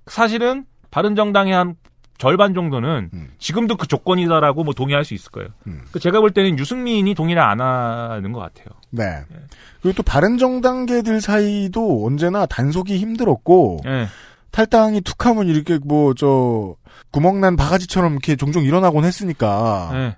사실은 0.06 0.64
바른 0.90 1.16
정당의 1.16 1.52
한 1.52 1.74
절반 2.18 2.54
정도는 2.54 3.10
지금도 3.38 3.76
그 3.76 3.86
조건이다라고 3.86 4.64
뭐 4.64 4.72
동의할 4.72 5.04
수 5.04 5.12
있을 5.12 5.30
거예요. 5.32 5.48
그 5.92 5.98
제가 5.98 6.20
볼 6.20 6.30
때는 6.30 6.58
유승민이 6.58 7.14
동의를 7.14 7.42
안 7.42 7.60
하는 7.60 8.32
것 8.32 8.40
같아요. 8.40 8.66
네. 8.96 9.36
그리고 9.82 9.96
또 9.96 10.02
바른정당계들 10.02 11.20
사이도 11.20 12.06
언제나 12.06 12.46
단속이 12.46 12.98
힘들었고 12.98 13.80
예. 13.86 14.06
탈당이 14.50 15.02
툭하면 15.02 15.48
이렇게 15.48 15.78
뭐 15.84 16.14
저 16.14 16.74
구멍난 17.10 17.56
바가지처럼 17.56 18.12
이렇게 18.12 18.36
종종 18.36 18.64
일어나곤 18.64 19.04
했으니까 19.04 19.90
예. 19.94 20.16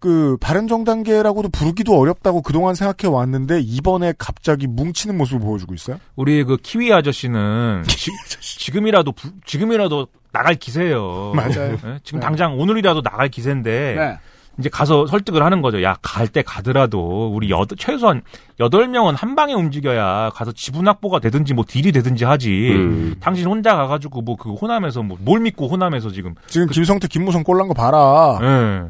그 0.00 0.36
바른정당계라고도 0.40 1.50
부르기도 1.50 1.96
어렵다고 1.96 2.42
그동안 2.42 2.74
생각해 2.74 3.12
왔는데 3.14 3.60
이번에 3.60 4.12
갑자기 4.18 4.66
뭉치는 4.66 5.16
모습을 5.16 5.40
보여주고 5.40 5.74
있어요. 5.74 6.00
우리 6.16 6.42
그 6.42 6.56
키위 6.56 6.92
아저씨는 6.92 7.84
지, 7.86 8.72
금이라도 8.72 9.14
지금이라도 9.46 10.08
나갈 10.32 10.56
기세예요. 10.56 11.32
맞아요. 11.36 11.78
예? 11.84 12.00
지금 12.02 12.18
네. 12.18 12.26
당장 12.26 12.58
오늘이라도 12.58 13.02
나갈 13.02 13.28
기세인데 13.28 13.94
네. 13.96 14.18
이제 14.58 14.68
가서 14.68 15.06
설득을 15.06 15.42
하는 15.42 15.62
거죠. 15.62 15.82
야, 15.82 15.96
갈 16.02 16.28
때 16.28 16.42
가더라도 16.42 17.32
우리 17.34 17.50
여덟 17.50 17.76
최소한 17.78 18.22
여덟 18.60 18.86
명은 18.88 19.14
한 19.14 19.34
방에 19.34 19.54
움직여야 19.54 20.30
가서 20.34 20.52
지분 20.52 20.86
확보가 20.88 21.18
되든지 21.20 21.54
뭐 21.54 21.64
딜이 21.66 21.90
되든지 21.92 22.24
하지. 22.24 22.70
음. 22.72 23.14
당신 23.20 23.46
혼자 23.46 23.74
가가지고 23.76 24.22
뭐 24.22 24.36
그 24.36 24.52
호남에서 24.54 25.02
뭐 25.02 25.16
뭘 25.20 25.40
믿고 25.40 25.68
호남에서 25.68 26.10
지금 26.10 26.34
지금 26.48 26.66
김성태, 26.68 27.08
김무성 27.08 27.42
꼴난 27.44 27.68
거 27.68 27.74
봐라. 27.74 28.38
예. 28.42 28.82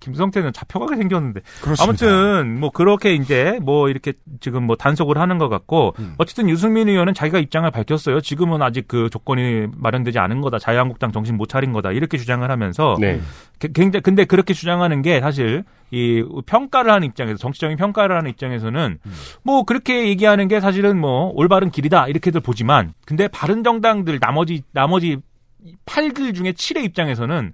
김성태는 0.00 0.52
잡혀가게 0.52 0.96
생겼는데. 0.96 1.40
그렇습니다. 1.62 1.82
아무튼 2.06 2.60
뭐 2.60 2.70
그렇게 2.70 3.14
이제 3.14 3.58
뭐 3.62 3.88
이렇게 3.88 4.12
지금 4.40 4.64
뭐 4.64 4.76
단속을 4.76 5.18
하는 5.18 5.38
것 5.38 5.48
같고 5.48 5.94
음. 5.98 6.14
어쨌든 6.18 6.48
유승민 6.48 6.88
의원은 6.88 7.14
자기가 7.14 7.38
입장을 7.38 7.68
밝혔어요. 7.70 8.20
지금은 8.20 8.62
아직 8.62 8.86
그 8.88 9.10
조건이 9.10 9.66
마련되지 9.76 10.18
않은 10.18 10.40
거다. 10.40 10.58
자유한국당 10.58 11.12
정신 11.12 11.36
못 11.36 11.48
차린 11.48 11.72
거다. 11.72 11.92
이렇게 11.92 12.16
주장을 12.18 12.48
하면서 12.50 12.96
네. 13.00 13.20
게- 13.58 13.68
굉장히 13.74 14.02
근데 14.02 14.24
그렇게 14.24 14.54
주장하는 14.54 15.02
게 15.02 15.20
사실 15.20 15.64
이 15.90 16.22
평가를 16.46 16.92
하는 16.92 17.06
입장에서 17.08 17.38
정치적인 17.38 17.76
평가를 17.76 18.16
하는 18.16 18.30
입장에서는 18.30 18.98
뭐 19.42 19.62
그렇게 19.64 20.08
얘기하는 20.08 20.46
게 20.48 20.60
사실은 20.60 20.98
뭐 20.98 21.32
올바른 21.34 21.70
길이다 21.70 22.08
이렇게들 22.08 22.40
보지만 22.42 22.92
근데 23.06 23.26
바른 23.28 23.64
정당들 23.64 24.18
나머지 24.20 24.62
나머지 24.72 25.16
8들 25.86 26.34
중에 26.34 26.52
7의 26.52 26.84
입장에서는 26.84 27.52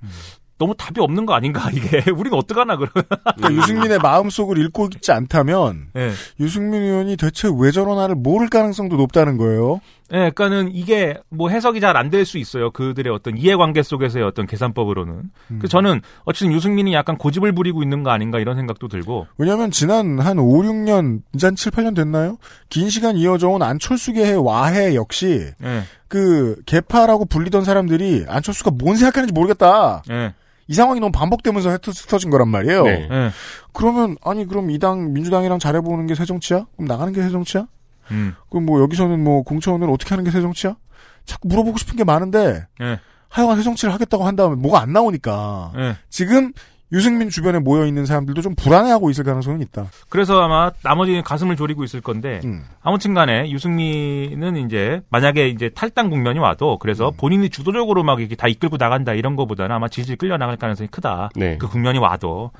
너무 0.59 0.75
답이 0.77 1.01
없는 1.01 1.27
거 1.27 1.35
아닌가 1.35 1.69
이게 1.75 2.11
우리가 2.11 2.37
어떡하나 2.37 2.77
그러면 2.77 2.93
그러니까 3.37 3.53
유승민의 3.53 3.99
마음속을 3.99 4.59
읽고 4.59 4.89
있지 4.95 5.11
않다면 5.13 5.89
예. 5.97 6.13
유승민 6.41 6.83
의원이 6.83 7.17
대체 7.17 7.49
왜 7.57 7.71
저러나를 7.71 8.15
모를 8.15 8.49
가능성도 8.49 8.97
높다는 8.97 9.37
거예요. 9.37 9.81
예, 10.13 10.31
그러니까는 10.31 10.75
이게 10.75 11.17
뭐 11.31 11.49
해석이 11.49 11.81
잘 11.81 11.97
안 11.97 12.11
될 12.11 12.25
수 12.25 12.39
있어요. 12.39 12.71
그들의 12.71 13.13
어떤 13.13 13.37
이해관계 13.39 13.83
속에서의 13.83 14.25
어떤 14.25 14.47
계산법으로는. 14.47 15.23
그래서 15.49 15.67
저는 15.69 16.03
어쨌든 16.25 16.53
유승민이 16.53 16.93
약간 16.93 17.17
고집을 17.17 17.53
부리고 17.53 17.83
있는 17.83 18.03
거 18.03 18.11
아닌가 18.11 18.39
이런 18.39 18.57
생각도 18.57 18.87
들고. 18.89 19.27
왜냐하면 19.39 19.71
지난 19.71 20.21
한 20.21 20.39
5, 20.39 20.63
6년, 20.63 21.23
이제 21.35 21.47
한 21.47 21.57
7, 21.57 21.73
8년 21.73 21.97
됐나요? 21.97 22.37
긴 22.69 22.91
시간 22.91 23.17
이어져온 23.17 23.63
안철수계의 23.63 24.37
와해 24.45 24.95
역시 24.95 25.51
예, 25.65 25.83
그 26.07 26.57
개파라고 26.67 27.25
불리던 27.25 27.65
사람들이 27.65 28.27
안철수가 28.29 28.73
뭔 28.79 28.97
생각하는지 28.97 29.33
모르겠다. 29.33 30.03
예, 30.11 30.35
이 30.66 30.74
상황이 30.74 31.01
너무 31.01 31.12
반복되면서 31.12 31.70
흩어진 31.70 32.31
거란 32.31 32.49
말이에요. 32.49 32.85
네. 32.85 33.09
예. 33.11 33.31
그러면 33.73 34.16
아니 34.24 34.47
그럼 34.47 34.70
이 34.70 34.78
당 34.78 35.12
민주당이랑 35.12 35.59
잘해보는 35.59 36.07
게 36.07 36.15
새정치야? 36.15 36.66
그럼 36.77 36.86
나가는 36.89 37.12
게 37.12 37.23
새정치야? 37.23 37.66
음, 38.11 38.35
그럼 38.51 38.66
뭐 38.66 38.81
여기서는 38.81 39.23
뭐 39.23 39.43
공천을 39.43 39.89
어떻게 39.91 40.11
하는 40.11 40.24
게 40.24 40.31
새정치야? 40.31 40.77
자꾸 41.24 41.49
물어보고 41.49 41.78
싶은 41.78 41.97
게 41.97 42.05
많은데 42.05 42.66
예, 42.82 43.01
하여간 43.28 43.57
새정치를 43.57 43.93
하겠다고 43.95 44.24
한 44.27 44.36
다음에 44.36 44.57
뭐가 44.57 44.81
안 44.81 44.93
나오니까 44.93 45.73
예. 45.77 45.97
지금 46.11 46.53
유승민 46.95 47.29
주변에 47.29 47.59
모여 47.59 47.87
있는 47.87 48.07
사람들도 48.07 48.41
좀 48.41 48.55
불안해하고 48.55 49.11
있을 49.11 49.25
가능성은 49.25 49.61
있다. 49.62 49.87
그래서 50.09 50.41
아마 50.41 50.71
나머지는 50.83 51.23
가슴을 51.23 51.57
졸이고 51.57 51.83
있을 51.83 52.01
건데 52.01 52.41
음. 52.45 52.65
아무튼 52.83 53.15
간에 53.15 53.51
유승민은 53.51 54.57
이제 54.65 55.03
만약에 55.11 55.49
이제 55.49 55.71
탈당 55.75 56.09
국면이 56.09 56.39
와도 56.39 56.79
그래서 56.79 57.11
본인이 57.11 57.51
주도적으로 57.51 58.05
막 58.05 58.21
이렇게 58.21 58.37
다 58.37 58.47
이끌고 58.47 58.77
나간다 58.77 59.12
이런 59.12 59.35
거보다는 59.35 59.75
아마 59.75 59.89
질질 59.89 60.16
끌려 60.16 60.39
나갈 60.39 60.57
가능성이 60.57 60.89
크다. 60.89 61.31
네. 61.35 61.59
그 61.59 61.66
국면이 61.66 61.99
와도 61.99 62.53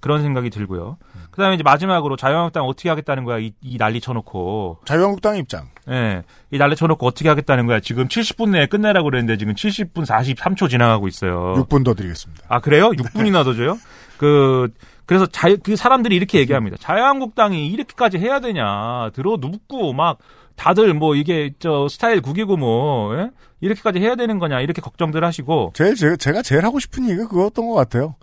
그런 0.00 0.22
생각이 0.22 0.48
들고요. 0.48 0.96
그다음에 1.34 1.56
이제 1.56 1.64
마지막으로 1.64 2.16
자유한국당 2.16 2.64
어떻게 2.64 2.88
하겠다는 2.88 3.24
거야 3.24 3.38
이, 3.38 3.52
이 3.60 3.76
난리 3.76 4.00
쳐놓고 4.00 4.78
자유한국당 4.84 5.36
입장. 5.36 5.68
예, 5.90 6.22
이 6.52 6.58
난리 6.58 6.76
쳐놓고 6.76 7.04
어떻게 7.04 7.28
하겠다는 7.28 7.66
거야 7.66 7.80
지금 7.80 8.06
70분 8.06 8.50
내에 8.50 8.66
끝내라고 8.66 9.10
그랬는데 9.10 9.36
지금 9.36 9.54
70분 9.54 10.06
43초 10.06 10.70
지나가고 10.70 11.08
있어요. 11.08 11.54
6분 11.56 11.84
더 11.84 11.94
드리겠습니다. 11.94 12.44
아 12.48 12.60
그래요? 12.60 12.90
6분이나 12.90 13.42
더 13.42 13.52
줘요? 13.52 13.76
그 14.16 14.68
그래서 15.06 15.26
자, 15.26 15.48
그 15.60 15.74
사람들이 15.74 16.14
이렇게 16.14 16.38
얘기합니다. 16.38 16.76
자유한국당이 16.78 17.66
이렇게까지 17.66 18.18
해야 18.18 18.38
되냐. 18.38 19.10
들어 19.12 19.36
눕고 19.40 19.92
막 19.92 20.18
다들 20.54 20.94
뭐 20.94 21.16
이게 21.16 21.52
저 21.58 21.88
스타일 21.88 22.20
구기고 22.20 22.56
뭐 22.56 23.18
예? 23.18 23.30
이렇게까지 23.60 23.98
해야 23.98 24.14
되는 24.14 24.38
거냐 24.38 24.60
이렇게 24.60 24.80
걱정들 24.80 25.24
하시고 25.24 25.72
제일 25.74 25.96
제, 25.96 26.16
제가 26.16 26.42
제일 26.42 26.64
하고 26.64 26.78
싶은 26.78 27.08
얘기가 27.10 27.26
그거였던 27.26 27.66
것 27.66 27.74
같아요. 27.74 28.14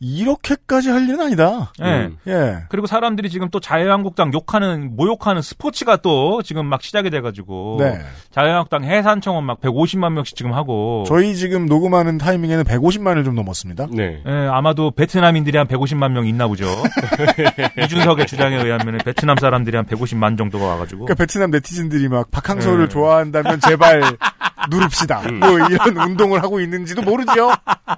이렇게까지 0.00 0.90
할 0.90 1.08
일은 1.08 1.20
아니다. 1.20 1.72
예. 1.82 2.10
예. 2.28 2.64
그리고 2.68 2.86
사람들이 2.86 3.30
지금 3.30 3.48
또 3.50 3.58
자유한국당 3.58 4.32
욕하는 4.32 4.94
모욕하는 4.96 5.42
스포츠가 5.42 5.96
또 5.96 6.42
지금 6.42 6.66
막 6.66 6.82
시작이 6.82 7.10
돼가지고 7.10 7.78
네. 7.80 8.00
자유한국당 8.30 8.84
해산청원 8.84 9.44
막 9.44 9.60
150만 9.60 10.12
명씩 10.12 10.36
지금 10.36 10.52
하고 10.52 11.04
저희 11.06 11.34
지금 11.34 11.66
녹음하는 11.66 12.16
타이밍에는 12.18 12.64
150만을 12.64 13.24
좀 13.24 13.34
넘었습니다. 13.34 13.88
네. 13.92 14.22
예, 14.24 14.30
아마도 14.52 14.92
베트남인들이 14.92 15.58
한 15.58 15.66
150만 15.66 16.12
명 16.12 16.26
있나 16.26 16.46
보죠. 16.46 16.66
이준석의 17.82 18.26
주장에 18.26 18.56
의하면 18.56 18.98
베트남 19.04 19.36
사람들이 19.36 19.76
한 19.76 19.84
150만 19.86 20.38
정도가 20.38 20.64
와가지고. 20.64 21.06
그러니까 21.06 21.14
베트남 21.14 21.50
네티즌들이 21.50 22.08
막 22.08 22.30
박항서를 22.30 22.84
네. 22.84 22.88
좋아한다면 22.88 23.60
제발 23.60 24.02
누릅시다. 24.70 25.22
뭐 25.32 25.50
이런 25.68 25.96
운동을 25.96 26.42
하고 26.42 26.60
있는지도 26.60 27.02
모르죠. 27.02 27.50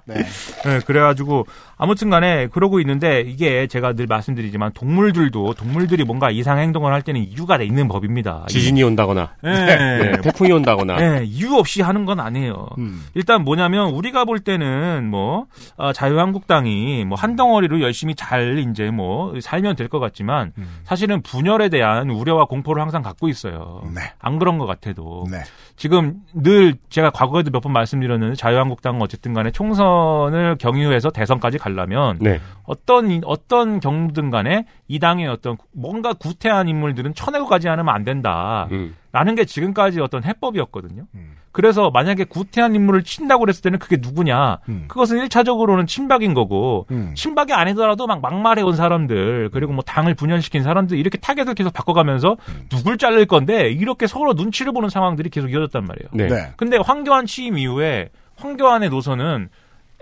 네. 0.07 0.25
예, 0.67 0.81
그래가지고 0.87 1.47
아무튼 1.83 2.11
간에 2.11 2.47
그러고 2.49 2.79
있는데 2.81 3.23
이게 3.23 3.67
제가 3.67 3.95
늘 3.95 4.07
말씀드리지만 4.07 4.73
동물들도 4.75 5.55
동물들이 5.55 6.05
뭔가 6.05 6.31
이상 6.31 6.59
행동을 6.59 6.93
할 6.93 7.01
때는 7.01 7.23
이유가 7.23 7.57
있는 7.61 7.89
법입니다. 7.89 8.45
지진이 8.49 8.83
온다거나, 8.83 9.33
예. 9.45 9.49
네, 9.51 10.21
태풍이 10.21 10.53
온다거나. 10.53 11.01
예, 11.21 11.25
이유 11.25 11.55
없이 11.55 11.81
하는 11.83 12.05
건 12.05 12.21
아니에요. 12.21 12.69
음. 12.79 13.07
일단 13.15 13.45
뭐냐면 13.45 13.91
우리가 13.93 14.25
볼 14.27 14.41
때는 14.41 15.09
뭐 15.11 15.47
어, 15.77 15.93
자유한국당이 15.93 17.05
뭐 17.07 17.17
한 17.21 17.37
덩어리로 17.37 17.81
열심히 17.83 18.15
잘 18.15 18.59
이제 18.71 18.91
뭐 18.91 19.35
살면 19.41 19.77
될 19.77 19.89
것 19.91 19.99
같지만 19.99 20.53
음. 20.59 20.69
사실은 20.85 21.21
분열에 21.23 21.69
대한 21.69 22.11
우려와 22.11 22.45
공포를 22.45 22.81
항상 22.81 23.03
갖고 23.03 23.29
있어요. 23.29 23.83
네. 23.95 24.01
안 24.21 24.39
그런 24.39 24.57
것 24.59 24.67
같아도 24.67 25.25
네. 25.31 25.39
지금 25.81 26.17
늘 26.35 26.75
제가 26.91 27.09
과거에도 27.09 27.51
몇 27.51 27.61
번 27.63 27.73
말씀드렸는데 27.73 28.35
자유한국당은 28.37 29.01
어쨌든 29.01 29.33
간에 29.33 29.51
총선을 29.51 30.57
경유해서 30.59 31.11
대선까지 31.11 31.57
가려면 31.57 32.19
네. 32.21 32.39
어떤 32.65 33.11
이- 33.11 33.21
어떤 33.25 33.81
경우든 33.81 34.29
간에 34.31 34.67
이 34.89 34.99
당의 34.99 35.27
어떤 35.27 35.57
뭔가 35.75 36.13
구태한 36.13 36.69
인물들은 36.69 37.15
쳐내고 37.15 37.47
가지 37.47 37.71
않으면 37.71 37.95
안 37.95 38.05
된다. 38.05 38.69
음. 38.73 38.95
라는 39.13 39.35
게 39.35 39.45
지금까지 39.45 40.01
어떤 40.01 40.25
해법이었거든요. 40.25 41.07
음. 41.15 41.37
그래서 41.53 41.91
만약에 41.91 42.25
구태한 42.25 42.77
인물을 42.77 43.03
친다고 43.03 43.41
그랬을 43.41 43.63
때는 43.63 43.81
그게 43.81 43.97
누구냐? 44.01 44.59
음. 44.69 44.85
그것은 44.87 45.19
일차적으로는 45.19 45.87
친박인 45.89 46.33
거고 46.33 46.87
음. 46.93 47.13
친박이 47.17 47.53
아니더라도 47.53 48.07
막 48.07 48.21
막말해 48.21 48.63
온 48.63 48.77
사람들 48.77 49.51
그리고 49.53 49.73
뭐 49.73 49.83
당을 49.83 50.15
분열시킨 50.15 50.63
사람들 50.63 50.97
이렇게 50.97 51.19
타겟을 51.19 51.55
계속 51.55 51.73
바꿔가면서 51.73 52.37
음. 52.49 52.67
누굴 52.69 52.99
자를 52.99 53.27
건데 53.27 53.71
이렇게 53.71 54.07
서로 54.07 54.33
눈치를 54.33 54.73
보는 54.73 54.89
상황들이 54.89 55.31
계속 55.31 55.51
이어졌단 55.51 55.85
말이에요. 55.85 56.09
네. 56.13 56.29
네. 56.29 56.53
근데 56.57 56.77
황교안 56.77 57.27
취임 57.27 57.59
이후에 57.59 58.11
황교안의 58.37 58.91
노선은 58.91 59.49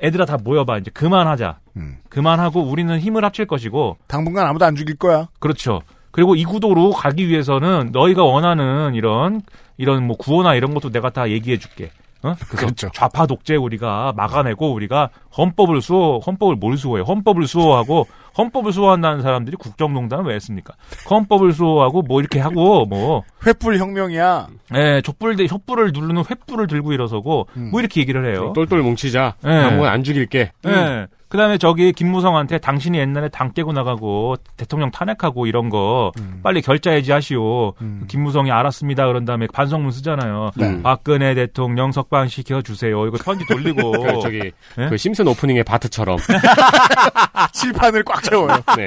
애들아 0.03 0.27
다 0.27 0.37
모여봐 0.37 0.79
이제 0.79 0.91
그만하자. 0.91 1.59
음. 1.77 1.97
그만하고 2.11 2.63
우리는 2.63 2.99
힘을 2.99 3.25
합칠 3.25 3.47
것이고 3.47 3.97
당분간 4.07 4.47
아무도 4.47 4.67
안 4.67 4.77
죽일 4.77 4.97
거야. 4.97 5.29
그렇죠. 5.41 5.81
그리고 6.11 6.35
이 6.35 6.45
구도로 6.45 6.91
가기 6.91 7.29
위해서는 7.29 7.91
너희가 7.93 8.25
원하는 8.25 8.95
이런 8.95 9.43
이런 9.77 10.07
뭐 10.07 10.17
구호나 10.17 10.55
이런 10.55 10.75
것도 10.75 10.91
내가 10.91 11.11
다 11.11 11.31
얘기해 11.31 11.59
줄게. 11.59 11.91
어? 12.23 12.35
그렇죠. 12.51 12.89
좌파 12.93 13.27
독재 13.27 13.55
우리가 13.55 14.13
막아내고 14.17 14.73
우리가 14.73 15.11
헌법을 15.37 15.81
수호 15.81 16.21
헌법을 16.27 16.57
뭘 16.57 16.77
수호해? 16.77 17.03
헌법을 17.03 17.47
수호하고 17.47 18.09
헌법을 18.39 18.73
수호한다는 18.73 19.21
사람들이 19.21 19.57
국정농단을 19.57 20.25
왜 20.25 20.35
했습니까? 20.37 20.75
헌법을 21.11 21.53
수호하고 21.53 22.03
뭐 22.03 22.21
이렇게 22.21 22.39
하고 22.39 22.87
뭐 22.87 23.25
횃불 23.41 23.79
혁명이야. 23.79 24.47
예, 24.77 25.03
촛불 25.03 25.37
대 25.37 25.47
촛불을 25.47 25.91
누르는 25.93 26.23
횃불을 26.23 26.69
들고 26.69 26.93
일어서고 26.93 27.49
음. 27.57 27.71
뭐 27.73 27.81
이렇게 27.81 28.01
얘기를 28.01 28.33
해요. 28.33 28.53
똘똘 28.55 28.81
뭉치자. 28.83 29.35
네. 29.43 29.63
당분간 29.63 29.93
안 29.93 30.05
죽일게. 30.05 30.53
예. 30.67 31.07
그다음에 31.29 31.59
저기 31.59 31.93
김무성한테 31.93 32.59
당신이 32.59 32.99
옛날에 32.99 33.29
당 33.29 33.53
깨고 33.53 33.73
나가고 33.73 34.37
대통령 34.57 34.91
탄핵하고 34.91 35.47
이런 35.47 35.69
거 35.69 36.11
음. 36.19 36.41
빨리 36.43 36.63
결자해지 36.63 37.13
하시오. 37.13 37.75
음. 37.83 38.05
김무성이 38.09 38.51
알았습니다. 38.51 39.07
그런 39.07 39.25
다음에 39.27 39.47
반성문 39.53 39.93
쓰잖아요. 39.93 40.53
네. 40.57 40.83
박근혜 40.83 41.35
대통령 41.35 41.93
석방 41.93 42.29
시켜 42.29 42.63
주세요. 42.63 43.07
이거 43.07 43.19
편지 43.23 43.45
돌리고 43.47 43.93
그 44.01 44.21
저기 44.23 44.53
예? 44.79 44.89
그 44.89 44.97
심슨 44.97 45.29
오프닝의 45.29 45.65
바트처럼. 45.65 46.17
칠판을 47.53 48.05
꽉 48.05 48.23
채워요. 48.29 48.63
네. 48.77 48.87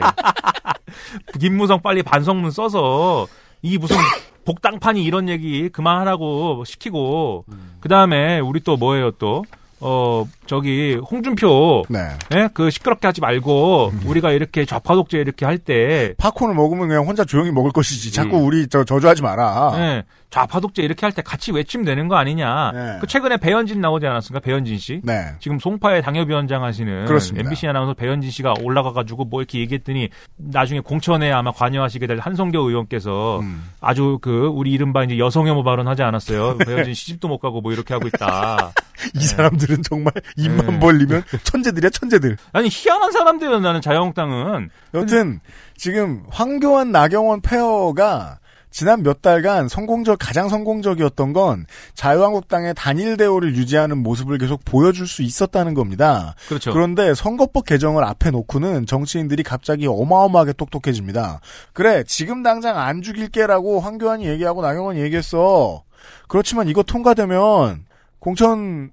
김무성 1.40 1.82
빨리 1.82 2.04
반성문 2.04 2.52
써서 2.52 3.28
이 3.62 3.78
무슨 3.78 3.98
복당판이 4.46 5.04
이런 5.04 5.30
얘기 5.30 5.70
그만하라고 5.70 6.64
시키고 6.66 7.46
그다음에 7.80 8.40
우리 8.40 8.60
또 8.62 8.78
뭐예요 8.78 9.12
또 9.12 9.44
어, 9.84 10.28
저기, 10.46 10.96
홍준표. 10.96 11.86
네. 11.90 12.00
예? 12.36 12.50
그 12.54 12.70
시끄럽게 12.70 13.08
하지 13.08 13.20
말고, 13.20 13.92
우리가 14.06 14.32
이렇게 14.32 14.64
좌파 14.64 14.94
독재 14.94 15.18
이렇게 15.18 15.44
할 15.44 15.58
때. 15.58 16.14
팝콘을 16.20 16.54
먹으면 16.54 16.88
그냥 16.88 17.08
혼자 17.08 17.26
조용히 17.26 17.52
먹을 17.52 17.72
것이지. 17.72 18.12
자꾸 18.12 18.38
음. 18.38 18.46
우리 18.46 18.68
저 18.68 18.84
저주하지 18.84 19.24
마라. 19.24 19.72
예. 19.78 20.04
좌파 20.32 20.60
독재 20.62 20.82
이렇게 20.82 21.06
할 21.06 21.12
때 21.12 21.22
같이 21.22 21.52
외치면 21.52 21.86
되는 21.86 22.08
거 22.08 22.16
아니냐. 22.16 22.72
네. 22.74 22.98
그 23.02 23.06
최근에 23.06 23.36
배현진 23.38 23.82
나오지 23.82 24.08
않았습니까? 24.08 24.40
배현진 24.44 24.78
씨. 24.78 25.02
네. 25.04 25.34
지금 25.40 25.60
송파의 25.60 26.02
당협위원장 26.02 26.64
하시는 26.64 27.06
그렇습니다. 27.06 27.46
MBC 27.46 27.68
아나운서 27.68 27.94
배현진 27.94 28.32
씨가 28.32 28.54
올라가가지고 28.64 29.26
뭐 29.26 29.42
이렇게 29.42 29.60
얘기했더니 29.60 30.08
나중에 30.38 30.80
공천에 30.80 31.32
아마 31.34 31.52
관여하시게 31.52 32.08
될 32.08 32.18
한성교 32.20 32.60
의원께서 32.60 33.42
음. 33.42 33.64
아주 33.82 34.20
그 34.22 34.48
우리 34.48 34.72
이른바 34.72 35.04
이제 35.04 35.20
여성 35.20 35.48
혐오 35.48 35.64
발언 35.64 35.88
하지 35.90 36.02
않았어요. 36.02 36.58
배현진 36.66 36.94
시집도 36.94 37.28
못 37.28 37.40
가고 37.40 37.60
뭐 37.60 37.74
이렇게 37.74 37.94
하고 37.94 38.08
있다. 38.08 38.72
이 39.16 39.20
사람들은 39.20 39.84
정말 39.84 40.14
입만 40.38 40.66
네. 40.68 40.80
벌리면 40.80 41.24
천재들이야 41.44 41.90
천재들. 41.90 42.38
아니 42.54 42.70
희한한 42.72 43.12
사람들이야 43.12 43.60
나는 43.60 43.82
자유한국당은. 43.82 44.70
여튼 44.94 45.40
지금 45.76 46.24
황교안 46.30 46.92
나경원 46.94 47.42
페어가 47.42 48.38
지난 48.72 49.04
몇 49.04 49.22
달간 49.22 49.68
성공적 49.68 50.18
가장 50.20 50.50
성공적이었던 50.50 51.34
건 51.34 51.66
자유한국당의 51.94 52.74
단일 52.76 53.18
대우를 53.18 53.56
유지하는 53.56 53.98
모습을 53.98 54.38
계속 54.38 54.64
보여줄 54.66 55.08
수 55.08 55.22
있었다는 55.22 55.74
겁니다. 55.74 56.36
그렇죠. 56.48 56.72
그런데 56.74 57.14
선거법 57.14 57.66
개정을 57.66 58.04
앞에 58.04 58.32
놓고는 58.32 58.86
정치인들이 58.86 59.44
갑자기 59.44 59.88
어마어마하게 59.88 60.54
똑똑해집니다. 60.54 61.42
그래 61.74 62.04
지금 62.08 62.44
당장 62.44 62.78
안 62.78 63.02
죽일게라고 63.02 63.82
황교안이 63.82 64.26
얘기하고 64.26 64.62
나경원이 64.62 65.02
얘기했어. 65.02 65.84
그렇지만 66.28 66.68
이거 66.70 66.82
통과되면 66.82 67.86
공천 68.20 68.92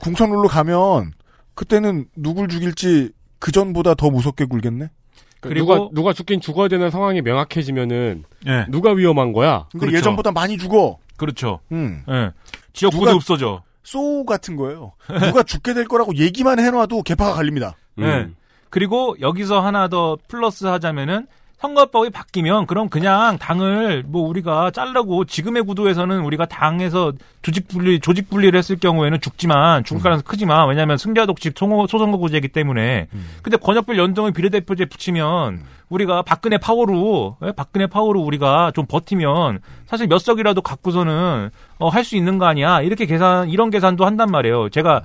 공천룰로 0.00 0.48
가면 0.48 1.12
그때는 1.54 2.06
누굴 2.16 2.48
죽일지 2.48 3.12
그 3.38 3.52
전보다 3.52 3.94
더 3.94 4.10
무섭게 4.10 4.46
굴겠네. 4.46 4.90
그리고- 5.40 5.74
누가 5.74 5.88
누가 5.92 6.12
죽긴 6.12 6.40
죽어야 6.40 6.68
되는 6.68 6.90
상황이 6.90 7.20
명확해지면은 7.22 8.24
예. 8.46 8.66
누가 8.68 8.92
위험한 8.92 9.32
거야? 9.32 9.66
근데 9.70 9.86
그렇죠. 9.86 9.96
예전보다 9.98 10.32
많이 10.32 10.58
죽어. 10.58 10.98
그렇죠. 11.16 11.60
음. 11.72 12.02
예. 12.08 12.30
지역구도 12.72 13.10
없어져. 13.12 13.62
소우 13.82 14.24
같은 14.24 14.56
거예요. 14.56 14.92
누가 15.24 15.42
죽게 15.42 15.74
될 15.74 15.86
거라고 15.86 16.14
얘기만 16.16 16.58
해놔도 16.58 17.02
개파가 17.02 17.34
갈립니다. 17.34 17.74
음. 17.98 18.04
예. 18.04 18.28
그리고 18.70 19.16
여기서 19.20 19.60
하나 19.60 19.88
더 19.88 20.18
플러스 20.28 20.66
하자면은 20.66 21.26
선거법이 21.58 22.10
바뀌면 22.10 22.66
그럼 22.66 22.88
그냥 22.88 23.36
당을 23.36 24.04
뭐 24.06 24.28
우리가 24.28 24.70
자르고 24.70 25.24
지금의 25.24 25.64
구도에서는 25.64 26.20
우리가 26.20 26.46
당에서 26.46 27.12
조직 27.42 27.66
분리 27.66 27.98
조직 27.98 28.30
분리를 28.30 28.56
했을 28.56 28.76
경우에는 28.78 29.20
죽지만 29.20 29.82
죽을 29.82 30.00
가능성 30.02 30.22
크지만 30.24 30.68
왜냐하면 30.68 30.98
승자 30.98 31.26
독식 31.26 31.54
소선거 31.58 31.88
소선거구제이기 31.88 32.48
때문에 32.48 33.08
근데 33.42 33.56
권역별 33.56 33.98
연동의 33.98 34.32
비례대표제 34.32 34.84
붙이면 34.84 35.62
우리가 35.88 36.22
박근혜 36.22 36.58
파워로 36.58 37.38
예? 37.44 37.52
박근혜 37.52 37.88
파워로 37.88 38.20
우리가 38.20 38.70
좀 38.74 38.86
버티면 38.86 39.58
사실 39.86 40.06
몇 40.06 40.18
석이라도 40.18 40.60
갖고서는 40.62 41.50
어, 41.80 41.88
할 41.88 42.04
수 42.04 42.14
있는 42.14 42.38
거 42.38 42.46
아니야 42.46 42.82
이렇게 42.82 43.04
계산 43.04 43.48
이런 43.50 43.70
계산도 43.70 44.06
한단 44.06 44.30
말이에요 44.30 44.68
제가 44.68 45.02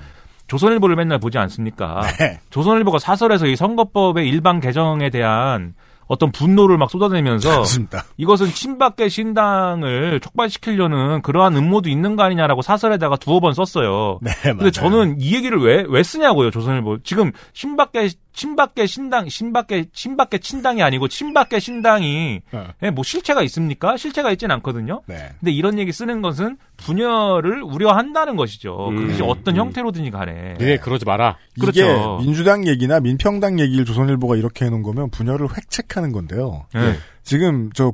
조선일보를 0.48 0.96
맨날 0.98 1.18
보지 1.18 1.38
않습니까? 1.40 2.02
네. 2.20 2.40
조선일보가 2.52 3.00
사설에서 3.00 3.48
이 3.48 3.56
선거법의 3.56 4.28
일반 4.28 4.60
개정에 4.60 5.10
대한 5.10 5.74
어떤 6.14 6.32
분노를 6.32 6.78
막 6.78 6.90
쏟아내면서 6.90 7.50
그렇습니다. 7.50 8.06
이것은 8.18 8.48
친박계 8.48 9.10
신당을 9.10 10.20
촉발시키려는 10.22 11.22
그러한 11.22 11.56
음모도 11.56 11.90
있는 11.90 12.16
거 12.16 12.24
아니냐라고 12.24 12.62
사설에다가 12.62 13.18
두어 13.18 13.40
번 13.40 13.54
썼어요. 13.54 14.20
네, 14.22 14.32
근데 14.44 14.72
저는 14.72 15.18
이 15.20 15.36
얘기를 15.36 15.60
왜, 15.60 15.84
왜 15.88 16.04
쓰냐고요, 16.04 16.52
조선일보. 16.52 17.00
지금 17.04 17.32
신박계 17.54 18.10
친박계 18.34 18.88
신당, 18.88 19.30
신박계, 19.30 19.86
친박계 19.94 20.40
친당이 20.40 20.82
아니고 20.82 21.08
친박계 21.08 21.60
신당이 21.60 22.42
네. 22.52 22.68
예, 22.82 22.90
뭐 22.90 23.04
실체가 23.04 23.44
있습니까? 23.44 23.96
실체가 23.96 24.32
있진 24.32 24.52
않거든요. 24.52 25.02
네. 25.06 25.30
근데 25.40 25.52
이런 25.52 25.78
얘기 25.80 25.92
쓰는 25.92 26.22
것은 26.22 26.58
분열을 26.78 27.62
우려한다는 27.64 28.36
것이죠. 28.36 28.90
음. 28.90 28.96
그것이 28.96 29.22
어떤 29.24 29.56
음. 29.56 29.60
형태로든지 29.62 30.10
간에. 30.12 30.56
니네 30.60 30.78
그러지 30.78 31.06
마라. 31.06 31.38
이게 31.56 31.84
그렇죠. 31.84 32.18
민주당 32.22 32.68
얘기나 32.68 33.00
민평당 33.00 33.60
얘기를 33.60 33.86
조선일보가 33.86 34.36
이렇게 34.36 34.66
해놓은 34.66 34.82
거면 34.82 35.12
분열을 35.12 35.48
획책하는 35.56 36.12
건데요. 36.12 36.66
네. 36.74 36.96
지금 37.22 37.70
저 37.74 37.94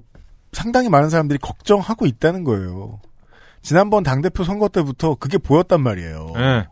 상당히 0.52 0.90
많은 0.90 1.10
사람들이 1.10 1.38
걱정하고 1.40 2.06
있다는 2.06 2.44
거예요. 2.44 3.00
지난번 3.62 4.04
당대표 4.04 4.44
선거 4.44 4.68
때부터 4.70 5.16
그게 5.16 5.38
보였단 5.38 5.82
말이에요. 5.82 6.34
예. 6.38 6.68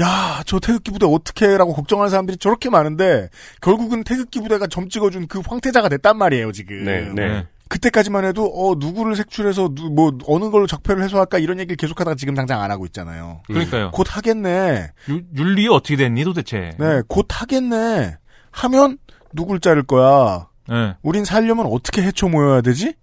야, 0.00 0.42
저 0.46 0.60
태극기 0.60 0.90
부대 0.92 1.06
어떻게 1.06 1.56
라고 1.58 1.74
걱정하는 1.74 2.08
사람들이 2.10 2.38
저렇게 2.38 2.70
많은데 2.70 3.28
결국은 3.60 4.04
태극기 4.04 4.40
부대가 4.40 4.66
점 4.66 4.88
찍어준 4.88 5.26
그 5.26 5.40
황태자가 5.46 5.88
됐단 5.88 6.16
말이에요, 6.16 6.52
지금. 6.52 6.84
네, 6.84 7.10
네. 7.14 7.46
그때까지만 7.68 8.24
해도 8.24 8.46
어 8.46 8.76
누구를 8.78 9.14
색출해서 9.16 9.70
누, 9.74 9.90
뭐 9.90 10.16
어느 10.26 10.48
걸로 10.50 10.66
적폐를 10.66 11.02
해소할까 11.02 11.36
이런 11.38 11.58
얘기를 11.58 11.76
계속하다가 11.76 12.14
지금 12.14 12.34
당장 12.34 12.62
안 12.62 12.70
하고 12.70 12.86
있잖아요. 12.86 13.42
그러니까요. 13.46 13.90
곧 13.90 14.06
하겠네. 14.08 14.90
유- 15.10 15.22
윤리 15.36 15.68
어떻게 15.68 15.96
됐니 15.96 16.24
도대체? 16.24 16.74
네, 16.78 17.02
곧 17.08 17.26
하겠네. 17.28 18.16
하면 18.52 18.96
누굴 19.34 19.60
자를 19.60 19.82
거야. 19.82 20.48
예. 20.70 20.94
우린 21.02 21.26
살려면 21.26 21.66
어떻게 21.66 22.02
해쳐 22.02 22.28
모여야 22.28 22.62
되지? 22.62 22.94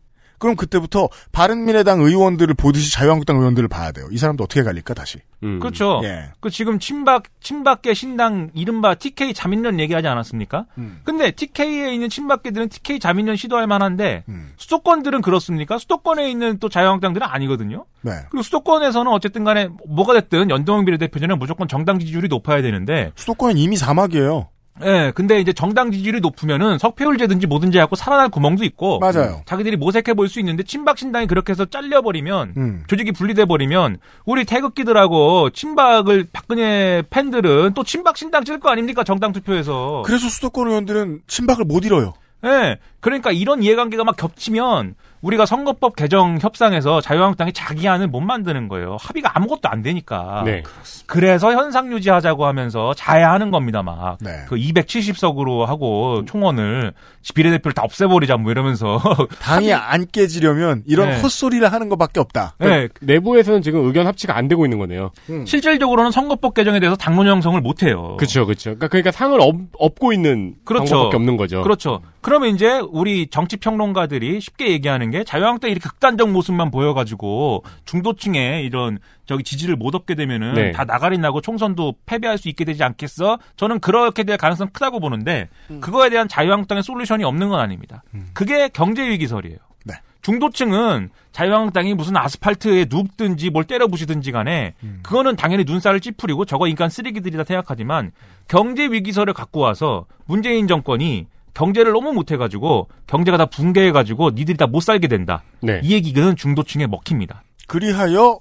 그럼 0.46 0.56
그때부터 0.56 1.10
바른미래당 1.32 2.02
의원들을 2.02 2.54
보듯이 2.54 2.92
자유한국당 2.92 3.38
의원들을 3.38 3.68
봐야 3.68 3.92
돼요. 3.92 4.08
이 4.12 4.18
사람도 4.20 4.44
어떻게 4.44 4.62
갈릴까 4.62 4.94
다시. 4.94 5.18
음. 5.42 5.60
그렇죠. 5.60 6.02
예. 6.04 6.30
그 6.40 6.52
지금 6.52 6.78
친박 6.78 7.24
친박계 7.40 7.96
신당 7.96 8.52
이른바 8.54 8.94
TK 8.94 9.34
자민련 9.34 9.80
얘기하지 9.80 10.08
않았습니까? 10.08 10.68
음. 10.78 11.02
근데 11.04 11.32
TK에 11.32 11.92
있는 11.92 12.10
친박계들은 12.10 12.70
TK 12.70 13.00
자민련 13.00 13.36
시도할 13.36 13.66
만한데 13.66 14.24
음. 14.30 14.54
수도권들은 14.58 15.24
그렇습니까? 15.24 15.80
수도권에 15.80 16.30
있는 16.30 16.60
또 16.60 16.70
자유한국당들은 16.70 17.26
아니거든요. 17.26 17.86
네. 18.04 18.12
그리고 18.30 18.44
수도권에서는 18.44 19.12
어쨌든 19.12 19.44
간에 19.44 19.70
뭐가 19.88 20.14
됐든 20.14 20.52
연동형 20.52 20.86
비례대표제는 20.86 21.40
무조건 21.40 21.68
정당 21.68 21.98
지지율이 21.98 22.28
높아야 22.28 22.62
되는데 22.62 23.12
수도권은 23.16 23.58
이미 23.58 23.78
사막이에요. 23.78 24.50
예, 24.84 25.14
근데 25.16 25.40
이제 25.40 25.54
정당 25.54 25.90
지지율이 25.92 26.20
높으면은 26.20 26.78
석패율제든지 26.78 27.48
뭐든지 27.48 27.78
해갖고 27.78 27.96
살아날 27.96 28.28
구멍도 28.30 28.64
있고. 28.66 29.00
맞아요. 29.00 29.42
자기들이 29.46 29.78
모색해 29.78 30.14
볼 30.14 30.28
수 30.28 30.40
있는데 30.40 30.64
친박 30.64 30.98
신당이 30.98 31.28
그렇게 31.28 31.52
해서 31.54 31.64
잘려버리면 31.66 32.54
음. 32.58 32.84
조직이 32.88 33.12
분리돼 33.14 33.46
버리면 33.46 34.00
우리 34.26 34.44
태극기들하고 34.44 35.52
친박을 35.52 36.28
박근혜 36.34 37.04
팬들은 37.10 37.72
또 37.74 37.84
친박 37.84 38.18
신당 38.18 38.44
찔 38.44 38.60
거 38.60 38.70
아닙니까 38.70 39.04
정당 39.04 39.32
투표에서. 39.32 40.04
그래서 40.06 40.28
수도권 40.28 40.68
의원들은 40.68 41.22
친박을 41.28 41.64
못 41.66 41.86
잃어요. 41.86 42.14
예. 42.44 42.78
그러니까 43.06 43.32
이런 43.32 43.62
이해관계가 43.62 44.04
막 44.04 44.18
겹치면 44.18 44.96
우리가 45.22 45.46
선거법 45.46 45.96
개정 45.96 46.40
협상에서 46.42 47.02
자유한국당이 47.02 47.54
자기 47.54 47.88
안을 47.88 48.08
못 48.08 48.20
만드는 48.20 48.68
거예요. 48.68 48.98
합의가 49.00 49.32
아무것도 49.36 49.70
안 49.70 49.84
되니까. 49.84 50.42
네. 50.44 50.64
그래서 51.06 51.52
현상 51.52 51.92
유지하자고 51.92 52.46
하면서 52.46 52.96
자해하는 52.96 53.52
겁니다, 53.52 53.84
막. 53.84 54.18
네. 54.22 54.46
그 54.48 54.56
270석으로 54.56 55.66
하고 55.66 56.24
총원을 56.26 56.94
비례대표를 57.34 57.74
다 57.74 57.84
없애버리자 57.84 58.38
뭐 58.38 58.52
이러면서. 58.52 59.00
당이 59.40 59.72
안 59.74 60.08
깨지려면 60.12 60.84
이런 60.88 61.10
네. 61.10 61.22
헛소리를 61.22 61.72
하는 61.72 61.90
것밖에 61.90 62.20
없다. 62.20 62.56
네. 62.60 62.88
내부에서는 63.02 63.62
지금 63.62 63.86
의견 63.86 64.08
합치가 64.08 64.36
안 64.36 64.48
되고 64.48 64.66
있는 64.66 64.80
거네요. 64.80 65.12
실질적으로는 65.46 66.10
선거법 66.10 66.56
개정에 66.56 66.80
대해서 66.80 66.96
당론 66.96 67.28
형성을 67.28 67.60
못 67.62 67.84
해요. 67.84 68.16
그렇죠, 68.18 68.46
그렇죠. 68.46 68.72
그러니까, 68.72 68.88
그러니까 68.88 69.12
상을 69.12 69.40
엎, 69.42 69.56
엎고 69.78 70.12
있는 70.12 70.56
그렇죠. 70.66 70.96
방법밖에 70.96 71.18
없는 71.18 71.38
거죠. 71.38 71.62
그렇죠. 71.64 72.02
그러면 72.22 72.56
이제 72.56 72.82
우리 72.96 73.28
정치 73.28 73.58
평론가들이 73.58 74.40
쉽게 74.40 74.72
얘기하는 74.72 75.12
게 75.12 75.26
자유한국당 75.26 75.70
이렇게 75.70 75.90
극단적 75.90 76.32
모습만 76.32 76.72
보여가지고 76.72 77.66
중도층에 77.84 78.62
이런 78.62 79.00
저기 79.26 79.44
지지를 79.44 79.76
못 79.76 79.94
얻게 79.96 80.16
되면은 80.16 80.54
네. 80.54 80.72
다 80.72 80.86
나가리 80.86 81.18
나고 81.18 81.42
총선도 81.42 81.96
패배할 82.06 82.38
수 82.38 82.48
있게 82.48 82.64
되지 82.64 82.86
않겠어? 82.86 83.38
저는 83.58 83.82
그렇게 83.82 84.24
될 84.24 84.38
가능성 84.38 84.70
크다고 84.72 85.02
보는데 85.02 85.50
그거에 85.82 86.10
대한 86.10 86.30
자유한국당의 86.30 86.84
솔루션이 86.84 87.26
없는 87.26 87.50
건 87.50 87.60
아닙니다. 87.60 88.02
그게 88.32 88.70
경제 88.70 89.06
위기설이에요. 89.10 89.58
네. 89.84 89.96
중도층은 90.22 91.10
자유한국당이 91.34 91.96
무슨 91.96 92.16
아스팔트에 92.16 92.86
눕든지 92.90 93.50
뭘 93.50 93.66
때려 93.66 93.88
부시든지 93.88 94.32
간에 94.32 94.74
그거는 95.04 95.36
당연히 95.36 95.66
눈살을 95.66 96.00
찌푸리고 96.00 96.46
저거 96.46 96.70
인간 96.70 96.90
쓰레기들이다 96.90 97.44
생각하지만 97.44 98.14
경제 98.48 98.86
위기설을 98.86 99.34
갖고 99.34 99.60
와서 99.60 100.06
문재인 100.28 100.70
정권이 100.70 101.28
경제를 101.56 101.94
너무 101.94 102.14
못해가지고 102.14 102.90
경제가 103.08 103.38
다 103.38 103.46
붕괴해가지고 103.48 104.32
니들이 104.32 104.58
다 104.58 104.66
못 104.68 104.82
살게 104.82 105.08
된다. 105.08 105.42
네. 105.62 105.80
이 105.84 105.94
얘기는 105.94 106.36
중도층에 106.36 106.86
먹힙니다. 106.88 107.44
그리하여 107.68 108.40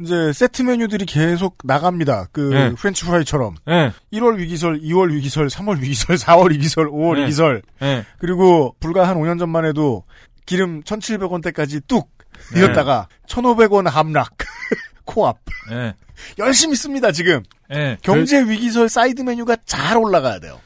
이제 0.00 0.32
set 0.32 0.62
menu들이 0.62 1.04
계속 1.06 1.56
나갑니다. 1.62 2.26
그 2.32 2.40
네. 2.52 2.74
French 2.74 3.04
fry처럼 3.04 3.54
예, 3.68 3.92
1월 4.12 4.38
위기설, 4.38 4.80
2월 4.80 5.12
위기설, 5.12 5.46
3월 5.48 5.80
위기설, 5.80 6.16
4월 6.18 6.50
위기설, 6.52 6.90
5월 6.90 7.16
네. 7.16 7.22
위기설. 7.22 7.62
예. 7.82 8.04
그리고 8.18 8.74
불과 8.80 9.06
한 9.06 9.16
5년 9.18 9.38
전만 9.38 9.64
해도 9.66 10.02
기름 10.46 10.82
1,700원대까지 10.82 11.82
뚝 11.86 12.10
네. 12.54 12.60
이었다가 12.60 13.06
1,500원 13.28 13.88
함락 13.88 14.30
코앞 15.04 15.36
예, 15.70 15.94
열심히 16.38 16.74
씁니다 16.76 17.12
지금. 17.12 17.42
예. 17.72 17.96
경제 18.02 18.42
위기설 18.42 18.88
side 18.88 19.22
menu가 19.22 19.56
잘 19.66 19.96
올라가야 19.98 20.40
돼요. 20.40 20.58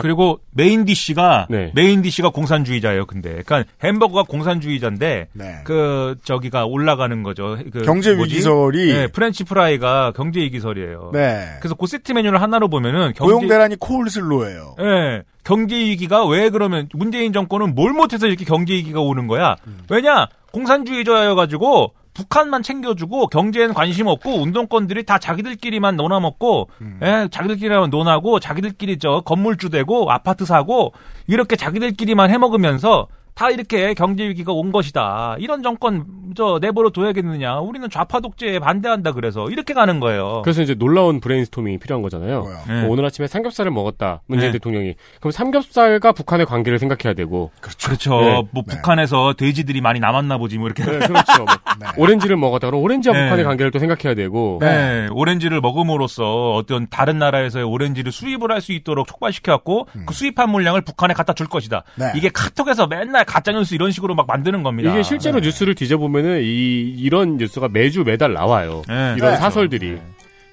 그리고 0.00 0.40
main 0.50 0.84
dish가 0.84 1.46
네. 1.50 1.72
main 1.74 2.02
dish가 2.02 2.30
공산주의자예요. 2.30 3.06
근데 3.06 3.42
그러니까 3.44 3.64
햄버거가 3.82 4.22
공산주의자인데 4.22 5.28
네. 5.32 5.60
그 5.64 6.16
저기가 6.24 6.66
올라가는 6.66 7.22
거죠. 7.22 7.58
그 7.72 7.82
경제? 7.82 8.14
위기설이 8.14 8.92
네, 8.92 9.06
French 9.08 9.44
fry가 9.44 10.12
경제 10.12 10.40
위기설이에요. 10.40 11.10
네. 11.12 11.56
그래서 11.60 11.74
그 11.74 11.86
set 11.86 12.12
menu를 12.12 12.40
하나로 12.40 12.68
보면은 12.68 13.12
경제 13.14 13.32
고용 13.32 13.48
대란이 13.48 13.76
coleslaw예요. 13.76 14.76
예. 14.80 15.22
경제 15.44 15.76
위기가 15.76 16.26
왜 16.26 16.48
그러면 16.50 16.88
문재인 16.94 17.32
정권은 17.32 17.74
뭘 17.74 17.92
못해서 17.92 18.26
이렇게 18.26 18.44
경제 18.44 18.74
위기가 18.74 19.00
오는 19.00 19.26
거야? 19.26 19.56
음. 19.66 19.80
왜냐 19.90 20.26
공산주의자여 20.52 21.34
가지고 21.34 21.92
북한만 22.14 22.62
챙겨주고 22.62 23.26
경제에는 23.26 23.74
관심 23.74 24.06
없고 24.06 24.40
운동권들이 24.40 25.04
다 25.04 25.18
자기들끼리만 25.18 25.96
노나먹고 25.96 26.70
음. 26.80 27.00
예, 27.02 27.28
자기들끼리만 27.30 27.90
노나 27.90 28.12
갖고 28.12 28.40
자기들끼리 28.40 28.98
저 28.98 29.20
건물주 29.20 29.70
되고 29.70 30.10
아파트 30.10 30.44
사고 30.46 30.92
이렇게 31.26 31.56
자기들끼리만 31.56 32.30
해먹으면서 32.30 33.08
다 33.34 33.50
이렇게 33.50 33.94
경제 33.94 34.28
위기가 34.28 34.52
온 34.52 34.70
것이다. 34.72 35.36
이런 35.38 35.62
정권 35.62 36.06
저 36.36 36.58
내버려 36.60 36.90
둬야겠느냐? 36.90 37.60
우리는 37.60 37.88
좌파 37.90 38.20
독재에 38.20 38.58
반대한다 38.58 39.12
그래서 39.12 39.48
이렇게 39.50 39.74
가는 39.74 40.00
거예요. 40.00 40.42
그래서 40.44 40.62
이제 40.62 40.74
놀라운 40.74 41.20
브레인스토밍이 41.20 41.78
필요한 41.78 42.02
거잖아요. 42.02 42.44
네. 42.68 42.82
뭐 42.82 42.90
오늘 42.90 43.04
아침에 43.04 43.26
삼겹살을 43.26 43.70
먹었다. 43.70 44.22
문재인 44.26 44.52
네. 44.52 44.58
대통령이. 44.58 44.94
그럼 45.20 45.30
삼겹살과 45.32 46.12
북한의 46.12 46.46
관계를 46.46 46.78
생각해야 46.78 47.14
되고. 47.14 47.50
그렇죠. 47.60 48.20
네. 48.20 48.42
뭐 48.50 48.62
북한에서 48.66 49.34
돼지들이 49.36 49.80
많이 49.80 50.00
남았나 50.00 50.38
보지 50.38 50.58
뭐 50.58 50.66
이렇게. 50.68 50.84
네, 50.84 50.98
그렇죠. 51.06 51.44
뭐 51.44 51.46
네. 51.80 51.86
오렌지를 51.96 52.36
먹었다. 52.36 52.68
그럼 52.68 52.82
오렌지와 52.82 53.14
네. 53.14 53.22
북한의 53.24 53.44
관계를 53.44 53.70
또 53.70 53.78
생각해야 53.78 54.14
되고. 54.14 54.58
네, 54.60 55.08
오렌지를 55.12 55.60
먹음으로써 55.60 56.52
어떤 56.54 56.88
다른 56.88 57.18
나라에서의 57.18 57.64
오렌지를 57.64 58.10
수입을 58.12 58.50
할 58.50 58.64
수 58.64 58.72
있도록 58.72 59.06
촉발시켜갖고 59.06 59.88
그 60.06 60.14
수입한 60.14 60.48
물량을 60.48 60.80
북한에 60.80 61.12
갖다 61.12 61.34
줄 61.34 61.48
것이다. 61.48 61.82
네. 61.96 62.12
이게 62.14 62.30
카톡에서 62.30 62.86
맨날 62.86 63.23
가짜 63.24 63.52
뉴스 63.52 63.74
이런 63.74 63.90
식으로 63.90 64.14
막 64.14 64.26
만드는 64.26 64.62
겁니다. 64.62 64.90
이게 64.92 65.02
실제로 65.02 65.40
뉴스를 65.40 65.74
뒤져보면은 65.74 66.42
이, 66.42 66.94
이런 66.98 67.36
뉴스가 67.36 67.68
매주 67.68 68.02
매달 68.04 68.32
나와요. 68.32 68.82
네. 68.88 69.14
이런 69.16 69.32
네. 69.32 69.36
사설들이. 69.38 69.98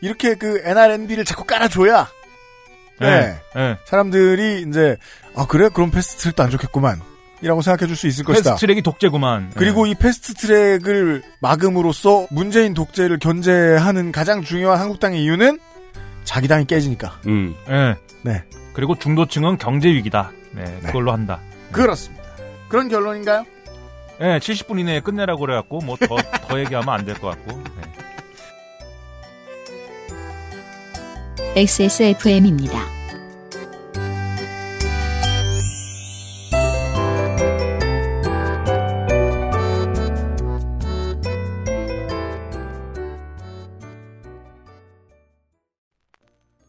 이렇게 0.02 0.35
그 0.35 0.61
NRNB를 0.64 1.26
자꾸 1.26 1.43
깔아줘야 1.43 2.07
네. 2.99 3.10
네. 3.10 3.35
네. 3.56 3.77
사람들이 3.85 4.65
이제 4.68 4.98
아 5.35 5.45
그래 5.48 5.69
그럼 5.73 5.91
패스트트랙도 5.91 6.41
안 6.43 6.49
좋겠구만 6.49 6.99
이라고 7.43 7.61
생각해 7.61 7.88
줄 7.88 7.95
수 7.95 8.07
있을 8.07 8.23
것이다. 8.23 8.52
패스트트랙이 8.52 8.81
독재구만. 8.84 9.52
그리고 9.56 9.85
이 9.88 9.95
패스트트랙을 9.95 11.23
막음으로써 11.39 12.27
문재인 12.30 12.73
독재를 12.73 13.18
견제하는 13.19 14.11
가장 14.11 14.43
중요한 14.43 14.80
한국당의 14.80 15.23
이유는 15.23 15.60
자기 16.23 16.48
당이 16.48 16.65
깨지니까. 16.65 17.19
음. 17.27 17.56
네. 17.68 17.95
네. 18.23 18.43
그리고 18.73 18.95
중도층은 18.98 19.57
경제 19.57 19.89
위기다. 19.89 20.31
네, 20.52 20.64
그걸로 20.85 21.11
한다. 21.11 21.39
그렇습니다. 21.72 22.20
그런 22.72 22.88
결론인가요? 22.88 23.45
네, 24.19 24.39
70분 24.39 24.80
이내에 24.80 25.02
끝내라고 25.02 25.41
그래갖고 25.41 25.80
뭐 25.81 25.98
더 25.98 26.15
더 26.48 26.57
얘기하면 26.60 26.88
안 26.89 27.06
될 27.06 27.15
것 27.19 27.27
같고. 27.35 27.61
네. 27.76 27.81
XSFM입니다. 31.64 32.80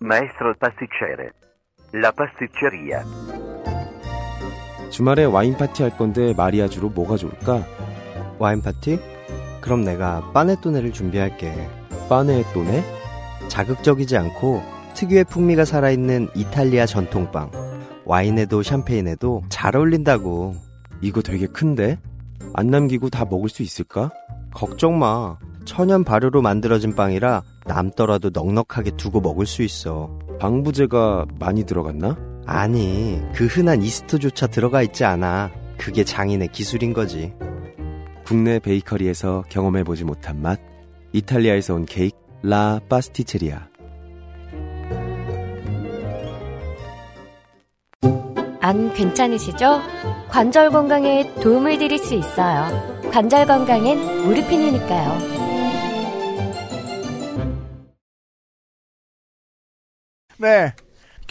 Maestro 0.00 0.48
il 0.50 0.56
pasticcere. 0.56 1.32
La 1.92 2.12
pasticceria. 2.12 3.04
주말에 4.92 5.24
와인 5.24 5.56
파티 5.56 5.82
할 5.82 5.96
건데 5.96 6.34
마리아주로 6.36 6.90
뭐가 6.90 7.16
좋을까? 7.16 7.66
와인 8.38 8.60
파티? 8.60 9.00
그럼 9.62 9.84
내가 9.84 10.30
빠네토네를 10.34 10.92
준비할게. 10.92 11.66
빠네토네? 12.10 12.84
자극적이지 13.48 14.18
않고 14.18 14.62
특유의 14.92 15.24
풍미가 15.24 15.64
살아있는 15.64 16.28
이탈리아 16.34 16.84
전통빵. 16.84 17.50
와인에도 18.04 18.62
샴페인에도 18.62 19.44
잘 19.48 19.76
어울린다고. 19.76 20.56
이거 21.00 21.22
되게 21.22 21.46
큰데? 21.46 21.98
안 22.52 22.66
남기고 22.66 23.08
다 23.08 23.24
먹을 23.24 23.48
수 23.48 23.62
있을까? 23.62 24.10
걱정 24.52 24.98
마. 24.98 25.38
천연 25.64 26.04
발효로 26.04 26.42
만들어진 26.42 26.94
빵이라 26.94 27.42
남더라도 27.64 28.28
넉넉하게 28.30 28.90
두고 28.98 29.22
먹을 29.22 29.46
수 29.46 29.62
있어. 29.62 30.18
방부제가 30.38 31.24
많이 31.38 31.64
들어갔나? 31.64 32.31
아니, 32.46 33.22
그 33.34 33.46
흔한 33.46 33.82
이스트조차 33.82 34.48
들어가 34.48 34.82
있지 34.82 35.04
않아. 35.04 35.50
그게 35.78 36.04
장인의 36.04 36.48
기술인 36.48 36.92
거지. 36.92 37.32
국내 38.24 38.58
베이커리에서 38.58 39.44
경험해보지 39.48 40.04
못한 40.04 40.40
맛. 40.42 40.60
이탈리아에서 41.12 41.74
온 41.74 41.86
케이크 41.86 42.16
라 42.42 42.80
파스티체리아. 42.88 43.68
안 48.60 48.92
괜찮으시죠? 48.94 49.80
관절 50.28 50.70
건강에 50.70 51.32
도움을 51.42 51.78
드릴 51.78 51.98
수 51.98 52.14
있어요. 52.14 52.66
관절 53.10 53.46
건강엔 53.46 54.24
무르핀이니까요. 54.24 55.18
네. 60.38 60.72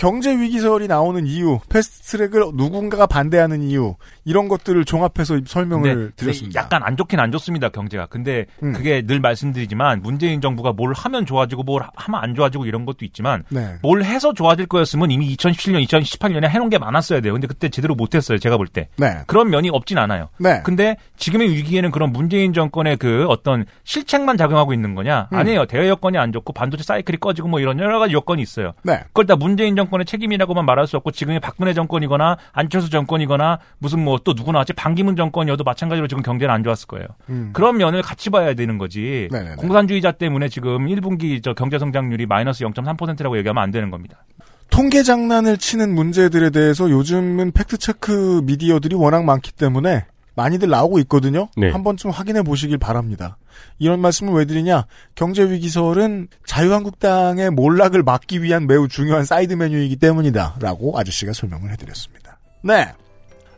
경제 0.02 0.36
위기설이 0.36 0.88
나오는 0.88 1.28
이유, 1.28 1.60
패스트트랙을 1.70 2.54
누군가가 2.56 3.06
반대하는 3.06 3.62
이유, 3.62 3.94
이런 4.26 4.48
것들을 4.48 4.84
종합해서 4.84 5.42
설명을 5.46 6.14
드렸습니다. 6.16 6.60
약간 6.60 6.82
안 6.82 6.98
좋긴 6.98 7.20
안 7.20 7.32
좋습니다 7.32 7.70
경제가. 7.70 8.08
근데 8.08 8.48
음. 8.64 8.74
그게 8.74 9.04
늘 9.04 9.20
말씀드리지만 9.20 10.02
문재인 10.02 10.42
정부가 10.42 10.74
뭘 10.74 10.94
하면 10.96 11.28
좋아지고 11.28 11.62
뭘 11.62 11.84
하면 11.96 12.24
안 12.24 12.34
좋아지고 12.34 12.66
이런 12.66 12.86
것도 12.86 13.06
있지만 13.06 13.44
네. 13.50 13.76
뭘 13.84 14.04
해서 14.04 14.34
좋아질 14.34 14.66
거였으면 14.66 15.12
이미 15.12 15.36
2017년, 15.36 15.86
2018년에 15.86 16.50
해놓은 16.50 16.72
게 16.72 16.80
많았어야 16.80 17.22
돼요. 17.22 17.34
근데 17.34 17.46
그때 17.46 17.70
제대로 17.70 17.94
못했어요. 17.94 18.40
제가 18.40 18.58
볼 18.58 18.66
때. 18.66 18.88
네. 18.98 19.20
그런 19.28 19.52
면이 19.52 19.70
없진 19.70 20.00
않아요. 20.00 20.30
네. 20.40 20.62
근데 20.64 20.98
지금의 21.18 21.52
위기에는 21.52 21.92
그런 21.92 22.12
문재인 22.12 22.54
정권의 22.54 22.98
그 22.98 23.28
어떤 23.28 23.66
실책만 23.84 24.38
작용하고 24.38 24.74
있는 24.74 24.96
거냐? 24.96 25.30
음. 25.32 25.38
아니에요. 25.38 25.68
대외 25.68 25.90
여건이 25.90 26.18
안 26.18 26.32
좋고 26.32 26.54
반도체 26.54 26.82
사이클이 26.82 27.20
꺼지고 27.20 27.50
뭐 27.50 27.60
이런 27.60 27.78
여러 27.78 28.00
가지 28.00 28.16
여건이 28.16 28.42
있어요. 28.42 28.74
네. 28.82 29.02
그걸 29.10 29.28
다 29.28 29.36
문재인 29.36 29.76
정권 29.76 29.91
의 30.00 30.06
책임이라고만 30.06 30.66
말할 30.66 30.88
수 30.88 30.96
없고 30.98 31.12
지금의 31.12 31.42
박근혜 31.42 31.74
정권이거나 31.74 32.38
안철수 32.54 32.90
정권이거나 32.90 33.60
무슨 33.78 34.04
뭐 34.04 34.22
또 34.24 34.34
누구 34.34 34.52
나왔지 34.52 34.74
반기문 34.74 35.16
정권이어도 35.16 35.64
마찬가지로 35.64 36.08
지금 36.08 36.24
경제는 36.24 36.54
안 36.54 36.64
좋았을 36.64 36.88
거예요. 36.88 37.08
음. 37.30 37.52
그런 37.54 37.78
면을 37.78 38.02
같이 38.02 38.30
봐야 38.30 38.54
되는 38.54 38.78
거지. 38.78 39.28
네네네. 39.32 39.56
공산주의자 39.56 40.14
때문에 40.14 40.50
지금 40.50 40.86
1분기 40.88 41.44
저 41.44 41.54
경제 41.54 41.80
성장률이 41.80 42.26
마이너스 42.26 42.64
0.3%라고 42.64 43.38
얘기하면 43.38 43.62
안 43.64 43.72
되는 43.72 43.90
겁니다. 43.90 44.24
통계 44.70 45.04
장난을 45.04 45.58
치는 45.58 45.94
문제들에 45.94 46.50
대해서 46.50 46.90
요즘은 46.90 47.52
fact 47.52 47.93
check 47.93 48.44
미디어들이 48.46 48.96
워낙 48.96 49.26
많기 49.26 49.52
때문에 49.52 50.06
많이들 50.36 50.70
나오고 50.70 51.00
있거든요. 51.00 51.50
네. 51.58 51.72
한 51.72 51.84
번쯤 51.84 52.10
확인해 52.10 52.42
보시길 52.42 52.78
바랍니다. 52.78 53.38
이런 53.80 54.00
말씀을 54.00 54.34
왜 54.34 54.46
드리냐? 54.46 54.86
경제 55.16 55.50
위기설은 55.50 56.28
자유한국당의 56.46 57.52
몰락을 57.52 58.04
막기 58.04 58.42
위한 58.42 58.68
매우 58.68 58.88
중요한 58.88 59.26
side 59.26 59.54
menu이기 59.54 59.98
때문이다 59.98 60.56
라고 60.60 60.98
아저씨가 60.98 61.34
설명을 61.34 61.72
해드렸습니다. 61.72 62.40
네, 62.64 62.94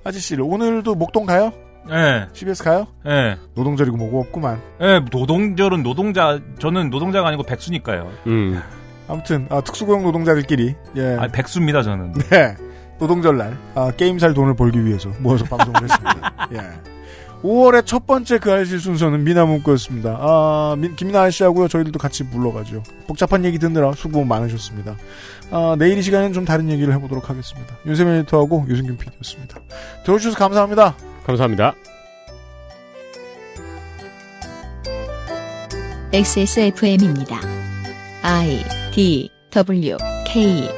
아저씨를 0.03 0.43
오늘도 0.43 0.95
목동 0.95 1.25
가요? 1.25 1.51
예. 1.89 2.27
CBS 2.33 2.63
가요? 2.63 2.87
예. 3.05 3.37
노동절이고 3.55 3.97
뭐고 3.97 4.21
없구만. 4.21 4.61
예, 4.81 5.01
노동절은 5.11 5.83
노동자, 5.83 6.39
저는 6.59 6.89
노동자가 6.89 7.27
아니고 7.27 7.43
백수니까요. 7.43 8.09
음. 8.27 8.61
아무튼 9.07 9.47
아, 9.49 9.59
특수고용 9.61 10.03
노동자들끼리 10.03 10.75
예. 10.95 11.17
아, 11.19 11.27
백수입니다, 11.27 11.81
저는. 11.83 12.13
네. 12.13 12.55
노동절 13.03 13.37
날 13.37 13.57
아, 13.75 13.91
게임 13.91 14.17
살 14.19 14.33
돈을 14.33 14.55
벌기 14.55 14.83
위해서 14.85 15.09
모여서 15.19 15.43
방송을 15.45 15.83
했습니다. 15.83 16.47
예. 16.53 16.59
5월의 17.43 17.85
첫 17.85 18.07
번째 18.07 18.37
그 18.39 18.53
알실 18.53 18.79
순서는 18.79 19.25
미나 19.25 19.45
문구였습니다. 19.45 20.17
아, 20.17 20.75
민- 20.77 20.95
김이나 20.95 21.23
아저씨하고요. 21.23 21.67
저희들도 21.67 21.99
같이 21.99 22.23
불러가죠. 22.29 22.81
복잡한 23.05 23.43
얘기 23.43 23.59
듣느라 23.59 23.91
수고 23.91 24.23
많으셨습니다. 24.23 24.95
아, 25.51 25.75
내일 25.77 25.97
이 25.97 26.01
시간에는 26.01 26.31
좀 26.31 26.45
다른 26.45 26.69
얘기를 26.71 26.93
해보도록 26.93 27.29
하겠습니다. 27.29 27.75
윤세민 27.85 28.13
에디터하고 28.19 28.65
유승균 28.69 28.97
PD였습니다. 28.97 29.59
들어주셔서 30.05 30.37
감사합니다. 30.37 30.95
감사합니다. 31.25 31.73
XSFM입니다. 36.13 37.39
I 38.21 38.63
D 38.93 39.29
W 39.51 39.97
K 40.25 40.69